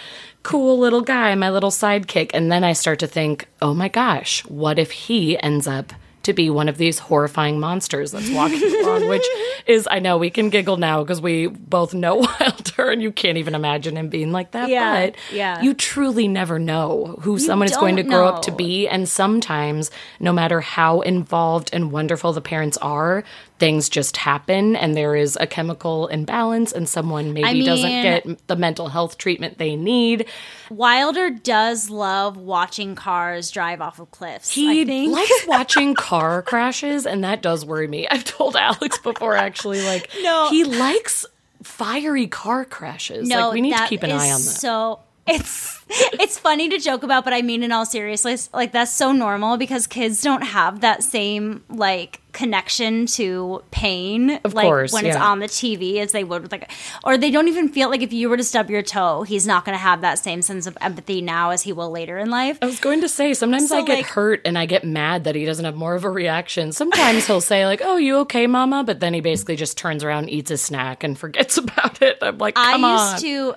cool 0.41 0.77
little 0.77 1.01
guy, 1.01 1.33
my 1.35 1.49
little 1.49 1.71
sidekick. 1.71 2.29
And 2.33 2.51
then 2.51 2.63
I 2.63 2.73
start 2.73 2.99
to 2.99 3.07
think, 3.07 3.47
oh 3.63 3.73
my 3.73 3.87
gosh, 3.87 4.45
what 4.45 4.77
if 4.77 4.91
he 4.91 5.39
ends 5.41 5.67
up 5.67 5.91
to 6.25 6.33
be 6.33 6.49
one 6.49 6.67
of 6.69 6.77
these 6.77 6.99
horrifying 6.99 7.59
monsters 7.59 8.11
that's 8.11 8.29
walking 8.29 8.61
along, 8.83 9.07
which 9.07 9.25
is, 9.65 9.87
I 9.89 9.99
know 9.99 10.17
we 10.17 10.29
can 10.29 10.49
giggle 10.49 10.77
now 10.77 11.03
because 11.03 11.21
we 11.21 11.47
both 11.47 11.93
know 11.93 12.15
Wilder 12.39 12.91
and 12.91 13.01
you 13.01 13.11
can't 13.11 13.37
even 13.37 13.55
imagine 13.55 13.95
him 13.95 14.09
being 14.09 14.31
like 14.31 14.51
that. 14.51 14.69
Yeah, 14.69 15.07
but 15.07 15.15
yeah. 15.31 15.61
you 15.61 15.73
truly 15.73 16.27
never 16.27 16.59
know 16.59 17.17
who 17.21 17.39
someone 17.39 17.67
is 17.69 17.77
going 17.77 17.95
to 17.95 18.03
grow 18.03 18.27
up 18.27 18.43
to 18.43 18.51
be. 18.51 18.87
And 18.87 19.07
sometimes, 19.07 19.91
no 20.19 20.33
matter 20.33 20.61
how 20.61 21.01
involved 21.01 21.69
and 21.73 21.91
wonderful 21.91 22.33
the 22.33 22.41
parents 22.41 22.77
are, 22.77 23.23
things 23.57 23.87
just 23.87 24.17
happen 24.17 24.75
and 24.75 24.95
there 24.95 25.15
is 25.15 25.37
a 25.39 25.47
chemical 25.47 26.07
imbalance 26.07 26.73
and 26.73 26.89
someone 26.89 27.33
maybe 27.33 27.63
doesn't 27.63 27.89
get 27.89 28.47
the 28.47 28.55
mental 28.55 28.89
health 28.89 29.17
treatment 29.17 29.57
they 29.57 29.75
need. 29.75 30.25
Wilder 30.69 31.29
does 31.29 31.89
love 31.89 32.35
watching 32.35 32.95
cars 32.95 33.51
drive 33.51 33.79
off 33.79 33.99
of 33.99 34.11
cliffs. 34.11 34.51
He 34.51 34.81
I 34.81 35.07
likes 35.07 35.47
watching 35.47 35.95
car 36.19 36.41
crashes, 36.41 37.05
and 37.05 37.23
that 37.23 37.41
does 37.41 37.65
worry 37.65 37.87
me. 37.87 38.07
I've 38.09 38.23
told 38.23 38.55
Alex 38.55 38.97
before, 38.99 39.35
actually, 39.35 39.81
like, 39.83 40.09
No. 40.21 40.49
he 40.49 40.63
likes 40.63 41.25
fiery 41.63 42.27
car 42.27 42.65
crashes. 42.65 43.27
no, 43.27 43.47
like, 43.47 43.53
we 43.53 43.61
need 43.61 43.75
to 43.77 43.87
keep 43.87 44.03
an 44.03 44.11
eye 44.11 44.31
on 44.31 44.41
that. 44.41 44.59
So 44.59 44.99
it's 45.27 45.83
it's 45.89 46.37
funny 46.39 46.69
to 46.69 46.79
joke 46.79 47.03
about, 47.03 47.23
but 47.23 47.33
I 47.33 47.41
mean 47.41 47.63
in 47.63 47.71
all 47.71 47.85
seriousness, 47.85 48.49
like 48.53 48.71
that's 48.71 48.91
so 48.91 49.11
normal 49.11 49.57
because 49.57 49.87
kids 49.87 50.21
don't 50.21 50.41
have 50.41 50.81
that 50.81 51.03
same 51.03 51.63
like 51.69 52.21
connection 52.31 53.05
to 53.05 53.63
pain, 53.71 54.31
Of 54.43 54.53
like 54.53 54.65
course, 54.65 54.91
when 54.91 55.05
it's 55.05 55.15
on 55.15 55.39
the 55.39 55.45
TV 55.47 55.97
as 55.99 56.11
they 56.11 56.23
would 56.25 56.41
with 56.41 56.51
like, 56.51 56.69
or 57.05 57.17
they 57.17 57.31
don't 57.31 57.47
even 57.47 57.69
feel 57.69 57.89
like 57.89 58.01
if 58.01 58.11
you 58.11 58.27
were 58.29 58.35
to 58.35 58.43
stub 58.43 58.69
your 58.69 58.81
toe, 58.81 59.23
he's 59.23 59.47
not 59.47 59.63
going 59.63 59.73
to 59.75 59.81
have 59.81 60.01
that 60.01 60.19
same 60.19 60.41
sense 60.41 60.67
of 60.67 60.77
empathy 60.81 61.21
now 61.21 61.51
as 61.51 61.61
he 61.61 61.71
will 61.71 61.89
later 61.91 62.17
in 62.17 62.29
life. 62.29 62.57
I 62.61 62.65
was 62.65 62.79
going 62.81 62.99
to 63.01 63.07
say, 63.09 63.33
sometimes 63.33 63.69
So, 63.69 63.77
I 63.77 63.83
get 63.83 63.95
like- 63.99 64.05
hurt 64.07 64.41
and 64.43 64.57
I 64.57 64.65
get 64.65 64.83
mad 64.83 65.23
that 65.23 65.33
he 65.35 65.45
doesn't 65.45 65.63
have 65.63 65.75
more 65.75 65.95
of 65.95 66.03
a 66.03 66.09
reaction. 66.09 66.73
Sometimes 66.73 67.25
he'll 67.25 67.39
say, 67.39 67.65
like, 67.65 67.79
oh, 67.81 67.95
you 67.95 68.17
okay, 68.17 68.47
mama? 68.47 68.83
But 68.83 68.99
then 68.99 69.13
he 69.13 69.21
basically 69.21 69.55
just 69.55 69.77
turns 69.77 70.03
around, 70.03 70.29
eats 70.29 70.51
a 70.51 70.57
snack, 70.57 71.05
and 71.05 71.17
forgets 71.17 71.55
about 71.57 72.01
it. 72.01 72.17
I'm 72.21 72.37
like, 72.37 72.55
come 72.55 72.83
I 72.83 72.89
on. 72.97 73.11
used 73.13 73.23
to. 73.23 73.55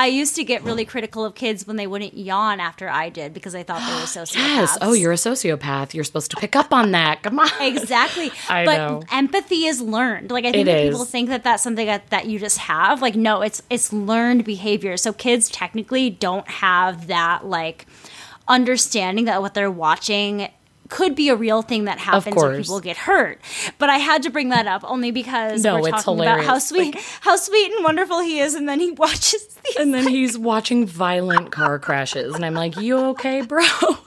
I 0.00 0.06
used 0.06 0.34
to 0.36 0.44
get 0.44 0.64
really 0.64 0.86
critical 0.86 1.26
of 1.26 1.34
kids 1.34 1.66
when 1.66 1.76
they 1.76 1.86
wouldn't 1.86 2.16
yawn 2.16 2.58
after 2.58 2.88
I 2.88 3.10
did 3.10 3.34
because 3.34 3.54
I 3.54 3.62
thought 3.62 3.86
they 3.86 3.94
were 3.96 4.00
sociopaths. 4.24 4.34
Yes. 4.34 4.78
Oh, 4.80 4.94
you're 4.94 5.12
a 5.12 5.16
sociopath. 5.16 5.92
You're 5.92 6.04
supposed 6.04 6.30
to 6.30 6.38
pick 6.38 6.56
up 6.56 6.72
on 6.72 6.92
that. 6.92 7.22
Come 7.22 7.38
on. 7.38 7.50
exactly. 7.60 8.32
I 8.48 8.64
but 8.64 8.76
know. 8.78 9.02
empathy 9.12 9.66
is 9.66 9.82
learned. 9.82 10.30
Like 10.30 10.46
I 10.46 10.52
think 10.52 10.68
people 10.68 11.04
think 11.04 11.28
that 11.28 11.44
that's 11.44 11.62
something 11.62 11.84
that, 11.84 12.08
that 12.08 12.24
you 12.24 12.38
just 12.38 12.56
have. 12.56 13.02
Like 13.02 13.14
no, 13.14 13.42
it's 13.42 13.62
it's 13.68 13.92
learned 13.92 14.46
behavior. 14.46 14.96
So 14.96 15.12
kids 15.12 15.50
technically 15.50 16.08
don't 16.08 16.48
have 16.48 17.08
that 17.08 17.44
like 17.44 17.84
understanding 18.48 19.26
that 19.26 19.42
what 19.42 19.52
they're 19.52 19.70
watching 19.70 20.48
could 20.90 21.14
be 21.14 21.28
a 21.30 21.36
real 21.36 21.62
thing 21.62 21.84
that 21.84 21.98
happens 21.98 22.36
when 22.36 22.56
people 22.60 22.80
get 22.80 22.96
hurt. 22.96 23.40
But 23.78 23.88
I 23.88 23.96
had 23.98 24.22
to 24.24 24.30
bring 24.30 24.50
that 24.50 24.66
up 24.66 24.82
only 24.84 25.10
because 25.10 25.64
No, 25.64 25.76
we're 25.80 25.88
it's 25.88 26.04
talking 26.04 26.20
about 26.20 26.38
how 26.40 26.58
hilarious. 26.58 26.68
sweet 26.68 26.96
how 27.20 27.36
sweet 27.36 27.72
and 27.72 27.84
wonderful 27.84 28.20
he 28.20 28.40
is 28.40 28.54
and 28.54 28.68
then 28.68 28.80
he 28.80 28.90
watches 29.04 29.46
these 29.64 29.76
and 29.76 29.94
then 29.94 30.06
he's 30.08 30.36
watching 30.36 30.86
violent 30.86 31.50
car 31.52 31.78
crashes. 31.78 32.34
And 32.34 32.44
I'm 32.44 32.54
like, 32.54 32.76
you 32.76 32.98
okay, 33.10 33.40
bro? 33.42 33.62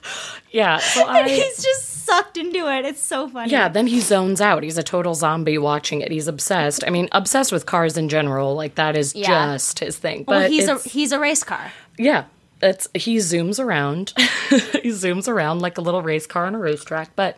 yeah. 0.52 0.78
So 0.78 1.04
I. 1.08 1.28
he's 1.28 1.64
just 1.64 1.90
sucked 2.06 2.38
into 2.38 2.68
it. 2.72 2.86
It's 2.86 3.02
so 3.02 3.30
funny. 3.30 3.52
Yeah, 3.52 3.70
then 3.70 3.88
he 3.88 4.02
zones 4.02 4.42
out. 4.42 4.62
He's 4.64 4.78
a 4.78 4.84
total 4.84 5.16
zombie 5.16 5.58
watching 5.58 6.02
it. 6.02 6.12
He's 6.12 6.28
obsessed. 6.28 6.84
I 6.86 6.90
mean, 6.90 7.08
obsessed 7.14 7.52
with 7.54 7.66
cars 7.66 7.98
in 7.98 8.10
general. 8.10 8.56
Like 8.56 8.76
that 8.76 8.98
is 8.98 9.16
Yeah. 9.16 9.54
just 9.54 9.80
his 9.80 9.98
thing. 9.98 10.26
Well, 10.28 10.42
But 10.42 10.52
he's 10.52 10.68
a 10.68 10.78
he's 10.80 11.12
a 11.14 11.20
race 11.20 11.44
car. 11.46 11.72
yeah, 11.98 12.26
it's 12.64 12.88
he 12.94 13.18
zooms 13.18 13.64
around. 13.64 14.14
he 14.50 14.90
zooms 14.90 15.28
around 15.28 15.60
like 15.60 15.78
a 15.78 15.82
little 15.82 16.02
race 16.02 16.26
car 16.26 16.46
on 16.46 16.56
a 16.56 16.60
racetrack. 16.60 17.12
But 17.16 17.38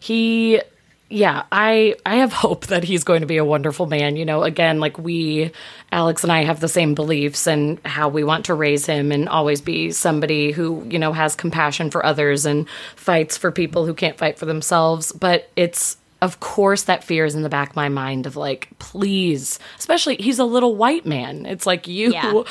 he, 0.00 0.60
yeah, 1.08 1.44
I 1.52 1.94
I 2.04 2.16
have 2.16 2.32
hope 2.32 2.66
that 2.66 2.84
he's 2.84 3.04
going 3.04 3.20
to 3.20 3.26
be 3.26 3.36
a 3.36 3.44
wonderful 3.44 3.86
man. 3.86 4.16
You 4.16 4.24
know, 4.24 4.42
again, 4.42 4.80
like 4.80 4.98
we, 4.98 5.52
Alex 5.92 6.22
and 6.22 6.32
I 6.32 6.44
have 6.44 6.60
the 6.60 6.68
same 6.68 6.94
beliefs 6.94 7.46
and 7.46 7.78
how 7.84 8.08
we 8.08 8.24
want 8.24 8.46
to 8.46 8.54
raise 8.54 8.86
him 8.86 9.12
and 9.12 9.28
always 9.28 9.60
be 9.60 9.92
somebody 9.92 10.50
who 10.50 10.84
you 10.90 10.98
know 10.98 11.12
has 11.12 11.34
compassion 11.34 11.90
for 11.90 12.04
others 12.04 12.44
and 12.44 12.68
fights 12.96 13.36
for 13.36 13.52
people 13.52 13.86
who 13.86 13.94
can't 13.94 14.18
fight 14.18 14.38
for 14.38 14.46
themselves. 14.46 15.12
But 15.12 15.48
it's 15.56 15.96
of 16.22 16.40
course 16.40 16.84
that 16.84 17.04
fear 17.04 17.24
is 17.24 17.34
in 17.34 17.42
the 17.42 17.48
back 17.48 17.70
of 17.70 17.76
my 17.76 17.90
mind 17.90 18.26
of 18.26 18.36
like 18.36 18.68
please 18.78 19.58
especially 19.78 20.16
he's 20.16 20.38
a 20.38 20.44
little 20.44 20.74
white 20.74 21.04
man 21.04 21.44
it's 21.44 21.66
like 21.66 21.86
you 21.86 22.10
Yeah. 22.10 22.42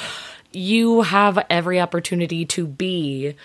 You 0.56 1.02
have 1.02 1.46
every 1.50 1.80
opportunity 1.80 2.46
to 2.46 2.66
be 2.68 3.36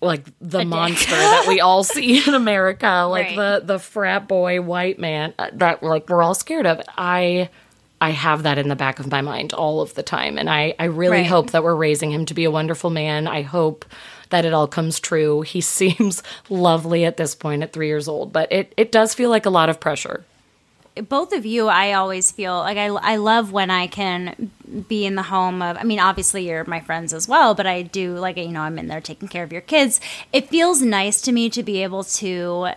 like 0.00 0.24
the 0.40 0.64
monster 0.64 1.10
that 1.10 1.46
we 1.48 1.60
all 1.60 1.82
see 1.94 2.22
in 2.26 2.34
America, 2.34 3.06
like 3.10 3.28
Right. 3.28 3.36
the 3.36 3.62
the 3.66 3.78
frat 3.78 4.28
boy 4.28 4.60
white 4.60 4.98
man 4.98 5.34
uh, 5.38 5.48
that 5.54 5.82
like 5.82 6.08
we're 6.08 6.22
all 6.22 6.34
scared 6.34 6.66
of. 6.66 6.80
I 6.96 7.48
I 8.00 8.10
have 8.10 8.42
that 8.42 8.58
in 8.58 8.68
the 8.68 8.76
back 8.76 8.98
of 9.00 9.10
my 9.10 9.22
mind 9.22 9.52
all 9.54 9.80
of 9.80 9.94
the 9.94 10.02
time, 10.02 10.36
and 10.38 10.50
I 10.50 10.74
I 10.78 10.84
really 10.84 11.18
Right. 11.18 11.26
hope 11.26 11.50
that 11.52 11.62
we're 11.64 11.74
raising 11.74 12.10
him 12.12 12.26
to 12.26 12.34
be 12.34 12.44
a 12.44 12.50
wonderful 12.50 12.90
man. 12.90 13.26
I 13.26 13.42
hope 13.42 13.84
that 14.30 14.44
it 14.44 14.52
all 14.52 14.66
comes 14.68 15.00
true. 15.00 15.40
He 15.42 15.60
seems 15.78 16.22
lovely 16.50 17.04
at 17.06 17.16
this 17.16 17.34
point 17.34 17.62
at 17.62 17.72
three 17.72 17.86
years 17.88 18.06
old, 18.08 18.32
but 18.32 18.52
it 18.52 18.72
it 18.76 18.92
does 18.92 19.14
feel 19.14 19.30
like 19.30 19.46
a 19.46 19.50
lot 19.50 19.68
of 19.70 19.80
pressure. 19.80 20.24
Both 21.08 21.32
of 21.32 21.44
you, 21.44 21.68
I 21.68 21.92
always 21.92 22.30
feel 22.32 22.56
like 22.58 22.78
I, 22.78 22.86
I 22.86 23.16
love 23.16 23.52
when 23.52 23.70
I 23.70 23.86
can 23.86 24.50
be 24.88 25.04
in 25.06 25.14
the 25.14 25.22
home 25.22 25.60
of, 25.62 25.76
I 25.76 25.82
mean, 25.84 26.00
obviously 26.00 26.48
you're 26.48 26.64
my 26.64 26.80
friends 26.80 27.12
as 27.12 27.28
well, 27.28 27.54
but 27.54 27.66
I 27.66 27.82
do 27.82 28.14
like, 28.16 28.36
you 28.36 28.48
know, 28.48 28.62
I'm 28.62 28.78
in 28.78 28.88
there 28.88 29.00
taking 29.00 29.28
care 29.28 29.44
of 29.44 29.52
your 29.52 29.60
kids. 29.60 30.00
It 30.32 30.48
feels 30.48 30.80
nice 30.82 31.20
to 31.22 31.32
me 31.32 31.50
to 31.50 31.62
be 31.62 31.82
able 31.82 32.04
to 32.04 32.68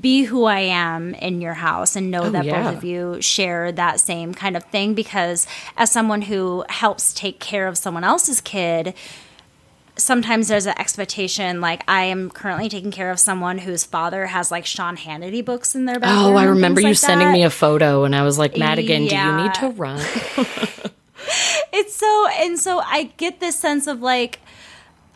be 0.00 0.22
who 0.24 0.44
I 0.44 0.60
am 0.60 1.12
in 1.14 1.40
your 1.40 1.54
house 1.54 1.96
and 1.96 2.10
know 2.10 2.22
Oh, 2.24 2.30
that 2.30 2.44
yeah. 2.44 2.62
both 2.70 2.76
of 2.78 2.84
you 2.84 3.20
share 3.20 3.72
that 3.72 3.98
same 3.98 4.32
kind 4.32 4.56
of 4.56 4.62
thing 4.64 4.94
because 4.94 5.44
as 5.76 5.90
someone 5.90 6.22
who 6.22 6.64
helps 6.68 7.12
take 7.12 7.40
care 7.40 7.66
of 7.66 7.76
someone 7.76 8.04
else's 8.04 8.40
kid, 8.40 8.94
sometimes 9.96 10.48
there's 10.48 10.66
an 10.66 10.78
expectation 10.78 11.60
like 11.60 11.84
I 11.88 12.04
am 12.04 12.30
currently 12.30 12.68
taking 12.68 12.90
care 12.90 13.10
of 13.10 13.20
someone 13.20 13.58
whose 13.58 13.84
father 13.84 14.26
has 14.26 14.50
like 14.50 14.66
Sean 14.66 14.96
Hannity 14.96 15.44
books 15.44 15.74
in 15.74 15.84
their 15.84 16.00
bathroom. 16.00 16.34
Oh, 16.34 16.36
I 16.36 16.44
remember 16.44 16.80
you 16.80 16.88
like 16.88 16.96
sending 16.96 17.28
that. 17.28 17.32
me 17.32 17.44
a 17.44 17.50
photo, 17.50 18.04
and 18.04 18.14
I 18.14 18.22
was 18.22 18.38
like, 18.38 18.56
Madigan, 18.56 19.06
do 19.06 19.16
you 19.16 19.36
need 19.36 19.54
to 19.54 19.68
run? 19.70 20.04
It's 21.72 21.96
so 21.96 22.28
and 22.28 22.58
so 22.58 22.80
I 22.80 23.04
get 23.16 23.40
this 23.40 23.58
sense 23.58 23.86
of 23.86 24.02
like 24.02 24.40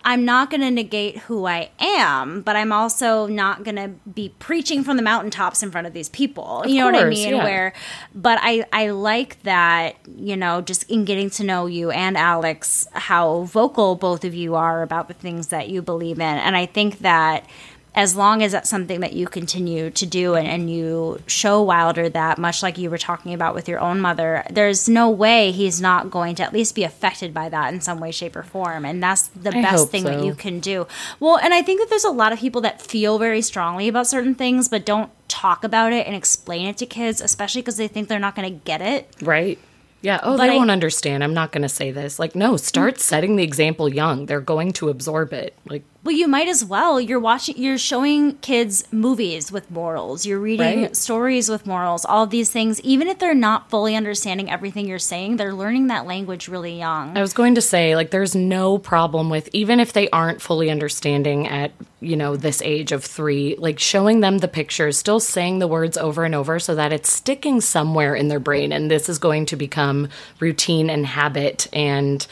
I'm 0.07 0.25
not 0.25 0.51
going 0.51 0.61
to 0.61 0.71
negate 0.71 1.19
who 1.19 1.47
I 1.47 1.69
am, 1.81 2.43
but 2.43 2.55
I'm 2.55 2.71
also 2.71 3.27
not 3.27 3.65
going 3.65 3.75
to 3.75 3.89
be 4.09 4.33
preaching 4.39 4.85
from 4.85 4.97
the 4.97 5.03
mountaintops 5.03 5.65
in 5.65 5.73
front 5.73 5.89
of 5.89 5.95
these 5.95 6.09
people. 6.09 6.63
Of 6.63 6.71
you 6.71 6.79
know 6.79 6.87
what 6.87 6.95
I 6.95 7.09
mean? 7.09 7.35
yeah. 7.35 7.43
Where 7.43 7.73
but 8.15 8.39
I 8.41 8.65
I 8.73 8.91
like 8.91 9.43
that, 9.43 9.97
you 10.17 10.37
know, 10.37 10.61
just 10.61 10.89
in 10.89 11.05
getting 11.05 11.29
to 11.31 11.45
know 11.45 11.67
you 11.67 11.91
and 11.91 12.17
Alex 12.17 12.87
how 12.93 13.43
vocal 13.43 13.97
both 13.97 14.25
of 14.25 14.33
you 14.33 14.55
are 14.55 14.83
about 14.85 15.09
the 15.09 15.15
things 15.15 15.49
that 15.49 15.71
you 15.71 15.83
believe 15.83 16.21
in. 16.21 16.23
And 16.23 16.57
I 16.57 16.67
think 16.67 17.01
that 17.01 17.45
as 17.97 18.15
long 18.15 18.43
as 18.43 18.53
that's 18.53 18.69
something 18.69 19.01
that 19.01 19.15
you 19.15 19.27
continue 19.27 19.89
to 19.91 20.05
do 20.05 20.35
and, 20.35 20.47
and 20.47 20.71
you 20.71 21.19
show 21.27 21.63
Wilder 21.63 22.11
that, 22.11 22.37
much 22.37 22.63
like 22.63 22.77
you 22.77 22.91
were 22.91 22.99
talking 22.99 23.33
about 23.33 23.55
with 23.55 23.69
your 23.69 23.81
own 23.81 24.01
mother, 24.01 24.45
there's 24.51 24.87
no 24.87 25.09
way 25.11 25.51
he's 25.51 25.81
not 25.81 26.11
going 26.11 26.35
to 26.37 26.43
at 26.43 26.53
least 26.53 26.75
be 26.75 26.85
affected 26.85 27.33
by 27.33 27.49
that 27.49 27.73
in 27.73 27.81
some 27.81 27.99
way, 27.99 28.11
shape, 28.11 28.37
or 28.37 28.43
form. 28.43 28.85
And 28.85 29.03
that's 29.03 29.29
the 29.29 29.49
I 29.57 29.63
best 29.63 29.89
thing 29.89 30.05
that 30.05 30.23
you 30.23 30.35
can 30.35 30.61
do. 30.61 30.87
Well, 31.21 31.39
and 31.39 31.55
I 31.55 31.63
think 31.63 31.81
that 31.81 31.89
there's 31.89 32.05
a 32.05 32.11
lot 32.11 32.33
of 32.33 32.39
people 32.39 32.61
that 32.61 32.83
feel 32.83 33.19
very 33.19 33.41
strongly 33.41 33.89
about 33.89 34.07
certain 34.07 34.35
things, 34.35 34.69
but 34.69 34.85
don't 34.85 35.11
talk 35.29 35.65
about 35.65 35.93
it 35.95 36.07
and 36.07 36.15
explain 36.15 36.67
it 36.67 36.77
to 36.77 36.87
kids, 36.87 37.23
especially 37.23 37.63
because 37.63 37.79
they 37.79 37.89
think 37.89 38.09
they're 38.09 38.19
not 38.19 38.37
going 38.37 38.53
to 38.53 38.61
get 38.65 38.83
it. 38.83 39.09
Right. 39.23 39.59
Yeah. 40.03 40.21
Oh, 40.23 40.37
But 40.37 40.47
they 40.49 40.53
I- 40.53 40.57
won't 40.57 40.71
understand. 40.71 41.25
I'm 41.25 41.35
not 41.35 41.51
going 41.51 41.63
to 41.63 41.69
say 41.69 41.91
this. 41.91 42.19
Like, 42.19 42.37
no, 42.37 42.57
start 42.59 43.01
setting 43.01 43.37
the 43.37 43.43
example 43.43 43.89
young. 43.93 44.27
They're 44.27 44.41
going 44.43 44.73
to 44.75 44.89
absorb 44.91 45.33
it. 45.33 45.55
Like, 45.69 45.83
Well, 46.05 46.15
you 46.15 46.29
might 46.29 46.47
as 46.47 46.65
well. 46.65 47.01
You're 47.01 47.19
watching, 47.19 47.57
you're 47.59 47.79
showing 47.79 48.37
kids 48.39 48.85
movies 48.93 49.51
with 49.51 49.71
morals. 49.71 50.25
You're 50.25 50.39
reading 50.39 50.83
Right. 50.83 50.97
stories 50.97 51.49
with 51.49 51.67
morals, 51.67 52.05
all 52.05 52.27
these 52.27 52.51
things. 52.51 52.81
Even 52.83 53.09
if 53.09 53.19
they're 53.19 53.35
not 53.35 53.71
fully 53.71 53.97
understanding 53.97 54.49
everything 54.49 54.87
you're 54.87 54.99
saying, 55.01 55.37
they're 55.37 55.53
learning 55.53 55.89
that 55.89 56.07
language 56.07 56.47
really 56.47 56.79
young. 56.79 57.17
I 57.17 57.21
was 57.21 57.33
going 57.33 57.57
to 57.57 57.61
say, 57.61 57.97
like, 57.97 58.11
there's 58.11 58.37
no 58.37 58.79
problem 58.79 59.31
with, 59.31 59.49
even 59.53 59.81
if 59.81 59.93
they 59.93 60.09
aren't 60.11 60.41
fully 60.41 60.71
understanding 60.71 61.49
at, 61.49 61.73
you 62.01 62.15
know, 62.15 62.37
this 62.37 62.63
age 62.63 62.93
of 62.93 63.05
three, 63.05 63.57
like 63.59 63.79
showing 63.81 64.21
them 64.21 64.39
the 64.39 64.49
pictures, 64.49 64.97
still 64.97 65.19
saying 65.19 65.59
the 65.59 65.67
words 65.67 65.97
over 65.97 66.25
and 66.25 66.35
over 66.37 66.61
so 66.61 66.75
that 66.77 66.93
it's 66.93 67.13
sticking 67.13 67.61
somewhere 67.61 68.15
in 68.15 68.29
their 68.29 68.39
brain. 68.41 68.73
And 68.73 68.89
this 68.91 69.09
is 69.09 69.19
going 69.19 69.47
to 69.47 69.57
become 69.57 70.09
routine 70.39 70.89
and 70.89 71.05
habit. 71.05 71.67
And 71.73 72.25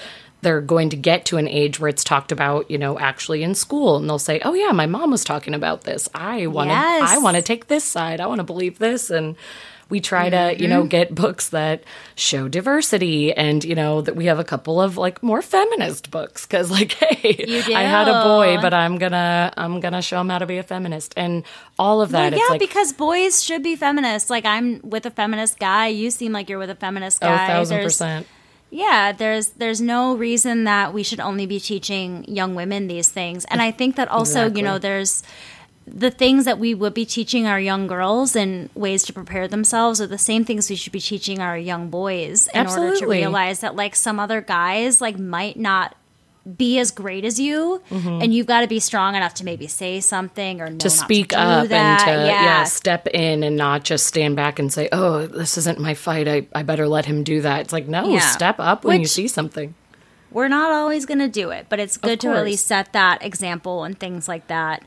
they're 0.45 0.61
going 0.61 0.91
to 0.91 0.97
get 0.97 1.25
to 1.27 1.37
an 1.39 1.49
age 1.49 1.81
where 1.81 1.89
it's 1.89 2.05
talked 2.05 2.31
about, 2.31 2.71
you 2.71 2.79
know, 2.79 2.97
actually 3.01 3.43
in 3.43 3.57
school. 3.57 3.97
And 3.97 4.09
they'll 4.09 4.21
say, 4.21 4.41
oh, 4.45 4.55
yeah, 4.55 4.71
my 4.71 4.87
mom 4.87 5.11
was 5.11 5.25
talking 5.25 5.55
about 5.55 5.83
this. 5.83 6.09
I 6.15 6.47
want 6.47 6.71
to, 6.71 6.75
Yes. 6.75 7.11
I 7.11 7.19
want 7.19 7.37
to 7.37 7.43
take 7.43 7.67
this 7.67 7.83
side. 7.83 8.21
I 8.21 8.27
want 8.29 8.39
to 8.39 8.45
believe 8.45 8.79
this. 8.79 9.11
And, 9.11 9.35
we 9.91 10.01
try 10.01 10.31
to 10.31 10.57
you 10.59 10.67
know 10.67 10.83
Mhm. 10.85 10.89
get 10.89 11.15
books 11.15 11.51
that 11.51 11.85
show 12.17 12.49
diversity 12.49 13.35
and 13.35 13.63
you 13.63 13.75
know 13.75 14.01
that 14.01 14.17
we 14.17 14.25
have 14.27 14.39
a 14.39 14.45
couple 14.45 14.81
of 14.81 14.97
like 14.97 15.23
more 15.23 15.43
feminist 15.43 16.11
books 16.11 16.47
because 16.47 16.71
like 16.71 16.93
hey 17.11 17.63
i 17.75 17.83
had 17.83 18.09
a 18.09 18.23
boy 18.25 18.57
but 18.63 18.73
i'm 18.73 18.97
gonna 18.97 19.53
i'm 19.59 19.81
gonna 19.81 20.01
show 20.01 20.19
him 20.23 20.31
how 20.31 20.39
to 20.39 20.47
be 20.47 20.57
a 20.57 20.63
feminist 20.63 21.13
and 21.19 21.45
all 21.79 22.01
of 22.01 22.13
that 22.13 22.33
Well, 22.33 22.41
yeah, 22.41 22.47
like 22.53 22.61
because 22.61 22.95
boys 22.95 23.45
should 23.45 23.63
be 23.63 23.77
feminists. 23.77 24.31
Like 24.31 24.47
I'm 24.47 24.81
with 24.83 25.05
a 25.05 25.11
feminist 25.11 25.59
guy. 25.59 25.89
You 25.89 26.11
seem 26.11 26.33
like 26.33 26.49
you're 26.49 26.59
with 26.59 26.71
a 26.71 26.75
feminist 26.75 27.19
oh 27.23 27.27
guy. 27.29 27.47
thousand 27.47 27.77
There's- 27.77 27.93
percent 27.93 28.27
Yeah, 28.75 29.13
there's 29.13 29.51
there's 29.51 29.81
no 29.81 30.17
reason 30.17 30.65
that 30.65 30.93
we 30.93 31.05
should 31.05 31.21
only 31.21 31.47
be 31.47 31.61
teaching 31.61 32.25
young 32.27 32.57
women 32.57 32.89
these 32.89 33.09
things. 33.09 33.45
And 33.45 33.63
I 33.63 33.71
think 33.71 33.95
that 33.95 34.09
also, 34.09 34.47
Exactly. 34.47 34.61
you 34.61 34.65
know, 34.67 34.79
there's 34.79 35.23
the 35.87 36.11
things 36.11 36.45
that 36.45 36.59
we 36.59 36.75
would 36.75 36.93
be 36.93 37.05
teaching 37.05 37.47
our 37.47 37.61
young 37.61 37.87
girls 37.87 38.35
and 38.35 38.69
ways 38.75 39.05
to 39.05 39.13
prepare 39.13 39.47
themselves 39.47 40.01
are 40.01 40.09
the 40.09 40.19
same 40.19 40.45
things 40.45 40.69
we 40.69 40.75
should 40.75 40.93
be 40.93 40.99
teaching 41.01 41.39
our 41.39 41.57
young 41.57 41.89
boys 41.89 42.49
in 42.53 42.67
order 42.67 42.97
to 42.97 43.07
realize 43.07 43.61
that 43.61 43.77
like 43.77 43.95
some 43.95 44.19
other 44.19 44.41
guys 44.41 45.01
like 45.01 45.19
might 45.21 45.57
not 45.57 45.95
be 46.57 46.79
as 46.79 46.91
great 46.91 47.25
as 47.25 47.41
you 47.41 47.81
Mhm. 47.91 48.23
and 48.23 48.35
you've 48.35 48.47
got 48.47 48.61
to 48.61 48.67
be 48.67 48.79
strong 48.79 49.15
enough 49.15 49.33
to 49.35 49.45
maybe 49.45 49.67
say 49.67 50.01
something 50.01 50.61
or 50.61 50.71
to 50.77 50.91
speak 50.91 51.29
do 51.31 51.37
up 51.37 51.69
that. 51.69 52.07
and 52.07 52.21
to 52.23 52.27
yeah. 52.27 52.43
yeah. 52.45 52.65
step 52.65 53.07
in 53.09 53.43
and 53.43 53.57
not 53.57 53.83
just 53.83 54.07
stand 54.07 54.37
back 54.37 54.59
and 54.59 54.71
say 54.73 54.89
oh 54.93 55.27
this 55.27 55.57
isn't 55.57 55.79
my 55.79 55.95
fight 55.95 56.29
i, 56.29 56.47
I 56.55 56.63
better 56.63 56.87
let 56.87 57.07
him 57.07 57.25
do 57.25 57.41
that 57.41 57.61
it's 57.63 57.73
like 57.73 57.89
no 57.89 58.09
Yeah. 58.13 58.21
step 58.21 58.57
up 58.59 58.85
when 58.85 59.01
you 59.01 59.07
see 59.07 59.27
something 59.27 59.75
we're 60.35 60.49
not 60.49 60.73
always 60.73 61.07
going 61.07 61.21
to 61.21 61.29
do 61.29 61.51
it, 61.51 61.67
but 61.69 61.79
it's 61.79 61.97
good 61.97 62.21
to 62.21 62.29
at 62.31 62.45
least 62.45 62.67
set 62.67 62.93
that 62.93 63.25
example 63.25 63.85
and 63.85 63.99
things 63.99 64.27
like 64.27 64.49
that. 64.49 64.83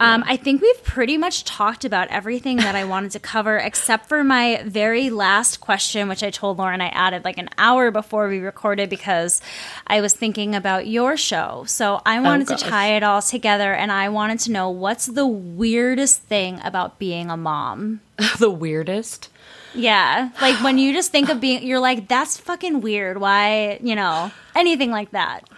Um, 0.00 0.22
I 0.26 0.36
think 0.36 0.60
we've 0.60 0.84
pretty 0.84 1.16
much 1.16 1.44
talked 1.44 1.84
about 1.84 2.08
everything 2.08 2.58
that 2.58 2.74
I 2.74 2.84
wanted 2.92 3.12
to 3.12 3.20
cover, 3.20 3.56
except 3.58 4.08
for 4.08 4.22
my 4.22 4.62
very 4.64 5.08
last 5.08 5.60
question, 5.60 6.08
which 6.08 6.22
I 6.22 6.30
told 6.30 6.58
Lauren 6.58 6.80
I 6.80 6.88
added 6.88 7.24
like 7.24 7.38
an 7.38 7.48
hour 7.58 7.90
before 7.90 8.28
we 8.28 8.38
recorded 8.38 8.90
because 8.90 9.40
I 9.86 10.00
was 10.00 10.12
thinking 10.12 10.54
about 10.54 10.86
your 10.86 11.16
show. 11.16 11.64
So 11.66 12.00
I 12.04 12.20
wanted 12.20 12.48
to 12.48 12.56
tie 12.56 12.96
it 12.96 13.02
all 13.02 13.22
together, 13.22 13.72
and 13.72 13.90
I 13.90 14.08
wanted 14.08 14.40
to 14.40 14.52
know 14.52 14.68
what's 14.68 15.06
the 15.06 15.26
weirdest 15.26 16.22
thing 16.22 16.60
about 16.62 16.98
being 16.98 17.30
a 17.30 17.36
mom. 17.36 18.00
the 18.38 18.50
weirdest 18.50 19.28
Yeah, 19.74 20.30
like 20.40 20.62
when 20.62 20.78
you 20.78 20.92
just 20.92 21.12
think 21.12 21.28
of 21.28 21.40
being, 21.40 21.62
you're 21.62 21.80
like, 21.80 22.08
that's 22.08 22.38
fucking 22.38 22.80
weird. 22.80 23.18
Why, 23.18 23.78
you 23.82 23.94
know, 23.94 24.30
anything 24.54 24.90
like 24.90 25.10
that. 25.10 25.48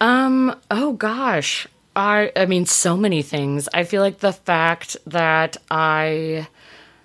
Um, 0.00 0.56
oh 0.70 0.92
gosh. 0.94 1.66
I 1.94 2.32
I 2.34 2.46
mean 2.46 2.66
so 2.66 2.96
many 2.96 3.22
things. 3.22 3.68
I 3.74 3.84
feel 3.84 4.02
like 4.02 4.18
the 4.18 4.32
fact 4.32 4.96
that 5.06 5.58
I 5.70 6.48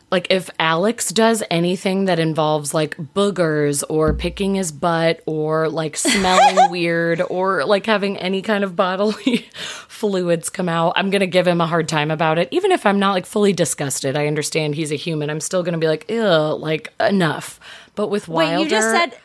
like 0.09 0.27
if 0.29 0.49
Alex 0.57 1.11
does 1.11 1.43
anything 1.51 2.05
that 2.05 2.17
involves 2.17 2.73
like 2.73 2.95
boogers 2.97 3.83
or 3.89 4.13
picking 4.13 4.55
his 4.55 4.71
butt 4.71 5.21
or 5.25 5.67
like 5.69 5.97
smelling 5.97 6.69
weird 6.71 7.21
or 7.21 7.65
like 7.65 7.85
having 7.85 8.17
any 8.17 8.41
kind 8.41 8.63
of 8.63 8.75
bodily 8.75 9.49
fluids 9.53 10.49
come 10.49 10.69
out, 10.69 10.93
I'm 10.95 11.09
going 11.09 11.19
to 11.19 11.27
give 11.27 11.45
him 11.45 11.59
a 11.59 11.67
hard 11.67 11.89
time 11.89 12.09
about 12.09 12.37
it. 12.39 12.47
Even 12.51 12.71
if 12.71 12.85
I'm 12.85 12.99
not 12.99 13.11
like 13.11 13.25
fully 13.25 13.51
disgusted. 13.51 14.15
I 14.15 14.27
understand 14.27 14.75
he's 14.75 14.91
a 14.91 14.95
human. 14.95 15.29
I'm 15.29 15.41
still 15.41 15.61
going 15.63 15.73
to 15.73 15.79
be 15.79 15.87
like, 15.87 16.09
"Ew, 16.09 16.23
like 16.23 16.93
enough." 16.99 17.59
But 17.95 18.07
with 18.07 18.27
Wilder 18.27 18.57
Wait, 18.57 18.63
you 18.63 18.69
just 18.69 18.89
said. 18.91 19.17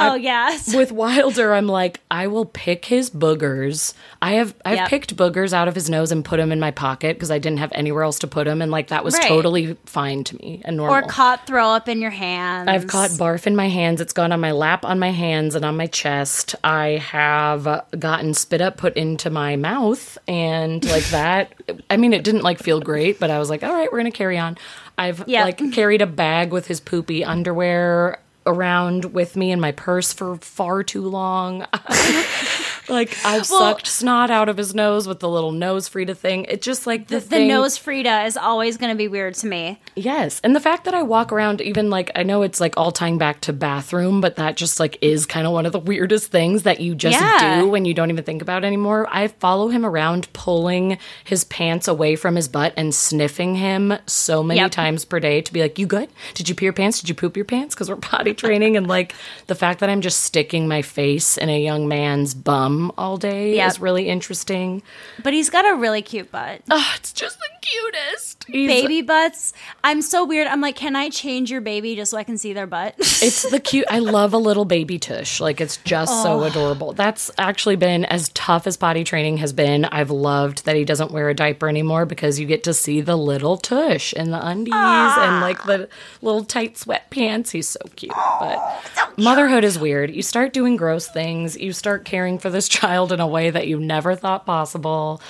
Oh 0.00 0.12
I- 0.12 0.16
yes. 0.16 0.74
with 0.74 0.92
Wilder, 0.92 1.54
I'm 1.54 1.66
like, 1.66 2.00
I 2.10 2.26
will 2.26 2.44
pick 2.44 2.84
his 2.86 3.10
boogers. 3.10 3.94
I 4.22 4.32
have 4.32 4.54
I've 4.64 4.76
Yep. 4.78 4.88
picked 4.88 5.16
boogers 5.16 5.52
out 5.52 5.68
of 5.68 5.74
his 5.74 5.88
nose 5.90 6.12
and 6.12 6.24
put 6.24 6.36
them 6.38 6.52
in 6.52 6.60
my 6.60 6.70
pocket 6.70 7.16
because 7.16 7.30
I 7.30 7.38
didn't 7.38 7.58
have 7.58 7.72
anywhere 7.74 8.02
else 8.02 8.18
to 8.20 8.26
put 8.26 8.44
them, 8.44 8.60
and 8.62 8.70
like 8.70 8.88
that 8.88 9.04
was 9.04 9.14
Right. 9.14 9.28
totally 9.28 9.76
fine 9.86 10.24
to 10.24 10.36
me 10.36 10.62
and 10.64 10.76
normal. 10.76 10.94
or 10.96 11.02
caught 11.02 11.46
throw 11.46 11.68
up 11.70 11.88
in 11.88 12.00
your 12.00 12.10
hands. 12.10 12.68
I've 12.68 12.86
caught 12.86 13.10
barf 13.10 13.46
in 13.46 13.54
my 13.56 13.68
hands. 13.68 14.00
It's 14.00 14.12
gone 14.12 14.32
on 14.32 14.40
my 14.40 14.52
lap, 14.52 14.84
on 14.84 14.98
my 14.98 15.10
hands, 15.10 15.54
and 15.54 15.64
on 15.64 15.76
my 15.76 15.86
chest. 15.86 16.54
I 16.64 17.02
have 17.10 17.84
gotten 17.98 18.34
spit 18.34 18.60
up 18.60 18.76
put 18.76 18.96
into 18.96 19.30
my 19.30 19.56
mouth, 19.56 20.16
and 20.28 20.84
like 20.90 21.04
that. 21.10 21.52
I 21.90 21.96
mean, 21.96 22.12
it 22.12 22.24
didn't 22.24 22.42
like 22.42 22.58
feel 22.58 22.80
great, 22.80 23.18
but 23.20 23.30
I 23.30 23.38
was 23.38 23.50
like, 23.50 23.62
all 23.62 23.72
right, 23.72 23.90
we're 23.92 23.98
gonna 23.98 24.10
carry 24.10 24.38
on. 24.38 24.56
I've 24.96 25.22
Yep. 25.28 25.44
like 25.44 25.72
carried 25.72 26.02
a 26.02 26.06
bag 26.06 26.50
with 26.52 26.66
his 26.66 26.80
poopy 26.80 27.24
underwear 27.24 28.18
around 28.48 29.12
with 29.12 29.36
me 29.36 29.52
in 29.52 29.60
my 29.60 29.72
purse 29.72 30.12
for 30.12 30.36
far 30.36 30.82
too 30.82 31.02
long. 31.02 31.66
like 32.88 33.16
I've 33.24 33.48
Well- 33.50 33.60
sucked 33.60 33.86
snot 33.86 34.30
out 34.30 34.48
of 34.48 34.56
his 34.56 34.74
nose 34.74 35.06
with 35.06 35.20
the 35.20 35.28
little 35.28 35.52
nose 35.52 35.88
Frida 35.88 36.14
thing. 36.14 36.44
It 36.46 36.62
just 36.62 36.86
like 36.86 37.08
the, 37.08 37.20
The, 37.20 37.28
the 37.38 37.46
nose 37.48 37.76
Frida 37.76 38.24
is 38.24 38.36
always 38.36 38.76
going 38.76 38.90
to 38.90 38.96
be 38.96 39.08
weird 39.08 39.34
to 39.34 39.46
me. 39.46 39.80
Yes. 39.96 40.40
And 40.44 40.54
the 40.56 40.60
fact 40.60 40.84
that 40.84 40.94
I 40.94 41.02
walk 41.02 41.32
around, 41.32 41.60
even 41.60 41.90
like, 41.90 42.10
I 42.14 42.22
know 42.22 42.42
it's 42.42 42.60
like 42.60 42.74
all 42.76 42.92
tying 42.92 43.18
back 43.18 43.40
to 43.42 43.52
bathroom, 43.52 44.20
but 44.20 44.36
that 44.36 44.56
just 44.56 44.78
like 44.80 44.98
is 45.02 45.26
kind 45.26 45.46
of 45.46 45.52
one 45.52 45.66
of 45.66 45.72
the 45.72 45.78
weirdest 45.80 46.30
things 46.30 46.62
that 46.62 46.80
you 46.80 46.94
just 46.94 47.20
Yeah. 47.20 47.60
do 47.62 47.68
when 47.68 47.84
you 47.84 47.94
don't 47.94 48.10
even 48.10 48.24
think 48.24 48.42
about 48.42 48.64
it 48.64 48.66
anymore. 48.66 49.06
I 49.10 49.28
follow 49.28 49.68
him 49.68 49.84
around, 49.84 50.32
pulling 50.32 50.98
his 51.24 51.44
pants 51.44 51.88
away 51.88 52.16
from 52.16 52.36
his 52.36 52.48
butt 52.48 52.72
and 52.76 52.94
sniffing 52.94 53.54
him 53.56 53.94
so 54.06 54.42
many 54.42 54.60
Yep. 54.60 54.70
times 54.72 55.04
per 55.04 55.20
day 55.20 55.40
to 55.40 55.52
be 55.52 55.60
like, 55.60 55.78
You 55.78 55.86
good? 55.86 56.08
Did 56.34 56.48
you 56.48 56.54
pee 56.54 56.66
your 56.66 56.72
pants? 56.72 57.00
Did 57.00 57.08
you 57.08 57.14
poop 57.14 57.36
your 57.36 57.44
pants? 57.44 57.74
Because 57.74 57.88
we're 57.90 57.96
potty 57.96 58.34
training. 58.34 58.76
and 58.76 58.86
like 58.86 59.14
the 59.46 59.54
fact 59.54 59.80
that 59.80 59.88
I'm 59.90 60.00
just 60.00 60.20
sticking 60.24 60.68
my 60.68 60.82
face 60.82 61.36
in 61.38 61.48
a 61.48 61.60
young 61.60 61.88
man's 61.88 62.34
bum 62.34 62.77
all 62.98 63.16
day 63.16 63.56
Yep. 63.56 63.70
is 63.70 63.80
really 63.80 64.08
interesting. 64.08 64.82
But 65.22 65.32
he's 65.32 65.50
got 65.50 65.64
a 65.70 65.74
really 65.74 66.02
cute 66.02 66.30
butt. 66.30 66.62
Oh, 66.70 66.92
it's 66.96 67.12
just 67.12 67.38
the 67.38 67.46
cutest. 67.60 68.44
He's- 68.48 68.68
baby 68.82 69.02
butts. 69.02 69.52
I'm 69.84 70.00
so 70.02 70.24
weird. 70.24 70.46
I'm 70.46 70.60
like, 70.60 70.76
can 70.76 70.96
I 70.96 71.08
change 71.10 71.50
your 71.50 71.60
baby 71.60 71.94
just 71.96 72.10
so 72.12 72.16
I 72.16 72.24
can 72.24 72.38
see 72.38 72.52
their 72.52 72.66
butt? 72.66 72.94
It's 73.20 73.50
the 73.50 73.58
cute. 73.58 73.86
I 73.90 73.98
love 73.98 74.32
a 74.32 74.38
little 74.38 74.64
baby 74.64 74.98
tush. 74.98 75.40
Like 75.40 75.60
it's 75.60 75.76
just 75.78 76.22
so 76.22 76.40
Oh. 76.40 76.44
adorable. 76.44 76.92
That's 76.92 77.30
actually 77.36 77.74
been 77.76 78.04
as 78.04 78.28
tough 78.30 78.66
as 78.66 78.76
potty 78.76 79.02
training 79.04 79.38
has 79.38 79.52
been. 79.52 79.84
I've 79.86 80.10
loved 80.10 80.64
that 80.66 80.76
he 80.76 80.84
doesn't 80.84 81.10
wear 81.10 81.28
a 81.28 81.34
diaper 81.34 81.68
anymore 81.68 82.06
because 82.06 82.38
you 82.38 82.46
get 82.46 82.62
to 82.64 82.72
see 82.74 83.00
the 83.00 83.16
little 83.16 83.56
tush 83.56 84.14
and 84.16 84.32
the 84.32 84.46
undies 84.46 84.72
and 84.72 84.74
ah. 84.78 85.38
like 85.42 85.64
the 85.64 85.88
little 86.22 86.44
tight 86.44 86.74
sweatpants. 86.76 87.50
He's 87.50 87.68
so 87.68 87.80
cute. 87.96 88.12
But 88.14 88.58
oh, 88.98 89.12
motherhood 89.16 89.64
is 89.64 89.78
weird. 89.78 90.10
You 90.14 90.22
start 90.22 90.52
doing 90.52 90.76
gross 90.76 91.08
things. 91.08 91.56
You 91.56 91.72
start 91.72 92.04
caring 92.04 92.38
for 92.38 92.50
this 92.68 92.80
child 92.80 93.12
in 93.12 93.20
a 93.20 93.26
way 93.26 93.50
that 93.50 93.66
you 93.66 93.80
never 93.80 94.14
thought 94.14 94.46
possible. 94.46 95.20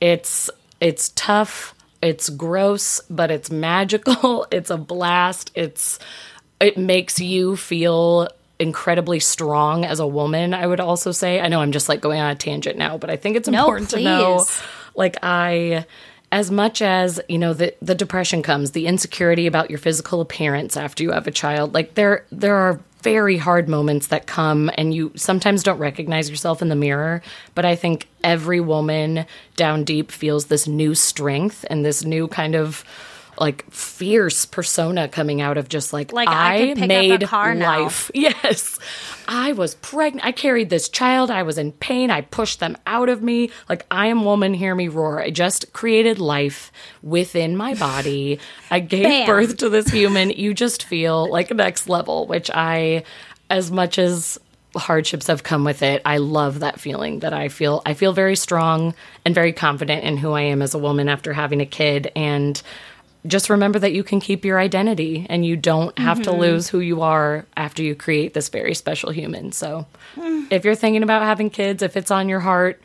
It's 0.00 0.50
it's 0.80 1.10
tough. 1.10 1.74
It's 2.00 2.28
gross, 2.28 3.00
but 3.10 3.30
it's 3.30 3.50
magical. 3.50 4.46
It's 4.52 4.70
a 4.70 4.76
blast. 4.76 5.50
It's 5.54 5.98
it 6.60 6.76
makes 6.76 7.20
you 7.20 7.56
feel 7.56 8.28
incredibly 8.60 9.20
strong 9.20 9.84
as 9.84 10.00
a 10.00 10.06
woman 10.06 10.52
i 10.52 10.66
would 10.66 10.80
also 10.80 11.12
say 11.12 11.38
i 11.40 11.46
know 11.46 11.60
i'm 11.60 11.70
just 11.70 11.88
like 11.88 12.00
going 12.00 12.18
on 12.18 12.28
a 12.28 12.34
tangent 12.34 12.76
now 12.76 12.98
but 12.98 13.08
i 13.08 13.14
think 13.14 13.36
it's 13.36 13.46
No, 13.48 13.60
important 13.60 13.90
to 13.90 14.00
know 14.00 14.44
like 14.96 15.16
i 15.22 15.86
as 16.30 16.50
much 16.50 16.82
as 16.82 17.20
you 17.28 17.38
know 17.38 17.52
the 17.52 17.74
the 17.80 17.94
depression 17.94 18.42
comes 18.42 18.72
the 18.72 18.86
insecurity 18.86 19.46
about 19.46 19.70
your 19.70 19.78
physical 19.78 20.20
appearance 20.20 20.76
after 20.76 21.02
you 21.02 21.12
have 21.12 21.26
a 21.26 21.30
child 21.30 21.74
like 21.74 21.94
there 21.94 22.24
there 22.30 22.56
are 22.56 22.80
very 23.02 23.36
hard 23.36 23.68
moments 23.68 24.08
that 24.08 24.26
come 24.26 24.70
and 24.76 24.92
you 24.92 25.12
sometimes 25.14 25.62
don't 25.62 25.78
recognize 25.78 26.28
yourself 26.28 26.60
in 26.60 26.68
the 26.68 26.74
mirror 26.74 27.22
but 27.54 27.64
i 27.64 27.74
think 27.74 28.08
every 28.24 28.60
woman 28.60 29.24
down 29.56 29.84
deep 29.84 30.10
feels 30.10 30.46
this 30.46 30.66
new 30.66 30.94
strength 30.94 31.64
and 31.70 31.84
this 31.84 32.04
new 32.04 32.28
kind 32.28 32.54
of 32.54 32.84
like 33.40 33.70
fierce 33.70 34.44
persona 34.44 35.08
coming 35.08 35.40
out 35.40 35.56
of 35.58 35.68
just 35.68 35.92
like, 35.92 36.12
Like, 36.12 36.28
I 36.28 36.58
could 36.58 36.76
pick 36.76 36.84
up 36.84 36.84
a 36.84 36.86
made 36.88 37.22
car 37.22 37.54
now. 37.54 37.82
life. 37.84 38.10
Yes. 38.14 38.78
I 39.28 39.52
was 39.52 39.74
pregnant. 39.76 40.24
I 40.26 40.32
carried 40.32 40.70
this 40.70 40.88
child. 40.88 41.30
I 41.30 41.42
was 41.42 41.58
in 41.58 41.72
pain. 41.72 42.10
I 42.10 42.22
pushed 42.22 42.60
them 42.60 42.76
out 42.86 43.08
of 43.08 43.22
me. 43.22 43.50
Like 43.68 43.84
I 43.90 44.06
am 44.06 44.24
woman, 44.24 44.54
hear 44.54 44.74
me 44.74 44.88
roar. 44.88 45.20
I 45.20 45.30
just 45.30 45.72
created 45.72 46.18
life 46.18 46.72
within 47.02 47.56
my 47.56 47.74
body. 47.74 48.40
I 48.70 48.80
gave 48.80 49.04
Bam. 49.04 49.26
birth 49.26 49.58
to 49.58 49.68
this 49.68 49.88
human. 49.88 50.30
You 50.30 50.54
just 50.54 50.82
feel 50.84 51.30
like 51.30 51.50
a 51.50 51.54
next 51.54 51.88
level, 51.88 52.26
which 52.26 52.50
I 52.52 53.04
as 53.50 53.70
much 53.70 53.98
as 53.98 54.38
hardships 54.76 55.26
have 55.26 55.42
come 55.42 55.64
with 55.64 55.82
it. 55.82 56.00
I 56.04 56.18
love 56.18 56.60
that 56.60 56.78
feeling 56.80 57.20
that 57.20 57.32
I 57.32 57.48
feel 57.48 57.82
I 57.86 57.94
feel 57.94 58.12
very 58.12 58.36
strong 58.36 58.94
and 59.24 59.34
very 59.34 59.52
confident 59.52 60.04
in 60.04 60.16
who 60.16 60.32
I 60.32 60.42
am 60.42 60.62
as 60.62 60.72
a 60.74 60.78
woman 60.78 61.08
after 61.08 61.32
having 61.32 61.60
a 61.60 61.66
kid 61.66 62.10
and 62.16 62.60
just 63.26 63.50
remember 63.50 63.78
that 63.78 63.92
you 63.92 64.02
can 64.02 64.20
keep 64.20 64.44
your 64.44 64.58
identity 64.58 65.26
and 65.28 65.44
you 65.44 65.56
don't 65.56 65.98
have 65.98 66.22
to 66.22 66.30
Mhm. 66.30 66.38
lose 66.38 66.68
who 66.68 66.78
you 66.80 67.02
are 67.02 67.46
after 67.56 67.82
you 67.82 67.94
create 67.94 68.32
this 68.34 68.48
very 68.48 68.74
special 68.74 69.10
human. 69.10 69.52
So 69.52 69.86
if 70.50 70.64
you're 70.64 70.74
thinking 70.74 71.02
about 71.02 71.22
having 71.22 71.50
kids, 71.50 71.82
if 71.82 71.96
it's 71.96 72.10
on 72.10 72.28
your 72.28 72.40
heart, 72.40 72.80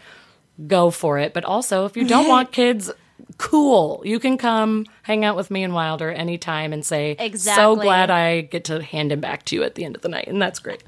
go 0.68 0.89
for 0.89 1.19
it. 1.19 1.34
But 1.34 1.45
also, 1.45 1.85
if 1.85 1.95
you 1.95 2.05
don't 2.05 2.27
want 2.27 2.51
kids, 2.51 2.91
cool. 3.38 4.01
You 4.05 4.19
can 4.19 4.38
come 4.38 4.85
hang 5.03 5.23
out 5.25 5.35
with 5.35 5.51
me 5.51 5.63
and 5.63 5.73
Wilder 5.73 6.09
anytime 6.11 6.71
and 6.73 6.85
say, 6.85 7.15
exactly. 7.19 7.61
So 7.61 7.75
glad 7.75 8.09
I 8.09 8.41
get 8.41 8.63
to 8.65 8.81
hand 8.81 9.11
him 9.11 9.19
back 9.19 9.43
to 9.45 9.55
you 9.55 9.63
at 9.63 9.75
the 9.75 9.84
end 9.84 9.95
of 9.97 10.01
the 10.01 10.07
night. 10.09 10.27
And 10.27 10.41
that's 10.41 10.59
great. 10.59 10.81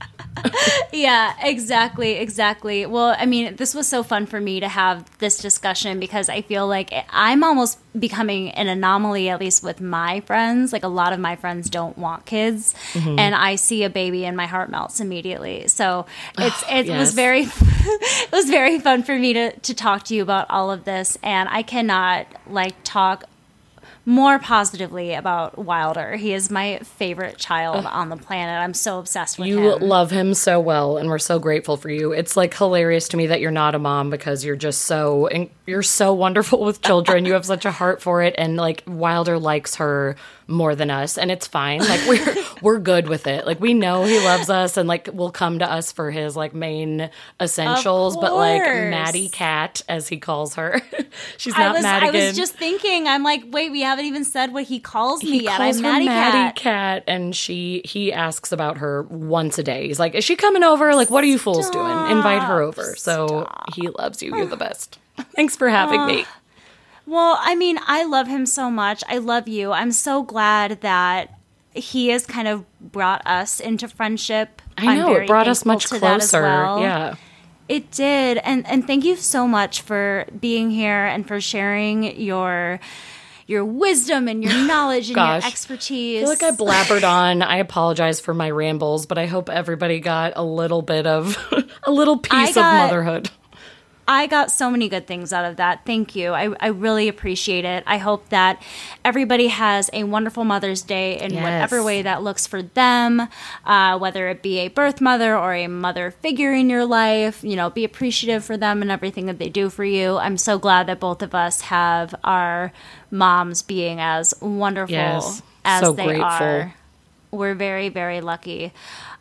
yeah, 0.93 1.33
exactly, 1.41 2.13
exactly. 2.13 2.85
Well, 2.85 3.15
I 3.19 3.25
mean, 3.25 3.55
this 3.57 3.75
was 3.75 3.87
so 3.87 4.03
fun 4.03 4.25
for 4.25 4.39
me 4.39 4.59
to 4.61 4.67
have 4.69 5.05
this 5.19 5.37
discussion 5.37 5.99
because 5.99 6.29
I 6.29 6.41
feel 6.41 6.65
like 6.67 6.93
I'm 7.09 7.43
almost 7.43 7.77
becoming 7.99 8.51
an 8.51 8.67
anomaly, 8.67 9.29
at 9.29 9.39
least 9.39 9.63
with 9.63 9.81
my 9.81 10.21
friends. 10.21 10.71
Like 10.73 10.83
a 10.83 10.87
lot 10.89 11.11
of 11.13 11.19
my 11.19 11.35
friends 11.35 11.69
don't 11.69 11.97
want 11.97 12.25
kids, 12.25 12.73
Mhm. 12.93 13.19
and 13.19 13.35
I 13.35 13.55
see 13.55 13.83
a 13.83 13.89
baby 13.89 14.25
and 14.25 14.35
my 14.35 14.45
heart 14.47 14.69
melts 14.69 14.99
immediately. 14.99 15.67
So 15.67 16.05
it's 16.37 16.63
it 16.69 16.85
Yes. 16.87 16.99
was 16.99 17.13
very 17.13 17.41
it 17.59 18.31
was 18.31 18.49
very 18.49 18.79
fun 18.79 19.03
for 19.03 19.17
me 19.17 19.33
to 19.33 19.51
to 19.57 19.73
talk 19.73 20.03
to 20.03 20.15
you 20.15 20.21
about 20.23 20.49
all 20.49 20.71
of 20.71 20.83
this, 20.85 21.17
and 21.23 21.47
I 21.49 21.63
cannot 21.63 22.27
like 22.49 22.75
talk 22.83 23.23
more 24.07 24.37
positively 24.37 25.13
about 25.15 25.57
Wilder. 25.57 26.15
He 26.15 26.33
is 26.33 26.51
my 26.51 26.79
favorite 26.83 27.37
child 27.37 27.85
on 27.85 28.09
the 28.09 28.17
planet. 28.17 28.61
I'm 28.61 28.73
so 28.75 28.99
obsessed 28.99 29.39
with 29.39 29.47
You 29.47 29.73
him. 29.73 29.81
love 29.81 30.11
him 30.11 30.33
so 30.35 30.59
well, 30.59 30.97
and 30.97 31.09
we're 31.09 31.17
so 31.17 31.39
grateful 31.39 31.75
for 31.75 31.89
you. 31.89 32.11
It's 32.11 32.37
like 32.37 32.53
hilarious 32.55 33.07
to 33.09 33.17
me 33.17 33.27
that 33.27 33.41
you're 33.41 33.49
not 33.51 33.73
a 33.73 33.79
mom 33.79 34.09
because 34.11 34.45
you're 34.45 34.55
just 34.55 34.81
so 34.81 35.27
you're 35.65 35.81
so 35.81 36.13
wonderful 36.13 36.63
with 36.63 36.81
children. 36.81 37.25
you 37.25 37.33
have 37.33 37.45
such 37.45 37.65
a 37.65 37.71
heart 37.71 38.01
for 38.01 38.21
it, 38.21 38.35
and 38.37 38.57
like 38.57 38.83
Wilder 38.85 39.39
likes 39.39 39.75
her 39.75 40.15
more 40.47 40.75
than 40.75 40.89
us, 40.91 41.17
and 41.17 41.31
it's 41.31 41.47
fine. 41.47 41.79
Like 41.79 42.07
we're 42.07 42.35
we're 42.61 42.79
good 42.79 43.07
with 43.07 43.27
it. 43.27 43.45
Like 43.45 43.59
we 43.59 43.73
know 43.73 44.03
he 44.03 44.19
loves 44.19 44.49
us, 44.49 44.77
and 44.77 44.87
like 44.87 45.09
will 45.13 45.31
come 45.31 45.59
to 45.59 45.71
us 45.71 45.91
for 45.91 46.11
his 46.11 46.35
like 46.35 46.53
main 46.53 47.09
essentials. 47.39 48.15
But 48.15 48.33
like. 48.33 48.63
Maddie 49.05 49.29
Cat, 49.29 49.81
as 49.87 50.07
he 50.07 50.17
calls 50.17 50.55
her, 50.55 50.81
she's 51.37 51.53
I 51.55 51.65
not 51.65 51.75
was, 51.75 51.85
I 51.85 52.09
was 52.11 52.35
just 52.35 52.55
thinking, 52.55 53.07
I'm 53.07 53.23
like, 53.23 53.43
wait, 53.47 53.71
we 53.71 53.81
haven't 53.81 54.05
even 54.05 54.23
said 54.23 54.53
what 54.53 54.63
he 54.63 54.79
calls 54.79 55.23
me 55.23 55.31
he 55.39 55.43
yet. 55.43 55.57
calls 55.57 55.77
I'm 55.77 55.83
Maddie 55.83 56.05
Maddie 56.05 56.37
Cat. 56.37 56.55
Cat, 56.55 57.03
and 57.07 57.35
she 57.35 57.81
he 57.85 58.11
asks 58.11 58.51
about 58.51 58.77
her 58.77 59.03
once 59.03 59.57
a 59.57 59.63
day. 59.63 59.87
He's 59.87 59.99
like, 59.99 60.15
"Is 60.15 60.23
she 60.23 60.35
coming 60.35 60.63
over? 60.63 60.95
Like, 60.95 61.09
what 61.09 61.23
are 61.23 61.27
you 61.27 61.37
fools 61.37 61.69
doing? 61.69 61.91
Invite 62.09 62.43
her 62.43 62.61
over." 62.61 62.95
So 62.95 63.49
he 63.73 63.89
loves 63.89 64.21
you. 64.21 64.35
You're 64.35 64.45
the 64.45 64.57
best. 64.57 64.99
Thanks 65.35 65.55
for 65.55 65.69
having 65.69 66.05
me. 66.05 66.25
Well, 67.05 67.37
I 67.39 67.55
mean, 67.55 67.77
I 67.85 68.03
love 68.03 68.27
him 68.27 68.45
so 68.45 68.71
much. 68.71 69.03
I 69.07 69.19
love 69.19 69.47
you. 69.47 69.71
I'm 69.71 69.91
so 69.91 70.23
glad 70.23 70.81
that 70.81 71.39
he 71.73 72.09
has 72.09 72.25
kind 72.25 72.47
of 72.47 72.65
brought 72.79 73.25
us 73.27 73.59
into 73.59 73.87
friendship. 73.87 74.61
I 74.77 74.95
know, 74.97 75.13
it 75.13 75.27
brought 75.27 75.47
us 75.47 75.65
much 75.65 75.85
to 75.87 75.99
that 75.99 76.21
as 76.21 76.29
closer. 76.31 76.41
well. 76.41 76.81
Yeah. 76.81 77.15
It 77.67 77.91
did. 77.91 78.37
And 78.39 78.65
and 78.67 78.85
thank 78.85 79.05
you 79.05 79.15
so 79.15 79.47
much 79.47 79.81
for 79.81 80.25
being 80.39 80.69
here 80.69 81.05
and 81.05 81.27
for 81.27 81.41
sharing 81.41 82.19
your 82.19 82.79
your 83.47 83.63
wisdom 83.65 84.27
and 84.27 84.43
your 84.43 84.53
knowledge 84.67 85.09
and 85.09 85.17
your 85.17 85.47
expertise. 85.47 86.17
I 86.17 86.21
feel 86.21 86.29
like 86.29 86.43
I 86.43 86.51
blabbered 86.51 87.03
on. 87.09 87.41
I 87.41 87.57
apologize 87.57 88.19
for 88.19 88.33
my 88.33 88.49
rambles, 88.49 89.05
but 89.05 89.17
I 89.17 89.25
hope 89.25 89.49
everybody 89.49 89.99
got 89.99 90.33
a 90.35 90.43
little 90.43 90.81
bit 90.81 91.07
of 91.07 91.37
a 91.83 91.91
little 91.91 92.17
piece 92.17 92.55
of 92.55 92.63
motherhood. 92.63 93.29
I 94.07 94.27
got 94.27 94.51
so 94.51 94.69
many 94.69 94.87
good 94.87 95.07
things 95.07 95.33
out 95.33 95.45
of 95.45 95.55
that. 95.57 95.83
Thank 95.85 96.15
you. 96.15 96.31
I, 96.31 96.53
I 96.59 96.67
really 96.67 97.07
appreciate 97.07 97.65
it. 97.65 97.83
I 97.87 97.97
hope 97.97 98.29
that 98.29 98.61
everybody 99.03 99.47
has 99.47 99.89
a 99.93 100.03
wonderful 100.03 100.43
Mother's 100.43 100.83
Day 100.83 101.19
in 101.19 101.33
Yes. 101.33 101.41
whatever 101.41 101.83
way 101.83 102.03
that 102.03 102.21
looks 102.21 102.45
for 102.45 102.61
them, 102.61 103.27
uh, 103.65 103.97
whether 103.97 104.27
it 104.29 104.43
be 104.43 104.59
a 104.59 104.67
birth 104.67 105.01
mother 105.01 105.35
or 105.35 105.55
a 105.55 105.65
mother 105.67 106.11
figure 106.11 106.53
in 106.53 106.69
your 106.69 106.85
life. 106.85 107.43
You 107.43 107.55
know, 107.55 107.71
be 107.71 107.83
appreciative 107.83 108.45
for 108.45 108.57
them 108.57 108.83
and 108.83 108.91
everything 108.91 109.25
that 109.25 109.39
they 109.39 109.49
do 109.49 109.71
for 109.71 109.83
you. 109.83 110.17
I'm 110.17 110.37
so 110.37 110.59
glad 110.59 110.85
that 110.85 110.99
both 110.99 111.23
of 111.23 111.33
us 111.33 111.61
have 111.61 112.13
our 112.23 112.71
moms 113.09 113.63
being 113.63 113.99
as 113.99 114.35
wonderful 114.39 114.93
Yes. 114.93 115.41
as 115.63 115.81
So 115.81 115.93
they 115.93 116.05
grateful. 116.05 116.25
are. 116.25 116.75
We're 117.31 117.55
very, 117.55 117.89
very 117.89 118.21
lucky. 118.21 118.71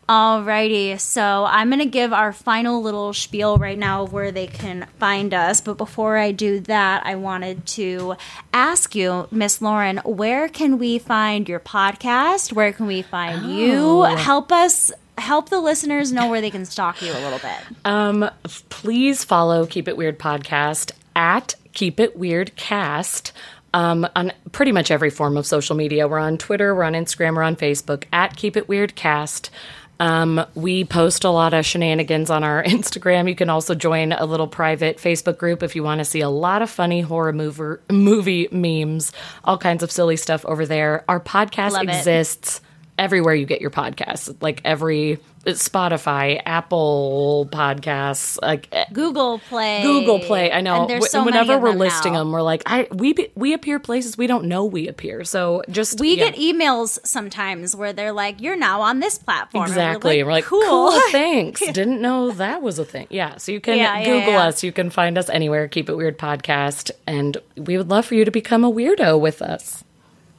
Alrighty, 0.09 1.01
so 1.01 1.47
I'm 1.49 1.71
gonna 1.71 1.87
give 1.87 2.13
our 2.13 2.33
final 2.33 2.83
little 2.83 3.15
spiel 3.15 3.57
right 3.57 3.79
now 3.79 4.03
of 4.03 4.13
where 4.13 4.31
they 4.31 4.47
can 4.47 4.87
find 4.99 5.33
us. 5.33 5.61
But 5.63 5.79
before 5.79 6.19
I 6.19 6.31
do 6.31 6.61
that, 6.61 7.07
I 7.07 7.15
wanted 7.15 7.65
to 7.69 8.17
ask 8.53 8.95
you, 8.95 9.29
Miss 9.31 9.63
Lauren, 9.63 9.99
where 10.05 10.49
can 10.49 10.79
we 10.79 10.99
find 10.99 11.49
your 11.49 11.61
podcast? 11.61 12.53
Where 12.53 12.73
can 12.73 12.87
we 12.87 13.01
find 13.01 13.57
you? 13.57 14.05
Oh. 14.05 14.17
Help 14.17 14.53
us 14.53 14.93
help 15.17 15.49
the 15.49 15.61
listeners 15.61 16.13
know 16.13 16.29
where 16.29 16.41
they 16.41 16.51
can 16.51 16.67
stalk 16.67 17.01
you 17.01 17.13
a 17.13 17.21
little 17.21 17.39
bit. 17.39 17.77
Um, 17.85 18.31
please 18.69 19.25
follow 19.25 19.65
Keep 19.65 19.89
It 19.89 19.97
Weird 19.97 20.19
podcast 20.19 20.93
at 21.17 21.55
Keep 21.73 22.01
It 22.01 22.17
Weird 22.17 22.57
Cast. 22.57 23.33
Um, 23.73 24.07
on 24.15 24.33
pretty 24.53 24.71
much 24.71 24.93
every 24.93 25.11
form 25.11 25.37
of 25.37 25.47
social 25.47 25.75
media. 25.75 26.07
We're 26.07 26.21
on 26.21 26.39
Twitter, 26.39 26.75
we're 26.75 26.85
on 26.85 26.93
Instagram, 26.93 27.35
we're 27.35 27.43
on 27.43 27.57
Facebook 27.57 28.05
at 28.13 28.37
Keep 28.37 28.57
It 28.57 28.69
Weird 28.69 28.95
Cast. 28.95 29.51
Um, 30.01 30.45
we 30.55 30.85
post 30.85 31.25
a 31.25 31.31
lot 31.31 31.55
of 31.55 31.65
shenanigans 31.65 32.31
on 32.31 32.43
our 32.45 32.63
Instagram. 32.65 33.29
You 33.29 33.35
can 33.35 33.51
also 33.51 33.75
join 33.75 34.13
a 34.13 34.25
little 34.25 34.49
private 34.49 34.99
Facebook 34.99 35.39
group 35.39 35.63
if 35.63 35.77
you 35.77 35.83
want 35.83 36.01
to 36.01 36.05
see 36.05 36.21
a 36.21 36.29
lot 36.29 36.63
of 36.63 36.71
funny 36.71 37.01
horror 37.01 37.33
mover, 37.33 37.81
movie 37.91 38.49
memes, 38.51 39.13
all 39.45 39.59
kinds 39.59 39.83
of 39.83 39.91
silly 39.91 40.17
stuff 40.17 40.45
over 40.47 40.67
there. 40.67 41.05
Our 41.09 41.21
podcast 41.21 41.73
Love 41.73 41.85
it. 41.85 41.91
exists 41.91 42.61
everywhere 42.99 43.35
you 43.35 43.47
get 43.47 43.61
your 43.61 43.71
podcasts, 43.71 44.35
like 44.41 44.61
every 44.65 45.19
Spotify, 45.47 46.41
Apple 46.45 47.49
Podcasts, 47.53 48.39
like 48.43 48.69
eh, 48.73 48.85
Google 48.93 49.39
Play. 49.39 49.83
Google 49.83 50.19
Play. 50.21 50.53
I 50.53 50.61
know. 50.61 50.87
And 50.89 51.05
so 51.05 51.25
whenever 51.25 51.59
we're 51.59 51.73
listing 51.73 52.13
now. 52.13 52.21
them, 52.21 52.33
we're 52.33 52.43
like, 52.43 52.63
I 52.67 52.87
we 52.91 53.15
we 53.35 53.53
appear 53.53 53.79
places 53.79 54.17
we 54.19 54.27
don't 54.27 54.45
know 54.45 54.65
we 54.65 54.89
appear. 54.89 55.25
So 55.25 55.63
just 55.71 56.01
We 56.01 56.17
yeah. 56.17 56.31
get 56.31 56.37
emails 56.37 56.99
sometimes 57.05 57.77
where 57.77 57.93
they're 57.93 58.13
like, 58.13 58.41
"You're 58.41 58.57
now 58.57 58.81
on 58.81 59.01
this 59.01 59.19
platform." 59.19 59.65
And 59.65 59.73
Exactly. 59.73 60.23
we're 60.23 60.27
We're 60.27 60.33
like, 60.33 60.45
like, 60.45 60.49
cool. 60.49 60.91
"Cool." 60.91 61.01
thanks. 61.11 61.61
Didn't 61.61 62.01
know 62.01 62.31
that 62.33 62.63
was 62.63 62.79
a 62.79 62.85
thing. 62.85 63.07
Yeah. 63.11 63.37
So 63.37 63.53
you 63.53 63.61
can 63.61 63.79
yeah, 63.79 64.05
Google 64.05 64.33
yeah. 64.33 64.49
us. 64.49 64.63
You 64.63 64.73
can 64.73 64.91
find 64.91 65.19
us 65.19 65.29
anywhere. 65.29 65.69
Keep 65.69 65.89
it 65.89 65.97
weird 65.97 66.19
podcast. 66.19 66.91
And 67.07 67.37
we 67.57 67.77
would 67.77 67.89
love 67.91 68.07
for 68.07 68.15
you 68.15 68.25
to 68.25 68.31
become 68.31 68.65
a 68.65 68.73
weirdo 68.73 69.21
with 69.21 69.43
us. 69.43 69.85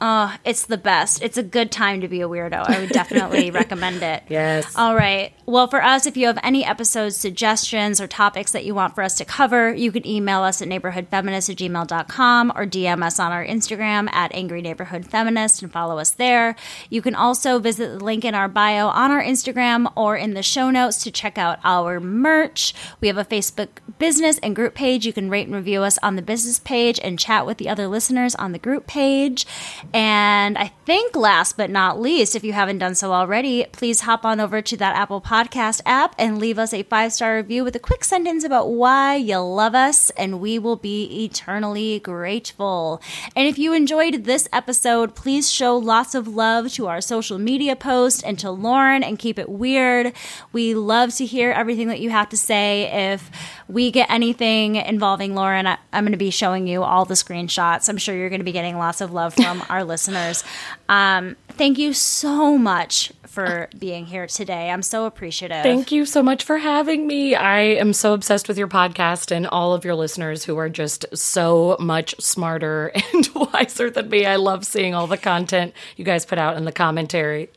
Oh, 0.08 0.36
it's 0.46 0.68
the 0.68 0.78
best. 0.78 1.24
It's 1.24 1.36
a 1.36 1.42
good 1.42 1.72
time 1.72 2.02
to 2.02 2.08
be 2.08 2.22
a 2.22 2.30
weirdo. 2.30 2.70
I 2.70 2.80
would 2.80 2.92
definitely 2.92 3.50
recommend 3.62 4.04
it. 4.04 4.22
Yes. 4.30 4.72
All 4.76 4.96
right. 4.96 5.34
Well, 5.48 5.66
for 5.66 5.82
us, 5.82 6.06
if 6.06 6.16
you 6.16 6.28
have 6.28 6.38
any 6.44 6.64
episode 6.64 7.10
suggestions 7.14 8.00
or 8.00 8.06
topics 8.06 8.52
that 8.52 8.66
you 8.66 8.76
want 8.76 8.94
for 8.94 9.02
us 9.02 9.16
to 9.16 9.26
cover, 9.26 9.74
you 9.74 9.92
can 9.92 10.06
email 10.06 10.44
us 10.44 10.62
at 10.62 10.68
neighborhoodfeminist 10.68 11.50
at 11.50 11.58
gmail.com 11.58 12.52
or 12.56 12.68
DM 12.68 13.04
us 13.04 13.20
on 13.20 13.32
our 13.32 13.44
Instagram 13.44 14.08
at 14.14 14.32
Angry 14.36 14.62
Neighborhood 14.62 15.08
Feminist 15.08 15.64
and 15.64 15.72
follow 15.72 15.98
us 15.98 16.12
there. 16.12 16.56
You 16.92 17.02
can 17.02 17.16
also 17.16 17.58
visit 17.58 17.98
the 17.98 18.06
link 18.06 18.24
in 18.24 18.36
our 18.36 18.48
bio 18.48 18.90
on 18.90 19.10
our 19.10 19.24
Instagram 19.24 19.92
or 19.96 20.16
in 20.16 20.36
the 20.36 20.44
show 20.44 20.70
notes 20.70 21.02
to 21.04 21.10
check 21.10 21.40
out 21.40 21.58
our 21.64 22.00
merch. 22.00 22.76
We 23.02 23.08
have 23.08 23.18
a 23.18 23.26
Facebook 23.26 23.70
business 23.98 24.38
and 24.44 24.56
group 24.56 24.76
page. 24.76 25.08
You 25.08 25.14
can 25.14 25.32
rate 25.32 25.48
and 25.48 25.56
review 25.56 25.82
us 25.82 25.98
on 26.04 26.16
the 26.16 26.22
business 26.22 26.60
page 26.60 27.00
and 27.02 27.18
chat 27.18 27.48
with 27.48 27.58
the 27.58 27.70
other 27.70 27.88
listeners 27.88 28.36
on 28.36 28.52
the 28.52 28.60
group 28.60 28.86
page. 28.86 29.48
And 29.96 30.58
I 30.58 30.74
think 30.86 31.16
last 31.16 31.56
but 31.56 31.70
not 31.70 32.02
least, 32.02 32.36
if 32.36 32.44
you 32.44 32.52
haven't 32.52 32.80
done 32.80 32.96
so 32.96 33.14
already, 33.14 33.66
please 33.72 34.02
hop 34.02 34.26
on 34.26 34.42
over 34.42 34.62
to 34.62 34.76
that 34.76 34.94
Apple 34.94 35.22
Podcast 35.22 35.80
app 35.86 36.14
and 36.20 36.38
leave 36.38 36.60
us 36.60 36.74
a 36.74 36.84
five 36.84 37.14
star 37.14 37.38
review 37.38 37.64
with 37.64 37.78
a 37.78 37.80
quick 37.80 38.04
sentence 38.04 38.44
about 38.44 38.68
why 38.68 39.16
you 39.16 39.38
love 39.38 39.74
us, 39.74 40.10
and 40.18 40.42
we 40.42 40.60
will 40.60 40.76
be 40.76 41.24
eternally 41.24 42.02
grateful. 42.02 43.02
And 43.38 43.48
if 43.48 43.58
you 43.58 43.72
enjoyed 43.72 44.26
this 44.26 44.50
episode, 44.52 45.16
please 45.16 45.50
show 45.50 45.78
lots 45.78 46.14
of 46.14 46.28
love 46.28 46.74
to 46.74 46.88
our 46.88 47.00
social 47.00 47.40
media 47.40 47.78
post 47.78 48.22
and 48.26 48.38
to 48.40 48.52
Lauren 48.52 49.02
and 49.02 49.18
keep 49.18 49.40
it 49.40 49.48
weird. 49.48 50.12
We 50.52 50.74
love 50.74 51.16
to 51.16 51.26
hear 51.26 51.52
everything 51.52 51.88
that 51.88 52.02
you 52.02 52.10
have 52.10 52.28
to 52.30 52.38
say. 52.38 53.14
If 53.14 53.32
we 53.70 53.92
get 53.92 54.10
anything 54.10 54.76
involving 54.76 55.36
Lauren, 55.36 55.66
I, 55.66 55.78
I'm 55.94 56.04
going 56.04 56.12
to 56.12 56.18
be 56.18 56.32
showing 56.32 56.68
you 56.68 56.84
all 56.84 57.06
the 57.06 57.14
screenshots. 57.14 57.88
I'm 57.88 57.98
sure 57.98 58.14
you're 58.14 58.28
going 58.28 58.42
to 58.42 58.46
be 58.46 58.52
getting 58.52 58.78
lots 58.78 59.00
of 59.00 59.14
love 59.14 59.34
from 59.34 59.64
our 59.70 59.75
our 59.76 59.84
listeners. 59.84 60.44
Um, 60.90 61.36
thank 61.50 61.78
you 61.78 61.94
so 61.94 62.58
much 62.58 63.12
for 63.36 63.68
being 63.78 64.06
here 64.06 64.26
today. 64.28 64.72
I'm 64.72 64.82
so 64.82 65.06
appreciative. 65.06 65.62
Thank 65.62 65.92
you 65.92 66.06
so 66.06 66.24
much 66.24 66.44
for 66.46 66.58
having 66.58 67.06
me. 67.06 67.36
I 67.36 67.60
am 67.60 67.92
so 67.92 68.14
obsessed 68.14 68.48
with 68.48 68.58
your 68.58 68.70
podcast 68.70 69.30
and 69.30 69.46
all 69.46 69.74
of 69.74 69.84
your 69.84 69.94
listeners 69.96 70.46
who 70.46 70.58
are 70.58 70.70
just 70.70 71.06
so 71.16 71.76
much 71.80 72.16
smarter 72.20 72.92
and 73.14 73.28
wiser 73.36 73.90
than 73.92 74.10
me. 74.10 74.26
I 74.26 74.38
love 74.38 74.66
seeing 74.66 74.96
all 74.96 75.06
the 75.06 75.18
content 75.18 75.74
you 75.98 76.06
guys 76.06 76.26
put 76.26 76.38
out 76.40 76.56
in 76.56 76.64
the 76.64 76.72
commentary. 76.72 77.50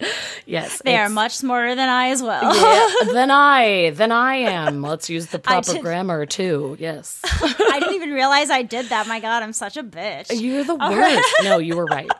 Yes. 0.45 0.83
They 0.85 0.97
are 0.97 1.09
much 1.09 1.33
smarter 1.37 1.75
than 1.77 1.89
I 1.89 2.09
as 2.09 2.23
well. 2.23 2.55
yeah, 2.55 3.13
than 3.13 3.31
I, 3.31 3.91
than 3.91 4.11
I 4.11 4.35
am. 4.35 4.83
Let's 4.83 5.09
use 5.09 5.27
the 5.27 5.39
proper 5.39 5.75
did- 5.75 5.83
grammar 5.83 6.27
too. 6.27 6.77
Yes. 6.81 7.21
I 7.25 7.79
didn't 7.79 7.95
even 7.95 8.11
realize 8.11 8.51
I 8.51 8.63
did 8.63 8.87
that. 8.87 9.07
My 9.07 9.21
God, 9.21 9.45
I'm 9.45 9.53
such 9.53 9.77
a 9.77 9.85
bitch. 9.85 10.27
You're 10.41 10.65
the 10.65 10.75
worst. 10.75 10.97
right. 10.97 11.23
No, 11.45 11.59
you 11.59 11.77
were 11.77 11.87
right. 11.87 12.11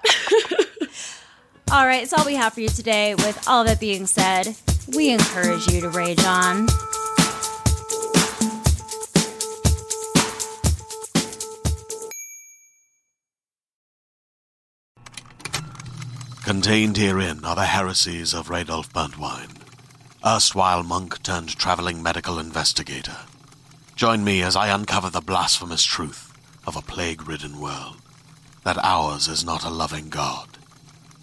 All 1.71 1.87
right, 1.87 2.03
it's 2.03 2.15
all 2.15 2.25
we 2.25 2.35
have 2.35 2.55
for 2.55 2.61
you 2.61 2.69
today. 2.71 3.15
With 3.15 3.47
all 3.47 3.63
that 3.65 3.79
being 3.79 4.07
said, 4.07 4.57
we 4.97 5.11
encourage 5.11 5.67
you 5.71 5.83
to 5.83 5.91
rage 5.91 6.25
on. 6.25 6.67
Contained 16.43 16.97
herein 16.97 17.45
are 17.45 17.55
the 17.55 17.67
heresies 17.67 18.33
of 18.33 18.49
Radolf 18.49 18.91
Burntwine, 18.91 19.55
erstwhile 20.25 20.83
monk 20.83 21.23
turned 21.23 21.55
traveling 21.59 22.03
medical 22.03 22.39
investigator. 22.39 23.19
Join 23.95 24.25
me 24.25 24.43
as 24.43 24.57
I 24.57 24.69
uncover 24.75 25.11
the 25.11 25.21
blasphemous 25.21 25.85
truth 25.85 26.33
of 26.67 26.77
a 26.77 26.83
plague 26.83 27.29
ridden 27.29 27.61
world 27.61 27.99
that 28.65 28.79
ours 28.83 29.29
is 29.29 29.45
not 29.45 29.65
a 29.65 29.71
loving 29.71 30.09
God, 30.09 30.58